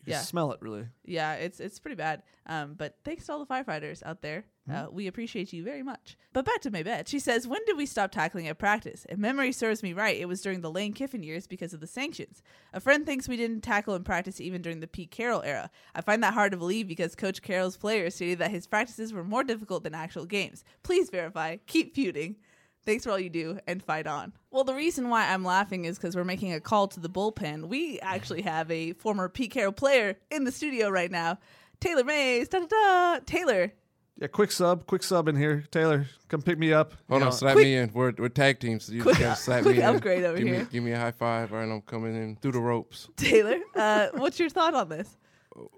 You 0.03 0.11
Yeah. 0.13 0.17
can 0.17 0.25
smell 0.25 0.51
it 0.51 0.59
really. 0.61 0.87
Yeah, 1.05 1.33
it's 1.35 1.59
it's 1.59 1.77
pretty 1.79 1.95
bad. 1.95 2.23
Um, 2.47 2.73
but 2.73 2.97
thanks 3.05 3.27
to 3.27 3.33
all 3.33 3.39
the 3.39 3.45
firefighters 3.45 4.01
out 4.03 4.21
there. 4.21 4.45
Uh, 4.71 4.87
we 4.89 5.07
appreciate 5.07 5.51
you 5.51 5.63
very 5.65 5.83
much. 5.83 6.15
But 6.31 6.45
back 6.45 6.61
to 6.61 6.71
Maybette. 6.71 7.07
She 7.07 7.19
says, 7.19 7.45
When 7.47 7.59
did 7.65 7.75
we 7.75 7.85
stop 7.85 8.09
tackling 8.11 8.47
at 8.47 8.57
practice? 8.57 9.05
If 9.09 9.17
memory 9.17 9.51
serves 9.51 9.83
me 9.83 9.91
right, 9.91 10.15
it 10.17 10.27
was 10.29 10.39
during 10.41 10.61
the 10.61 10.71
Lane 10.71 10.93
Kiffin 10.93 11.23
years 11.23 11.45
because 11.45 11.73
of 11.73 11.81
the 11.81 11.87
sanctions. 11.87 12.41
A 12.71 12.79
friend 12.79 13.05
thinks 13.05 13.27
we 13.27 13.35
didn't 13.35 13.61
tackle 13.61 13.95
in 13.95 14.03
practice 14.05 14.39
even 14.39 14.61
during 14.61 14.79
the 14.79 14.87
Pete 14.87 15.11
Carroll 15.11 15.41
era. 15.41 15.69
I 15.93 15.99
find 16.01 16.23
that 16.23 16.35
hard 16.35 16.51
to 16.53 16.57
believe 16.57 16.87
because 16.87 17.15
Coach 17.15 17.41
Carroll's 17.41 17.75
players 17.75 18.15
stated 18.15 18.39
that 18.39 18.51
his 18.51 18.65
practices 18.65 19.11
were 19.11 19.25
more 19.25 19.43
difficult 19.43 19.83
than 19.83 19.93
actual 19.93 20.25
games. 20.25 20.63
Please 20.83 21.09
verify. 21.09 21.57
Keep 21.67 21.93
feuding. 21.93 22.37
Thanks 22.85 23.03
for 23.03 23.11
all 23.11 23.19
you 23.19 23.29
do 23.29 23.59
and 23.67 23.81
fight 23.83 24.07
on. 24.07 24.33
Well, 24.49 24.63
the 24.63 24.73
reason 24.73 25.09
why 25.09 25.27
I'm 25.31 25.45
laughing 25.45 25.85
is 25.85 25.97
because 25.97 26.15
we're 26.15 26.23
making 26.23 26.53
a 26.53 26.59
call 26.59 26.87
to 26.89 26.99
the 26.99 27.09
bullpen. 27.09 27.65
We 27.67 27.99
actually 27.99 28.41
have 28.41 28.69
a 28.71 28.93
former 28.93 29.29
Pete 29.29 29.51
Carroll 29.51 29.71
player 29.71 30.15
in 30.31 30.43
the 30.45 30.51
studio 30.51 30.89
right 30.89 31.11
now, 31.11 31.37
Taylor 31.79 32.03
Mays. 32.03 32.47
Da 32.49 32.59
da 32.59 32.65
da. 32.65 33.19
Taylor, 33.25 33.71
Yeah, 34.19 34.27
quick 34.27 34.51
sub, 34.51 34.87
quick 34.87 35.03
sub 35.03 35.27
in 35.27 35.35
here. 35.35 35.63
Taylor, 35.71 36.07
come 36.27 36.41
pick 36.41 36.57
me 36.57 36.73
up. 36.73 36.93
Hold 37.07 37.09
You 37.09 37.15
on, 37.15 37.21
know, 37.21 37.29
slap 37.29 37.53
quick- 37.53 37.65
me 37.65 37.75
in. 37.75 37.91
We're, 37.93 38.13
we're 38.17 38.29
tag 38.29 38.59
teams. 38.59 38.85
So 38.85 38.93
you 38.93 39.03
quick- 39.03 39.19
gotta 39.19 39.39
slap 39.39 39.61
quick 39.61 39.77
me 39.77 39.83
in. 39.83 39.87
upgrade 39.95 40.23
over 40.23 40.37
give 40.37 40.47
here. 40.47 40.59
Me, 40.59 40.67
give 40.71 40.83
me 40.83 40.91
a 40.91 40.97
high 40.99 41.11
five, 41.11 41.53
all 41.53 41.59
right? 41.59 41.69
I'm 41.69 41.81
coming 41.81 42.15
in 42.15 42.35
through 42.37 42.53
the 42.53 42.59
ropes. 42.61 43.09
Taylor, 43.15 43.57
uh, 43.75 44.07
what's 44.15 44.39
your 44.39 44.49
thought 44.49 44.73
on 44.73 44.89
this? 44.89 45.17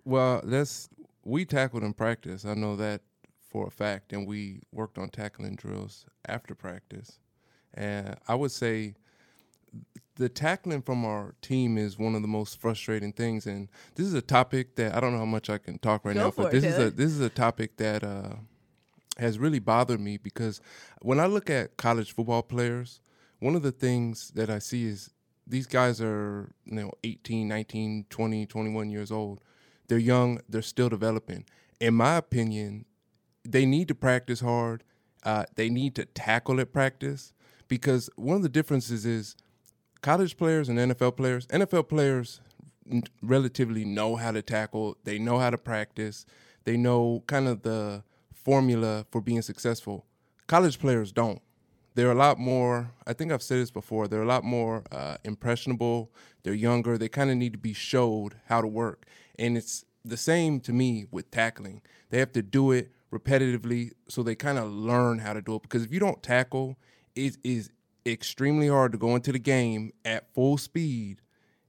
Well, 0.06 0.42
that's 0.44 0.90
we 1.26 1.44
tackled 1.46 1.84
in 1.84 1.94
practice. 1.94 2.46
I 2.46 2.54
know 2.54 2.76
that 2.78 3.02
for 3.54 3.68
a 3.68 3.72
fact, 3.72 4.12
and 4.12 4.28
we 4.28 4.64
worked 4.72 4.98
on 4.98 5.10
tackling 5.10 5.56
drills 5.56 6.08
after 6.28 6.56
practice. 6.56 7.20
And 7.76 8.18
I 8.28 8.34
would 8.34 8.52
say 8.52 8.96
the 10.16 10.28
tackling 10.28 10.82
from 10.82 11.06
our 11.06 11.36
team 11.44 11.78
is 11.78 12.00
one 12.00 12.16
of 12.16 12.24
the 12.24 12.28
most 12.28 12.60
frustrating 12.60 13.14
things. 13.14 13.46
And 13.46 13.70
this 13.94 14.08
is 14.08 14.16
a 14.16 14.24
topic 14.24 14.76
that 14.78 14.96
I 14.96 15.00
don't 15.00 15.14
know 15.14 15.20
how 15.20 15.26
much 15.26 15.52
I 15.52 15.60
can 15.60 15.78
talk 15.78 16.04
right 16.04 16.16
Go 16.16 16.24
now, 16.24 16.34
but 16.36 16.52
this 16.52 16.64
is 16.64 16.80
a 16.80 16.90
this 16.90 17.12
is 17.12 17.20
a 17.20 17.30
topic 17.30 17.78
that 17.78 18.04
uh, 18.04 18.38
has 19.20 19.38
really 19.38 19.60
bothered 19.60 20.00
me 20.00 20.18
because 20.18 20.60
when 21.04 21.20
I 21.20 21.28
look 21.28 21.52
at 21.52 21.78
college 21.78 22.12
football 22.12 22.42
players, 22.42 23.02
one 23.38 23.56
of 23.56 23.62
the 23.62 23.72
things 23.72 24.32
that 24.32 24.50
I 24.50 24.58
see 24.58 24.86
is 24.86 25.12
these 25.46 25.68
guys 25.68 26.02
are 26.02 26.52
you 26.66 26.74
know 26.74 26.92
18 27.04 27.48
19 27.48 28.06
20 28.10 28.46
21 28.46 28.90
years 28.90 29.12
old 29.12 29.42
they're 29.90 29.98
young 29.98 30.40
they're 30.48 30.62
still 30.62 30.88
developing 30.88 31.44
in 31.82 31.94
my 31.94 32.16
opinion 32.16 32.86
they 33.44 33.66
need 33.66 33.88
to 33.90 33.96
practice 33.96 34.40
hard. 34.40 34.84
Uh, 35.24 35.46
they 35.56 35.70
need 35.70 35.96
to 35.96 36.06
tackle 36.06 36.60
at 36.60 36.74
practice 36.74 37.34
because 37.68 38.10
one 38.16 38.38
of 38.38 38.44
the 38.44 38.50
differences 38.50 39.06
is 39.06 39.36
college 40.02 40.36
players 40.36 40.68
and 40.68 40.78
nfl 40.78 41.16
players 41.16 41.48
nfl 41.48 41.88
players 41.88 42.42
n- 42.92 43.04
relatively 43.22 43.86
know 43.86 44.16
how 44.16 44.32
to 44.32 44.42
tackle. 44.42 44.98
They 45.04 45.18
know 45.20 45.40
how 45.40 45.50
to 45.50 45.58
practice. 45.58 46.26
They 46.66 46.78
know 46.78 47.24
kind 47.28 47.48
of 47.48 47.62
the 47.64 48.04
formula 48.34 49.06
for 49.12 49.22
being 49.22 49.42
successful. 49.42 50.06
College 50.48 50.80
players 50.80 51.12
don't. 51.12 51.42
They're 51.96 52.12
a 52.12 52.16
lot 52.16 52.40
more 52.40 52.92
i 53.06 53.14
think 53.14 53.32
i've 53.32 53.44
said 53.44 53.60
this 53.60 53.70
before 53.70 54.08
they're 54.08 54.24
a 54.24 54.28
lot 54.28 54.44
more 54.44 54.84
uh, 54.92 55.18
impressionable. 55.24 56.12
They're 56.42 56.54
younger. 56.54 56.98
They 56.98 57.08
kind 57.08 57.30
of 57.30 57.38
need 57.38 57.54
to 57.54 57.60
be 57.60 57.74
showed 57.74 58.36
how 58.48 58.62
to 58.62 58.68
work. 58.68 59.06
And 59.40 59.58
it's 59.58 59.86
the 60.04 60.18
same 60.18 60.60
to 60.62 60.74
me 60.74 61.06
with 61.12 61.32
tackling. 61.32 61.82
They 62.10 62.20
have 62.20 62.34
to 62.34 62.42
do 62.42 62.72
it 62.72 62.92
repetitively 63.14 63.92
so 64.10 64.24
they 64.24 64.36
kind 64.36 64.58
of 64.58 64.72
learn 64.72 65.20
how 65.20 65.34
to 65.34 65.42
do 65.42 65.56
it. 65.56 65.62
Because 65.62 65.84
if 65.84 65.94
you 65.94 66.00
don't 66.00 66.22
tackle 66.24 66.78
it 67.16 67.38
is 67.44 67.70
extremely 68.06 68.68
hard 68.68 68.92
to 68.92 68.98
go 68.98 69.16
into 69.16 69.32
the 69.32 69.40
game 69.40 69.92
at 70.04 70.34
full 70.34 70.58
speed 70.58 71.22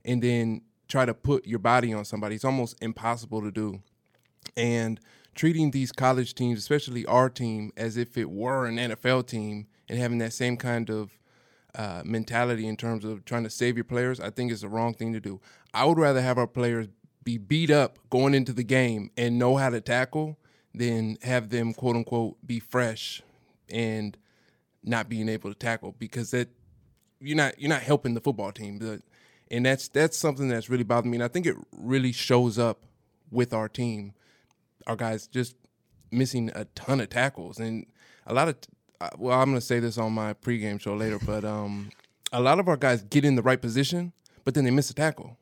and 0.05 0.23
then 0.23 0.63
try 0.89 1.05
to 1.05 1.15
put 1.15 1.47
your 1.47 1.59
body 1.59 1.93
on 1.93 2.05
somebody. 2.05 2.35
It's 2.35 2.45
almost 2.45 2.77
impossible 2.83 3.43
to 3.43 3.51
do. 3.51 3.81
And 4.57 5.01
treating 5.35 5.71
these 5.71 5.93
college 5.93 6.35
teams, 6.35 6.59
especially 6.59 7.07
our 7.07 7.29
team, 7.31 7.73
as 7.77 7.97
if 7.97 8.17
it 8.17 8.31
were 8.31 8.67
an 8.67 8.77
NFL 8.77 9.27
team 9.27 9.67
and 9.89 9.99
having 9.99 10.19
that 10.19 10.33
same 10.33 10.57
kind 10.57 10.91
of 10.91 11.19
uh, 11.75 12.03
mentality 12.05 12.67
in 12.67 12.77
terms 12.77 13.05
of 13.05 13.25
trying 13.25 13.45
to 13.45 13.51
save 13.51 13.77
your 13.77 13.85
players, 13.85 14.21
I 14.21 14.31
think 14.31 14.53
is 14.53 14.61
the 14.61 14.69
wrong 14.69 14.95
thing 14.95 15.13
to 15.13 15.21
do. 15.21 15.41
I 15.73 15.85
would 15.85 15.99
rather 15.99 16.21
have 16.23 16.39
our 16.39 16.47
players 16.47 16.89
be 17.25 17.39
beat 17.39 17.71
up 17.71 17.99
going 18.11 18.35
into 18.35 18.53
the 18.53 18.63
game 18.63 19.11
and 19.17 19.39
know 19.39 19.57
how 19.57 19.71
to 19.71 19.81
tackle 19.81 20.39
than 20.75 21.17
have 21.23 21.51
them 21.51 21.73
quote 21.75 21.97
unquote 21.97 22.37
be 22.47 22.59
fresh 22.61 23.23
and 23.71 24.17
not 24.83 25.09
being 25.09 25.29
able 25.29 25.51
to 25.53 25.59
tackle 25.59 25.95
because 25.99 26.31
that 26.33 26.49
you're 27.21 27.37
not 27.37 27.59
you're 27.61 27.69
not 27.71 27.83
helping 27.83 28.15
the 28.15 28.21
football 28.21 28.53
team. 28.53 28.79
But- 28.79 29.03
And 29.51 29.65
that's 29.67 29.89
that's 29.89 30.17
something 30.19 30.49
that's 30.49 30.69
really 30.69 30.85
bothered 30.85 31.11
me. 31.11 31.17
And 31.19 31.25
I 31.25 31.29
think 31.29 31.47
it 31.47 31.57
really 31.77 32.13
shows 32.13 32.59
up 32.59 32.79
with 33.31 33.53
our 33.53 33.69
team 33.69 34.13
our 34.87 34.97
guys 34.97 35.27
just 35.27 35.57
missing 36.11 36.51
a 36.55 36.65
ton 36.75 37.01
of 37.01 37.09
tackles 37.09 37.59
and 37.59 37.87
a 38.27 38.35
lot 38.35 38.49
of 38.49 38.57
uh, 39.01 39.09
well 39.19 39.41
i'm 39.41 39.49
going 39.51 39.59
to 39.61 39.65
say 39.67 39.81
this 39.81 39.97
on 39.99 40.13
my 40.13 40.35
pregame 40.35 40.79
show 40.81 40.95
later 40.95 41.19
but 41.25 41.43
um 41.45 41.91
a 42.33 42.41
lot 42.41 42.59
of 42.61 42.69
our 42.69 42.77
guys 42.77 43.03
get 43.05 43.25
in 43.25 43.35
the 43.35 43.43
right 43.43 43.61
position 43.63 44.13
but 44.45 44.55
then 44.55 44.63
they 44.65 44.71
miss 44.71 44.91
a 44.91 44.95
tackle 44.95 45.37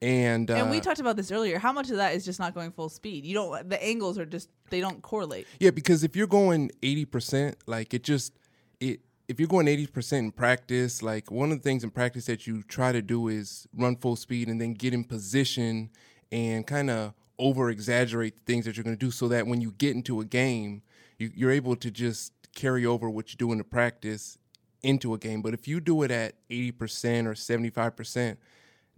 and 0.00 0.50
uh, 0.50 0.54
and 0.54 0.70
we 0.70 0.80
talked 0.80 1.00
about 1.00 1.16
this 1.16 1.32
earlier. 1.32 1.58
How 1.58 1.72
much 1.72 1.90
of 1.90 1.96
that 1.96 2.14
is 2.14 2.24
just 2.24 2.38
not 2.38 2.54
going 2.54 2.70
full 2.72 2.88
speed? 2.88 3.24
You 3.24 3.34
don't. 3.34 3.68
The 3.68 3.82
angles 3.82 4.18
are 4.18 4.26
just 4.26 4.48
they 4.70 4.80
don't 4.80 5.02
correlate. 5.02 5.46
yeah 5.58 5.70
because 5.70 6.04
if 6.04 6.14
you're 6.14 6.26
going 6.26 6.70
80% 6.82 7.54
like 7.66 7.94
it 7.94 8.04
just 8.04 8.32
it 8.80 9.00
if 9.26 9.38
you're 9.40 9.48
going 9.48 9.66
80% 9.66 10.18
in 10.18 10.32
practice 10.32 11.02
like 11.02 11.30
one 11.30 11.50
of 11.50 11.58
the 11.58 11.62
things 11.62 11.84
in 11.84 11.90
practice 11.90 12.26
that 12.26 12.46
you 12.46 12.62
try 12.62 12.92
to 12.92 13.02
do 13.02 13.28
is 13.28 13.66
run 13.74 13.96
full 13.96 14.14
speed 14.16 14.48
and 14.48 14.60
then 14.60 14.74
get 14.74 14.92
in 14.94 15.04
position 15.04 15.90
and 16.30 16.66
kind 16.66 16.90
of 16.90 17.14
over 17.38 17.70
exaggerate 17.70 18.36
the 18.36 18.42
things 18.52 18.64
that 18.66 18.76
you're 18.76 18.84
going 18.84 18.96
to 18.96 19.04
do 19.04 19.10
so 19.10 19.28
that 19.28 19.46
when 19.46 19.60
you 19.60 19.72
get 19.72 19.94
into 19.94 20.20
a 20.20 20.24
game 20.24 20.82
you, 21.18 21.30
you're 21.34 21.50
able 21.50 21.74
to 21.76 21.90
just 21.90 22.32
carry 22.54 22.84
over 22.84 23.08
what 23.08 23.30
you 23.30 23.36
do 23.36 23.52
in 23.52 23.58
the 23.58 23.64
practice 23.64 24.38
into 24.82 25.14
a 25.14 25.18
game 25.18 25.40
but 25.40 25.54
if 25.54 25.66
you 25.66 25.80
do 25.80 26.02
it 26.02 26.10
at 26.10 26.34
80% 26.50 27.26
or 27.26 27.32
75% 27.34 28.36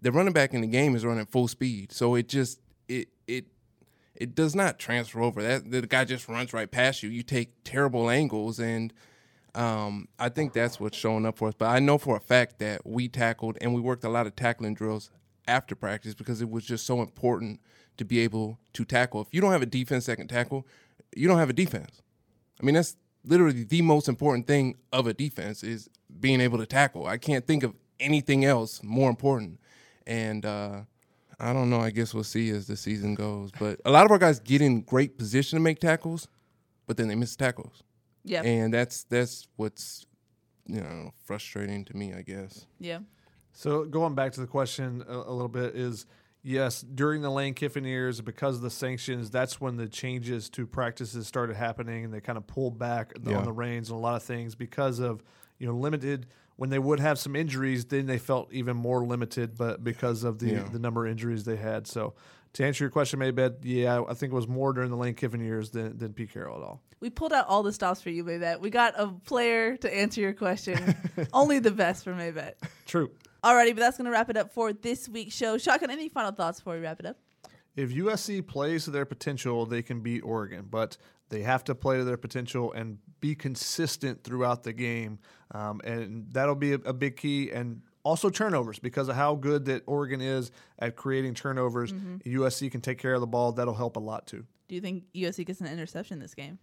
the 0.01 0.13
running 0.13 0.33
back 0.33 0.55
in 0.55 0.61
the 0.61 0.67
game 0.67 0.95
is 0.95 1.05
running 1.05 1.27
full 1.27 1.49
speed 1.49 1.93
so 1.93 2.15
it 2.15 2.29
just 2.29 2.61
it 2.89 3.09
it 3.27 3.47
it 4.21 4.35
does 4.35 4.55
not 4.55 4.79
transfer 4.79 5.23
over. 5.23 5.43
That 5.43 5.71
the 5.71 5.81
guy 5.87 6.05
just 6.05 6.29
runs 6.29 6.53
right 6.53 6.71
past 6.71 7.03
you. 7.03 7.09
You 7.09 7.23
take 7.23 7.65
terrible 7.65 8.11
angles, 8.11 8.61
and 8.61 8.93
um, 9.55 10.09
I 10.19 10.29
think 10.29 10.53
that's 10.53 10.79
what's 10.79 10.97
showing 10.97 11.25
up 11.25 11.39
for 11.39 11.49
us. 11.49 11.55
But 11.57 11.69
I 11.69 11.79
know 11.79 11.97
for 11.97 12.17
a 12.17 12.21
fact 12.21 12.59
that 12.59 12.87
we 12.87 13.09
tackled 13.09 13.57
and 13.61 13.75
we 13.75 13.81
worked 13.81 14.05
a 14.05 14.11
lot 14.11 14.27
of 14.27 14.37
tackling 14.37 14.75
drills 14.75 15.11
after 15.49 15.75
practice 15.75 16.15
because 16.15 16.43
it 16.43 16.51
was 16.51 16.65
just 16.65 16.87
so 16.87 17.01
important 17.01 17.61
to 17.97 18.05
be 18.05 18.21
able 18.21 18.59
to 18.75 18.85
tackle. 18.85 19.23
If 19.23 19.29
you 19.33 19.41
don't 19.41 19.53
have 19.53 19.63
a 19.63 19.67
defense 19.67 20.07
that 20.07 20.17
can 20.17 20.29
tackle, 20.29 20.67
you 21.17 21.27
don't 21.27 21.39
have 21.39 21.51
a 21.51 21.55
defense. 21.55 22.03
I 22.61 22.65
mean, 22.65 22.75
that's 22.75 22.97
literally 23.25 23.65
the 23.65 23.83
most 23.83 24.07
important 24.07 24.47
thing 24.47 24.77
of 24.93 25.07
a 25.07 25.15
defense 25.15 25.63
is 25.65 25.89
being 26.21 26.43
able 26.43 26.59
to 26.59 26.67
tackle. 26.67 27.07
I 27.07 27.17
can't 27.17 27.47
think 27.47 27.63
of 27.63 27.75
anything 27.99 28.45
else 28.45 28.83
more 28.83 29.09
important. 29.09 29.61
And 30.07 30.45
uh, 30.47 30.81
I 31.39 31.53
don't 31.53 31.71
know. 31.71 31.81
I 31.81 31.91
guess 31.91 32.13
we'll 32.15 32.25
see 32.25 32.51
as 32.51 32.67
the 32.67 32.77
season 32.77 33.15
goes. 33.15 33.51
But 33.59 33.81
a 33.85 33.91
lot 33.91 34.05
of 34.05 34.11
our 34.11 34.19
guys 34.19 34.41
get 34.41 34.61
in 34.63 34.81
great 34.83 35.19
position 35.19 35.57
to 35.59 35.63
make 35.63 35.79
tackles, 35.81 36.29
but 36.87 36.97
then 36.97 37.09
they 37.09 37.15
miss 37.15 37.37
tackles, 37.37 37.83
Yeah. 38.25 38.43
and 38.43 38.73
that's 38.75 39.05
that's 39.05 39.47
what's 39.57 40.07
you 40.67 40.81
know 40.81 41.13
frustrating 41.25 41.85
to 41.87 41.97
me. 41.97 42.13
I 42.15 42.23
guess. 42.23 42.67
yeah. 42.79 42.99
So 43.53 43.85
going 43.85 44.15
back 44.15 44.33
to 44.33 44.41
the 44.41 44.47
question 44.47 45.05
a, 45.09 45.13
a 45.17 45.33
little 45.33 45.49
bit 45.49 45.75
is 45.77 46.07
yes, 46.43 46.81
during 46.83 47.21
the 47.21 47.31
Lane 47.31 47.53
Kiffin 47.53 47.85
years, 47.85 48.21
because 48.21 48.57
of 48.57 48.63
the 48.63 48.71
sanctions, 48.71 49.29
that's 49.31 49.61
when 49.61 49.77
the 49.77 49.89
changes 49.89 50.49
to 50.51 50.67
practices 50.67 51.27
started 51.27 51.57
happening, 51.57 52.05
and 52.05 52.15
they 52.15 52.21
kind 52.21 52.39
of 52.39 52.47
pulled 52.47 52.79
back 52.79 53.13
the- 53.21 53.33
Yeah. 53.33 53.39
on 53.39 53.45
the 53.45 53.53
reins 53.53 53.91
and 53.91 53.97
a 53.99 54.01
lot 54.01 54.15
of 54.17 54.23
things 54.23 54.55
because 54.55 54.99
of 55.01 55.23
you 55.59 55.67
know 55.67 55.75
limited 55.77 56.27
when 56.61 56.69
they 56.69 56.79
would 56.79 57.01
have 57.01 57.19
some 57.19 57.35
injuries, 57.35 57.87
then 57.87 58.05
they 58.05 58.19
felt 58.19 58.53
even 58.53 58.77
more 58.77 59.03
limited, 59.03 59.57
but 59.57 59.83
because 59.83 60.25
of 60.25 60.39
the 60.41 60.51
Yeah. 60.51 60.65
the 60.71 60.79
number 60.79 61.07
of 61.07 61.11
injuries 61.11 61.45
they 61.45 61.57
had. 61.57 61.87
So 61.87 62.13
to 62.53 62.65
answer 62.67 62.85
your 62.85 62.91
question, 62.91 63.19
Maybeth, 63.19 63.61
yeah, 63.63 64.03
I 64.07 64.13
think 64.13 64.31
it 64.31 64.37
was 64.37 64.47
more 64.47 64.75
during 64.75 64.91
the 64.91 64.97
Lane 64.99 65.15
Kiffin 65.15 65.41
years 65.41 65.71
than 65.71 65.97
than 65.97 66.13
Pete 66.13 66.31
Carroll 66.35 66.59
at 66.59 66.63
all. 66.63 66.83
We 67.01 67.09
pulled 67.09 67.33
out 67.33 67.47
all 67.47 67.63
the 67.63 67.73
stops 67.73 68.03
for 68.03 68.11
you, 68.11 68.25
Maybet. 68.25 68.61
We 68.61 68.69
got 68.69 68.93
a 68.99 69.07
player 69.07 69.79
to 69.79 69.97
answer 69.97 70.21
your 70.21 70.35
question. 70.35 70.77
Only 71.33 71.61
the 71.61 71.71
best 71.71 72.05
for 72.05 72.13
Maybet. 72.13 72.57
True. 72.85 73.11
Alrighty, 73.43 73.69
but 73.71 73.79
that's 73.79 73.97
going 73.97 74.05
to 74.05 74.11
wrap 74.11 74.29
it 74.29 74.37
up 74.37 74.53
for 74.53 74.75
this 74.75 75.09
week's 75.09 75.35
show. 75.35 75.57
Shotgun, 75.57 75.91
any 75.91 76.11
final 76.11 76.33
thoughts 76.33 76.61
before 76.61 76.75
we 76.75 76.81
wrap 76.81 77.01
it 77.01 77.07
up? 77.07 77.17
If 77.81 77.91
USC 77.93 78.47
plays 78.47 78.85
to 78.85 78.91
their 78.91 79.07
potential, 79.07 79.65
they 79.65 79.83
can 79.83 80.01
beat 80.01 80.21
Oregon, 80.21 80.67
but 80.71 80.99
they 81.31 81.43
have 81.43 81.65
to 81.65 81.75
play 81.75 81.97
to 81.97 82.05
their 82.05 82.19
potential 82.19 82.73
and 82.73 82.99
be 83.21 83.35
consistent 83.35 84.23
throughout 84.23 84.65
the 84.65 84.73
game, 84.75 85.19
um, 85.53 85.81
and 85.83 86.27
that'll 86.31 86.55
be 86.55 86.73
a, 86.73 86.81
a 86.85 86.93
big 86.93 87.17
key. 87.17 87.51
And 87.51 87.81
also 88.03 88.29
turnovers 88.29 88.79
because 88.79 89.09
of 89.09 89.17
how 89.17 89.35
good 89.35 89.65
that 89.67 89.83
Oregon 89.87 90.21
is 90.21 90.51
at 90.79 90.97
creating 90.97 91.35
turnovers. 91.35 91.93
USC 91.93 92.71
can 92.71 92.81
take 92.81 92.99
care 92.99 93.15
of 93.15 93.21
the 93.21 93.27
ball. 93.27 93.53
That'll 93.53 93.75
help 93.75 93.97
a 93.97 94.01
lot 94.01 94.27
too. 94.27 94.45
Do 94.69 94.75
you 94.75 94.81
think 94.81 95.05
USC 95.15 95.47
gets 95.47 95.61
an 95.61 95.67
interception 95.67 96.19
this 96.19 96.35
game? 96.35 96.59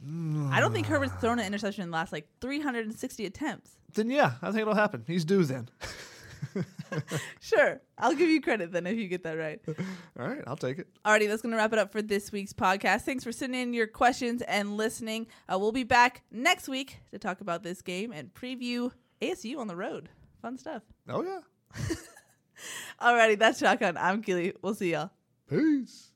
I 0.00 0.60
don't 0.60 0.72
think 0.72 0.86
Herbert's 0.86 1.12
thrown 1.14 1.40
an 1.40 1.46
interception 1.46 1.82
in 1.82 1.90
the 1.90 1.96
last 1.96 2.12
like 2.12 2.28
360 2.40 3.26
attempts. 3.26 3.72
Then 3.94 4.10
yeah, 4.10 4.34
I 4.40 4.50
think 4.50 4.62
it'll 4.62 4.74
happen. 4.74 5.02
He's 5.06 5.24
due 5.24 5.44
then. 5.44 5.68
Sure, 7.40 7.80
I'll 7.98 8.14
give 8.14 8.28
you 8.28 8.40
credit 8.40 8.72
then 8.72 8.86
if 8.86 8.96
you 8.96 9.08
get 9.08 9.22
that 9.24 9.32
right. 9.38 9.60
All 10.18 10.26
right, 10.26 10.42
I'll 10.46 10.56
take 10.56 10.78
it. 10.78 10.88
Alrighty, 11.04 11.28
that's 11.28 11.42
going 11.42 11.52
to 11.52 11.56
wrap 11.56 11.72
it 11.72 11.78
up 11.78 11.92
for 11.92 12.02
this 12.02 12.32
week's 12.32 12.52
podcast. 12.52 13.02
Thanks 13.02 13.24
for 13.24 13.32
sending 13.32 13.60
in 13.60 13.74
your 13.74 13.86
questions 13.86 14.42
and 14.42 14.76
listening. 14.76 15.26
Uh, 15.52 15.58
we'll 15.58 15.72
be 15.72 15.84
back 15.84 16.22
next 16.30 16.68
week 16.68 16.98
to 17.10 17.18
talk 17.18 17.40
about 17.40 17.62
this 17.62 17.82
game 17.82 18.12
and 18.12 18.32
preview 18.32 18.90
ASU 19.20 19.58
on 19.58 19.66
the 19.66 19.76
road. 19.76 20.08
Fun 20.42 20.58
stuff. 20.58 20.82
Oh 21.08 21.22
yeah. 21.22 21.40
Alrighty, 23.00 23.38
that's 23.38 23.58
Shotgun. 23.58 23.96
I'm 23.96 24.22
Keely. 24.22 24.54
We'll 24.62 24.74
see 24.74 24.92
y'all. 24.92 25.10
Peace. 25.48 26.10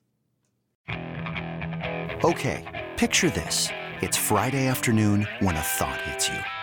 Okay, 2.23 2.89
picture 2.97 3.29
this. 3.29 3.69
It's 4.01 4.17
Friday 4.17 4.67
afternoon 4.67 5.27
when 5.39 5.55
a 5.55 5.61
thought 5.61 6.01
hits 6.01 6.29
you. 6.29 6.62